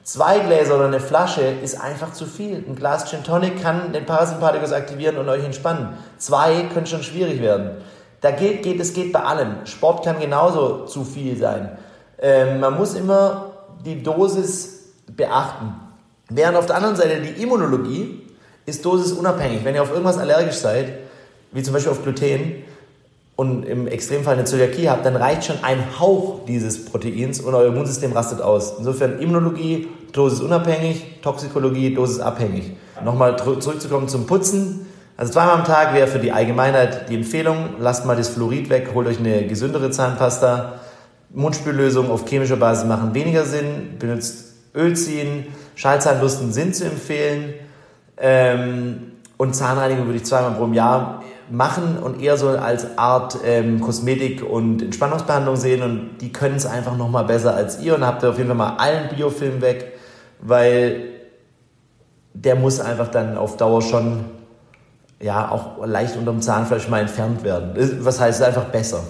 Zwei 0.05 0.39
Gläser 0.39 0.77
oder 0.77 0.87
eine 0.87 1.01
Flasche 1.01 1.43
ist 1.43 1.81
einfach 1.81 2.13
zu 2.13 2.27
viel. 2.27 2.65
Ein 2.67 2.77
Glas 2.77 3.11
Gin 3.11 3.25
Tonic 3.25 3.61
kann 3.61 3.93
den 3.93 4.07
Parasympathikus 4.07 4.73
aktivieren 4.73 5.19
und 5.19 5.29
euch 5.29 5.45
entspannen. 5.45 5.99
Zwei 6.17 6.63
können 6.73 6.87
schon 6.87 7.03
schwierig 7.03 7.43
werden. 7.43 7.73
Da 8.21 8.31
geht, 8.31 8.63
geht, 8.63 8.81
es 8.81 8.95
geht 8.95 9.13
bei 9.13 9.21
allem. 9.21 9.67
Sport 9.67 10.05
kann 10.05 10.21
genauso 10.21 10.87
zu 10.87 11.05
viel 11.05 11.37
sein. 11.37 11.77
Ähm, 12.21 12.61
man 12.61 12.77
muss 12.79 12.95
immer 12.95 13.51
die 13.85 14.03
Dosis 14.03 14.93
beachten. 15.15 15.75
Während 16.31 16.57
auf 16.57 16.67
der 16.67 16.77
anderen 16.77 16.97
Seite 16.97 17.21
die 17.21 17.43
Immunologie 17.43 18.27
ist 18.65 18.85
dosisunabhängig. 18.85 19.65
Wenn 19.65 19.75
ihr 19.75 19.83
auf 19.83 19.91
irgendwas 19.91 20.19
allergisch 20.19 20.57
seid, 20.57 21.08
wie 21.53 21.63
zum 21.63 21.75
Beispiel 21.75 21.93
auf 21.93 22.03
Gluten 22.03 22.63
und 23.37 23.63
im 23.65 23.87
Extremfall 23.87 24.35
eine 24.35 24.45
Zöliakie 24.45 24.89
habt, 24.89 25.07
dann 25.07 25.15
reicht 25.15 25.45
schon 25.45 25.63
ein 25.63 26.01
Hauch 26.01 26.45
dieses 26.47 26.85
Proteins 26.85 27.41
und 27.41 27.55
euer 27.55 27.69
Immunsystem 27.69 28.13
rastet 28.13 28.43
aus. 28.43 28.75
Insofern 28.79 29.21
Immunologie, 29.21 29.87
Dosis 30.13 30.41
unabhängig, 30.41 31.21
Toxikologie, 31.23 31.95
Dosis 31.95 32.19
abhängig. 32.19 32.73
Nochmal 33.05 33.37
zurückzukommen 33.39 34.09
zum 34.09 34.27
Putzen. 34.27 34.87
Also 35.17 35.33
zweimal 35.33 35.55
am 35.55 35.65
Tag 35.65 35.95
wäre 35.95 36.09
für 36.09 36.19
die 36.19 36.33
Allgemeinheit 36.33 37.09
die 37.11 37.15
Empfehlung, 37.15 37.71
lasst 37.79 38.07
mal 38.07 38.17
das 38.17 38.29
Fluorid 38.29 38.71
weg, 38.71 38.91
holt 38.95 39.07
euch 39.07 39.21
eine 39.21 39.47
gesündere 39.47 39.91
Zahnpasta. 39.91 40.81
Mundspüllösungen 41.31 42.11
auf 42.11 42.27
chemischer 42.27 42.57
Basis 42.57 42.87
machen 42.87 43.15
weniger 43.15 43.45
Sinn, 43.45 43.99
benutzt 43.99 44.55
Ölziehen, 44.75 45.47
Schallzahnbürsten 45.77 46.53
sind 46.53 46.75
zu 46.75 46.87
empfehlen. 46.87 47.55
Ähm, 48.17 49.13
und 49.37 49.55
Zahnreinigung 49.55 50.07
würde 50.07 50.19
ich 50.19 50.25
zweimal 50.25 50.53
pro 50.53 50.67
Jahr 50.73 51.23
machen 51.51 51.99
und 51.99 52.21
eher 52.21 52.37
so 52.37 52.49
als 52.49 52.99
Art 52.99 53.39
ähm, 53.45 53.81
Kosmetik- 53.81 54.43
und 54.43 54.83
Entspannungsbehandlung 54.83 55.57
sehen 55.57 55.83
und 55.83 56.19
die 56.21 56.33
können 56.33 56.57
es 56.57 56.67
einfach 56.67 56.97
nochmal 56.97 57.25
besser 57.25 57.55
als 57.55 57.81
ihr 57.81 57.95
und 57.95 58.07
habt 58.07 58.23
ihr 58.23 58.31
auf 58.31 58.37
jeden 58.37 58.49
Fall 58.49 58.57
mal 58.57 58.77
allen 58.77 59.09
Biofilm 59.15 59.61
weg, 59.61 59.99
weil 60.41 61.11
der 62.35 62.55
muss 62.55 62.81
einfach 62.81 63.09
dann 63.09 63.37
auf 63.37 63.57
Dauer 63.57 63.83
schon 63.83 64.25
ja 65.21 65.51
auch 65.51 65.85
leicht 65.85 66.17
unterm 66.17 66.41
Zahnfleisch 66.41 66.89
mal 66.89 67.01
entfernt 67.01 67.43
werden. 67.43 67.73
Was 68.05 68.21
heißt, 68.21 68.41
es 68.41 68.47
einfach 68.47 68.67
besser. 68.67 69.03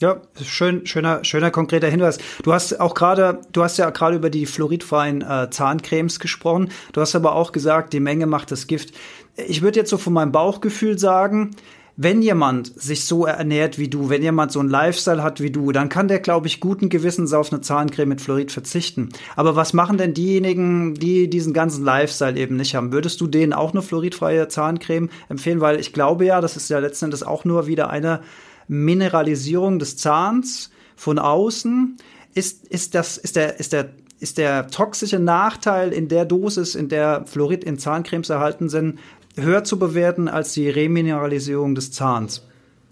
Ja, 0.00 0.20
schön, 0.42 0.86
schöner, 0.86 1.24
schöner 1.24 1.50
konkreter 1.50 1.88
Hinweis. 1.88 2.18
Du 2.42 2.52
hast 2.52 2.80
auch 2.80 2.94
gerade, 2.94 3.40
du 3.52 3.62
hast 3.62 3.78
ja 3.78 3.88
gerade 3.90 4.16
über 4.16 4.28
die 4.28 4.44
fluoridfreien 4.44 5.22
äh, 5.22 5.50
Zahncremes 5.50 6.18
gesprochen. 6.18 6.70
Du 6.92 7.00
hast 7.00 7.14
aber 7.14 7.34
auch 7.34 7.52
gesagt, 7.52 7.92
die 7.92 8.00
Menge 8.00 8.26
macht 8.26 8.50
das 8.50 8.66
Gift. 8.66 8.92
Ich 9.36 9.62
würde 9.62 9.78
jetzt 9.78 9.90
so 9.90 9.96
von 9.96 10.12
meinem 10.12 10.32
Bauchgefühl 10.32 10.98
sagen, 10.98 11.52
wenn 11.96 12.22
jemand 12.22 12.80
sich 12.80 13.04
so 13.04 13.24
ernährt 13.24 13.78
wie 13.78 13.88
du, 13.88 14.08
wenn 14.08 14.22
jemand 14.22 14.50
so 14.50 14.58
einen 14.58 14.68
Lifestyle 14.68 15.22
hat 15.22 15.40
wie 15.40 15.50
du, 15.50 15.70
dann 15.70 15.88
kann 15.88 16.08
der, 16.08 16.18
glaube 16.18 16.48
ich, 16.48 16.58
guten 16.58 16.88
Gewissens 16.88 17.32
auf 17.32 17.52
eine 17.52 17.60
Zahncreme 17.60 18.08
mit 18.08 18.20
Fluorid 18.20 18.50
verzichten. 18.50 19.10
Aber 19.36 19.54
was 19.54 19.72
machen 19.74 19.96
denn 19.96 20.12
diejenigen, 20.12 20.94
die 20.94 21.30
diesen 21.30 21.52
ganzen 21.52 21.84
Lifestyle 21.84 22.36
eben 22.36 22.56
nicht 22.56 22.74
haben? 22.74 22.92
Würdest 22.92 23.20
du 23.20 23.28
denen 23.28 23.52
auch 23.52 23.72
eine 23.72 23.82
fluoridfreie 23.82 24.48
Zahncreme 24.48 25.08
empfehlen? 25.28 25.60
Weil 25.60 25.78
ich 25.78 25.92
glaube 25.92 26.24
ja, 26.24 26.40
das 26.40 26.56
ist 26.56 26.68
ja 26.68 26.80
letzten 26.80 27.06
Endes 27.06 27.22
auch 27.22 27.44
nur 27.44 27.68
wieder 27.68 27.90
eine 27.90 28.22
Mineralisierung 28.66 29.78
des 29.78 29.96
Zahns 29.96 30.70
von 30.96 31.20
außen. 31.20 31.96
Ist, 32.34 32.66
ist, 32.66 32.96
das, 32.96 33.18
ist, 33.18 33.36
der, 33.36 33.60
ist, 33.60 33.72
der, 33.72 33.90
ist 34.18 34.38
der 34.38 34.66
toxische 34.66 35.20
Nachteil 35.20 35.92
in 35.92 36.08
der 36.08 36.24
Dosis, 36.24 36.74
in 36.74 36.88
der 36.88 37.24
Fluorid 37.26 37.62
in 37.62 37.78
Zahncremes 37.78 38.30
erhalten 38.30 38.68
sind, 38.68 38.98
höher 39.36 39.64
zu 39.64 39.78
bewerten 39.78 40.28
als 40.28 40.52
die 40.52 40.68
Remineralisierung 40.68 41.74
des 41.74 41.92
Zahns? 41.92 42.42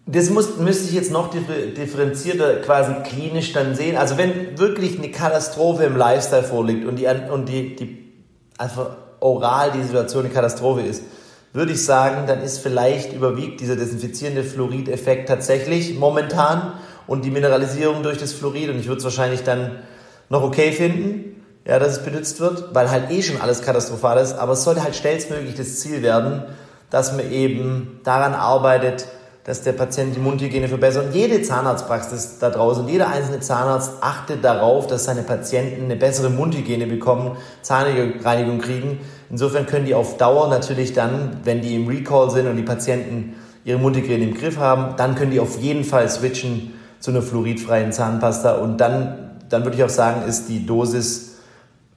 Das 0.06 0.30
muss, 0.30 0.56
müsste 0.56 0.88
ich 0.88 0.94
jetzt 0.94 1.12
noch 1.12 1.30
differenzierter 1.30 2.56
quasi 2.56 2.92
klinisch 3.04 3.52
dann 3.52 3.76
sehen. 3.76 3.96
Also 3.96 4.18
wenn 4.18 4.58
wirklich 4.58 4.98
eine 4.98 5.10
Katastrophe 5.10 5.84
im 5.84 5.96
Lifestyle 5.96 6.42
vorliegt 6.42 6.86
und 6.86 6.96
die, 6.96 7.06
und 7.06 7.48
die, 7.48 7.76
die 7.76 8.12
einfach 8.58 8.96
oral 9.20 9.70
die 9.70 9.82
Situation 9.82 10.24
eine 10.24 10.34
Katastrophe 10.34 10.82
ist, 10.82 11.04
würde 11.52 11.72
ich 11.72 11.84
sagen, 11.84 12.26
dann 12.26 12.42
ist 12.42 12.58
vielleicht 12.58 13.12
überwiegt 13.12 13.60
dieser 13.60 13.76
desinfizierende 13.76 14.42
Fluorideffekt 14.42 15.28
tatsächlich 15.28 15.96
momentan 15.98 16.72
und 17.06 17.24
die 17.24 17.30
Mineralisierung 17.30 18.02
durch 18.02 18.18
das 18.18 18.32
Fluorid 18.32 18.70
und 18.70 18.80
ich 18.80 18.88
würde 18.88 18.98
es 18.98 19.04
wahrscheinlich 19.04 19.42
dann 19.44 19.82
noch 20.30 20.42
okay 20.42 20.72
finden 20.72 21.31
ja, 21.64 21.78
dass 21.78 21.98
es 21.98 22.04
benutzt 22.04 22.40
wird, 22.40 22.74
weil 22.74 22.90
halt 22.90 23.10
eh 23.10 23.22
schon 23.22 23.40
alles 23.40 23.62
katastrophal 23.62 24.18
ist. 24.18 24.34
Aber 24.34 24.52
es 24.52 24.64
sollte 24.64 24.82
halt 24.82 24.96
schnellstmöglich 24.96 25.54
das 25.54 25.80
Ziel 25.80 26.02
werden, 26.02 26.42
dass 26.90 27.12
man 27.12 27.30
eben 27.30 28.00
daran 28.04 28.34
arbeitet, 28.34 29.06
dass 29.44 29.62
der 29.62 29.72
Patient 29.72 30.14
die 30.14 30.20
Mundhygiene 30.20 30.68
verbessert. 30.68 31.06
Und 31.06 31.14
jede 31.14 31.42
Zahnarztpraxis 31.42 32.38
da 32.38 32.50
draußen, 32.50 32.86
jeder 32.86 33.08
einzelne 33.08 33.40
Zahnarzt 33.40 33.92
achtet 34.00 34.44
darauf, 34.44 34.86
dass 34.86 35.04
seine 35.04 35.22
Patienten 35.22 35.84
eine 35.84 35.96
bessere 35.96 36.30
Mundhygiene 36.30 36.86
bekommen, 36.86 37.36
Zahnreinigung 37.62 38.60
kriegen. 38.60 39.00
Insofern 39.30 39.66
können 39.66 39.86
die 39.86 39.94
auf 39.94 40.16
Dauer 40.16 40.48
natürlich 40.48 40.92
dann, 40.92 41.38
wenn 41.44 41.60
die 41.60 41.74
im 41.74 41.88
Recall 41.88 42.30
sind 42.30 42.46
und 42.46 42.56
die 42.56 42.62
Patienten 42.62 43.34
ihre 43.64 43.78
Mundhygiene 43.78 44.24
im 44.24 44.34
Griff 44.34 44.58
haben, 44.58 44.96
dann 44.96 45.14
können 45.14 45.30
die 45.30 45.40
auf 45.40 45.58
jeden 45.58 45.84
Fall 45.84 46.08
switchen 46.08 46.74
zu 47.00 47.10
einer 47.10 47.22
fluoridfreien 47.22 47.92
Zahnpasta. 47.92 48.56
Und 48.56 48.78
dann, 48.78 49.38
dann 49.48 49.64
würde 49.64 49.76
ich 49.76 49.82
auch 49.82 49.88
sagen, 49.88 50.28
ist 50.28 50.48
die 50.48 50.66
Dosis 50.66 51.31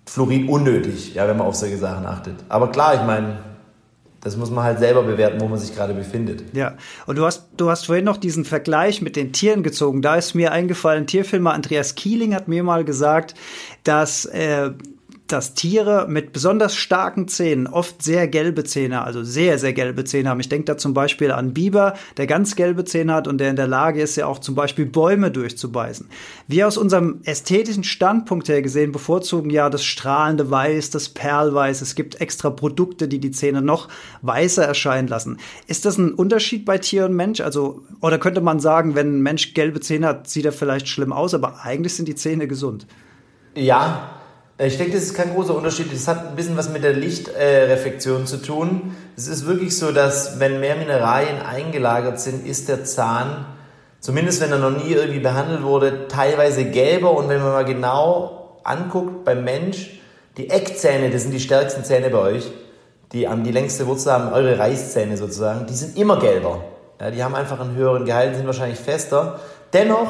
Fluorid 0.05 0.47
unnötig, 0.47 1.15
ja, 1.15 1.27
wenn 1.27 1.37
man 1.37 1.47
auf 1.47 1.55
solche 1.55 1.77
Sachen 1.77 2.05
achtet. 2.05 2.35
Aber 2.47 2.71
klar, 2.71 2.95
ich 2.95 3.01
meine, 3.01 3.39
das 4.25 4.37
muss 4.37 4.49
man 4.49 4.63
halt 4.63 4.79
selber 4.79 5.03
bewerten, 5.03 5.39
wo 5.39 5.47
man 5.47 5.59
sich 5.59 5.75
gerade 5.75 5.93
befindet. 5.93 6.43
Ja, 6.55 6.73
und 7.05 7.17
du 7.17 7.25
hast, 7.25 7.47
du 7.57 7.69
hast 7.69 7.85
vorhin 7.85 8.05
noch 8.05 8.17
diesen 8.17 8.43
Vergleich 8.43 9.01
mit 9.01 9.15
den 9.15 9.33
Tieren 9.33 9.61
gezogen. 9.61 10.01
Da 10.01 10.15
ist 10.15 10.33
mir 10.33 10.51
eingefallen, 10.51 11.05
Tierfilmer 11.05 11.53
Andreas 11.53 11.93
Kieling 11.93 12.33
hat 12.33 12.47
mir 12.47 12.63
mal 12.63 12.83
gesagt, 12.83 13.35
dass 13.83 14.25
äh, 14.25 14.71
dass 15.27 15.55
Tiere 15.55 16.05
mit 16.07 16.33
besonders 16.33 16.75
starken 16.75 17.27
Zähnen, 17.27 17.65
oft 17.65 18.03
sehr 18.03 18.27
gelbe 18.27 18.63
Zähne, 18.63 19.03
also 19.03 19.23
sehr, 19.23 19.57
sehr 19.57 19.73
gelbe 19.73 20.03
Zähne 20.03 20.29
haben. 20.29 20.39
Ich 20.39 20.49
denke 20.49 20.65
da 20.65 20.77
zum 20.77 20.93
Beispiel 20.93 21.31
an 21.31 21.53
Biber, 21.53 21.95
der 22.17 22.27
ganz 22.27 22.55
gelbe 22.55 22.85
Zähne 22.85 23.13
hat 23.13 23.27
und 23.27 23.39
der 23.39 23.49
in 23.49 23.55
der 23.55 23.67
Lage 23.67 24.01
ist, 24.01 24.15
ja 24.17 24.27
auch 24.27 24.37
zum 24.37 24.53
Beispiel 24.53 24.85
Bäume 24.85 25.31
durchzubeißen. 25.31 26.07
Wir 26.47 26.67
aus 26.67 26.77
unserem 26.77 27.21
ästhetischen 27.23 27.83
Standpunkt 27.83 28.49
her 28.49 28.61
gesehen 28.61 28.91
bevorzugen 28.91 29.49
ja 29.49 29.69
das 29.71 29.83
strahlende 29.83 30.51
Weiß, 30.51 30.91
das 30.91 31.09
Perlweiß. 31.09 31.81
Es 31.81 31.95
gibt 31.95 32.21
extra 32.21 32.51
Produkte, 32.51 33.07
die 33.07 33.19
die 33.19 33.31
Zähne 33.31 33.63
noch 33.63 33.87
weißer 34.21 34.63
erscheinen 34.63 35.07
lassen. 35.07 35.37
Ist 35.65 35.85
das 35.85 35.97
ein 35.97 36.13
Unterschied 36.13 36.65
bei 36.65 36.77
Tier 36.77 37.05
und 37.05 37.15
Mensch? 37.15 37.41
Also, 37.41 37.83
oder 37.99 38.19
könnte 38.19 38.41
man 38.41 38.59
sagen, 38.59 38.93
wenn 38.93 39.17
ein 39.17 39.21
Mensch 39.23 39.55
gelbe 39.55 39.79
Zähne 39.79 40.07
hat, 40.07 40.29
sieht 40.29 40.45
er 40.45 40.51
vielleicht 40.51 40.87
schlimm 40.87 41.11
aus, 41.11 41.33
aber 41.33 41.63
eigentlich 41.63 41.95
sind 41.95 42.07
die 42.07 42.15
Zähne 42.15 42.47
gesund? 42.47 42.85
Ja, 43.55 44.09
ich 44.57 44.77
denke, 44.77 44.93
das 44.93 45.03
ist 45.03 45.15
kein 45.15 45.33
großer 45.33 45.53
Unterschied. 45.53 45.91
Das 45.91 46.07
hat 46.07 46.29
ein 46.29 46.35
bisschen 46.35 46.55
was 46.55 46.69
mit 46.69 46.83
der 46.83 46.93
Lichtreflexion 46.93 48.25
zu 48.25 48.41
tun. 48.41 48.95
Es 49.17 49.27
ist 49.27 49.45
wirklich 49.45 49.77
so, 49.77 49.91
dass 49.91 50.39
wenn 50.39 50.61
mehr 50.61 50.77
Mineralien 50.77 51.41
eingelagert 51.41 52.19
sind, 52.21 52.47
ist 52.47 52.69
der 52.69 52.85
Zahn, 52.85 53.45
zumindest 53.99 54.39
wenn 54.39 54.51
er 54.51 54.59
noch 54.59 54.71
nie 54.71 54.93
irgendwie 54.93 55.19
behandelt 55.19 55.63
wurde, 55.63 56.07
teilweise 56.07 56.63
gelber. 56.65 57.11
Und 57.11 57.27
wenn 57.27 57.41
man 57.41 57.51
mal 57.51 57.65
genau 57.65 58.59
anguckt 58.63 59.25
beim 59.25 59.43
Mensch, 59.43 59.99
die 60.37 60.49
Eckzähne, 60.49 61.09
das 61.09 61.23
sind 61.23 61.31
die 61.31 61.39
stärksten 61.41 61.83
Zähne 61.83 62.09
bei 62.09 62.19
euch, 62.19 62.49
die 63.11 63.27
die 63.43 63.51
längste 63.51 63.85
Wurzel 63.87 64.13
haben, 64.13 64.33
eure 64.33 64.57
Reißzähne 64.57 65.17
sozusagen, 65.17 65.65
die 65.67 65.73
sind 65.73 65.97
immer 65.97 66.17
gelber. 66.19 66.63
Ja, 66.99 67.11
die 67.11 67.21
haben 67.21 67.35
einfach 67.35 67.59
einen 67.59 67.75
höheren 67.75 68.05
Gehalt, 68.05 68.35
sind 68.35 68.45
wahrscheinlich 68.45 68.79
fester. 68.79 69.39
Dennoch 69.73 70.07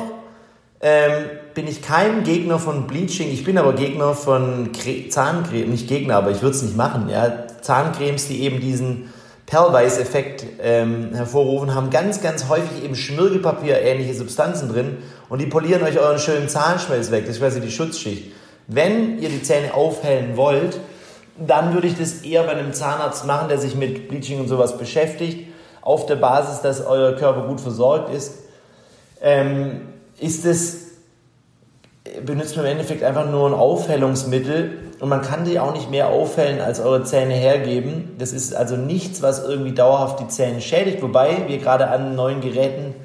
ähm, 0.81 1.29
bin 1.55 1.67
ich 1.67 1.81
kein 1.81 2.23
Gegner 2.23 2.59
von 2.59 2.85
Bleaching. 2.85 3.31
Ich 3.31 3.45
bin 3.45 3.57
aber 3.57 3.73
Gegner 3.73 4.13
von 4.13 4.73
Cre 4.73 5.07
Zahncreme. 5.09 5.69
Nicht 5.69 5.87
Gegner, 5.87 6.17
aber 6.17 6.31
ich 6.31 6.41
würde 6.41 6.55
es 6.55 6.61
nicht 6.61 6.75
machen. 6.75 7.09
Ja? 7.09 7.45
Zahncremes, 7.61 8.27
die 8.27 8.43
eben 8.43 8.59
diesen 8.59 9.13
Perlweiß-Effekt 9.45 10.45
ähm, 10.61 11.13
hervorrufen, 11.13 11.73
haben 11.73 11.91
ganz, 11.91 12.21
ganz 12.21 12.49
häufig 12.49 12.83
eben 12.83 12.95
Schmirgelpapier-ähnliche 12.95 14.13
Substanzen 14.15 14.69
drin 14.69 14.97
und 15.29 15.39
die 15.39 15.45
polieren 15.45 15.81
euch 15.83 15.97
euren 15.97 16.19
schönen 16.19 16.49
Zahnschmelz 16.49 17.09
weg. 17.09 17.25
Das 17.25 17.35
ist 17.35 17.41
quasi 17.41 17.61
die 17.61 17.71
Schutzschicht. 17.71 18.33
Wenn 18.67 19.19
ihr 19.19 19.29
die 19.29 19.41
Zähne 19.41 19.73
aufhellen 19.73 20.35
wollt, 20.35 20.79
dann 21.37 21.73
würde 21.73 21.87
ich 21.87 21.97
das 21.97 22.21
eher 22.23 22.43
bei 22.43 22.51
einem 22.51 22.73
Zahnarzt 22.73 23.25
machen, 23.25 23.47
der 23.47 23.59
sich 23.59 23.75
mit 23.75 24.09
Bleaching 24.09 24.41
und 24.41 24.49
sowas 24.49 24.77
beschäftigt, 24.77 25.47
auf 25.81 26.05
der 26.05 26.15
Basis, 26.15 26.61
dass 26.61 26.85
euer 26.85 27.13
Körper 27.13 27.47
gut 27.47 27.61
versorgt 27.61 28.13
ist. 28.13 28.39
Ähm, 29.21 29.81
ist 30.19 30.45
es, 30.45 30.84
benutzt 32.25 32.55
man 32.55 32.65
im 32.65 32.71
Endeffekt 32.73 33.03
einfach 33.03 33.29
nur 33.29 33.47
ein 33.47 33.53
Aufhellungsmittel 33.53 34.77
und 34.99 35.09
man 35.09 35.21
kann 35.21 35.43
die 35.43 35.59
auch 35.59 35.73
nicht 35.73 35.89
mehr 35.89 36.09
aufhellen, 36.09 36.61
als 36.61 36.79
eure 36.79 37.03
Zähne 37.03 37.33
hergeben. 37.33 38.15
Das 38.17 38.31
ist 38.31 38.55
also 38.55 38.75
nichts, 38.75 39.21
was 39.21 39.45
irgendwie 39.45 39.73
dauerhaft 39.73 40.19
die 40.19 40.27
Zähne 40.27 40.61
schädigt, 40.61 41.01
wobei 41.01 41.47
wir 41.47 41.57
gerade 41.57 41.87
an 41.89 42.15
neuen 42.15 42.41
Geräten 42.41 42.95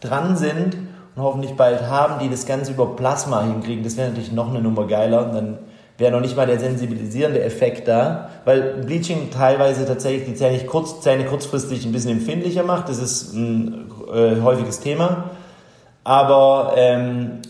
dran 0.00 0.36
sind 0.36 0.76
und 1.16 1.22
hoffentlich 1.22 1.52
bald 1.52 1.82
haben, 1.88 2.20
die 2.20 2.28
das 2.28 2.46
Ganze 2.46 2.72
über 2.72 2.96
Plasma 2.96 3.42
hinkriegen. 3.42 3.82
Das 3.82 3.96
wäre 3.96 4.08
natürlich 4.08 4.32
noch 4.32 4.50
eine 4.50 4.60
Nummer 4.60 4.86
geiler. 4.86 5.24
dann 5.24 5.58
wäre 5.98 6.12
noch 6.12 6.20
nicht 6.20 6.36
mal 6.36 6.46
der 6.46 6.58
sensibilisierende 6.58 7.42
Effekt 7.42 7.86
da, 7.86 8.30
weil 8.46 8.82
Bleaching 8.86 9.30
teilweise 9.30 9.84
tatsächlich 9.84 10.24
die 10.24 10.34
Zähne, 10.34 10.58
kurz, 10.64 11.02
Zähne 11.02 11.26
kurzfristig 11.26 11.84
ein 11.84 11.92
bisschen 11.92 12.12
empfindlicher 12.12 12.62
macht. 12.62 12.88
Das 12.88 12.98
ist 12.98 13.34
ein 13.34 13.90
äh, 14.12 14.40
häufiges 14.40 14.80
Thema. 14.80 15.30
Aber 16.02 16.72
ähm, 16.76 17.42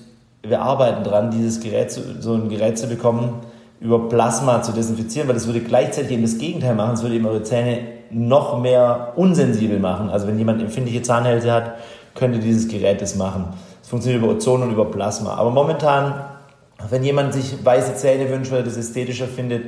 wir 0.42 0.62
arbeiten 0.62 1.04
dran, 1.04 1.30
dieses 1.30 1.60
Gerät 1.60 1.90
zu, 1.90 2.00
so 2.20 2.34
ein 2.34 2.48
Gerät 2.48 2.78
zu 2.78 2.86
bekommen, 2.86 3.40
über 3.80 4.08
Plasma 4.08 4.62
zu 4.62 4.72
desinfizieren, 4.72 5.28
weil 5.28 5.34
das 5.34 5.46
würde 5.46 5.60
gleichzeitig 5.60 6.12
eben 6.12 6.22
das 6.22 6.38
Gegenteil 6.38 6.74
machen. 6.74 6.94
Es 6.94 7.02
würde 7.02 7.14
eben 7.14 7.26
eure 7.26 7.42
Zähne 7.42 7.78
noch 8.10 8.60
mehr 8.60 9.12
unsensibel 9.16 9.78
machen. 9.78 10.10
Also 10.10 10.26
wenn 10.26 10.38
jemand 10.38 10.60
empfindliche 10.60 11.02
Zahnhälse 11.02 11.52
hat, 11.52 11.74
könnte 12.14 12.38
dieses 12.38 12.68
Gerät 12.68 13.00
das 13.00 13.16
machen. 13.16 13.46
Es 13.82 13.88
funktioniert 13.88 14.22
über 14.22 14.32
Ozon 14.32 14.62
und 14.62 14.72
über 14.72 14.90
Plasma. 14.90 15.34
Aber 15.34 15.50
momentan, 15.50 16.14
wenn 16.90 17.02
jemand 17.04 17.32
sich 17.32 17.64
weiße 17.64 17.94
Zähne 17.96 18.28
wünscht, 18.30 18.50
weil 18.50 18.58
er 18.58 18.64
das 18.64 18.76
ästhetischer 18.76 19.26
findet, 19.26 19.64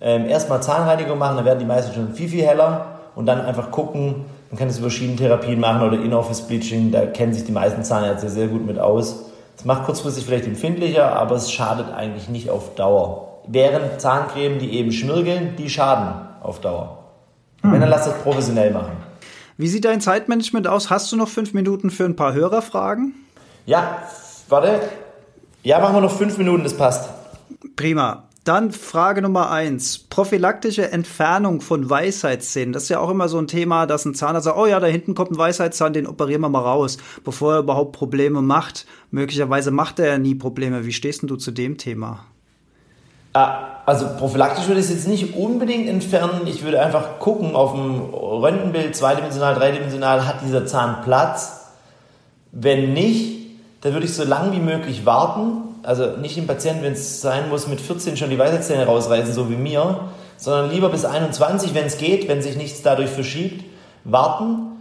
ähm, 0.00 0.26
erstmal 0.26 0.62
Zahnreinigung 0.62 1.18
machen, 1.18 1.36
dann 1.36 1.44
werden 1.44 1.58
die 1.58 1.64
meisten 1.64 1.94
schon 1.94 2.14
viel, 2.14 2.28
viel 2.28 2.44
heller 2.44 2.98
und 3.14 3.26
dann 3.26 3.40
einfach 3.40 3.70
gucken, 3.70 4.24
man 4.50 4.58
kann 4.58 4.68
es 4.68 4.78
über 4.78 4.90
Schienentherapien 4.90 5.60
machen 5.60 5.86
oder 5.86 6.02
In-Office-Bleaching, 6.02 6.90
da 6.90 7.06
kennen 7.06 7.32
sich 7.32 7.44
die 7.44 7.52
meisten 7.52 7.84
Zahnärzte 7.84 8.28
sehr 8.28 8.48
gut 8.48 8.66
mit 8.66 8.78
aus. 8.78 9.29
Es 9.60 9.66
macht 9.66 9.84
kurzfristig 9.84 10.24
vielleicht 10.24 10.46
empfindlicher, 10.46 11.12
aber 11.12 11.36
es 11.36 11.52
schadet 11.52 11.92
eigentlich 11.92 12.30
nicht 12.30 12.48
auf 12.48 12.74
Dauer. 12.76 13.42
Während 13.46 14.00
Zahncreme, 14.00 14.58
die 14.58 14.72
eben 14.72 14.90
schmirgeln, 14.90 15.54
die 15.56 15.68
schaden 15.68 16.14
auf 16.40 16.62
Dauer. 16.62 17.04
Hm. 17.60 17.72
Wenn, 17.72 17.80
dann 17.82 17.90
lass 17.90 18.06
das 18.06 18.14
professionell 18.22 18.70
machen. 18.70 18.92
Wie 19.58 19.68
sieht 19.68 19.84
dein 19.84 20.00
Zeitmanagement 20.00 20.66
aus? 20.66 20.88
Hast 20.88 21.12
du 21.12 21.16
noch 21.18 21.28
fünf 21.28 21.52
Minuten 21.52 21.90
für 21.90 22.06
ein 22.06 22.16
paar 22.16 22.32
Hörerfragen? 22.32 23.14
Ja, 23.66 23.98
warte. 24.48 24.80
Ja, 25.62 25.78
machen 25.78 25.96
wir 25.96 26.00
noch 26.00 26.16
fünf 26.16 26.38
Minuten, 26.38 26.64
das 26.64 26.74
passt. 26.74 27.10
Prima. 27.76 28.29
Dann 28.50 28.72
Frage 28.72 29.22
Nummer 29.22 29.52
eins. 29.52 29.96
Prophylaktische 29.96 30.90
Entfernung 30.90 31.60
von 31.60 31.88
Weisheitszähnen. 31.88 32.72
Das 32.72 32.82
ist 32.82 32.88
ja 32.88 32.98
auch 32.98 33.08
immer 33.08 33.28
so 33.28 33.38
ein 33.38 33.46
Thema, 33.46 33.86
dass 33.86 34.04
ein 34.04 34.16
Zahnarzt 34.16 34.46
sagt, 34.46 34.58
oh 34.58 34.66
ja, 34.66 34.80
da 34.80 34.88
hinten 34.88 35.14
kommt 35.14 35.30
ein 35.30 35.38
Weisheitszahn, 35.38 35.92
den 35.92 36.08
operieren 36.08 36.40
wir 36.40 36.48
mal 36.48 36.58
raus, 36.58 36.98
bevor 37.22 37.52
er 37.52 37.58
überhaupt 37.60 37.92
Probleme 37.92 38.42
macht. 38.42 38.86
Möglicherweise 39.12 39.70
macht 39.70 40.00
er 40.00 40.08
ja 40.08 40.18
nie 40.18 40.34
Probleme. 40.34 40.84
Wie 40.84 40.92
stehst 40.92 41.22
denn 41.22 41.28
du 41.28 41.36
zu 41.36 41.52
dem 41.52 41.78
Thema? 41.78 42.24
Ah, 43.34 43.82
also 43.86 44.08
prophylaktisch 44.18 44.66
würde 44.66 44.80
ich 44.80 44.86
es 44.86 44.92
jetzt 44.94 45.06
nicht 45.06 45.36
unbedingt 45.36 45.88
entfernen. 45.88 46.48
Ich 46.48 46.64
würde 46.64 46.82
einfach 46.82 47.20
gucken 47.20 47.54
auf 47.54 47.74
dem 47.74 48.00
Röntgenbild, 48.12 48.96
zweidimensional, 48.96 49.54
dreidimensional, 49.54 50.26
hat 50.26 50.42
dieser 50.44 50.66
Zahn 50.66 51.02
Platz? 51.04 51.68
Wenn 52.50 52.94
nicht, 52.94 53.46
dann 53.82 53.92
würde 53.92 54.06
ich 54.06 54.12
so 54.12 54.24
lange 54.24 54.50
wie 54.50 54.60
möglich 54.60 55.06
warten, 55.06 55.69
also 55.82 56.16
nicht 56.16 56.36
dem 56.36 56.46
Patienten, 56.46 56.82
wenn 56.82 56.92
es 56.92 57.20
sein 57.20 57.48
muss, 57.48 57.66
mit 57.66 57.80
14 57.80 58.16
schon 58.16 58.30
die 58.30 58.38
Weisheitszähne 58.38 58.86
rausreißen, 58.86 59.32
so 59.32 59.50
wie 59.50 59.56
mir, 59.56 60.08
sondern 60.36 60.70
lieber 60.70 60.88
bis 60.88 61.04
21, 61.04 61.74
wenn 61.74 61.86
es 61.86 61.98
geht, 61.98 62.28
wenn 62.28 62.42
sich 62.42 62.56
nichts 62.56 62.82
dadurch 62.82 63.10
verschiebt, 63.10 63.64
warten. 64.04 64.72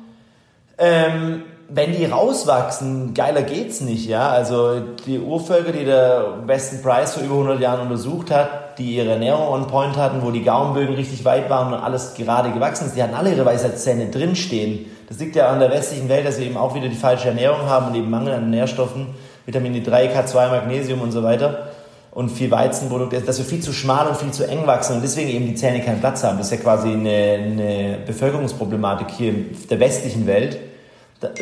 Ähm, 0.78 1.44
wenn 1.72 1.96
die 1.96 2.06
rauswachsen, 2.06 3.14
geiler 3.14 3.44
geht's 3.44 3.82
nicht, 3.82 4.08
ja. 4.08 4.30
Also 4.30 4.82
die 5.06 5.20
Urvölker, 5.20 5.72
die 5.72 5.86
der 5.86 6.40
Weston 6.46 6.82
Price 6.82 7.14
vor 7.14 7.24
über 7.24 7.36
100 7.36 7.60
Jahren 7.60 7.82
untersucht 7.82 8.32
hat, 8.32 8.80
die 8.80 8.96
ihre 8.96 9.12
Ernährung 9.12 9.48
on 9.50 9.68
point 9.68 9.98
hatten, 9.98 10.24
wo 10.24 10.32
die 10.32 10.44
Gaumenbögen 10.44 10.96
richtig 10.96 11.24
weit 11.26 11.50
waren 11.50 11.74
und 11.74 11.80
alles 11.80 12.16
gerade 12.16 12.52
gewachsen 12.52 12.88
ist, 12.88 12.96
die 12.96 13.04
hatten 13.04 13.14
alle 13.14 13.34
ihre 13.34 13.46
Weisheitszähne 13.46 14.10
drinstehen. 14.10 14.86
Das 15.08 15.20
liegt 15.20 15.36
ja 15.36 15.50
an 15.50 15.60
der 15.60 15.70
westlichen 15.70 16.10
Welt, 16.10 16.26
dass 16.26 16.40
wir 16.40 16.46
eben 16.46 16.58
auch 16.58 16.74
wieder 16.74 16.88
die 16.88 16.96
falsche 16.96 17.28
Ernährung 17.28 17.68
haben 17.68 17.88
und 17.88 17.96
eben 17.96 18.10
Mangel 18.10 18.34
an 18.34 18.50
Nährstoffen, 18.50 19.08
Vitamin 19.50 19.84
D3, 19.84 20.14
K2, 20.14 20.50
Magnesium 20.50 21.02
und 21.02 21.12
so 21.12 21.24
weiter 21.24 21.70
und 22.12 22.30
viel 22.30 22.50
Weizenprodukte, 22.50 23.22
dass 23.22 23.38
wir 23.38 23.46
viel 23.46 23.62
zu 23.62 23.74
schmal 23.74 24.08
und 24.08 24.18
viel 24.18 24.32
zu 24.32 24.48
eng 24.48 24.66
wachsen 24.66 24.96
und 24.96 25.02
deswegen 25.04 25.30
eben 25.30 25.46
die 25.46 25.56
Zähne 25.56 25.82
keinen 25.82 26.00
Platz 26.00 26.24
haben. 26.24 26.38
Das 26.38 26.48
ist 26.48 26.58
ja 26.58 26.64
quasi 26.64 26.90
eine, 26.90 27.10
eine 27.10 27.98
Bevölkerungsproblematik 28.06 29.12
hier 29.12 29.34
der 29.70 29.80
westlichen 29.80 30.26
Welt 30.26 30.58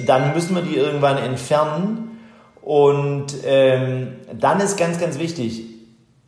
dann 0.06 0.34
müssen 0.34 0.56
wir 0.56 0.64
die 0.64 0.76
irgendwann 0.76 1.18
entfernen. 1.18 2.20
Und 2.62 3.28
ähm, 3.46 4.16
dann 4.38 4.60
ist 4.60 4.78
ganz, 4.78 5.00
ganz 5.00 5.20
wichtig, 5.20 5.64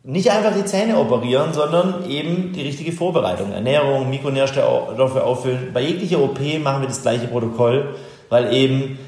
nicht 0.02 0.30
einfach 0.30 0.54
die 0.54 0.64
Zähne 0.64 0.98
operieren, 0.98 1.52
sondern 1.52 2.08
eben 2.08 2.52
die 2.54 2.62
richtige 2.62 2.92
Vorbereitung. 2.92 3.52
Ernährung, 3.52 4.08
Mikronährstoffe 4.08 5.16
auffüllen. 5.16 5.70
Bei 5.74 5.82
jeglicher 5.82 6.20
OP 6.20 6.40
machen 6.62 6.82
wir 6.82 6.88
das 6.88 7.02
gleiche 7.02 7.26
Protokoll, 7.26 7.96
weil 8.30 8.54
eben 8.54 8.98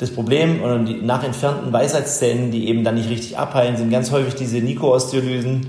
das 0.00 0.10
Problem 0.10 0.62
und 0.62 0.86
die 0.86 0.94
nach 0.94 1.22
entfernten 1.22 1.74
Weisheitszähnen, 1.74 2.50
die 2.50 2.68
eben 2.68 2.84
dann 2.84 2.94
nicht 2.94 3.10
richtig 3.10 3.36
abheilen, 3.36 3.76
sind 3.76 3.90
ganz 3.90 4.10
häufig 4.10 4.34
diese 4.34 4.56
Nikoosteolysen, 4.56 5.66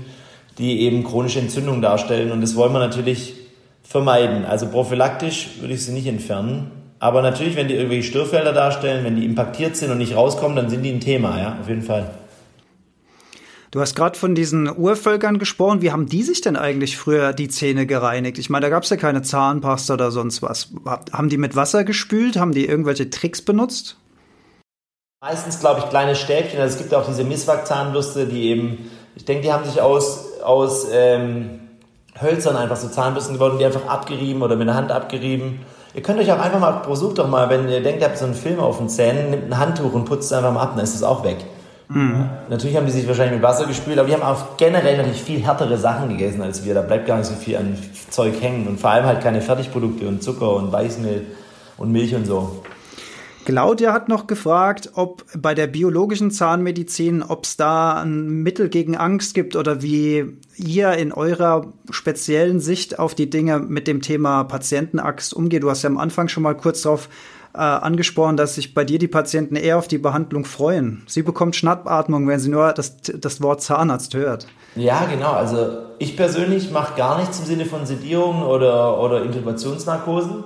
die 0.56 0.80
eben 0.80 1.04
chronische 1.04 1.38
Entzündung 1.38 1.82
darstellen. 1.82 2.32
Und 2.32 2.40
das 2.40 2.56
wollen 2.56 2.72
wir 2.72 2.78
natürlich 2.78 3.34
vermeiden. 3.82 4.46
Also 4.46 4.68
prophylaktisch 4.68 5.50
würde 5.60 5.74
ich 5.74 5.84
sie 5.84 5.92
nicht 5.92 6.06
entfernen. 6.06 6.70
Aber 6.98 7.20
natürlich, 7.20 7.56
wenn 7.56 7.68
die 7.68 7.74
irgendwelche 7.74 8.08
Störfelder 8.08 8.54
darstellen, 8.54 9.04
wenn 9.04 9.16
die 9.16 9.26
impactiert 9.26 9.76
sind 9.76 9.90
und 9.90 9.98
nicht 9.98 10.16
rauskommen, 10.16 10.56
dann 10.56 10.70
sind 10.70 10.82
die 10.82 10.92
ein 10.92 11.00
Thema, 11.00 11.38
ja, 11.38 11.58
auf 11.60 11.68
jeden 11.68 11.82
Fall. 11.82 12.10
Du 13.70 13.80
hast 13.80 13.94
gerade 13.94 14.18
von 14.18 14.34
diesen 14.34 14.74
Urvölkern 14.74 15.38
gesprochen. 15.38 15.82
Wie 15.82 15.92
haben 15.92 16.06
die 16.06 16.22
sich 16.22 16.40
denn 16.40 16.56
eigentlich 16.56 16.96
früher 16.96 17.34
die 17.34 17.48
Zähne 17.48 17.86
gereinigt? 17.86 18.38
Ich 18.38 18.48
meine, 18.48 18.64
da 18.64 18.70
gab 18.70 18.84
es 18.84 18.90
ja 18.90 18.96
keine 18.96 19.20
Zahnpasta 19.20 19.94
oder 19.94 20.10
sonst 20.10 20.40
was. 20.40 20.72
Haben 21.12 21.28
die 21.28 21.38
mit 21.38 21.54
Wasser 21.54 21.84
gespült? 21.84 22.36
Haben 22.38 22.52
die 22.52 22.66
irgendwelche 22.66 23.10
Tricks 23.10 23.42
benutzt? 23.42 23.98
Meistens, 25.24 25.60
glaube 25.60 25.78
ich, 25.78 25.88
kleine 25.88 26.16
Stäbchen. 26.16 26.60
Also 26.60 26.74
es 26.74 26.78
gibt 26.78 26.92
auch 26.92 27.06
diese 27.06 27.22
Misswag-Zahnbürste, 27.22 28.26
die 28.26 28.48
eben, 28.48 28.90
ich 29.14 29.24
denke, 29.24 29.44
die 29.44 29.52
haben 29.52 29.64
sich 29.64 29.80
aus, 29.80 30.42
aus 30.42 30.88
ähm, 30.92 31.60
Hölzern 32.20 32.56
einfach 32.56 32.74
so 32.74 32.88
Zahnbürsten 32.88 33.34
geworden, 33.34 33.56
die 33.56 33.64
einfach 33.64 33.86
abgerieben 33.86 34.42
oder 34.42 34.56
mit 34.56 34.66
der 34.66 34.74
Hand 34.74 34.90
abgerieben. 34.90 35.60
Ihr 35.94 36.02
könnt 36.02 36.18
euch 36.18 36.32
auch 36.32 36.40
einfach 36.40 36.58
mal, 36.58 36.82
versucht 36.82 37.18
doch 37.18 37.28
mal, 37.28 37.48
wenn 37.50 37.68
ihr 37.68 37.84
denkt, 37.84 38.00
ihr 38.00 38.08
habt 38.08 38.18
so 38.18 38.24
einen 38.24 38.34
Film 38.34 38.58
auf 38.58 38.78
den 38.78 38.88
Zähnen, 38.88 39.30
nimmt 39.30 39.44
ein 39.44 39.58
Handtuch 39.58 39.92
und 39.92 40.06
putzt 40.06 40.24
es 40.24 40.32
einfach 40.32 40.52
mal 40.52 40.62
ab, 40.62 40.72
dann 40.74 40.82
ist 40.82 40.96
es 40.96 41.04
auch 41.04 41.22
weg. 41.22 41.36
Mhm. 41.88 42.28
Natürlich 42.48 42.76
haben 42.76 42.86
die 42.86 42.92
sich 42.92 43.06
wahrscheinlich 43.06 43.34
mit 43.34 43.44
Wasser 43.44 43.66
gespült, 43.66 44.00
aber 44.00 44.08
die 44.08 44.14
haben 44.14 44.24
auch 44.24 44.56
generell 44.56 44.96
natürlich 44.96 45.22
viel 45.22 45.40
härtere 45.40 45.78
Sachen 45.78 46.08
gegessen 46.08 46.42
als 46.42 46.64
wir. 46.64 46.74
Da 46.74 46.82
bleibt 46.82 47.06
gar 47.06 47.18
nicht 47.18 47.28
so 47.28 47.34
viel 47.34 47.56
an 47.56 47.78
Zeug 48.10 48.34
hängen 48.40 48.66
und 48.66 48.80
vor 48.80 48.90
allem 48.90 49.06
halt 49.06 49.20
keine 49.20 49.40
Fertigprodukte 49.40 50.08
und 50.08 50.20
Zucker 50.20 50.52
und 50.54 50.72
Weißmehl 50.72 51.26
und 51.78 51.92
Milch 51.92 52.12
und 52.12 52.26
so. 52.26 52.62
Claudia 53.44 53.92
hat 53.92 54.08
noch 54.08 54.26
gefragt, 54.26 54.90
ob 54.94 55.24
bei 55.36 55.54
der 55.54 55.66
biologischen 55.66 56.30
Zahnmedizin, 56.30 57.22
ob 57.22 57.44
es 57.44 57.56
da 57.56 58.00
ein 58.00 58.28
Mittel 58.42 58.68
gegen 58.68 58.96
Angst 58.96 59.34
gibt 59.34 59.56
oder 59.56 59.82
wie 59.82 60.38
ihr 60.56 60.92
in 60.92 61.12
eurer 61.12 61.66
speziellen 61.90 62.60
Sicht 62.60 62.98
auf 62.98 63.14
die 63.14 63.30
Dinge 63.30 63.58
mit 63.58 63.88
dem 63.88 64.00
Thema 64.00 64.44
Patientenangst 64.44 65.34
umgeht. 65.34 65.62
Du 65.64 65.70
hast 65.70 65.82
ja 65.82 65.90
am 65.90 65.98
Anfang 65.98 66.28
schon 66.28 66.44
mal 66.44 66.56
kurz 66.56 66.82
darauf 66.82 67.08
äh, 67.54 67.58
angesprochen, 67.58 68.36
dass 68.36 68.54
sich 68.54 68.74
bei 68.74 68.84
dir 68.84 68.98
die 68.98 69.08
Patienten 69.08 69.56
eher 69.56 69.76
auf 69.76 69.88
die 69.88 69.98
Behandlung 69.98 70.44
freuen. 70.44 71.02
Sie 71.06 71.22
bekommt 71.22 71.56
Schnappatmung, 71.56 72.28
wenn 72.28 72.38
sie 72.38 72.48
nur 72.48 72.72
das, 72.72 72.96
das 73.02 73.42
Wort 73.42 73.60
Zahnarzt 73.60 74.14
hört. 74.14 74.46
Ja, 74.76 75.04
genau. 75.04 75.32
Also 75.32 75.78
ich 75.98 76.16
persönlich 76.16 76.70
mache 76.70 76.96
gar 76.96 77.18
nichts 77.18 77.40
im 77.40 77.44
Sinne 77.44 77.66
von 77.66 77.86
Sedierung 77.86 78.42
oder, 78.42 79.00
oder 79.00 79.22
Intubationsnarkosen. 79.24 80.44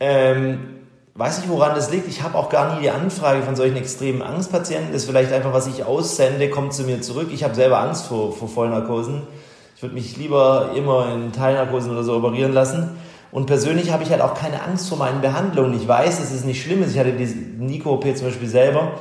Ähm, 0.00 0.77
weiß 1.18 1.38
nicht, 1.40 1.50
woran 1.50 1.74
das 1.74 1.90
liegt. 1.90 2.06
Ich 2.06 2.22
habe 2.22 2.38
auch 2.38 2.48
gar 2.48 2.74
nie 2.74 2.82
die 2.82 2.90
Anfrage 2.90 3.42
von 3.42 3.56
solchen 3.56 3.76
extremen 3.76 4.22
Angstpatienten. 4.22 4.92
Das 4.92 5.02
ist 5.02 5.08
vielleicht 5.08 5.32
einfach, 5.32 5.52
was 5.52 5.66
ich 5.66 5.84
aussende, 5.84 6.48
kommt 6.48 6.72
zu 6.72 6.84
mir 6.84 7.00
zurück. 7.00 7.28
Ich 7.32 7.42
habe 7.42 7.56
selber 7.56 7.80
Angst 7.80 8.06
vor, 8.06 8.32
vor 8.32 8.48
Vollnarkosen. 8.48 9.22
Ich 9.74 9.82
würde 9.82 9.96
mich 9.96 10.16
lieber 10.16 10.70
immer 10.76 11.12
in 11.12 11.32
Teilnarkosen 11.32 11.90
oder 11.90 12.04
so 12.04 12.14
operieren 12.14 12.52
lassen. 12.52 12.96
Und 13.32 13.46
persönlich 13.46 13.92
habe 13.92 14.04
ich 14.04 14.10
halt 14.10 14.22
auch 14.22 14.34
keine 14.34 14.62
Angst 14.62 14.88
vor 14.88 14.96
meinen 14.96 15.20
Behandlungen. 15.20 15.74
Ich 15.74 15.86
weiß, 15.86 16.18
dass 16.20 16.30
es 16.30 16.44
nicht 16.44 16.62
schlimm 16.62 16.82
ist. 16.84 16.92
Ich 16.92 16.98
hatte 16.98 17.12
diese 17.12 17.36
Nico-OP 17.36 18.04
zum 18.16 18.28
Beispiel 18.28 18.48
selber. 18.48 18.92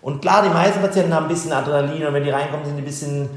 Und 0.00 0.22
klar, 0.22 0.42
die 0.44 0.50
meisten 0.50 0.80
Patienten 0.80 1.12
haben 1.12 1.24
ein 1.24 1.28
bisschen 1.28 1.52
Adrenalin 1.52 2.06
und 2.06 2.14
wenn 2.14 2.24
die 2.24 2.30
reinkommen, 2.30 2.64
sind 2.64 2.76
die 2.76 2.82
ein 2.82 2.86
bisschen, 2.86 3.28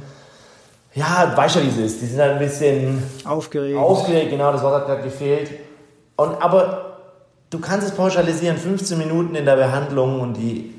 ja, 0.94 1.34
weißt 1.36 1.56
du, 1.56 1.64
wie 1.64 1.70
es 1.70 1.78
ist. 1.78 2.02
Die 2.02 2.06
sind 2.06 2.20
halt 2.20 2.34
ein 2.34 2.40
bisschen 2.40 3.02
aufgeregt. 3.26 3.78
Aufgeregt, 3.78 4.30
genau, 4.30 4.52
das 4.52 4.62
Wort 4.62 4.76
hat 4.76 4.86
gerade 4.86 5.02
gefehlt. 5.02 5.52
Und, 6.16 6.42
aber 6.42 6.87
du 7.50 7.60
kannst 7.60 7.88
es 7.88 7.94
pauschalisieren, 7.94 8.58
15 8.58 8.98
Minuten 8.98 9.36
in 9.36 9.46
der 9.46 9.56
Behandlung 9.56 10.20
und 10.20 10.36
die 10.36 10.74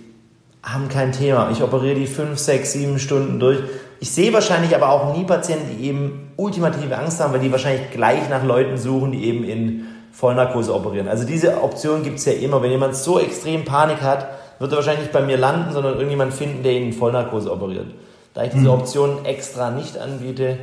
haben 0.62 0.88
kein 0.88 1.12
Thema. 1.12 1.50
Ich 1.50 1.62
operiere 1.62 1.94
die 1.94 2.06
5, 2.06 2.38
6, 2.38 2.72
7 2.72 2.98
Stunden 2.98 3.40
durch. 3.40 3.60
Ich 4.00 4.10
sehe 4.10 4.32
wahrscheinlich 4.32 4.74
aber 4.74 4.90
auch 4.90 5.16
nie 5.16 5.24
Patienten, 5.24 5.76
die 5.76 5.86
eben 5.86 6.32
ultimative 6.36 6.96
Angst 6.96 7.20
haben, 7.20 7.32
weil 7.32 7.40
die 7.40 7.50
wahrscheinlich 7.50 7.90
gleich 7.90 8.28
nach 8.28 8.44
Leuten 8.44 8.76
suchen, 8.76 9.12
die 9.12 9.24
eben 9.24 9.44
in 9.44 9.86
Vollnarkose 10.12 10.74
operieren. 10.74 11.08
Also 11.08 11.24
diese 11.24 11.62
Option 11.62 12.02
gibt 12.02 12.18
es 12.18 12.24
ja 12.24 12.32
immer. 12.32 12.62
Wenn 12.62 12.70
jemand 12.70 12.96
so 12.96 13.18
extrem 13.18 13.64
Panik 13.64 14.02
hat, 14.02 14.28
wird 14.58 14.72
er 14.72 14.76
wahrscheinlich 14.76 15.04
nicht 15.04 15.12
bei 15.12 15.22
mir 15.22 15.36
landen, 15.36 15.72
sondern 15.72 15.94
irgendjemand 15.94 16.34
finden, 16.34 16.62
der 16.62 16.72
ihn 16.72 16.88
in 16.88 16.92
Vollnarkose 16.92 17.52
operiert. 17.52 17.86
Da 18.34 18.44
ich 18.44 18.50
diese 18.50 18.64
mhm. 18.64 18.70
Option 18.70 19.24
extra 19.24 19.70
nicht 19.70 19.98
anbiete, 19.98 20.58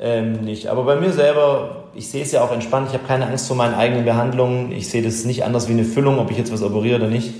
ähm, 0.00 0.40
nicht. 0.44 0.68
Aber 0.68 0.84
bei 0.84 0.96
mir 0.96 1.12
selber, 1.12 1.84
ich 1.94 2.10
sehe 2.10 2.22
es 2.22 2.32
ja 2.32 2.42
auch 2.42 2.52
entspannt. 2.52 2.88
Ich 2.88 2.94
habe 2.94 3.06
keine 3.06 3.26
Angst 3.26 3.46
vor 3.46 3.56
meinen 3.56 3.74
eigenen 3.74 4.04
Behandlungen. 4.04 4.72
Ich 4.72 4.88
sehe 4.88 5.02
das 5.02 5.24
nicht 5.24 5.44
anders 5.44 5.68
wie 5.68 5.72
eine 5.72 5.84
Füllung, 5.84 6.18
ob 6.18 6.30
ich 6.30 6.38
jetzt 6.38 6.52
was 6.52 6.62
operiere 6.62 6.96
oder 6.96 7.08
nicht. 7.08 7.34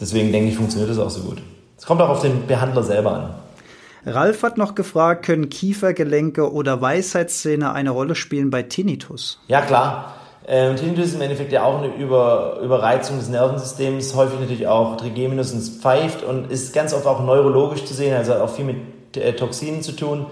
Deswegen 0.00 0.32
denke 0.32 0.50
ich, 0.50 0.56
funktioniert 0.56 0.90
das 0.90 0.98
auch 0.98 1.10
so 1.10 1.22
gut. 1.22 1.38
Es 1.78 1.86
kommt 1.86 2.00
auch 2.00 2.08
auf 2.08 2.22
den 2.22 2.46
Behandler 2.46 2.82
selber 2.82 3.12
an. 3.12 3.34
Ralf 4.04 4.42
hat 4.42 4.58
noch 4.58 4.74
gefragt, 4.74 5.24
können 5.24 5.48
Kiefergelenke 5.48 6.52
oder 6.52 6.80
Weisheitszähne 6.80 7.72
eine 7.72 7.90
Rolle 7.90 8.16
spielen 8.16 8.50
bei 8.50 8.64
Tinnitus? 8.64 9.40
Ja, 9.46 9.60
klar. 9.60 10.14
Ähm, 10.46 10.74
Tinnitus 10.74 11.06
ist 11.06 11.14
im 11.14 11.20
Endeffekt 11.20 11.52
ja 11.52 11.62
auch 11.62 11.78
eine 11.78 11.94
Über 11.94 12.58
Überreizung 12.64 13.18
des 13.18 13.28
Nervensystems, 13.28 14.16
häufig 14.16 14.40
natürlich 14.40 14.66
auch 14.66 14.96
Trigeminus 14.96 15.52
und 15.52 15.58
es 15.58 15.68
pfeift 15.68 16.24
und 16.24 16.50
ist 16.50 16.74
ganz 16.74 16.92
oft 16.92 17.06
auch 17.06 17.24
neurologisch 17.24 17.84
zu 17.84 17.94
sehen, 17.94 18.16
also 18.16 18.34
hat 18.34 18.40
auch 18.40 18.50
viel 18.50 18.64
mit 18.64 19.16
äh, 19.16 19.34
Toxinen 19.34 19.82
zu 19.82 19.92
tun. 19.92 20.26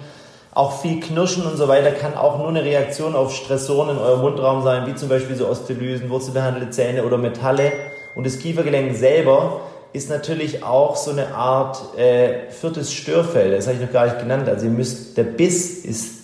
Auch 0.52 0.80
viel 0.80 0.98
Knirschen 0.98 1.46
und 1.46 1.56
so 1.56 1.68
weiter 1.68 1.92
kann 1.92 2.14
auch 2.14 2.38
nur 2.38 2.48
eine 2.48 2.64
Reaktion 2.64 3.14
auf 3.14 3.32
Stressoren 3.32 3.90
in 3.90 3.98
eurem 3.98 4.20
Mundraum 4.20 4.64
sein, 4.64 4.86
wie 4.86 4.96
zum 4.96 5.08
Beispiel 5.08 5.36
so 5.36 5.48
Osteolysen, 5.48 6.10
wurzelbehandelte 6.10 6.70
Zähne 6.70 7.04
oder 7.04 7.18
Metalle. 7.18 7.72
Und 8.16 8.26
das 8.26 8.38
Kiefergelenk 8.40 8.96
selber 8.96 9.60
ist 9.92 10.10
natürlich 10.10 10.64
auch 10.64 10.96
so 10.96 11.12
eine 11.12 11.34
Art 11.34 11.96
äh, 11.96 12.50
viertes 12.50 12.92
Störfeld. 12.92 13.56
Das 13.56 13.66
habe 13.66 13.76
ich 13.76 13.82
noch 13.82 13.92
gar 13.92 14.06
nicht 14.06 14.18
genannt. 14.18 14.48
Also 14.48 14.66
ihr 14.66 14.72
müsst, 14.72 15.16
der 15.16 15.24
Biss 15.24 15.84
ist 15.84 16.20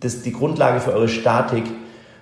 das, 0.00 0.22
die 0.22 0.32
Grundlage 0.32 0.80
für 0.80 0.92
eure 0.92 1.08
Statik. 1.08 1.64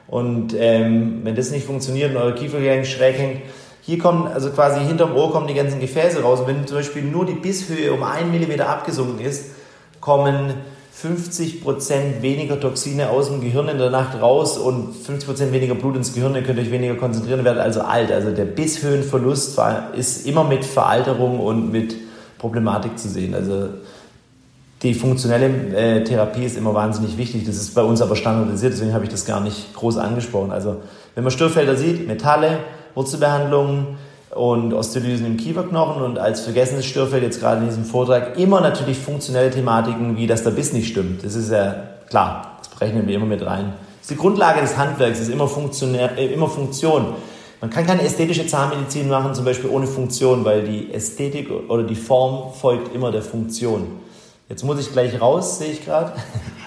Und 0.08 0.54
ähm, 0.58 1.20
wenn 1.22 1.36
das 1.36 1.50
nicht 1.50 1.66
funktioniert 1.66 2.10
und 2.10 2.18
euer 2.18 2.34
Kiefergelenk 2.34 2.86
schräg 2.86 3.18
hängt, 3.18 3.42
hier 3.82 3.98
kommen, 3.98 4.26
also 4.26 4.50
quasi 4.50 4.80
hinterm 4.80 5.16
Ohr 5.16 5.32
kommen 5.32 5.46
die 5.46 5.54
ganzen 5.54 5.80
Gefäße 5.80 6.22
raus. 6.22 6.40
Und 6.40 6.48
wenn 6.48 6.66
zum 6.66 6.76
Beispiel 6.76 7.02
nur 7.02 7.24
die 7.24 7.34
Bisshöhe 7.34 7.92
um 7.92 8.02
einen 8.02 8.30
Millimeter 8.30 8.68
abgesunken 8.68 9.24
ist, 9.24 9.52
kommen 10.00 10.54
50% 11.02 12.20
weniger 12.20 12.60
Toxine 12.60 13.10
aus 13.10 13.28
dem 13.28 13.40
Gehirn 13.40 13.68
in 13.68 13.78
der 13.78 13.90
Nacht 13.90 14.20
raus 14.20 14.58
und 14.58 14.94
50% 14.94 15.52
weniger 15.52 15.74
Blut 15.74 15.96
ins 15.96 16.12
Gehirn, 16.12 16.34
ihr 16.34 16.42
könnt 16.42 16.58
euch 16.58 16.70
weniger 16.70 16.94
konzentrieren, 16.94 17.44
werdet 17.44 17.62
also 17.62 17.80
alt. 17.80 18.12
Also 18.12 18.32
der 18.32 18.44
Bisshöhenverlust 18.44 19.58
ist 19.96 20.26
immer 20.26 20.44
mit 20.44 20.64
Veralterung 20.64 21.40
und 21.40 21.72
mit 21.72 21.96
Problematik 22.38 22.98
zu 22.98 23.08
sehen. 23.08 23.34
Also 23.34 23.68
die 24.82 24.94
funktionelle 24.94 25.46
äh, 25.74 26.04
Therapie 26.04 26.44
ist 26.44 26.56
immer 26.56 26.74
wahnsinnig 26.74 27.16
wichtig. 27.16 27.44
Das 27.46 27.56
ist 27.56 27.74
bei 27.74 27.82
uns 27.82 28.02
aber 28.02 28.16
standardisiert, 28.16 28.72
deswegen 28.72 28.92
habe 28.92 29.04
ich 29.04 29.10
das 29.10 29.24
gar 29.24 29.40
nicht 29.40 29.74
groß 29.74 29.96
angesprochen. 29.96 30.52
Also 30.52 30.82
wenn 31.14 31.24
man 31.24 31.30
Störfelder 31.30 31.76
sieht, 31.76 32.06
Metalle, 32.06 32.60
Wurzelbehandlungen, 32.94 33.98
und 34.34 34.72
Osteolysen 34.72 35.26
im 35.26 35.36
Kieferknochen 35.36 36.02
und 36.02 36.18
als 36.18 36.40
vergessenes 36.40 36.86
Störfeld 36.86 37.22
jetzt 37.22 37.40
gerade 37.40 37.62
in 37.62 37.68
diesem 37.68 37.84
Vortrag 37.84 38.38
immer 38.38 38.60
natürlich 38.60 38.98
funktionelle 38.98 39.50
Thematiken, 39.50 40.16
wie 40.16 40.26
dass 40.26 40.44
der 40.44 40.50
Biss 40.50 40.72
nicht 40.72 40.88
stimmt. 40.88 41.24
Das 41.24 41.34
ist 41.34 41.50
ja 41.50 41.74
klar, 42.08 42.58
das 42.58 42.80
rechnen 42.80 43.06
wir 43.08 43.16
immer 43.16 43.26
mit 43.26 43.44
rein. 43.44 43.72
Das 43.98 44.02
ist 44.02 44.10
die 44.12 44.16
Grundlage 44.16 44.60
des 44.60 44.76
Handwerks, 44.76 45.20
ist 45.20 45.30
immer, 45.30 45.50
äh, 46.16 46.32
immer 46.32 46.48
Funktion. 46.48 47.14
Man 47.60 47.70
kann 47.70 47.86
keine 47.86 48.02
ästhetische 48.02 48.46
Zahnmedizin 48.46 49.08
machen, 49.08 49.34
zum 49.34 49.44
Beispiel 49.44 49.68
ohne 49.68 49.86
Funktion, 49.86 50.44
weil 50.44 50.62
die 50.62 50.94
Ästhetik 50.94 51.50
oder 51.68 51.82
die 51.82 51.96
Form 51.96 52.54
folgt 52.54 52.94
immer 52.94 53.12
der 53.12 53.22
Funktion. 53.22 54.00
Jetzt 54.50 54.64
muss 54.64 54.80
ich 54.80 54.90
gleich 54.90 55.20
raus, 55.20 55.60
sehe 55.60 55.70
ich 55.70 55.84
gerade. 55.84 56.12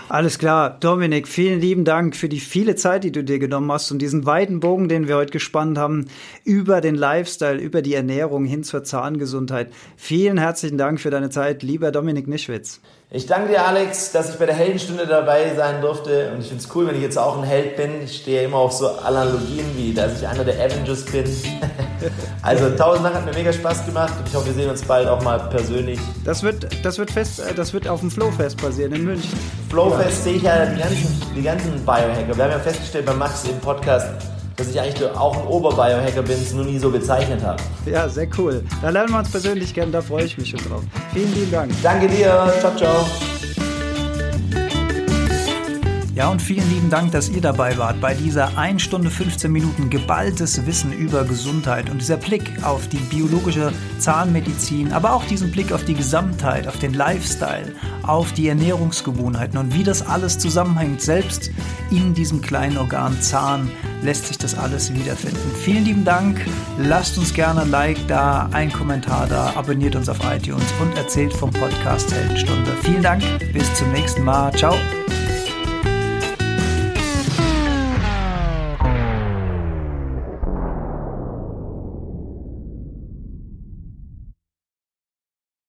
Alles 0.07 0.39
klar. 0.39 0.77
Dominik, 0.79 1.27
vielen 1.27 1.59
lieben 1.59 1.83
Dank 1.83 2.15
für 2.15 2.29
die 2.29 2.39
viele 2.39 2.75
Zeit, 2.75 3.03
die 3.03 3.11
du 3.11 3.25
dir 3.25 3.39
genommen 3.39 3.69
hast 3.71 3.91
und 3.91 3.99
diesen 3.99 4.25
weiten 4.25 4.61
Bogen, 4.61 4.87
den 4.87 5.09
wir 5.09 5.17
heute 5.17 5.33
gespannt 5.33 5.77
haben, 5.77 6.05
über 6.45 6.79
den 6.79 6.95
Lifestyle, 6.95 7.59
über 7.59 7.81
die 7.81 7.93
Ernährung 7.93 8.45
hin 8.45 8.63
zur 8.63 8.85
Zahngesundheit. 8.85 9.73
Vielen 9.97 10.37
herzlichen 10.37 10.77
Dank 10.77 11.01
für 11.01 11.09
deine 11.09 11.29
Zeit, 11.29 11.61
lieber 11.61 11.91
Dominik 11.91 12.27
Nischwitz. 12.27 12.79
Ich 13.15 13.27
danke 13.27 13.49
dir, 13.49 13.63
Alex, 13.63 14.11
dass 14.11 14.31
ich 14.31 14.39
bei 14.39 14.47
der 14.47 14.55
Heldenstunde 14.55 15.05
dabei 15.05 15.53
sein 15.55 15.81
durfte. 15.81 16.31
Und 16.31 16.41
ich 16.41 16.47
finde 16.47 16.63
es 16.63 16.75
cool, 16.75 16.87
wenn 16.87 16.95
ich 16.95 17.03
jetzt 17.03 17.19
auch 17.19 17.37
ein 17.37 17.43
Held 17.43 17.75
bin. 17.75 18.01
Ich 18.03 18.21
stehe 18.21 18.41
immer 18.41 18.57
auf 18.57 18.71
so 18.71 18.89
Analogien, 18.89 19.67
wie 19.77 19.93
dass 19.93 20.19
ich 20.19 20.27
einer 20.27 20.43
der 20.43 20.55
Avengers 20.55 21.05
bin. 21.05 21.23
also 22.41 22.71
tausend 22.71 23.05
Dank, 23.05 23.13
hat 23.13 23.25
mir 23.25 23.33
mega 23.35 23.53
Spaß 23.53 23.85
gemacht. 23.85 24.13
Und 24.17 24.27
ich 24.27 24.33
hoffe, 24.33 24.47
wir 24.47 24.53
sehen 24.55 24.67
uns 24.67 24.81
bald 24.81 25.07
auch 25.07 25.21
mal 25.21 25.37
persönlich. 25.37 25.99
Das 26.25 26.41
wird, 26.41 26.67
das 26.83 26.97
wird, 26.97 27.11
fest, 27.11 27.39
äh, 27.39 27.53
das 27.53 27.71
wird 27.71 27.87
auf 27.87 27.99
dem 27.99 28.09
Flowfest 28.09 28.57
passieren 28.57 28.93
in 28.93 29.03
München. 29.03 29.39
Flowfest 29.69 30.17
ja. 30.17 30.23
sehe 30.23 30.33
ich 30.37 30.41
ja 30.41 30.65
die 30.65 30.79
ganzen, 30.81 31.21
die 31.35 31.43
ganzen 31.43 31.85
Biohacker. 31.85 32.35
Wir 32.35 32.43
haben 32.45 32.51
ja 32.51 32.59
festgestellt 32.59 33.05
bei 33.05 33.13
Max 33.13 33.43
im 33.43 33.59
Podcast, 33.59 34.07
dass 34.55 34.67
ich 34.67 34.79
eigentlich 34.79 35.09
auch 35.11 35.35
ein 35.35 35.47
Oberbiohacker 35.47 36.21
bin, 36.21 36.41
es 36.41 36.53
nur 36.53 36.65
nie 36.65 36.79
so 36.79 36.89
bezeichnet 36.89 37.43
habe. 37.43 37.61
Ja, 37.85 38.07
sehr 38.07 38.27
cool. 38.37 38.63
Da 38.81 38.89
lernen 38.89 39.11
wir 39.11 39.19
uns 39.19 39.31
persönlich 39.31 39.73
kennen, 39.73 39.91
da 39.91 40.01
freue 40.01 40.25
ich 40.25 40.37
mich 40.37 40.49
schon 40.49 40.59
drauf. 40.59 40.83
Vielen 41.13 41.33
lieben 41.33 41.51
Dank. 41.51 41.71
Danke 41.81 42.07
dir. 42.07 42.51
Ciao, 42.59 42.75
ciao. 42.75 43.05
Ja, 46.15 46.27
und 46.29 46.43
vielen 46.43 46.69
lieben 46.69 46.91
Dank, 46.91 47.11
dass 47.11 47.29
ihr 47.29 47.41
dabei 47.41 47.75
wart 47.79 47.99
bei 47.99 48.13
dieser 48.13 48.55
1 48.55 48.83
Stunde 48.83 49.09
15 49.09 49.51
Minuten 49.51 49.89
geballtes 49.89 50.63
Wissen 50.67 50.93
über 50.93 51.23
Gesundheit 51.23 51.89
und 51.89 52.01
dieser 52.01 52.17
Blick 52.17 52.63
auf 52.63 52.87
die 52.87 52.97
biologische 52.97 53.73
Zahnmedizin, 53.97 54.93
aber 54.93 55.13
auch 55.13 55.25
diesen 55.25 55.49
Blick 55.51 55.71
auf 55.71 55.85
die 55.85 55.95
Gesamtheit, 55.95 56.67
auf 56.67 56.77
den 56.77 56.93
Lifestyle, 56.93 57.73
auf 58.03 58.31
die 58.31 58.47
Ernährungsgewohnheiten 58.47 59.57
und 59.57 59.73
wie 59.73 59.83
das 59.83 60.05
alles 60.05 60.37
zusammenhängt. 60.37 61.01
Selbst 61.01 61.49
in 61.89 62.13
diesem 62.13 62.41
kleinen 62.41 62.77
Organ 62.77 63.19
Zahn 63.19 63.71
lässt 64.03 64.27
sich 64.27 64.37
das 64.37 64.55
alles 64.55 64.93
wiederfinden. 64.93 65.51
Vielen 65.63 65.85
lieben 65.85 66.05
Dank. 66.05 66.45
Lasst 66.77 67.17
uns 67.17 67.33
gerne 67.33 67.61
ein 67.61 67.71
Like 67.71 68.07
da, 68.07 68.49
ein 68.51 68.71
Kommentar 68.71 69.25
da, 69.25 69.53
abonniert 69.55 69.95
uns 69.95 70.09
auf 70.09 70.19
iTunes 70.23 70.73
und 70.79 70.95
erzählt 70.95 71.33
vom 71.33 71.49
Podcast 71.49 72.13
Heldenstunde. 72.13 72.71
Vielen 72.83 73.01
Dank. 73.01 73.23
Bis 73.51 73.73
zum 73.73 73.91
nächsten 73.91 74.23
Mal. 74.23 74.53
Ciao. 74.53 74.75